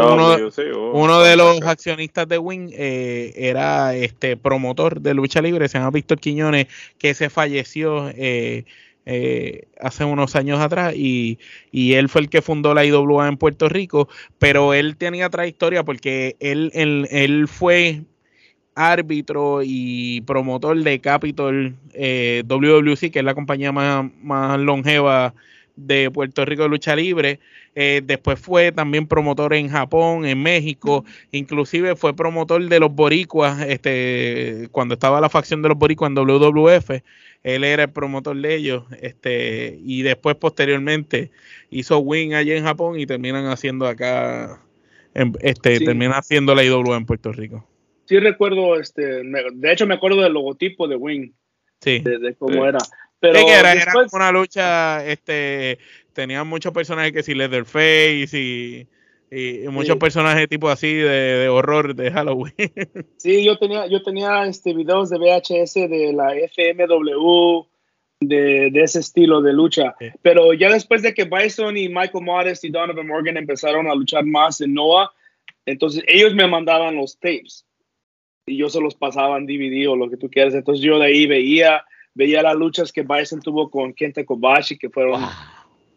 uno, 0.92 1.20
de 1.22 1.36
los 1.36 1.62
accionistas 1.62 2.28
de 2.28 2.36
Wing 2.36 2.70
era 2.76 3.94
este 3.94 4.36
promotor 4.36 5.00
de 5.00 5.14
lucha 5.14 5.40
libre, 5.40 5.68
se 5.68 5.78
llama 5.78 5.90
Víctor 5.90 6.20
Quiñones, 6.20 6.66
que 6.98 7.14
se 7.14 7.30
falleció 7.30 8.12
hace 9.80 10.04
unos 10.04 10.36
años 10.36 10.60
atrás 10.60 10.94
y, 10.94 11.38
él 11.72 12.10
fue 12.10 12.20
el 12.22 12.28
que 12.28 12.42
fundó 12.42 12.74
la 12.74 12.84
IWA 12.84 13.28
en 13.28 13.38
Puerto 13.38 13.70
Rico, 13.70 14.08
pero 14.38 14.74
él 14.74 14.96
tenía 14.96 15.30
trayectoria 15.30 15.82
porque 15.82 16.36
él, 16.40 16.70
él, 16.74 17.08
él 17.10 17.48
fue 17.48 18.02
árbitro 18.74 19.62
y 19.64 20.20
promotor 20.22 20.76
de 20.82 21.00
Capitol 21.00 21.74
WWC, 21.94 23.10
que 23.10 23.20
es 23.20 23.24
la 23.24 23.34
compañía 23.34 23.72
más, 23.72 24.10
más 24.22 24.60
longeva 24.60 25.32
de 25.86 26.10
Puerto 26.10 26.44
Rico 26.44 26.64
de 26.64 26.68
lucha 26.68 26.96
libre. 26.96 27.40
Eh, 27.74 28.02
después 28.04 28.38
fue 28.38 28.72
también 28.72 29.06
promotor 29.06 29.54
en 29.54 29.68
Japón, 29.68 30.26
en 30.26 30.42
México, 30.42 31.04
inclusive 31.30 31.94
fue 31.94 32.14
promotor 32.14 32.68
de 32.68 32.80
los 32.80 32.92
boricuas, 32.92 33.60
este, 33.62 34.68
cuando 34.72 34.94
estaba 34.94 35.20
la 35.20 35.28
facción 35.28 35.62
de 35.62 35.68
los 35.68 35.78
boricuas 35.78 36.10
en 36.10 36.16
WWF, 36.16 36.90
él 37.44 37.64
era 37.64 37.84
el 37.84 37.90
promotor 37.90 38.36
de 38.36 38.54
ellos, 38.54 38.84
este, 39.00 39.78
y 39.84 40.02
después 40.02 40.34
posteriormente 40.36 41.30
hizo 41.70 41.98
Win 41.98 42.34
allá 42.34 42.56
en 42.56 42.64
Japón 42.64 42.98
y 42.98 43.06
terminan 43.06 43.46
haciendo 43.46 43.86
acá, 43.86 44.60
este, 45.14 45.78
termina 45.78 46.18
haciendo 46.18 46.54
la 46.56 46.64
IW 46.64 46.94
en 46.94 47.06
Puerto 47.06 47.32
Rico. 47.32 47.66
Sí 48.06 48.18
recuerdo, 48.18 48.80
este, 48.80 49.22
de 49.22 49.72
hecho 49.72 49.86
me 49.86 49.94
acuerdo 49.94 50.22
del 50.22 50.32
logotipo 50.32 50.88
de 50.88 50.96
Wing, 50.96 51.30
sí. 51.80 52.00
de, 52.00 52.34
cómo 52.36 52.66
era. 52.66 52.78
Pero 53.20 53.38
era, 53.38 53.74
una 54.12 54.32
lucha, 54.32 55.06
este, 55.06 55.78
tenían 56.12 56.46
muchos 56.46 56.72
personajes 56.72 57.12
que 57.12 57.22
si 57.22 57.34
Leatherface 57.34 58.30
y, 58.32 58.88
y 59.30 59.68
muchos 59.68 59.96
personajes 59.96 60.48
tipo 60.48 60.68
así 60.68 60.92
de, 60.94 61.48
horror 61.48 61.94
de 61.94 62.10
Halloween. 62.10 62.54
Sí, 63.18 63.44
yo 63.44 63.58
tenía, 63.58 63.86
yo 63.86 64.02
tenía 64.02 64.44
este 64.46 64.74
videos 64.74 65.10
de 65.10 65.18
VHS 65.18 65.74
de 65.74 66.12
la 66.14 66.34
FMW, 66.34 67.66
de, 68.20 68.70
de 68.70 68.82
ese 68.82 69.00
estilo 69.00 69.42
de 69.42 69.52
lucha. 69.52 69.94
Pero 70.22 70.52
ya 70.54 70.70
después 70.70 71.02
de 71.02 71.14
que 71.14 71.24
Bison 71.24 71.76
y 71.76 71.88
Michael 71.88 72.24
Modest 72.24 72.64
y 72.64 72.70
Donovan 72.70 73.06
Morgan 73.06 73.36
empezaron 73.36 73.86
a 73.88 73.94
luchar 73.94 74.24
más 74.24 74.60
en 74.62 74.74
Noah, 74.74 75.12
entonces 75.66 76.02
ellos 76.06 76.34
me 76.34 76.46
mandaban 76.46 76.96
los 76.96 77.18
tapes 77.18 77.66
y 78.46 78.56
yo 78.56 78.68
se 78.68 78.80
los 78.80 78.94
pasaba 78.94 79.38
en 79.38 79.46
DVD 79.46 79.88
o 79.88 79.96
lo 79.96 80.10
que 80.10 80.16
tú 80.16 80.28
quieras. 80.28 80.54
Entonces 80.54 80.84
yo 80.84 80.98
de 80.98 81.06
ahí 81.06 81.26
veía 81.26 81.84
veía 82.14 82.42
las 82.42 82.56
luchas 82.56 82.92
que 82.92 83.02
Bison 83.02 83.40
tuvo 83.40 83.70
con 83.70 83.92
Kenta 83.92 84.24
Kobashi, 84.24 84.78
que 84.78 84.90
fueron, 84.90 85.22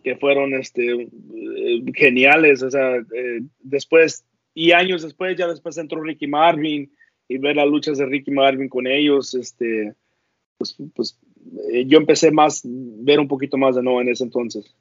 que 0.04 0.16
fueron 0.16 0.54
este, 0.54 0.92
eh, 0.92 1.84
geniales. 1.94 2.64
O 2.64 2.70
sea, 2.70 2.96
eh, 2.98 3.42
después, 3.60 4.26
y 4.54 4.72
años 4.72 5.02
después, 5.04 5.38
ya 5.38 5.48
después 5.48 5.78
entró 5.78 6.02
Ricky 6.02 6.28
Marvin 6.28 6.92
y 7.28 7.38
ver 7.38 7.56
las 7.56 7.68
luchas 7.68 7.98
de 7.98 8.06
Ricky 8.06 8.32
Marvin 8.32 8.70
con 8.70 8.86
ellos, 8.86 9.34
este, 9.34 9.94
pues, 10.58 10.76
pues 10.96 11.20
eh, 11.72 11.86
yo 11.88 11.98
empecé 11.98 12.32
más, 12.32 12.62
ver 12.64 13.20
un 13.20 13.28
poquito 13.28 13.58
más 13.58 13.76
de 13.76 13.84
nuevo 13.84 14.02
en 14.02 14.10
ese 14.10 14.24
entonces. 14.24 14.76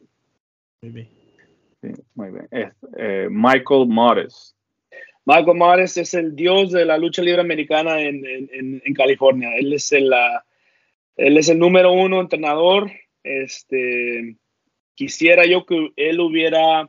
Muy 0.83 0.91
bien. 0.91 1.09
muy 2.15 2.29
bien. 2.31 2.73
Michael 3.31 3.87
Morris. 3.87 4.55
Michael 5.25 5.57
Morris 5.57 5.97
es 5.97 6.15
el 6.15 6.35
dios 6.35 6.73
de 6.73 6.85
la 6.85 6.99
lucha 6.99 7.23
libre 7.23 7.41
americana 7.41 8.03
en, 8.03 8.27
en, 8.27 8.83
en 8.85 8.95
California. 8.95 9.51
Él 9.57 9.73
es 9.73 9.93
el, 9.93 10.09
la, 10.09 10.45
él 11.17 11.37
es 11.37 11.49
el 11.49 11.59
número 11.59 11.93
uno 11.93 12.21
entrenador. 12.21 12.91
Este, 13.23 14.37
quisiera 14.95 15.47
yo 15.47 15.65
que 15.67 15.93
él 15.97 16.21
hubiera 16.21 16.89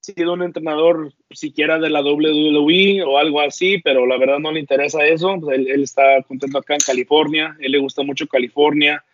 sido 0.00 0.32
un 0.32 0.42
entrenador 0.42 1.12
siquiera 1.30 1.78
de 1.78 1.88
la 1.88 2.02
WWE 2.02 3.04
o 3.04 3.18
algo 3.18 3.40
así, 3.40 3.78
pero 3.78 4.04
la 4.04 4.18
verdad 4.18 4.40
no 4.40 4.50
le 4.50 4.60
interesa 4.60 5.06
eso. 5.06 5.38
Él, 5.50 5.82
está 5.82 6.22
contento 6.22 6.58
acá 6.58 6.74
en 6.74 6.80
California. 6.84 7.56
Él 7.60 7.72
le 7.72 7.78
gusta 7.78 8.02
mucho 8.02 8.26
California. 8.26 9.04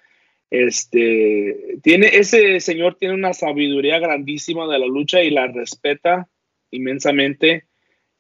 Este, 0.51 1.79
tiene, 1.83 2.07
ese 2.07 2.59
señor 2.61 2.95
tiene 2.95 3.15
una 3.15 3.35
sabiduría 3.35 3.99
grandísima 3.99 4.67
de 4.67 4.79
la 4.79 4.87
lucha 4.87 5.23
y 5.23 5.31
la 5.31 5.47
respeta 5.47 6.29
inmensamente. 6.71 7.67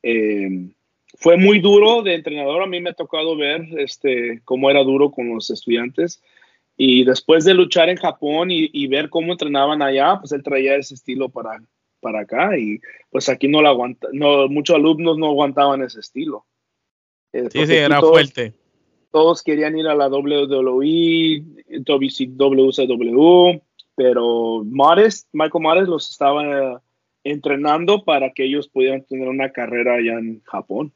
Eh, 0.02 0.68
fue 1.16 1.36
muy 1.36 1.60
duro 1.60 2.02
de 2.02 2.14
entrenador. 2.14 2.62
A 2.62 2.66
mí 2.66 2.80
me 2.80 2.90
ha 2.90 2.94
tocado 2.94 3.36
ver 3.36 3.66
este, 3.78 4.40
cómo 4.44 4.70
era 4.70 4.82
duro 4.82 5.10
con 5.10 5.34
los 5.34 5.50
estudiantes. 5.50 6.22
Y 6.76 7.04
después 7.04 7.44
de 7.44 7.54
luchar 7.54 7.88
en 7.88 7.96
Japón 7.96 8.50
y, 8.50 8.86
ver 8.86 9.10
cómo 9.10 9.32
entrenaban 9.32 9.82
allá, 9.82 10.18
pues 10.20 10.30
él 10.30 10.44
traía 10.44 10.76
ese 10.76 10.94
estilo 10.94 11.28
para, 11.28 11.60
para 12.00 12.20
acá. 12.20 12.56
Y 12.56 12.78
pues 13.10 13.28
aquí 13.28 13.48
no 13.48 13.62
lo 13.62 13.68
aguanta, 13.68 14.08
no, 14.12 14.48
muchos 14.48 14.76
alumnos 14.76 15.18
no 15.18 15.26
aguantaban 15.26 15.82
ese 15.82 15.98
estilo. 15.98 16.46
Eh, 17.32 17.48
sí, 17.50 17.66
sí, 17.66 17.74
era 17.74 18.00
fuerte. 18.00 18.54
Todos 19.10 19.42
querían 19.42 19.76
ir 19.76 19.88
a 19.88 19.96
la 19.96 20.08
WWE, 20.08 21.42
WCW, 21.80 23.60
pero 23.96 24.62
Mares, 24.64 25.26
Michael 25.32 25.64
Mares 25.64 25.88
los 25.88 26.10
estaba 26.10 26.80
entrenando 27.24 28.04
para 28.04 28.32
que 28.32 28.44
ellos 28.44 28.68
pudieran 28.68 29.02
tener 29.04 29.28
una 29.28 29.50
carrera 29.50 29.94
allá 29.94 30.18
en 30.18 30.40
Japón. 30.44 30.92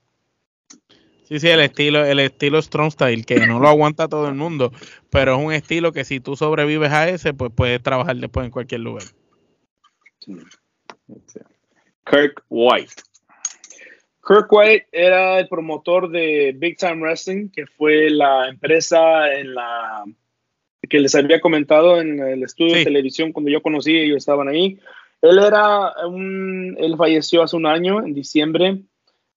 Sí, 1.32 1.40
sí, 1.40 1.48
el 1.48 1.60
estilo, 1.60 2.04
el 2.04 2.20
estilo 2.20 2.60
Strong 2.60 2.92
Style, 2.92 3.24
que 3.24 3.46
no 3.46 3.59
lo 3.59 3.66
aguanta 3.66 4.06
todo 4.06 4.28
el 4.28 4.34
mundo, 4.34 4.70
pero 5.09 5.34
es 5.34 5.42
un 5.42 5.50
estilo 5.54 5.90
que 5.90 6.04
si 6.04 6.20
tú 6.20 6.36
sobrevives 6.36 6.92
a 6.92 7.09
ese, 7.09 7.32
pues 7.32 7.50
puedes 7.56 7.82
trabajar 7.82 8.16
después 8.16 8.44
en 8.44 8.50
cualquier 8.50 8.82
lugar. 8.82 9.04
Kirk 12.04 12.44
White. 12.50 12.92
Kirk 14.28 14.46
White 14.52 14.88
era 14.92 15.38
el 15.38 15.48
promotor 15.48 16.10
de 16.10 16.52
Big 16.54 16.76
Time 16.76 16.96
Wrestling, 16.96 17.48
que 17.48 17.66
fue 17.66 18.10
la 18.10 18.50
empresa 18.50 19.32
en 19.32 19.54
la 19.54 20.04
que 20.86 21.00
les 21.00 21.14
había 21.14 21.40
comentado 21.40 21.98
en 21.98 22.20
el 22.20 22.42
estudio 22.42 22.76
de 22.76 22.84
televisión 22.84 23.32
cuando 23.32 23.50
yo 23.50 23.62
conocí, 23.62 23.96
ellos 23.96 24.18
estaban 24.18 24.48
ahí. 24.48 24.78
Él 25.22 25.38
era 25.38 25.94
un, 26.06 26.76
él 26.78 26.94
falleció 26.98 27.42
hace 27.42 27.56
un 27.56 27.64
año, 27.64 28.04
en 28.04 28.12
diciembre, 28.12 28.82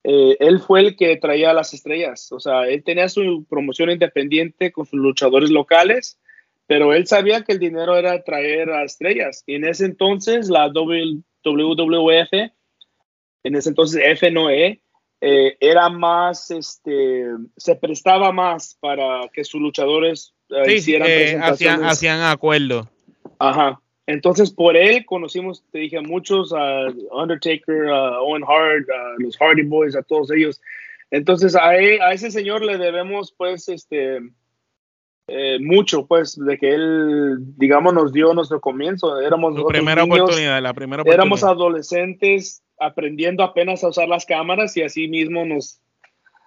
eh, 0.08 0.38
él 0.40 0.60
fue 0.60 0.82
el 0.82 0.96
que 0.96 1.18
traía 1.18 1.52
las 1.52 1.74
estrellas. 1.74 2.32
O 2.32 2.40
sea, 2.40 2.68
él 2.68 2.84
tenía 2.84 3.10
su 3.10 3.44
promoción 3.50 3.90
independiente 3.90 4.72
con 4.72 4.86
sus 4.86 5.00
luchadores 5.00 5.50
locales, 5.50 6.20
pero 6.68 6.94
él 6.94 7.08
sabía 7.08 7.44
que 7.44 7.54
el 7.54 7.60
dinero 7.60 7.98
era 7.98 8.24
traer 8.24 8.70
a 8.70 8.84
estrellas. 8.84 9.44
Y 9.48 9.56
en 9.56 9.66
ese 9.66 9.86
entonces, 9.86 10.48
la 10.48 10.68
WWF, 10.68 12.34
en 13.44 13.56
ese 13.56 13.70
entonces 13.70 14.20
FNOE, 14.20 14.80
eh, 15.22 15.58
era 15.60 15.90
más, 15.90 16.52
este, 16.52 17.26
se 17.58 17.76
prestaba 17.76 18.32
más 18.32 18.78
para 18.80 19.28
que 19.34 19.44
sus 19.44 19.60
luchadores 19.60 20.36
eh, 20.50 20.76
hicieran 20.76 21.42
hacían, 21.42 21.84
hacían 21.84 22.22
acuerdo. 22.22 22.88
Ajá. 23.40 23.82
Entonces, 24.08 24.52
por 24.52 24.78
él 24.78 25.06
conocimos, 25.06 25.64
te 25.72 25.80
dije, 25.80 25.98
a 25.98 26.02
muchos, 26.02 26.54
a 26.54 26.88
Undertaker, 27.12 27.88
a 27.90 28.22
Owen 28.22 28.44
Hart, 28.44 28.88
a 28.90 29.16
los 29.18 29.36
Hardy 29.38 29.64
Boys, 29.64 29.96
a 29.96 30.04
todos 30.04 30.32
ellos. 30.32 30.62
Entonces, 31.10 31.56
a, 31.56 31.76
e, 31.78 32.00
a 32.02 32.14
ese 32.14 32.30
señor 32.30 32.64
le 32.64 32.78
debemos, 32.78 33.34
pues, 33.36 33.68
este, 33.68 34.20
eh, 35.28 35.58
mucho, 35.60 36.06
pues, 36.06 36.38
de 36.38 36.58
que 36.58 36.70
él, 36.70 37.38
digamos, 37.58 37.94
nos 37.94 38.14
dio 38.14 38.34
nuestro 38.34 38.62
comienzo. 38.62 39.20
Éramos 39.20 39.58
la 39.58 39.66
primera 39.66 40.04
oportunidad, 40.04 40.62
la 40.62 40.74
primera 40.74 41.02
oportunidad. 41.02 41.24
Éramos 41.24 41.44
adolescentes 41.44 42.64
aprendiendo 42.80 43.44
apenas 43.44 43.84
a 43.84 43.88
usar 43.88 44.08
las 44.08 44.26
cámaras 44.26 44.76
y 44.78 44.84
así 44.84 45.08
mismo 45.08 45.46
nos... 45.46 45.82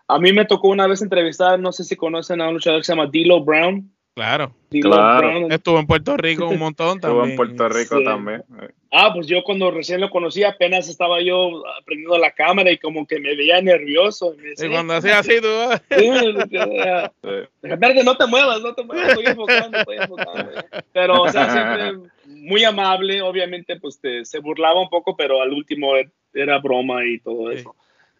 A 0.07 0.19
mí 0.19 0.33
me 0.33 0.47
tocó 0.47 0.69
una 0.69 0.87
vez 0.87 1.03
entrevistar, 1.03 1.59
no 1.59 1.73
sé 1.73 1.85
si 1.85 1.97
conocen 1.97 2.41
a 2.41 2.49
un 2.49 2.55
luchador 2.55 2.81
que 2.81 2.85
se 2.85 2.93
llama 2.93 3.11
Dilo 3.11 3.45
Brown. 3.45 3.93
Claro. 4.19 4.53
claro. 4.69 5.49
Estuvo 5.49 5.79
en 5.79 5.87
Puerto 5.87 6.17
Rico 6.17 6.49
un 6.49 6.59
montón 6.59 6.99
también. 6.99 7.31
Estuvo 7.31 7.31
en 7.31 7.37
Puerto 7.37 7.69
Rico 7.69 8.03
también. 8.03 8.43
Ah, 8.91 9.13
pues 9.15 9.27
yo 9.27 9.45
cuando 9.45 9.71
recién 9.71 10.01
lo 10.01 10.11
conocí 10.11 10.43
apenas 10.43 10.89
estaba 10.89 11.21
yo 11.21 11.63
aprendiendo 11.81 12.19
la 12.19 12.33
cámara 12.33 12.71
y 12.73 12.79
como 12.79 13.07
que 13.07 13.21
me 13.21 13.37
veía 13.37 13.61
nervioso. 13.61 14.35
Y, 14.57 14.69
cuando 14.69 14.95
hacía 14.95 15.21
así, 15.21 15.41
tú... 15.41 15.49
sí, 15.97 16.11
sí. 16.11 18.05
no 18.05 18.17
te 18.17 18.27
muevas, 18.27 18.61
no 18.61 18.75
te 18.75 18.83
muevas, 18.83 19.09
estoy 19.11 19.27
enfocando, 19.27 19.79
estoy 19.79 19.97
enfocando. 19.97 20.51
Pero, 20.93 21.23
o 21.23 21.29
sea, 21.29 21.51
siempre 21.51 22.11
muy 22.27 22.65
amable, 22.65 23.23
obviamente, 23.23 23.79
pues 23.79 24.01
te, 24.01 24.25
se 24.25 24.41
burlaba 24.41 24.81
un 24.81 24.89
poco, 24.89 25.17
pero 25.17 25.43
al 25.43 25.53
último 25.53 25.93
era 26.35 26.59
broma 26.59 27.05
y 27.05 27.21
todo 27.21 27.51
eso. 27.51 27.77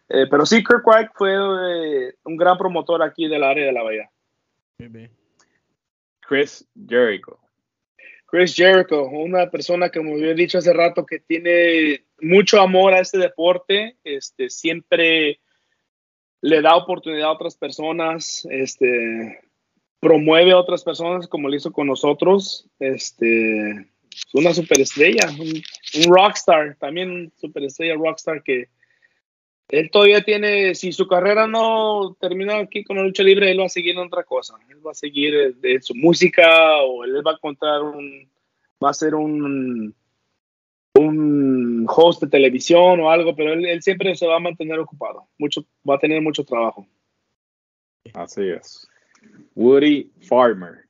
Eh, 0.07 0.25
pero 0.29 0.45
sí, 0.45 0.63
Kirk 0.63 0.85
White 0.85 1.11
fue 1.15 1.33
eh, 1.33 2.13
un 2.23 2.37
gran 2.37 2.57
promotor 2.57 3.03
aquí 3.03 3.27
del 3.27 3.43
área 3.43 3.65
de 3.65 3.71
la 3.71 3.83
Bahía. 3.83 4.09
Chris 6.29 6.63
Jericho. 6.87 7.39
Chris 8.27 8.53
Jericho, 8.55 9.05
una 9.05 9.49
persona 9.49 9.89
que, 9.89 9.97
como 9.97 10.13
había 10.13 10.35
dicho 10.35 10.59
hace 10.59 10.71
rato, 10.73 11.03
que 11.03 11.17
tiene 11.17 12.05
mucho 12.21 12.61
amor 12.61 12.93
a 12.93 12.99
este 12.99 13.17
deporte, 13.17 13.97
este, 14.03 14.51
siempre 14.51 15.39
le 16.41 16.61
da 16.61 16.75
oportunidad 16.75 17.29
a 17.29 17.31
otras 17.31 17.55
personas, 17.55 18.47
este, 18.51 19.39
promueve 19.99 20.51
a 20.51 20.59
otras 20.59 20.83
personas 20.83 21.27
como 21.27 21.49
lo 21.49 21.55
hizo 21.55 21.71
con 21.71 21.87
nosotros, 21.87 22.69
este, 22.77 23.87
una 24.33 24.53
superestrella, 24.53 25.31
un, 25.31 25.63
un 25.95 26.13
rockstar, 26.15 26.77
también 26.79 27.33
superestrella 27.37 27.95
rockstar 27.95 28.43
que 28.43 28.69
él 29.69 29.91
todavía 29.91 30.21
tiene, 30.21 30.73
si 30.73 30.91
su 30.91 31.07
carrera 31.07 31.45
no 31.45 32.17
termina 32.19 32.57
aquí 32.57 32.83
con 32.83 32.97
la 32.97 33.03
lucha 33.03 33.21
libre, 33.21 33.51
él 33.51 33.59
va 33.59 33.65
a 33.65 33.69
seguir 33.69 33.91
en 33.91 34.05
otra 34.07 34.23
cosa. 34.23 34.55
Él 34.67 34.85
va 34.85 34.91
a 34.91 34.95
seguir 34.95 35.55
de 35.57 35.79
su 35.81 35.93
música 35.93 36.81
o 36.81 37.03
él 37.03 37.25
va 37.25 37.31
a 37.31 37.35
encontrar 37.35 37.83
un, 37.83 38.27
va 38.83 38.89
a 38.89 38.93
ser 38.93 39.13
un, 39.13 39.93
un 40.95 41.85
host 41.87 42.23
de 42.23 42.29
televisión 42.29 42.99
o 42.99 43.11
algo, 43.11 43.35
pero 43.35 43.53
él, 43.53 43.81
siempre 43.83 44.15
se 44.15 44.25
va 44.25 44.37
a 44.37 44.39
mantener 44.39 44.79
ocupado. 44.79 45.27
Mucho, 45.37 45.63
va 45.87 45.95
a 45.95 45.99
tener 45.99 46.19
mucho 46.19 46.43
trabajo. 46.43 46.87
Así 48.15 48.49
es. 48.49 48.87
Woody 49.53 50.11
Farmer. 50.21 50.85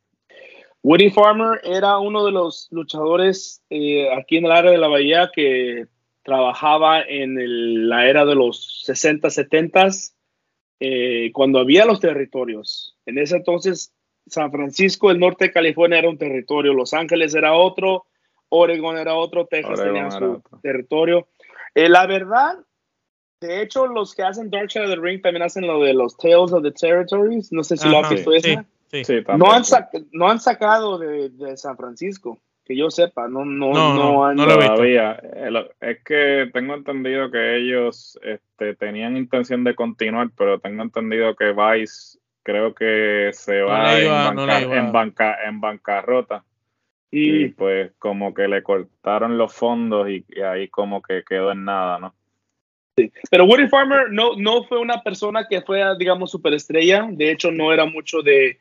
Woody 0.83 1.09
Farmer 1.09 1.59
era 1.65 1.97
uno 1.97 2.25
de 2.25 2.31
los 2.31 2.69
luchadores 2.71 3.61
eh, 3.69 4.07
aquí 4.13 4.37
en 4.37 4.45
el 4.45 4.51
área 4.51 4.71
de 4.71 4.77
la 4.77 4.87
bahía 4.87 5.29
que 5.33 5.87
trabajaba 6.23 7.01
en 7.01 7.89
la 7.89 8.07
era 8.07 8.25
de 8.25 8.35
los 8.35 8.83
60, 8.85 9.29
70, 9.29 9.87
eh, 10.79 11.31
cuando 11.33 11.59
había 11.59 11.85
los 11.85 11.99
territorios. 11.99 12.95
En 13.05 13.17
ese 13.17 13.37
entonces, 13.37 13.93
San 14.27 14.51
Francisco, 14.51 15.11
el 15.11 15.19
norte 15.19 15.45
de 15.45 15.51
California 15.51 15.99
era 15.99 16.09
un 16.09 16.17
territorio, 16.17 16.73
Los 16.73 16.93
Ángeles 16.93 17.33
era 17.35 17.53
otro, 17.53 18.05
Oregon 18.49 18.97
era 18.97 19.15
otro, 19.15 19.45
Texas 19.45 19.81
tenía 19.81 20.11
su 20.11 20.41
territorio. 20.61 21.27
Eh, 21.73 21.89
la 21.89 22.05
verdad, 22.07 22.57
de 23.41 23.61
hecho, 23.61 23.87
los 23.87 24.13
que 24.13 24.23
hacen 24.23 24.49
Dark 24.49 24.71
Side 24.71 24.85
of 24.85 24.91
the 24.91 25.01
Ring 25.01 25.21
también 25.21 25.43
hacen 25.43 25.65
lo 25.65 25.81
de 25.81 25.93
los 25.93 26.17
Tales 26.17 26.51
of 26.51 26.63
the 26.63 26.71
Territories. 26.71 27.51
No 27.51 27.63
sé 27.63 27.77
si 27.77 27.87
lo 27.87 27.99
has 27.99 28.09
visto 28.09 28.31
sí, 28.41 29.13
no, 29.37 29.51
han 29.51 29.63
no 30.11 30.29
han 30.29 30.39
sacado 30.39 30.97
de 30.97 31.55
San 31.57 31.77
Francisco 31.77 32.41
que 32.69 32.77
yo 32.77 32.91
sepa, 32.91 33.27
no, 33.27 33.43
no, 33.45 33.73
no, 33.73 34.31
no, 34.31 34.45
lo 34.45 34.59
todavía. 34.59 35.19
Eh, 35.23 35.49
es 35.81 36.03
que 36.03 36.51
tengo 36.53 36.75
entendido 36.75 37.31
que 37.31 37.57
ellos 37.57 38.19
este, 38.21 38.75
tenían 38.75 39.17
intención 39.17 39.63
de 39.63 39.73
continuar, 39.73 40.29
pero 40.37 40.59
tengo 40.59 40.83
entendido 40.83 41.35
que 41.35 41.51
Vice 41.51 42.19
creo 42.43 42.75
que 42.75 43.31
se 43.33 43.61
va 43.63 43.99
en, 43.99 44.91
banca, 44.91 45.39
en 45.47 45.59
bancarrota. 45.59 46.43
Y, 47.09 47.47
pues 47.47 47.91
como 47.97 48.35
que 48.35 48.47
le 48.47 48.61
cortaron 48.61 49.39
los 49.39 49.51
fondos 49.51 50.07
y, 50.07 50.23
ahí 50.39 50.67
como 50.67 51.01
que 51.01 51.23
quedó 51.27 51.51
en 51.51 51.65
nada, 51.65 51.97
¿no? 51.97 52.13
Sí. 52.95 53.11
Pero 53.31 53.45
Woody 53.45 53.67
Farmer 53.67 54.11
no, 54.11 54.35
no 54.35 54.63
fue 54.65 54.77
una 54.77 55.01
persona 55.01 55.47
que 55.49 55.63
fue, 55.63 55.83
digamos, 55.97 56.29
superestrella. 56.29 57.07
De 57.09 57.31
hecho, 57.31 57.49
no 57.49 57.73
era 57.73 57.85
mucho 57.85 58.21
de, 58.21 58.59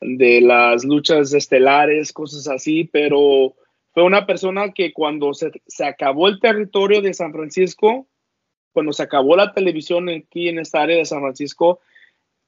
de 0.00 0.40
las 0.40 0.84
luchas 0.84 1.32
estelares, 1.34 2.12
cosas 2.12 2.48
así, 2.48 2.84
pero 2.84 3.54
fue 3.92 4.02
una 4.02 4.26
persona 4.26 4.72
que 4.72 4.92
cuando 4.92 5.32
se, 5.34 5.50
acabó 5.84 6.28
el 6.28 6.40
territorio 6.40 7.02
de 7.02 7.12
San 7.12 7.32
Francisco, 7.32 8.06
cuando 8.72 8.92
se 8.92 9.02
acabó 9.02 9.36
la 9.36 9.52
televisión 9.52 10.08
aquí 10.08 10.48
en 10.48 10.58
esta 10.58 10.82
área 10.82 10.96
de 10.96 11.04
San 11.04 11.20
Francisco, 11.20 11.80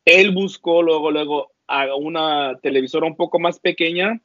él 0.04 0.30
buscó 0.30 0.82
luego, 0.82 1.10
luego 1.10 1.52
a 1.66 1.94
una 1.94 2.58
televisora 2.62 3.06
un 3.06 3.16
poco 3.16 3.38
más 3.38 3.58
pequeña 3.58 4.20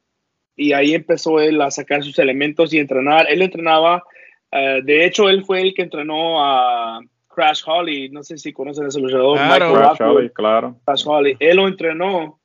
y 0.56 0.72
ahí 0.72 0.94
empezó 0.94 1.40
él 1.40 1.60
a 1.60 1.70
sacar 1.70 2.02
sus 2.02 2.18
elementos 2.18 2.72
y 2.72 2.78
entrenar. 2.78 3.26
Él 3.28 3.42
entrenaba, 3.42 4.04
eh, 4.50 4.80
de 4.82 5.04
hecho, 5.04 5.28
él 5.28 5.44
fue 5.44 5.60
el 5.60 5.74
que 5.74 5.82
entrenó 5.82 6.44
a 6.44 7.00
Crash 7.28 7.62
Holly, 7.64 8.08
no 8.08 8.22
sé 8.22 8.38
si 8.38 8.52
conocen 8.52 8.86
ese 8.86 9.00
luchador. 9.00 9.38
Claro, 9.38 9.74
Crash 9.74 10.02
Holly, 10.02 10.30
claro. 10.30 10.76
Crash 10.84 11.04
Holly. 11.06 11.36
Él 11.38 11.56
lo 11.56 11.68
entrenó 11.68 12.37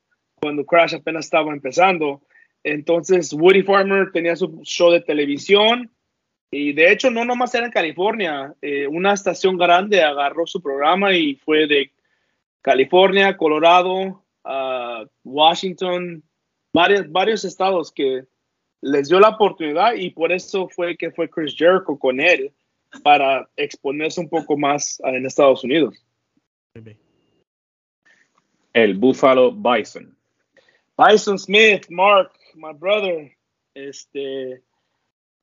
cuando 0.43 0.65
Crash 0.65 0.95
apenas 0.95 1.25
estaba 1.25 1.53
empezando. 1.53 2.21
Entonces, 2.63 3.33
Woody 3.33 3.63
Farmer 3.63 4.11
tenía 4.11 4.35
su 4.35 4.61
show 4.63 4.91
de 4.91 5.01
televisión 5.01 5.89
y 6.51 6.73
de 6.73 6.91
hecho 6.91 7.09
no 7.09 7.25
nomás 7.25 7.55
era 7.55 7.65
en 7.65 7.71
California, 7.71 8.53
eh, 8.61 8.85
una 8.87 9.13
estación 9.13 9.57
grande 9.57 10.03
agarró 10.03 10.45
su 10.45 10.61
programa 10.61 11.13
y 11.15 11.35
fue 11.35 11.65
de 11.65 11.91
California, 12.61 13.35
Colorado, 13.35 14.21
Washington, 15.23 16.21
varios, 16.73 17.11
varios 17.11 17.45
estados 17.45 17.91
que 17.91 18.25
les 18.81 19.09
dio 19.09 19.19
la 19.19 19.29
oportunidad 19.29 19.95
y 19.95 20.11
por 20.11 20.31
eso 20.31 20.67
fue 20.67 20.95
que 20.97 21.11
fue 21.11 21.29
Chris 21.29 21.55
Jericho 21.57 21.97
con 21.97 22.19
él 22.19 22.51
para 23.01 23.49
exponerse 23.55 24.21
un 24.21 24.29
poco 24.29 24.57
más 24.57 25.01
en 25.05 25.25
Estados 25.25 25.63
Unidos. 25.63 26.05
El 28.73 28.93
Buffalo 28.95 29.51
Bison. 29.51 30.15
Bison 30.97 31.39
Smith, 31.39 31.85
Mark, 31.89 32.31
my 32.55 32.73
brother, 32.73 33.31
este, 33.73 34.61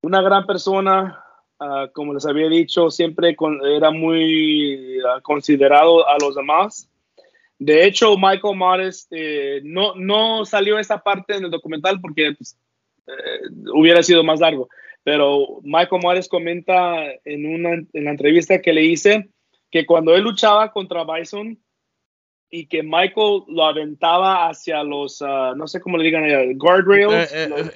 una 0.02 0.22
gran 0.22 0.46
persona, 0.46 1.24
ah, 1.58 1.88
como 1.92 2.14
les 2.14 2.26
había 2.26 2.48
dicho, 2.48 2.90
siempre 2.90 3.36
era 3.76 3.90
muy 3.90 4.98
ah, 5.06 5.20
considerado 5.22 6.08
a 6.08 6.16
los 6.20 6.34
demás. 6.34 6.88
De 7.58 7.84
hecho, 7.84 8.16
Michael 8.16 8.56
Morris 8.56 9.06
eh, 9.10 9.60
no, 9.64 9.94
no 9.94 10.44
salió 10.44 10.78
esa 10.78 10.98
parte 10.98 11.36
en 11.36 11.44
el 11.44 11.50
documental 11.50 12.00
porque 12.00 12.32
pues, 12.32 12.56
hubiera 13.74 14.02
sido 14.02 14.24
más 14.24 14.40
largo. 14.40 14.68
Pero 15.02 15.60
Michael 15.62 16.02
Morales 16.02 16.28
comenta 16.28 17.04
en, 17.24 17.46
una, 17.46 17.70
en 17.92 18.04
la 18.04 18.10
entrevista 18.10 18.60
que 18.60 18.72
le 18.72 18.84
hice 18.84 19.28
que 19.70 19.86
cuando 19.86 20.14
él 20.14 20.22
luchaba 20.22 20.72
contra 20.72 21.04
Bison 21.04 21.58
y 22.50 22.66
que 22.66 22.82
Michael 22.82 23.44
lo 23.48 23.64
aventaba 23.64 24.48
hacia 24.48 24.82
los, 24.82 25.20
uh, 25.20 25.54
no 25.56 25.68
sé 25.68 25.80
cómo 25.80 25.96
le 25.96 26.04
digan, 26.04 26.58
guardrails. 26.58 27.32
Eh, 27.32 27.48
eh, 27.56 27.70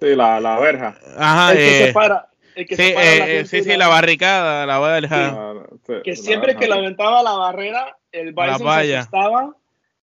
sí, 0.00 0.14
la, 0.16 0.40
la, 0.40 0.58
verja. 0.58 0.98
Ajá, 1.16 1.52
el 1.52 1.58
que 1.58 1.86
separa. 1.86 2.28
El 2.56 2.66
que 2.66 2.76
sí, 2.76 2.92
la 2.92 3.44
sí, 3.46 3.62
sí, 3.62 3.76
la 3.76 3.86
barricada, 3.86 4.66
la 4.66 4.80
verja. 4.80 5.54
que 6.02 6.16
siempre 6.16 6.56
que 6.56 6.66
lo 6.66 6.74
aventaba 6.74 7.20
a 7.20 7.22
la 7.22 7.32
barrera, 7.32 7.96
el 8.10 8.32
Bison 8.32 8.58
se 8.58 8.96
asustaba, 8.96 9.56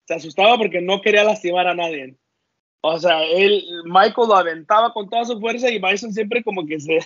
se 0.05 0.15
asustaba 0.15 0.57
porque 0.57 0.81
no 0.81 1.01
quería 1.01 1.25
lastimar 1.25 1.67
a 1.67 1.75
nadie. 1.75 2.15
O 2.83 2.99
sea, 2.99 3.25
él, 3.25 3.65
Michael 3.85 4.29
lo 4.29 4.37
aventaba 4.37 4.93
con 4.93 5.09
toda 5.09 5.25
su 5.25 5.41
fuerza 5.41 5.69
y 5.71 5.81
Bison 5.81 6.13
siempre 6.13 6.45
como 6.45 6.65
que 6.65 6.79
se, 6.79 7.01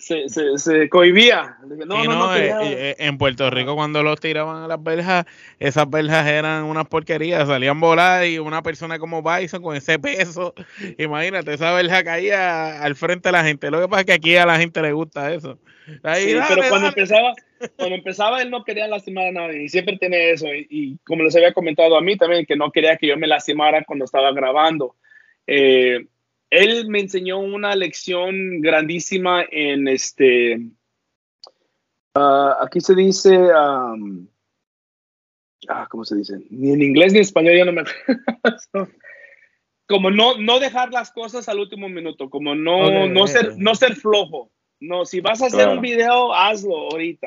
se, 0.00 0.28
se, 0.28 0.56
se 0.56 0.88
cohibía. 0.88 1.56
No, 1.86 2.04
no, 2.04 2.04
no, 2.04 2.36
eh, 2.36 2.50
eh, 2.62 2.96
en 2.98 3.18
Puerto 3.18 3.50
Rico 3.50 3.74
cuando 3.74 4.02
los 4.02 4.18
tiraban 4.18 4.62
a 4.62 4.68
las 4.68 4.82
verjas, 4.82 5.26
esas 5.58 5.88
verjas 5.88 6.26
eran 6.26 6.64
unas 6.64 6.86
porquerías, 6.88 7.46
salían 7.46 7.78
volar 7.80 8.26
y 8.26 8.38
una 8.38 8.62
persona 8.62 8.98
como 8.98 9.22
Bison 9.22 9.62
con 9.62 9.76
ese 9.76 9.98
peso, 9.98 10.54
imagínate, 10.98 11.52
esa 11.52 11.72
verja 11.74 12.02
caía 12.02 12.82
al 12.82 12.96
frente 12.96 13.28
de 13.28 13.32
la 13.32 13.44
gente. 13.44 13.70
Lo 13.70 13.80
que 13.80 13.88
pasa 13.88 14.00
es 14.00 14.06
que 14.06 14.12
aquí 14.14 14.36
a 14.36 14.46
la 14.46 14.58
gente 14.58 14.80
le 14.80 14.92
gusta 14.92 15.32
eso. 15.32 15.58
sí, 15.86 16.36
pero 16.48 16.62
cuando 16.68 16.88
empezaba, 16.88 17.34
cuando 17.76 17.94
empezaba 17.94 18.42
él 18.42 18.50
no 18.50 18.64
quería 18.64 18.88
lastimar 18.88 19.26
a 19.26 19.32
nadie 19.32 19.64
y 19.64 19.68
siempre 19.68 19.98
tiene 19.98 20.30
eso. 20.30 20.46
Y, 20.48 20.98
como 21.04 21.24
les 21.24 21.36
había 21.36 21.52
comentado 21.52 21.96
a 21.96 22.00
mí 22.00 22.16
también, 22.16 22.46
que 22.46 22.56
no 22.56 22.70
quería 22.70 22.96
que 22.96 23.06
yo 23.06 23.18
me 23.18 23.26
lastimara 23.26 23.84
cuando 23.84 24.06
estaba 24.06 24.32
grabando. 24.32 24.96
Eh, 25.46 26.06
él 26.50 26.88
me 26.88 27.00
enseñó 27.00 27.38
una 27.38 27.74
lección 27.74 28.60
grandísima 28.60 29.44
en 29.50 29.88
este, 29.88 30.60
ah, 32.14 32.58
aquí 32.60 32.80
se 32.80 32.94
dice, 32.94 33.38
ah, 33.54 33.94
¿cómo 35.88 36.04
se 36.04 36.16
dice? 36.16 36.34
Ni 36.50 36.72
en 36.72 36.82
inglés 36.82 37.12
ni 37.12 37.18
en 37.18 37.24
español, 37.24 37.56
ya 37.56 37.64
no 37.64 37.72
me 37.72 37.84
como 39.90 40.10
no, 40.10 40.38
no 40.38 40.60
dejar 40.60 40.92
las 40.92 41.10
cosas 41.10 41.48
al 41.48 41.58
último 41.58 41.88
minuto, 41.88 42.30
como 42.30 42.54
no, 42.54 43.08
no, 43.08 43.26
ser, 43.26 43.56
no 43.56 43.74
ser 43.74 43.96
flojo. 43.96 44.52
No, 44.78 45.04
si 45.04 45.20
vas 45.20 45.42
a 45.42 45.46
hacer 45.46 45.68
un 45.68 45.80
video, 45.80 46.32
hazlo 46.32 46.90
ahorita. 46.92 47.26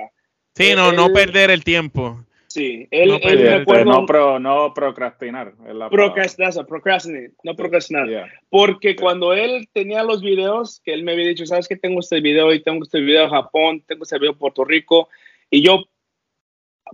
Sí, 0.55 0.73
no, 0.73 0.93
no 0.93 1.11
perder 1.11 1.51
el 1.51 1.63
tiempo. 1.63 2.25
Sí, 2.53 2.87
él, 2.91 3.09
no, 3.09 3.17
él 3.17 3.65
no, 3.83 4.05
pro, 4.05 4.37
no 4.37 4.75
procrastinar. 4.75 5.55
Procrastinar, 5.89 6.53
procrastinate, 6.67 7.31
no 7.43 7.55
procrastinar. 7.55 8.29
Porque 8.47 8.95
cuando 8.95 9.33
él 9.33 9.67
tenía 9.73 10.03
los 10.03 10.21
videos, 10.21 10.79
que 10.85 10.93
él 10.93 11.01
me 11.01 11.13
había 11.13 11.29
dicho, 11.29 11.47
sabes 11.47 11.67
que 11.67 11.77
tengo 11.77 11.99
este 11.99 12.21
video 12.21 12.53
y 12.53 12.61
tengo 12.61 12.83
este 12.83 12.99
video 12.99 13.23
de 13.23 13.29
Japón, 13.29 13.83
tengo 13.87 14.03
este 14.03 14.19
video 14.19 14.33
de 14.33 14.37
Puerto 14.37 14.63
Rico, 14.63 15.09
y 15.49 15.63
yo 15.63 15.85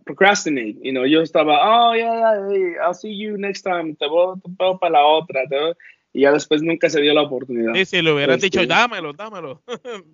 procrastinate, 0.06 0.77
you 0.81 0.91
know, 0.94 1.06
yo 1.06 1.19
estaba, 1.19 1.90
oh, 1.90 1.94
yeah, 1.94 2.38
yeah, 2.53 2.88
I'll 2.88 2.94
see 2.94 3.14
you 3.14 3.38
next 3.38 3.64
time, 3.64 3.95
te 3.95 4.07
voy, 4.07 4.40
para 4.80 4.91
la 4.91 5.06
otra, 5.06 5.41
y 6.14 6.22
ya 6.22 6.31
después 6.31 6.61
nunca 6.61 6.90
se 6.90 7.02
dio 7.02 7.14
la 7.14 7.23
oportunidad. 7.23 7.73
Sí, 7.73 7.84
sí, 7.84 8.02
le 8.02 8.14
hubieras 8.14 8.40
dicho, 8.40 8.61
este, 8.61 8.73
dámelo, 8.73 9.11
dámelo. 9.11 9.61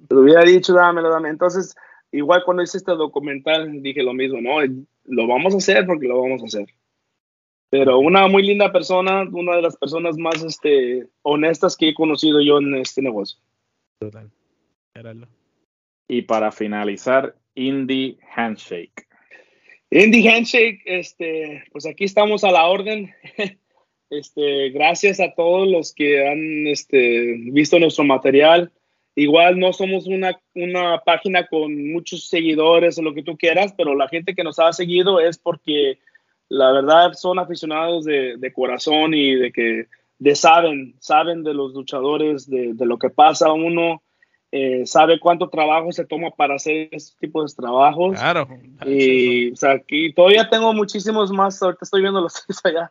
le 0.09 0.17
hubiera 0.17 0.41
dicho, 0.41 0.73
dámelo, 0.73 1.11
dámelo. 1.11 1.31
Entonces, 1.31 1.75
igual 2.11 2.41
cuando 2.43 2.63
hice 2.63 2.79
este 2.79 2.93
documental, 2.93 3.83
dije 3.83 4.01
lo 4.01 4.15
mismo, 4.15 4.41
¿no? 4.41 4.59
Lo 5.05 5.27
vamos 5.27 5.53
a 5.53 5.57
hacer 5.57 5.85
porque 5.85 6.07
lo 6.07 6.21
vamos 6.21 6.41
a 6.41 6.45
hacer. 6.45 6.67
Pero 7.69 7.99
una 7.99 8.27
muy 8.27 8.43
linda 8.43 8.71
persona, 8.71 9.27
una 9.31 9.55
de 9.55 9.61
las 9.61 9.75
personas 9.77 10.17
más 10.17 10.43
este, 10.43 11.07
honestas 11.23 11.75
que 11.75 11.89
he 11.89 11.93
conocido 11.93 12.41
yo 12.41 12.59
en 12.59 12.75
este 12.75 13.01
negocio. 13.01 13.39
Total. 13.99 14.31
Y 16.07 16.21
para 16.21 16.51
finalizar, 16.51 17.35
Indie 17.55 18.17
Handshake. 18.35 19.07
Indie 19.89 20.29
Handshake, 20.29 20.81
este, 20.85 21.63
pues 21.71 21.85
aquí 21.85 22.05
estamos 22.05 22.43
a 22.43 22.51
la 22.51 22.67
orden. 22.67 23.13
Este, 24.11 24.69
gracias 24.69 25.19
a 25.19 25.33
todos 25.33 25.67
los 25.67 25.91
que 25.91 26.27
han 26.27 26.67
este, 26.67 27.37
visto 27.51 27.79
nuestro 27.79 28.03
material. 28.03 28.71
Igual 29.15 29.57
no 29.57 29.71
somos 29.71 30.07
una, 30.07 30.37
una 30.53 30.99
página 30.99 31.47
con 31.47 31.91
muchos 31.91 32.27
seguidores 32.27 32.97
o 32.97 33.01
lo 33.01 33.13
que 33.13 33.23
tú 33.23 33.37
quieras, 33.37 33.73
pero 33.77 33.95
la 33.95 34.09
gente 34.09 34.35
que 34.35 34.43
nos 34.43 34.59
ha 34.59 34.73
seguido 34.73 35.21
es 35.21 35.37
porque 35.37 35.99
la 36.49 36.71
verdad 36.73 37.13
son 37.13 37.39
aficionados 37.39 38.03
de, 38.03 38.35
de 38.37 38.53
corazón 38.53 39.13
y 39.13 39.35
de 39.35 39.51
que 39.53 39.85
de 40.19 40.35
saben, 40.35 40.95
saben 40.99 41.43
de 41.43 41.53
los 41.53 41.73
luchadores, 41.73 42.49
de, 42.49 42.73
de 42.73 42.85
lo 42.85 42.97
que 42.97 43.09
pasa 43.09 43.51
uno, 43.51 44.01
eh, 44.51 44.85
sabe 44.85 45.19
cuánto 45.19 45.49
trabajo 45.49 45.91
se 45.91 46.05
toma 46.05 46.31
para 46.31 46.55
hacer 46.55 46.89
este 46.91 47.17
tipo 47.19 47.43
de 47.43 47.53
trabajos. 47.53 48.17
Claro. 48.17 48.47
Y, 48.85 49.51
o 49.51 49.55
sea, 49.55 49.71
aquí 49.71 50.13
todavía 50.13 50.49
tengo 50.49 50.73
muchísimos 50.73 51.31
más, 51.31 51.61
ahorita 51.61 51.83
estoy 51.83 52.01
viendo 52.01 52.21
los 52.21 52.33
allá. 52.63 52.89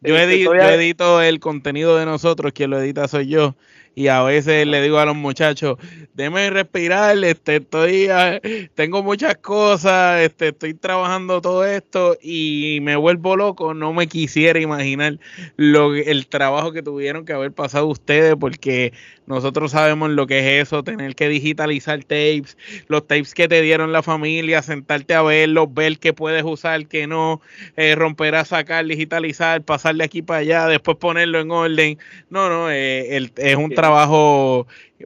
Yo, 0.00 0.16
este, 0.16 0.34
edito, 0.34 0.54
yo 0.54 0.62
edito 0.62 1.22
el 1.22 1.40
contenido 1.40 1.96
de 1.96 2.04
nosotros, 2.04 2.52
quien 2.52 2.70
lo 2.70 2.78
edita 2.78 3.08
soy 3.08 3.28
yo 3.28 3.54
y 3.94 4.08
a 4.08 4.22
veces 4.22 4.66
le 4.66 4.82
digo 4.82 4.98
a 4.98 5.06
los 5.06 5.14
muchachos, 5.14 5.78
déme 6.14 6.50
respirar, 6.50 7.22
este, 7.24 7.56
estoy, 7.56 8.08
ah, 8.08 8.40
tengo 8.74 9.02
muchas 9.02 9.36
cosas, 9.36 10.22
este, 10.22 10.48
estoy 10.48 10.74
trabajando 10.74 11.40
todo 11.40 11.64
esto 11.64 12.16
y 12.20 12.78
me 12.82 12.96
vuelvo 12.96 13.36
loco, 13.36 13.72
no 13.74 13.92
me 13.92 14.08
quisiera 14.08 14.60
imaginar 14.60 15.18
lo, 15.56 15.94
el 15.94 16.26
trabajo 16.26 16.72
que 16.72 16.82
tuvieron 16.82 17.24
que 17.24 17.32
haber 17.32 17.52
pasado 17.52 17.86
ustedes 17.86 18.34
porque 18.38 18.92
nosotros 19.26 19.70
sabemos 19.70 20.10
lo 20.10 20.26
que 20.26 20.38
es 20.40 20.66
eso, 20.66 20.82
tener 20.82 21.14
que 21.14 21.28
digitalizar 21.28 22.00
tapes, 22.00 22.58
los 22.88 23.06
tapes 23.06 23.32
que 23.32 23.48
te 23.48 23.62
dieron 23.62 23.92
la 23.92 24.02
familia, 24.02 24.60
sentarte 24.60 25.14
a 25.14 25.22
verlos, 25.22 25.72
ver 25.72 25.98
qué 25.98 26.12
puedes 26.12 26.42
usar, 26.44 26.86
qué 26.88 27.06
no, 27.06 27.40
eh, 27.76 27.94
romper 27.94 28.34
a 28.34 28.44
sacar, 28.44 28.84
digitalizar, 28.84 29.62
pasar 29.62 29.94
de 29.94 30.04
aquí 30.04 30.20
para 30.20 30.40
allá, 30.40 30.66
después 30.66 30.98
ponerlo 30.98 31.40
en 31.40 31.50
orden. 31.50 31.98
No, 32.28 32.48
no, 32.48 32.70
eh, 32.70 33.16
es 33.36 33.56
un 33.56 33.70
trabajo 33.70 33.83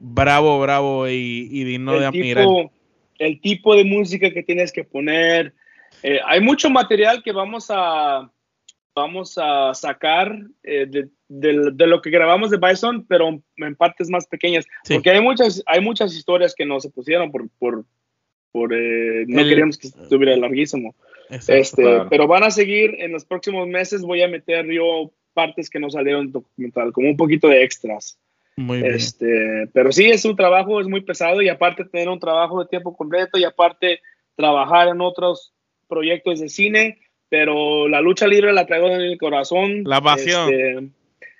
bravo, 0.01 0.59
bravo 0.59 1.07
y, 1.07 1.63
digno 1.63 1.99
de 1.99 2.05
admirar. 2.05 2.47
el 3.17 3.41
tipo 3.41 3.75
de 3.75 3.83
música 3.83 4.31
que 4.31 4.43
tienes 4.43 4.71
que 4.71 4.83
poner. 4.83 5.53
Eh, 6.03 6.19
hay 6.25 6.41
mucho 6.41 6.69
material 6.69 7.21
que 7.23 7.31
vamos 7.31 7.67
a, 7.69 8.31
vamos 8.95 9.37
a 9.37 9.73
sacar 9.73 10.35
eh, 10.63 10.85
de, 10.87 11.09
de, 11.27 11.87
lo 11.87 12.01
que 12.01 12.09
grabamos 12.09 12.49
de 12.49 12.57
Bison, 12.57 13.05
pero 13.07 13.41
en 13.57 13.75
partes 13.75 14.09
más 14.09 14.27
pequeñas. 14.27 14.65
Porque 14.87 15.09
hay 15.09 15.21
muchas, 15.21 15.63
hay 15.65 15.81
muchas 15.81 16.15
historias 16.15 16.55
que 16.55 16.65
no 16.65 16.79
se 16.79 16.89
pusieron 16.89 17.31
por, 17.31 17.49
por, 17.59 17.85
por 18.51 18.73
eh, 18.73 19.25
no 19.27 19.43
queríamos 19.43 19.77
que 19.77 19.87
estuviera 19.87 20.35
larguísimo. 20.37 20.95
este, 21.29 21.83
Pero 22.09 22.27
van 22.27 22.43
a 22.43 22.51
seguir 22.51 22.95
en 22.99 23.11
los 23.11 23.25
próximos 23.25 23.67
meses. 23.67 24.01
Voy 24.01 24.21
a 24.21 24.27
meter 24.27 24.65
yo 24.67 25.11
partes 25.33 25.69
que 25.69 25.79
no 25.79 25.89
salieron 25.89 26.31
documental, 26.31 26.91
como 26.91 27.09
un 27.09 27.17
poquito 27.17 27.47
de 27.47 27.63
extras. 27.63 28.17
Muy 28.59 28.81
bien. 28.81 28.93
Este, 28.93 29.69
pero 29.73 29.89
sí, 29.93 30.09
es 30.09 30.25
un 30.25 30.35
trabajo, 30.35 30.81
es 30.81 30.87
muy 30.87 30.99
pesado 30.99 31.41
y 31.41 31.47
aparte 31.47 31.85
tener 31.85 32.09
un 32.09 32.19
trabajo 32.19 32.59
de 32.59 32.67
tiempo 32.67 32.93
completo 32.95 33.39
y 33.39 33.45
aparte 33.45 34.01
trabajar 34.35 34.89
en 34.89 34.99
otros 34.99 35.53
proyectos 35.87 36.41
de 36.41 36.49
cine, 36.49 36.99
pero 37.29 37.87
la 37.87 38.01
lucha 38.01 38.27
libre 38.27 38.51
la 38.51 38.65
traigo 38.65 38.87
en 38.87 38.99
el 38.99 39.17
corazón. 39.17 39.83
La 39.85 40.01
pasión. 40.01 40.53
Este, 40.53 40.89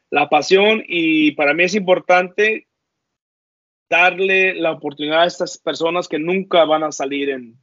la 0.10 0.30
pasión 0.30 0.82
y 0.88 1.32
para 1.32 1.54
mí 1.54 1.66
es 1.66 1.76
importante 1.76 2.68
darle 3.90 4.54
la 4.54 4.72
oportunidad 4.72 5.24
a 5.24 5.28
estas 5.28 5.58
personas 5.58 6.08
que 6.08 6.20
nunca 6.20 6.64
van 6.64 6.84
a 6.84 6.94
salir 6.94 7.32
en 7.32 7.56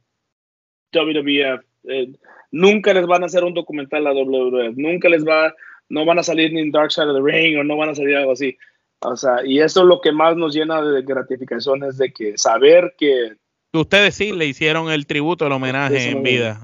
WWF, 0.93 1.65
eh, 1.85 2.11
nunca 2.51 2.93
les 2.93 3.07
van 3.07 3.23
a 3.23 3.25
hacer 3.25 3.43
un 3.43 3.55
documental 3.55 4.05
a 4.05 4.13
WWF, 4.13 4.77
nunca 4.77 5.09
les 5.09 5.25
va, 5.25 5.55
no 5.89 6.05
van 6.05 6.19
a 6.19 6.23
salir 6.23 6.53
ni 6.53 6.61
en 6.61 6.69
Dark 6.69 6.91
Side 6.91 7.07
of 7.07 7.15
the 7.15 7.31
Ring 7.31 7.57
o 7.57 7.63
no 7.63 7.75
van 7.75 7.89
a 7.89 7.95
salir 7.95 8.17
algo 8.17 8.33
así. 8.33 8.55
O 8.99 9.15
sea, 9.15 9.45
y 9.45 9.59
eso 9.59 9.81
es 9.81 9.85
lo 9.87 10.01
que 10.01 10.11
más 10.11 10.35
nos 10.35 10.55
llena 10.55 10.81
de 10.81 11.01
gratificación, 11.03 11.83
es 11.83 11.97
de 11.97 12.11
que 12.11 12.37
saber 12.37 12.95
que... 12.97 13.33
Ustedes 13.73 14.15
sí 14.15 14.31
le 14.31 14.45
hicieron 14.45 14.89
el 14.89 15.05
tributo, 15.05 15.45
el 15.45 15.51
homenaje 15.51 16.09
en 16.09 16.23
vida. 16.23 16.59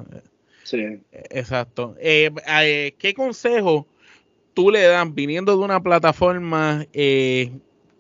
Sí. 0.64 1.02
Exacto. 1.12 1.96
Eh, 2.00 2.32
eh, 2.48 2.96
¿Qué 2.98 3.14
consejo 3.14 3.86
tú 4.54 4.72
le 4.72 4.82
das 4.82 5.14
viniendo 5.14 5.56
de 5.56 5.64
una 5.64 5.82
plataforma 5.82 6.86
eh, 6.94 7.52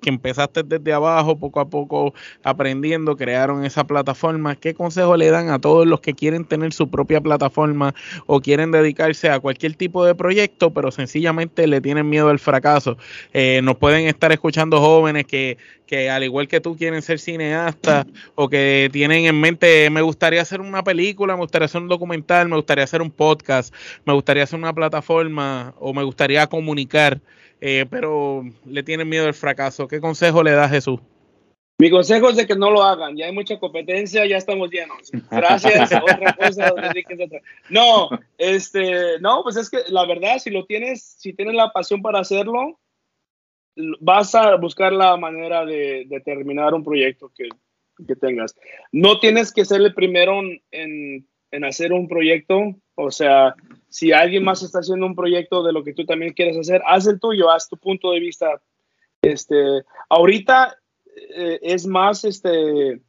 que 0.03 0.09
empezaste 0.09 0.61
desde 0.61 0.93
abajo, 0.93 1.39
poco 1.39 1.59
a 1.59 1.69
poco 1.69 2.13
aprendiendo, 2.43 3.15
crearon 3.15 3.65
esa 3.65 3.85
plataforma. 3.85 4.55
¿Qué 4.55 4.75
consejo 4.75 5.17
le 5.17 5.31
dan 5.31 5.49
a 5.49 5.59
todos 5.59 5.87
los 5.87 6.01
que 6.01 6.13
quieren 6.13 6.45
tener 6.45 6.73
su 6.73 6.89
propia 6.91 7.21
plataforma 7.21 7.95
o 8.27 8.41
quieren 8.41 8.71
dedicarse 8.71 9.29
a 9.29 9.39
cualquier 9.39 9.73
tipo 9.73 10.05
de 10.05 10.13
proyecto, 10.13 10.71
pero 10.71 10.91
sencillamente 10.91 11.65
le 11.65 11.81
tienen 11.81 12.07
miedo 12.07 12.29
al 12.29 12.37
fracaso? 12.37 12.97
Eh, 13.33 13.61
nos 13.63 13.77
pueden 13.77 14.05
estar 14.05 14.31
escuchando 14.31 14.79
jóvenes 14.79 15.25
que, 15.25 15.57
que 15.87 16.09
al 16.09 16.23
igual 16.23 16.47
que 16.47 16.59
tú 16.59 16.75
quieren 16.75 17.01
ser 17.01 17.19
cineastas 17.19 18.05
o 18.35 18.49
que 18.49 18.89
tienen 18.91 19.25
en 19.25 19.39
mente, 19.39 19.89
me 19.89 20.01
gustaría 20.01 20.41
hacer 20.41 20.59
una 20.59 20.83
película, 20.83 21.35
me 21.35 21.41
gustaría 21.41 21.65
hacer 21.65 21.81
un 21.81 21.87
documental, 21.87 22.49
me 22.49 22.57
gustaría 22.57 22.83
hacer 22.83 23.01
un 23.01 23.11
podcast, 23.11 23.73
me 24.05 24.13
gustaría 24.13 24.43
hacer 24.43 24.59
una 24.59 24.73
plataforma 24.73 25.73
o 25.79 25.93
me 25.93 26.03
gustaría 26.03 26.47
comunicar, 26.47 27.21
eh, 27.61 27.85
pero 27.89 28.43
le 28.65 28.83
tienen 28.83 29.09
miedo 29.09 29.25
al 29.25 29.33
fracaso. 29.33 29.87
¿Qué 29.87 29.99
consejo 29.99 30.43
le 30.43 30.51
da 30.51 30.67
Jesús? 30.67 30.99
Mi 31.79 31.89
consejo 31.89 32.29
es 32.29 32.37
de 32.37 32.45
que 32.45 32.55
no 32.55 32.69
lo 32.69 32.83
hagan. 32.83 33.17
Ya 33.17 33.25
hay 33.25 33.33
mucha 33.33 33.59
competencia, 33.59 34.25
ya 34.25 34.37
estamos 34.37 34.69
llenos. 34.69 35.11
Gracias. 35.29 35.91
otra 36.01 36.33
cosa, 36.33 36.73
No, 37.69 38.09
este, 38.37 39.19
no, 39.19 39.43
pues 39.43 39.57
es 39.57 39.69
que 39.69 39.79
la 39.89 40.05
verdad, 40.05 40.37
si 40.37 40.49
lo 40.49 40.65
tienes, 40.65 41.03
si 41.03 41.33
tienes 41.33 41.55
la 41.55 41.71
pasión 41.71 42.01
para 42.01 42.19
hacerlo, 42.19 42.79
vas 43.99 44.35
a 44.35 44.55
buscar 44.55 44.93
la 44.93 45.17
manera 45.17 45.65
de, 45.65 46.07
terminar 46.23 46.73
un 46.73 46.83
proyecto 46.83 47.31
que, 47.35 47.49
que, 48.07 48.15
tengas. 48.15 48.55
No 48.91 49.19
tienes 49.19 49.51
que 49.51 49.65
ser 49.65 49.81
el 49.81 49.93
primero 49.93 50.39
en, 50.71 51.27
en, 51.51 51.65
hacer 51.65 51.91
un 51.91 52.07
proyecto. 52.07 52.75
O 52.95 53.09
sea, 53.09 53.55
si 53.93 54.11
alguien 54.11 54.43
más 54.43 54.63
está 54.63 54.79
haciendo 54.79 55.05
un 55.05 55.13
proyecto 55.13 55.61
de 55.61 55.71
lo 55.71 55.83
que 55.83 55.93
tú 55.93 56.03
también 56.03 56.33
quieres 56.33 56.57
hacer, 56.57 56.81
haz 56.87 57.05
el 57.05 57.19
tuyo, 57.19 57.51
haz 57.51 57.69
tu 57.69 57.77
punto 57.77 58.09
de 58.09 58.19
vista. 58.19 58.59
Este, 59.21 59.83
ahorita 60.09 60.75
eh, 61.35 61.59
es 61.61 61.85
más, 61.85 62.25
este, 62.25 62.99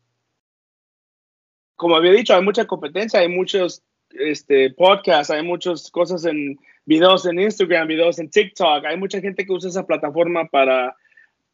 como 1.75 1.97
había 1.97 2.13
dicho, 2.13 2.35
hay 2.35 2.43
mucha 2.43 2.67
competencia, 2.67 3.21
hay 3.21 3.29
muchos 3.29 3.83
este, 4.11 4.75
podcasts, 4.75 5.31
hay 5.31 5.43
muchas 5.43 5.91
cosas 5.91 6.27
en 6.27 6.59
videos 6.85 7.25
en 7.25 7.41
Instagram, 7.41 7.89
videos 7.89 8.19
en 8.19 8.29
TikTok, 8.29 8.85
hay 8.85 8.99
mucha 8.99 9.23
gente 9.23 9.47
que 9.47 9.55
usa 9.55 9.71
esa 9.71 9.87
plataforma 9.87 10.45
para, 10.49 10.95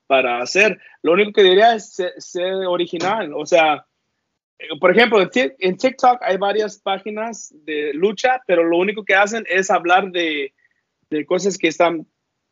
para 0.08 0.42
hacer. 0.42 0.76
Lo 1.02 1.12
único 1.12 1.30
que 1.30 1.44
diría 1.44 1.76
es 1.76 1.94
ser, 2.18 2.52
original, 2.66 3.32
o 3.32 3.46
sea, 3.46 3.86
por 4.80 4.90
ejemplo, 4.90 5.20
en 5.20 5.76
TikTok 5.76 6.22
hay 6.22 6.36
varias 6.36 6.78
páginas 6.78 7.54
de 7.64 7.92
lucha, 7.94 8.40
pero 8.46 8.64
lo 8.64 8.78
único 8.78 9.04
que 9.04 9.14
hacen 9.14 9.44
es 9.48 9.70
hablar 9.70 10.10
de, 10.10 10.52
de 11.10 11.26
cosas 11.26 11.58
que 11.58 11.68
están 11.68 12.06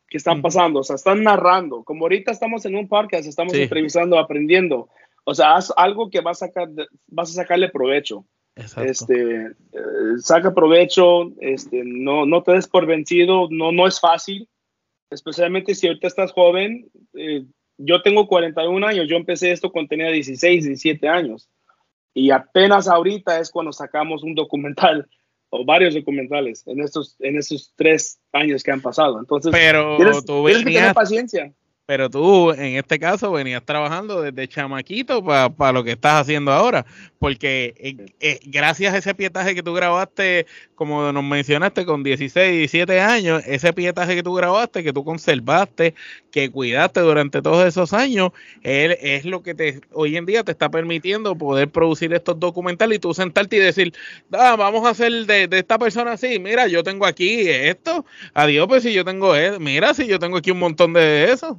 que 0.08 0.16
están 0.16 0.40
pasando, 0.40 0.80
o 0.80 0.84
sea, 0.84 0.96
están 0.96 1.22
narrando. 1.22 1.84
Como 1.84 2.04
ahorita 2.04 2.32
estamos 2.32 2.64
en 2.64 2.76
un 2.76 2.88
podcast, 2.88 3.26
estamos 3.26 3.52
entrevistando, 3.52 4.18
aprendiendo. 4.18 4.88
O 5.24 5.34
sea, 5.34 5.56
haz 5.56 5.72
algo 5.76 6.08
que 6.08 6.20
vas 6.20 6.42
a, 6.42 6.46
sacar, 6.46 6.68
vas 7.08 7.30
a 7.30 7.34
sacarle 7.34 7.68
provecho. 7.68 8.24
Este, 8.56 9.46
eh, 9.46 10.18
saca 10.18 10.52
provecho, 10.52 11.32
este, 11.40 11.82
no, 11.84 12.26
no 12.26 12.42
te 12.42 12.52
des 12.52 12.66
por 12.66 12.86
vencido, 12.86 13.48
no, 13.50 13.70
no 13.70 13.86
es 13.86 14.00
fácil, 14.00 14.48
especialmente 15.10 15.74
si 15.74 15.86
ahorita 15.86 16.08
estás 16.08 16.32
joven. 16.32 16.90
Eh, 17.14 17.44
yo 17.76 18.02
tengo 18.02 18.26
41 18.26 18.84
años, 18.84 19.06
yo 19.08 19.16
empecé 19.16 19.52
esto 19.52 19.70
cuando 19.70 19.90
tenía 19.90 20.08
16, 20.08 20.64
17 20.64 21.06
años. 21.06 21.48
Y 22.14 22.30
apenas 22.30 22.88
ahorita 22.88 23.38
es 23.38 23.50
cuando 23.50 23.72
sacamos 23.72 24.22
un 24.22 24.34
documental 24.34 25.08
o 25.50 25.64
varios 25.64 25.94
documentales 25.94 26.66
en 26.66 26.80
estos, 26.80 27.16
en 27.20 27.38
estos 27.38 27.72
tres 27.76 28.20
años 28.32 28.62
que 28.62 28.70
han 28.70 28.82
pasado. 28.82 29.18
Entonces, 29.18 29.50
pero 29.52 29.96
tienes, 29.96 30.24
que 30.64 30.72
tener 30.72 30.94
paciencia. 30.94 31.52
Pero 31.88 32.10
tú, 32.10 32.50
en 32.52 32.76
este 32.76 32.98
caso, 32.98 33.32
venías 33.32 33.64
trabajando 33.64 34.20
desde 34.20 34.46
chamaquito 34.46 35.24
para 35.24 35.72
lo 35.72 35.82
que 35.82 35.92
estás 35.92 36.20
haciendo 36.20 36.52
ahora, 36.52 36.84
porque 37.18 37.72
eh, 37.78 38.12
eh, 38.20 38.40
gracias 38.44 38.92
a 38.92 38.98
ese 38.98 39.14
pietaje 39.14 39.54
que 39.54 39.62
tú 39.62 39.72
grabaste, 39.72 40.46
como 40.74 41.10
nos 41.12 41.24
mencionaste, 41.24 41.86
con 41.86 42.02
16, 42.02 42.58
17 42.58 43.00
años, 43.00 43.42
ese 43.46 43.72
pietaje 43.72 44.14
que 44.14 44.22
tú 44.22 44.34
grabaste, 44.34 44.84
que 44.84 44.92
tú 44.92 45.02
conservaste, 45.02 45.94
que 46.30 46.50
cuidaste 46.50 47.00
durante 47.00 47.40
todos 47.40 47.66
esos 47.66 47.94
años, 47.94 48.32
él, 48.62 48.98
es 49.00 49.24
lo 49.24 49.42
que 49.42 49.54
te 49.54 49.80
hoy 49.92 50.18
en 50.18 50.26
día 50.26 50.44
te 50.44 50.52
está 50.52 50.68
permitiendo 50.70 51.38
poder 51.38 51.70
producir 51.70 52.12
estos 52.12 52.38
documentales 52.38 52.96
y 52.96 53.00
tú 53.00 53.14
sentarte 53.14 53.56
y 53.56 53.60
decir, 53.60 53.94
ah, 54.32 54.56
vamos 54.58 54.84
a 54.84 54.90
hacer 54.90 55.24
de, 55.24 55.48
de 55.48 55.58
esta 55.60 55.78
persona 55.78 56.12
así, 56.12 56.38
mira, 56.38 56.66
yo 56.66 56.82
tengo 56.82 57.06
aquí 57.06 57.48
esto, 57.48 58.04
adiós, 58.34 58.66
pues 58.68 58.82
si 58.82 58.92
yo 58.92 59.06
tengo, 59.06 59.34
esto, 59.34 59.58
mira, 59.58 59.94
si 59.94 60.06
yo 60.06 60.18
tengo 60.18 60.36
aquí 60.36 60.50
un 60.50 60.58
montón 60.58 60.92
de 60.92 61.32
eso. 61.32 61.58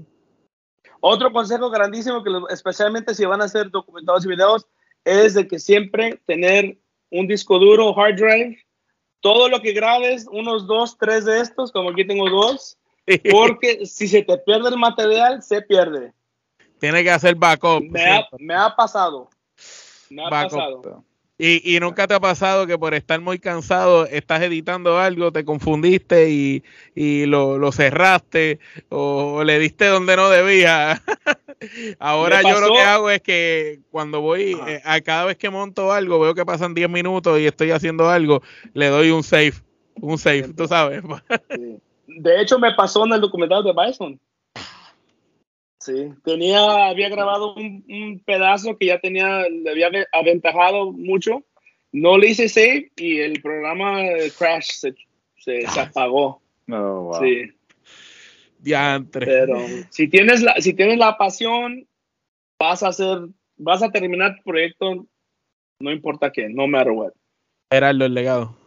Otro 1.02 1.32
consejo 1.32 1.70
grandísimo, 1.70 2.24
que 2.24 2.32
especialmente 2.50 3.16
si 3.16 3.26
van 3.26 3.42
a 3.42 3.46
hacer 3.46 3.70
documentados 3.70 4.26
y 4.26 4.30
videos, 4.30 4.68
es 5.06 5.34
de 5.34 5.48
que 5.48 5.60
siempre 5.60 6.20
tener 6.26 6.78
un 7.10 7.28
disco 7.28 7.58
duro, 7.58 7.98
hard 7.98 8.16
drive, 8.16 8.58
todo 9.22 9.50
lo 9.50 9.62
que 9.62 9.74
grabes, 9.74 10.28
unos 10.32 10.68
dos, 10.68 10.98
tres 10.98 11.26
de 11.26 11.40
estos, 11.40 11.72
como 11.72 11.92
aquí 11.92 12.06
tengo 12.06 12.30
dos, 12.30 12.78
porque 13.32 13.86
si 13.86 14.08
se 14.08 14.24
te 14.24 14.38
pierde 14.38 14.70
el 14.70 14.78
material, 14.78 15.42
se 15.42 15.62
pierde. 15.62 16.14
Tiene 16.80 17.04
que 17.04 17.12
hacer 17.12 17.36
backup. 17.36 17.84
Me, 17.90 18.06
ha, 18.06 18.28
me 18.38 18.56
ha, 18.56 18.76
pasado. 18.76 19.30
Me 20.10 20.26
ha 20.26 20.30
pasado. 20.30 21.04
Y, 21.42 21.62
y, 21.64 21.80
nunca 21.80 22.06
te 22.06 22.14
ha 22.14 22.20
pasado 22.20 22.68
que 22.68 22.78
por 22.78 22.94
estar 22.94 23.22
muy 23.22 23.40
cansado 23.40 24.06
estás 24.06 24.42
editando 24.42 25.00
algo, 25.00 25.32
te 25.32 25.46
confundiste 25.46 26.30
y, 26.30 26.66
y 26.96 27.28
lo, 27.28 27.58
lo, 27.58 27.72
cerraste 27.72 28.60
o 28.90 29.46
le 29.46 29.58
diste 29.58 29.86
donde 29.86 30.18
no 30.18 30.30
debía. 30.30 31.02
Ahora 32.00 32.42
yo 32.42 32.60
lo 32.60 32.74
que 32.74 32.82
hago 32.82 33.10
es 33.10 33.22
que 33.22 33.80
cuando 33.90 34.20
voy, 34.20 34.58
eh, 34.68 34.82
a 34.84 35.00
cada 35.00 35.24
vez 35.24 35.38
que 35.38 35.50
monto 35.50 35.94
algo, 35.94 36.20
veo 36.20 36.36
que 36.36 36.46
pasan 36.46 36.74
10 36.74 36.90
minutos 36.90 37.40
y 37.40 37.46
estoy 37.46 37.72
haciendo 37.72 38.10
algo, 38.10 38.42
le 38.74 38.88
doy 38.88 39.12
un 39.12 39.24
save, 39.24 39.54
un 39.96 40.18
save, 40.18 40.50
tú 40.54 40.68
sabes. 40.68 41.04
De 42.08 42.42
hecho, 42.42 42.60
me 42.60 42.74
pasó 42.74 43.06
en 43.06 43.14
el 43.14 43.22
documental 43.22 43.64
de 43.64 43.72
Bison. 43.72 44.20
Sí, 45.90 46.14
tenía, 46.24 46.88
había 46.88 47.10
grabado 47.10 47.56
un, 47.56 48.22
pedazo 48.24 48.78
que 48.78 48.88
ya 48.88 49.00
tenía, 49.00 49.50
le 49.50 49.72
había 49.72 50.08
aventajado 50.12 50.92
mucho. 50.92 51.44
No 51.92 52.18
le 52.18 52.28
hice 52.28 52.48
save 52.48 52.92
y 52.98 53.18
el 53.20 53.42
programa 53.42 53.98
crash 54.38 54.70
se, 54.72 54.94
se, 55.38 55.66
apagó. 55.80 56.44
Oh, 56.72 57.20
sí. 57.20 57.50
Diantre. 58.60 59.26
Pero 59.26 59.58
si 59.90 60.08
tienes 60.08 60.44
la, 60.44 60.56
si 60.62 60.74
tienes 60.74 61.00
la 61.00 61.18
pasión, 61.18 61.88
vas 62.60 62.84
a 62.84 62.90
hacer, 62.90 63.28
vas 63.58 63.82
a 63.82 63.90
terminar 63.90 64.36
tu 64.36 64.44
proyecto, 64.44 65.08
no 65.80 65.92
importa 65.92 66.32
qué, 66.32 66.50
no 66.50 66.68
matter 66.68 66.92
what. 66.92 67.14
Era 67.72 67.90
el 67.90 68.14
legado. 68.14 68.59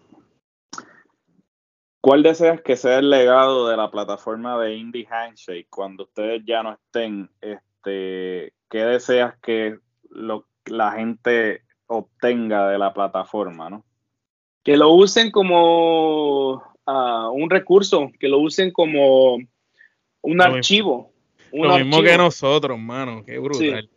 ¿Cuál 2.03 2.25
deseas 2.25 2.61
que 2.63 2.77
sea 2.77 2.99
el 2.99 3.11
legado 3.11 3.69
de 3.69 3.77
la 3.77 3.89
plataforma 3.89 4.61
de 4.61 4.75
Indie 4.75 5.07
Handshake 5.09 5.69
cuando 5.71 6.03
ustedes 6.03 6.43
ya 6.45 6.65
no 6.65 6.73
estén? 6.73 7.31
Este, 7.41 8.53
¿Qué 8.69 8.79
deseas 8.79 9.39
que 9.41 9.79
lo, 10.11 10.49
la 10.67 10.91
gente 10.91 11.63
obtenga 11.87 12.69
de 12.69 12.79
la 12.79 12.93
plataforma, 12.93 13.71
no? 13.71 13.85
Que 14.65 14.77
lo 14.77 14.91
usen 14.91 15.31
como 15.31 16.61
ah, 16.87 17.31
un 17.33 17.49
recurso, 17.49 18.11
que 18.19 18.27
lo 18.27 18.41
usen 18.41 18.73
como 18.73 19.37
un 20.23 20.43
archivo. 20.43 21.13
lo 21.53 21.79
mismo 21.79 22.03
que 22.03 22.19
nosotros, 22.19 22.81
mano, 22.81 23.23
qué 23.25 23.39
brutal. 23.39 23.89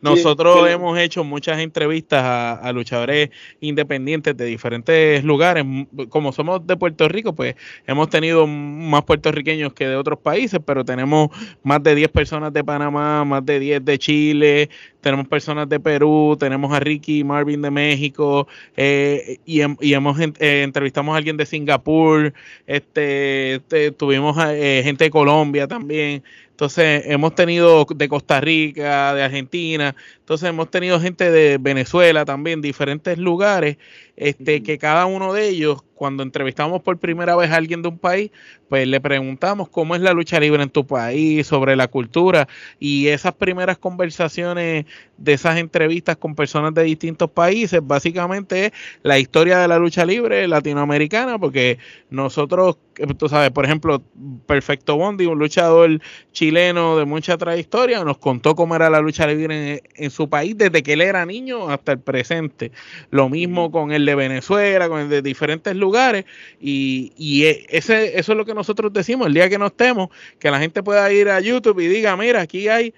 Nosotros 0.00 0.68
hemos 0.68 0.98
hecho 0.98 1.24
muchas 1.24 1.58
entrevistas 1.58 2.22
a, 2.24 2.72
luchadores 2.72 3.30
independientes 3.60 4.36
de 4.36 4.44
diferentes 4.46 5.22
lugares. 5.24 5.64
Como 6.08 6.32
somos 6.32 6.66
de 6.66 6.76
Puerto 6.76 7.08
Rico, 7.08 7.34
pues 7.34 7.54
hemos 7.86 8.08
tenido 8.08 8.46
más 8.46 9.02
puertorriqueños 9.04 9.72
que 9.74 9.86
de 9.86 9.96
otros 9.96 10.18
países, 10.18 10.60
pero 10.64 10.84
tenemos 10.84 11.28
más 11.62 11.82
de 11.82 11.94
10 11.94 12.08
personas 12.10 12.52
de 12.52 12.64
Panamá, 12.64 13.24
más 13.24 13.44
de 13.44 13.58
10 13.58 13.84
de 13.84 13.98
Chile, 13.98 14.70
tenemos 15.00 15.28
personas 15.28 15.68
de 15.68 15.80
Perú, 15.80 16.36
tenemos 16.38 16.72
a 16.72 16.80
Ricky 16.80 17.24
Marvin 17.24 17.62
de 17.62 17.70
México, 17.70 18.46
eh, 18.76 19.38
y, 19.44 19.60
hemos 19.60 20.18
eh, 20.20 20.62
entrevistamos 20.62 21.14
a 21.14 21.18
alguien 21.18 21.36
de 21.36 21.46
Singapur, 21.46 22.32
este, 22.66 23.60
tuvimos 23.96 24.36
eh, 24.48 24.82
gente 24.84 25.04
de 25.04 25.10
Colombia 25.10 25.66
también. 25.66 26.22
Entonces, 26.60 27.04
hemos 27.06 27.34
tenido 27.34 27.86
de 27.88 28.06
Costa 28.06 28.38
Rica, 28.38 29.14
de 29.14 29.22
Argentina, 29.22 29.96
entonces 30.18 30.46
hemos 30.46 30.70
tenido 30.70 31.00
gente 31.00 31.30
de 31.30 31.56
Venezuela 31.56 32.26
también, 32.26 32.60
diferentes 32.60 33.16
lugares, 33.16 33.78
este, 34.20 34.62
que 34.62 34.78
cada 34.78 35.06
uno 35.06 35.32
de 35.32 35.48
ellos, 35.48 35.82
cuando 35.96 36.22
entrevistamos 36.22 36.80
por 36.80 36.98
primera 36.98 37.34
vez 37.34 37.50
a 37.50 37.56
alguien 37.56 37.82
de 37.82 37.88
un 37.88 37.98
país, 37.98 38.30
pues 38.68 38.86
le 38.86 39.00
preguntamos 39.00 39.68
cómo 39.68 39.96
es 39.96 40.00
la 40.00 40.12
lucha 40.12 40.38
libre 40.38 40.62
en 40.62 40.70
tu 40.70 40.86
país, 40.86 41.44
sobre 41.46 41.74
la 41.74 41.88
cultura, 41.88 42.46
y 42.78 43.08
esas 43.08 43.34
primeras 43.34 43.78
conversaciones 43.78 44.86
de 45.18 45.32
esas 45.32 45.58
entrevistas 45.58 46.16
con 46.16 46.34
personas 46.34 46.72
de 46.72 46.84
distintos 46.84 47.30
países, 47.30 47.80
básicamente 47.82 48.66
es 48.66 48.72
la 49.02 49.18
historia 49.18 49.58
de 49.58 49.68
la 49.68 49.78
lucha 49.78 50.06
libre 50.06 50.46
latinoamericana, 50.46 51.38
porque 51.38 51.78
nosotros, 52.08 52.78
tú 53.18 53.28
sabes, 53.28 53.50
por 53.50 53.64
ejemplo, 53.64 54.02
Perfecto 54.46 54.96
Bondi, 54.96 55.26
un 55.26 55.38
luchador 55.38 56.00
chileno 56.32 56.96
de 56.96 57.04
mucha 57.04 57.36
trayectoria, 57.36 58.04
nos 58.04 58.18
contó 58.18 58.54
cómo 58.54 58.76
era 58.76 58.88
la 58.88 59.00
lucha 59.00 59.26
libre 59.26 59.72
en, 59.74 59.80
en 59.96 60.10
su 60.10 60.20
su 60.20 60.28
país 60.28 60.54
desde 60.58 60.82
que 60.82 60.92
él 60.92 61.00
era 61.00 61.24
niño 61.24 61.70
hasta 61.70 61.92
el 61.92 61.98
presente. 61.98 62.72
Lo 63.10 63.30
mismo 63.30 63.70
con 63.70 63.90
el 63.90 64.04
de 64.10 64.16
Venezuela, 64.16 64.88
con 64.88 65.00
el 65.00 65.08
de 65.08 65.22
diferentes 65.22 65.74
lugares. 65.74 66.24
Y, 66.60 67.12
y 67.16 67.44
e, 67.44 67.66
ese, 67.68 68.18
eso 68.18 68.32
es 68.32 68.38
lo 68.38 68.44
que 68.44 68.54
nosotros 68.54 68.92
decimos, 68.92 69.26
el 69.26 69.34
día 69.34 69.48
que 69.48 69.58
no 69.58 69.66
estemos, 69.66 70.08
que 70.38 70.50
la 70.50 70.58
gente 70.58 70.82
pueda 70.82 71.10
ir 71.12 71.28
a 71.28 71.40
YouTube 71.40 71.80
y 71.80 71.88
diga, 71.88 72.16
mira, 72.16 72.40
aquí 72.42 72.68
hay 72.68 72.94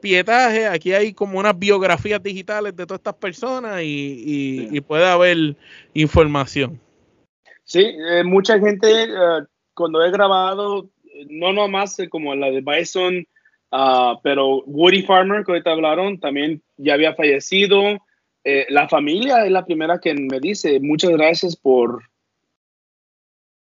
pietaje, 0.00 0.66
aquí 0.66 0.92
hay 0.92 1.12
como 1.12 1.38
unas 1.38 1.58
biografías 1.58 2.22
digitales 2.22 2.74
de 2.74 2.86
todas 2.86 3.00
estas 3.00 3.14
personas 3.14 3.80
y, 3.82 4.80
puede 4.86 5.06
haber 5.06 5.56
información. 5.92 6.80
Sí, 7.64 7.80
eh, 7.80 8.24
mucha 8.24 8.58
gente 8.58 9.04
eh, 9.04 9.44
cuando 9.74 10.02
he 10.04 10.10
grabado, 10.10 10.90
no 11.28 11.52
nomás 11.52 11.96
como 12.10 12.34
la 12.34 12.50
de 12.50 12.60
Bison, 12.60 13.26
ah, 13.70 14.18
pero 14.22 14.62
Woody 14.66 15.02
Farmer, 15.02 15.44
que 15.44 15.52
ahorita 15.52 15.72
hablaron, 15.72 16.18
también 16.18 16.62
ya 16.76 16.94
había 16.94 17.14
fallecido. 17.14 17.98
Eh, 18.44 18.66
la 18.68 18.88
familia 18.88 19.44
es 19.46 19.50
la 19.50 19.64
primera 19.64 19.98
que 19.98 20.14
me 20.14 20.38
dice, 20.38 20.78
muchas 20.78 21.10
gracias 21.12 21.56
por 21.56 22.02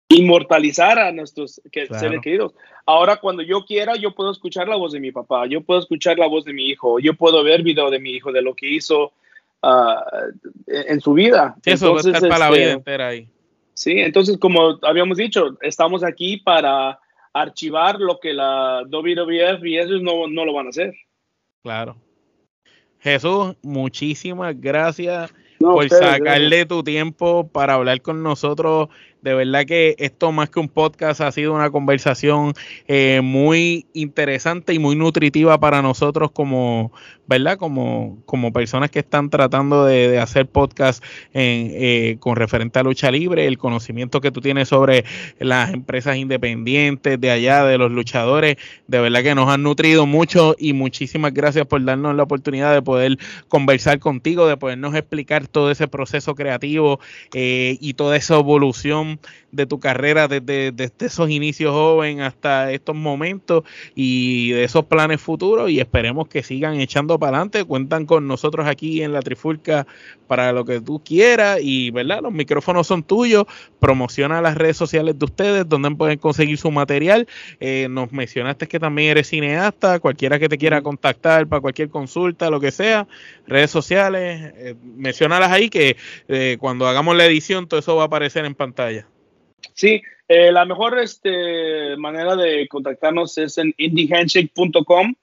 inmortalizar 0.10 0.98
a 1.00 1.12
nuestros 1.12 1.62
seres 1.72 2.22
queridos. 2.22 2.54
Ahora, 2.86 3.18
cuando 3.18 3.44
yo 3.44 3.66
quiera, 3.66 3.96
yo 3.96 4.14
puedo 4.14 4.32
escuchar 4.32 4.68
la 4.68 4.76
voz 4.76 4.92
de 4.92 5.00
mi 5.00 5.12
papá, 5.12 5.46
yo 5.48 5.62
puedo 5.62 5.80
escuchar 5.80 6.18
la 6.18 6.28
voz 6.28 6.46
de 6.46 6.54
mi 6.54 6.66
hijo, 6.66 7.00
yo 7.00 7.14
puedo 7.14 7.44
ver 7.44 7.64
video 7.64 7.90
de 7.90 8.00
mi 8.00 8.12
hijo, 8.12 8.32
de 8.32 8.42
lo 8.42 8.56
que 8.56 8.70
hizo 8.70 9.12
ah, 9.62 10.04
en 10.68 11.00
su 11.00 11.14
vida. 11.14 11.56
eso 11.66 11.94
va 11.94 12.00
a 12.00 12.02
estar 12.02 12.30
para 12.30 12.50
la 12.50 12.52
vida 12.52 12.64
este, 12.64 12.74
entera 12.74 13.08
ahí. 13.08 13.28
Sí, 13.74 14.00
entonces, 14.00 14.38
como 14.38 14.80
habíamos 14.82 15.18
dicho, 15.18 15.58
estamos 15.62 16.04
aquí 16.04 16.38
para 16.38 17.00
archivar 17.34 18.00
lo 18.00 18.20
que 18.20 18.34
la 18.34 18.84
WWF 18.90 19.64
y 19.64 19.78
ellos 19.78 20.02
no, 20.02 20.28
no 20.28 20.46
lo 20.46 20.54
van 20.54 20.68
a 20.68 20.70
hacer. 20.70 20.94
Claro. 21.64 21.96
Jesús, 23.00 23.56
muchísimas 23.62 24.60
gracias 24.60 25.34
por 25.60 25.90
sacarle 25.90 26.66
tu 26.66 26.84
tiempo 26.84 27.48
para 27.48 27.76
hablar 27.76 28.02
con 28.02 28.24
nosotros 28.24 28.90
de 29.22 29.34
verdad 29.34 29.66
que 29.66 29.96
esto 29.98 30.32
más 30.32 30.50
que 30.50 30.60
un 30.60 30.70
podcast 30.70 31.22
ha 31.22 31.32
sido 31.32 31.54
una 31.54 31.70
conversación 31.70 32.54
eh, 32.88 33.22
muy 33.24 33.86
interesante 33.94 34.74
y 34.74 34.80
muy 34.80 34.96
nutritiva 34.96 35.60
para 35.60 35.82
nosotros 35.82 36.32
como, 36.32 36.94
¿verdad? 37.28 37.58
Como, 37.58 38.22
como 38.26 38.54
personas 38.54 38.92
que 38.92 39.00
están 39.00 39.30
tratando 39.30 39.86
de, 39.86 40.20
hacer 40.20 40.48
podcast 40.48 41.04
en, 41.34 41.72
eh, 41.74 42.18
con 42.20 42.36
referente 42.36 42.80
a 42.80 42.84
lucha 42.84 43.12
libre, 43.12 43.46
el 43.46 43.58
conocimiento 43.58 44.22
que 44.22 44.32
tú 44.32 44.42
tienes 44.42 44.70
sobre 44.70 45.04
las 45.40 45.74
empresas 45.74 46.18
independientes 46.18 47.20
de 47.20 47.32
allá, 47.32 47.66
de 47.66 47.78
los 47.78 47.92
luchadores, 47.92 48.58
de 48.88 49.00
verdad 49.00 49.24
que 49.24 49.36
nos 49.36 49.50
han 49.50 49.64
nutrido 49.64 50.06
mucho 50.06 50.56
y 50.58 50.74
muchísimas 50.74 51.34
gracias 51.34 51.66
por 51.66 51.84
darnos 51.84 52.16
la 52.16 52.24
oportunidad 52.24 52.74
de 52.74 52.82
poder 52.82 53.18
conversar 53.48 54.00
contigo, 54.00 54.48
de 54.48 54.58
podernos 54.58 54.96
explicar 54.96 55.48
todo 55.48 55.72
ese 55.72 55.88
proceso 55.88 56.36
creativo 56.36 57.00
eh, 57.34 57.78
y 57.82 57.94
toda 57.96 58.16
esa 58.16 58.36
evolución 58.36 59.09
de 59.52 59.66
tu 59.66 59.80
carrera 59.80 60.28
desde, 60.28 60.74
esos 61.00 61.30
inicios 61.30 61.72
joven 61.72 62.22
hasta 62.22 62.72
estos 62.72 62.96
momentos 62.96 63.64
y 63.96 64.52
de 64.52 64.66
esos 64.66 64.86
planes 64.86 65.22
futuros 65.22 65.70
y 65.72 65.80
esperemos 65.80 66.28
que 66.28 66.44
sigan 66.44 66.80
echando 66.80 67.18
para 67.18 67.38
adelante. 67.38 67.64
Cuentan 67.64 68.06
con 68.06 68.28
nosotros 68.28 68.68
aquí 68.68 69.02
en 69.02 69.14
la 69.14 69.22
Trifulca 69.22 69.88
para 70.30 70.54
lo 70.54 70.64
que 70.64 70.80
tú 70.80 71.04
quieras 71.04 71.58
y, 71.60 71.90
¿verdad? 71.90 72.22
Los 72.22 72.32
micrófonos 72.32 72.86
son 72.86 73.02
tuyos. 73.02 73.46
Promociona 73.80 74.44
las 74.44 74.56
redes 74.56 74.78
sociales 74.78 75.18
de 75.18 75.26
ustedes 75.26 75.68
donde 75.68 75.90
pueden 75.96 76.20
conseguir 76.20 76.60
su 76.60 76.70
material. 76.70 77.28
Eh, 77.60 77.88
nos 77.90 78.12
mencionaste 78.12 78.68
que 78.68 78.80
también 78.80 79.10
eres 79.10 79.28
cineasta, 79.28 80.00
cualquiera 80.00 80.38
que 80.38 80.48
te 80.48 80.60
quiera 80.60 80.84
contactar 80.84 81.48
para 81.48 81.62
cualquier 81.62 81.90
consulta, 81.90 82.52
lo 82.52 82.60
que 82.60 82.70
sea, 82.70 83.08
redes 83.48 83.72
sociales, 83.72 84.54
eh, 84.56 84.76
mencionalas 84.84 85.52
ahí 85.52 85.70
que 85.70 85.98
eh, 86.28 86.58
cuando 86.60 86.88
hagamos 86.88 87.18
la 87.18 87.26
edición 87.26 87.68
todo 87.68 87.80
eso 87.80 87.96
va 87.96 88.04
a 88.04 88.06
aparecer 88.06 88.46
en 88.46 88.54
pantalla. 88.54 89.08
Sí, 89.74 90.02
eh, 90.28 90.52
la 90.52 90.64
mejor 90.64 91.00
este, 91.00 91.98
manera 91.98 92.36
de 92.36 92.68
contactarnos 92.68 93.36
es 93.40 93.58
en 93.58 93.74
indiehandshake.com. 93.78 95.16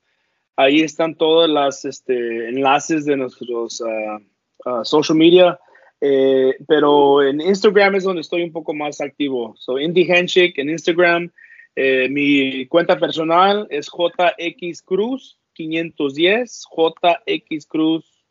Ahí 0.57 0.81
están 0.81 1.15
todos 1.15 1.49
los 1.49 1.85
este, 1.85 2.49
enlaces 2.49 3.05
de 3.05 3.17
nuestros 3.17 3.81
uh, 3.83 4.21
uh, 4.67 4.85
social 4.85 5.17
media. 5.17 5.59
Eh, 6.01 6.55
pero 6.69 7.23
en 7.23 7.41
Instagram 7.41 7.95
es 7.95 8.05
donde 8.05 8.21
estoy 8.21 8.43
un 8.43 8.53
poco 8.53 8.75
más 8.75 9.01
activo. 9.01 9.55
So, 9.57 9.79
Indie 9.79 10.13
Handshake 10.13 10.59
en 10.59 10.71
Instagram. 10.71 11.33
Eh, 11.75 12.09
mi 12.11 12.67
cuenta 12.67 12.99
personal 12.99 13.67
es 13.71 13.87
JX 13.87 14.83
Cruz 14.83 15.39
510. 15.55 16.67
JX 16.77 17.67
Cruz 17.67 18.25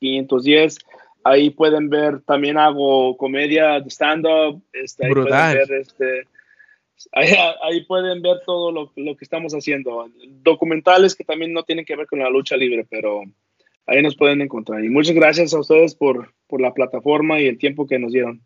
510. 0.00 0.78
Ahí 1.22 1.50
pueden 1.50 1.90
ver, 1.90 2.22
también 2.22 2.56
hago 2.56 3.16
comedia 3.18 3.78
de 3.80 3.90
stand-up. 3.90 4.62
Este, 4.72 5.06
ahí 5.06 5.12
Pueden 5.12 5.28
ver, 5.28 5.72
este, 5.72 6.26
ahí, 7.12 7.84
pueden 7.84 8.22
ver 8.22 8.38
todo 8.46 8.72
lo, 8.72 8.90
lo, 8.96 9.16
que 9.16 9.24
estamos 9.24 9.52
haciendo. 9.52 10.08
Documentales 10.42 11.14
que 11.14 11.24
también 11.24 11.52
no 11.52 11.62
tienen 11.62 11.84
que 11.84 11.96
ver 11.96 12.06
con 12.06 12.20
la 12.20 12.30
lucha 12.30 12.56
libre, 12.56 12.86
pero 12.88 13.22
ahí 13.90 14.02
nos 14.02 14.16
pueden 14.16 14.40
encontrar. 14.40 14.84
Y 14.84 14.88
muchas 14.88 15.14
gracias 15.14 15.52
a 15.52 15.58
ustedes 15.58 15.94
por, 15.94 16.32
por 16.46 16.60
la 16.60 16.72
plataforma 16.72 17.40
y 17.40 17.46
el 17.46 17.58
tiempo 17.58 17.86
que 17.86 17.98
nos 17.98 18.12
dieron. 18.12 18.40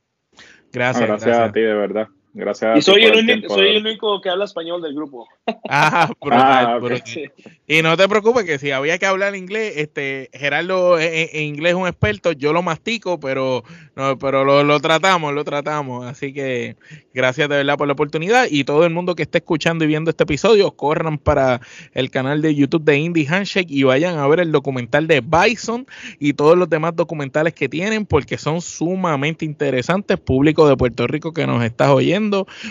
Gracias, 0.72 1.06
gracias, 1.06 1.38
a 1.38 1.52
ti, 1.52 1.60
de 1.60 1.74
verdad. 1.74 2.08
Gracias. 2.36 2.78
Y 2.78 2.82
soy, 2.82 3.04
el, 3.04 3.16
único, 3.16 3.54
soy 3.54 3.76
el 3.76 3.86
único 3.86 4.20
que 4.20 4.28
habla 4.28 4.44
español 4.44 4.82
del 4.82 4.92
grupo. 4.92 5.28
Ah, 5.68 6.10
brutal, 6.20 6.82
ah, 6.82 7.40
Y 7.68 7.80
no 7.80 7.96
te 7.96 8.08
preocupes 8.08 8.42
que 8.42 8.58
si 8.58 8.72
había 8.72 8.98
que 8.98 9.06
hablar 9.06 9.36
inglés, 9.36 9.74
este 9.76 10.30
Gerardo 10.32 10.98
en, 10.98 11.28
inglés 11.40 11.74
es 11.74 11.76
un 11.76 11.86
experto, 11.86 12.32
yo 12.32 12.52
lo 12.52 12.60
mastico, 12.60 13.20
pero 13.20 13.62
no, 13.94 14.18
pero 14.18 14.44
lo, 14.44 14.64
lo, 14.64 14.80
tratamos, 14.80 15.32
lo 15.32 15.44
tratamos. 15.44 16.06
Así 16.06 16.32
que 16.32 16.74
gracias 17.14 17.48
de 17.48 17.58
verdad 17.58 17.78
por 17.78 17.86
la 17.86 17.92
oportunidad 17.92 18.48
y 18.50 18.64
todo 18.64 18.84
el 18.84 18.92
mundo 18.92 19.14
que 19.14 19.22
esté 19.22 19.38
escuchando 19.38 19.84
y 19.84 19.86
viendo 19.86 20.10
este 20.10 20.24
episodio, 20.24 20.72
corran 20.72 21.18
para 21.18 21.60
el 21.92 22.10
canal 22.10 22.42
de 22.42 22.52
YouTube 22.52 22.82
de 22.82 22.98
Indie 22.98 23.28
Handshake 23.28 23.70
y 23.70 23.84
vayan 23.84 24.18
a 24.18 24.26
ver 24.26 24.40
el 24.40 24.50
documental 24.50 25.06
de 25.06 25.20
Bison 25.20 25.86
y 26.18 26.32
todos 26.32 26.58
los 26.58 26.68
demás 26.68 26.96
documentales 26.96 27.54
que 27.54 27.68
tienen 27.68 28.06
porque 28.06 28.38
son 28.38 28.60
sumamente 28.60 29.44
interesantes, 29.44 30.18
público 30.18 30.66
de 30.68 30.76
Puerto 30.76 31.06
Rico 31.06 31.32
que 31.32 31.46
nos 31.46 31.62
estás 31.62 31.90
oyendo 31.90 32.23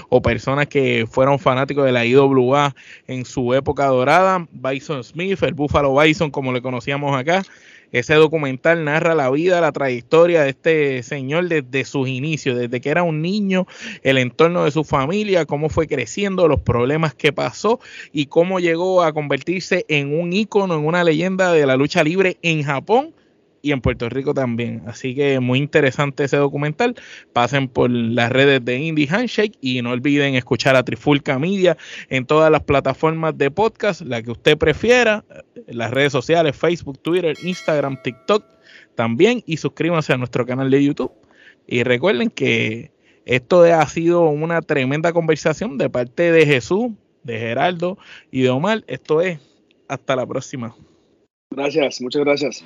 o 0.09 0.21
personas 0.21 0.67
que 0.67 1.05
fueron 1.09 1.39
fanáticos 1.39 1.85
de 1.85 1.91
la 1.91 2.05
IWA 2.05 2.75
en 3.07 3.25
su 3.25 3.53
época 3.53 3.85
dorada. 3.87 4.47
Bison 4.51 5.03
Smith, 5.03 5.41
el 5.43 5.53
Buffalo 5.53 5.95
Bison, 5.95 6.31
como 6.31 6.51
le 6.51 6.61
conocíamos 6.61 7.15
acá. 7.17 7.43
Ese 7.91 8.15
documental 8.15 8.83
narra 8.83 9.13
la 9.13 9.29
vida, 9.29 9.61
la 9.61 9.71
trayectoria 9.71 10.41
de 10.41 10.49
este 10.49 11.03
señor 11.03 11.47
desde 11.47 11.85
sus 11.85 12.09
inicios, 12.09 12.57
desde 12.57 12.81
que 12.81 12.89
era 12.89 13.03
un 13.03 13.21
niño, 13.21 13.67
el 14.01 14.17
entorno 14.17 14.65
de 14.65 14.71
su 14.71 14.83
familia, 14.83 15.45
cómo 15.45 15.69
fue 15.69 15.87
creciendo, 15.87 16.47
los 16.47 16.61
problemas 16.61 17.13
que 17.13 17.31
pasó 17.31 17.79
y 18.11 18.25
cómo 18.25 18.59
llegó 18.59 19.03
a 19.03 19.13
convertirse 19.13 19.85
en 19.89 20.19
un 20.19 20.33
ícono, 20.33 20.73
en 20.73 20.87
una 20.87 21.03
leyenda 21.03 21.51
de 21.51 21.67
la 21.67 21.77
lucha 21.77 22.03
libre 22.03 22.37
en 22.41 22.63
Japón 22.63 23.13
y 23.63 23.71
en 23.71 23.81
Puerto 23.81 24.09
Rico 24.09 24.33
también. 24.35 24.83
Así 24.85 25.15
que 25.15 25.39
muy 25.39 25.57
interesante 25.57 26.25
ese 26.25 26.37
documental. 26.37 26.95
Pasen 27.31 27.69
por 27.69 27.89
las 27.89 28.31
redes 28.31 28.63
de 28.63 28.77
Indie 28.77 29.07
Handshake 29.09 29.57
y 29.61 29.81
no 29.81 29.91
olviden 29.91 30.35
escuchar 30.35 30.75
a 30.75 30.83
Trifulca 30.83 31.39
Media 31.39 31.77
en 32.09 32.25
todas 32.25 32.51
las 32.51 32.61
plataformas 32.63 33.35
de 33.37 33.49
podcast, 33.49 34.01
la 34.01 34.21
que 34.21 34.31
usted 34.31 34.57
prefiera, 34.57 35.23
las 35.65 35.91
redes 35.91 36.11
sociales, 36.11 36.55
Facebook, 36.55 37.01
Twitter, 37.01 37.35
Instagram, 37.41 37.97
TikTok 38.03 38.43
también 38.95 39.41
y 39.47 39.57
suscríbanse 39.57 40.13
a 40.13 40.17
nuestro 40.17 40.45
canal 40.45 40.69
de 40.69 40.83
YouTube. 40.83 41.13
Y 41.65 41.83
recuerden 41.83 42.29
que 42.29 42.91
esto 43.25 43.63
ha 43.63 43.87
sido 43.87 44.25
una 44.25 44.61
tremenda 44.61 45.13
conversación 45.13 45.77
de 45.77 45.89
parte 45.89 46.33
de 46.33 46.45
Jesús, 46.45 46.91
de 47.23 47.39
Geraldo 47.39 47.97
y 48.29 48.41
de 48.41 48.49
Omar. 48.49 48.83
Esto 48.87 49.21
es 49.21 49.39
hasta 49.87 50.17
la 50.17 50.27
próxima. 50.27 50.75
Gracias, 51.55 52.01
muchas 52.01 52.23
gracias. 52.23 52.65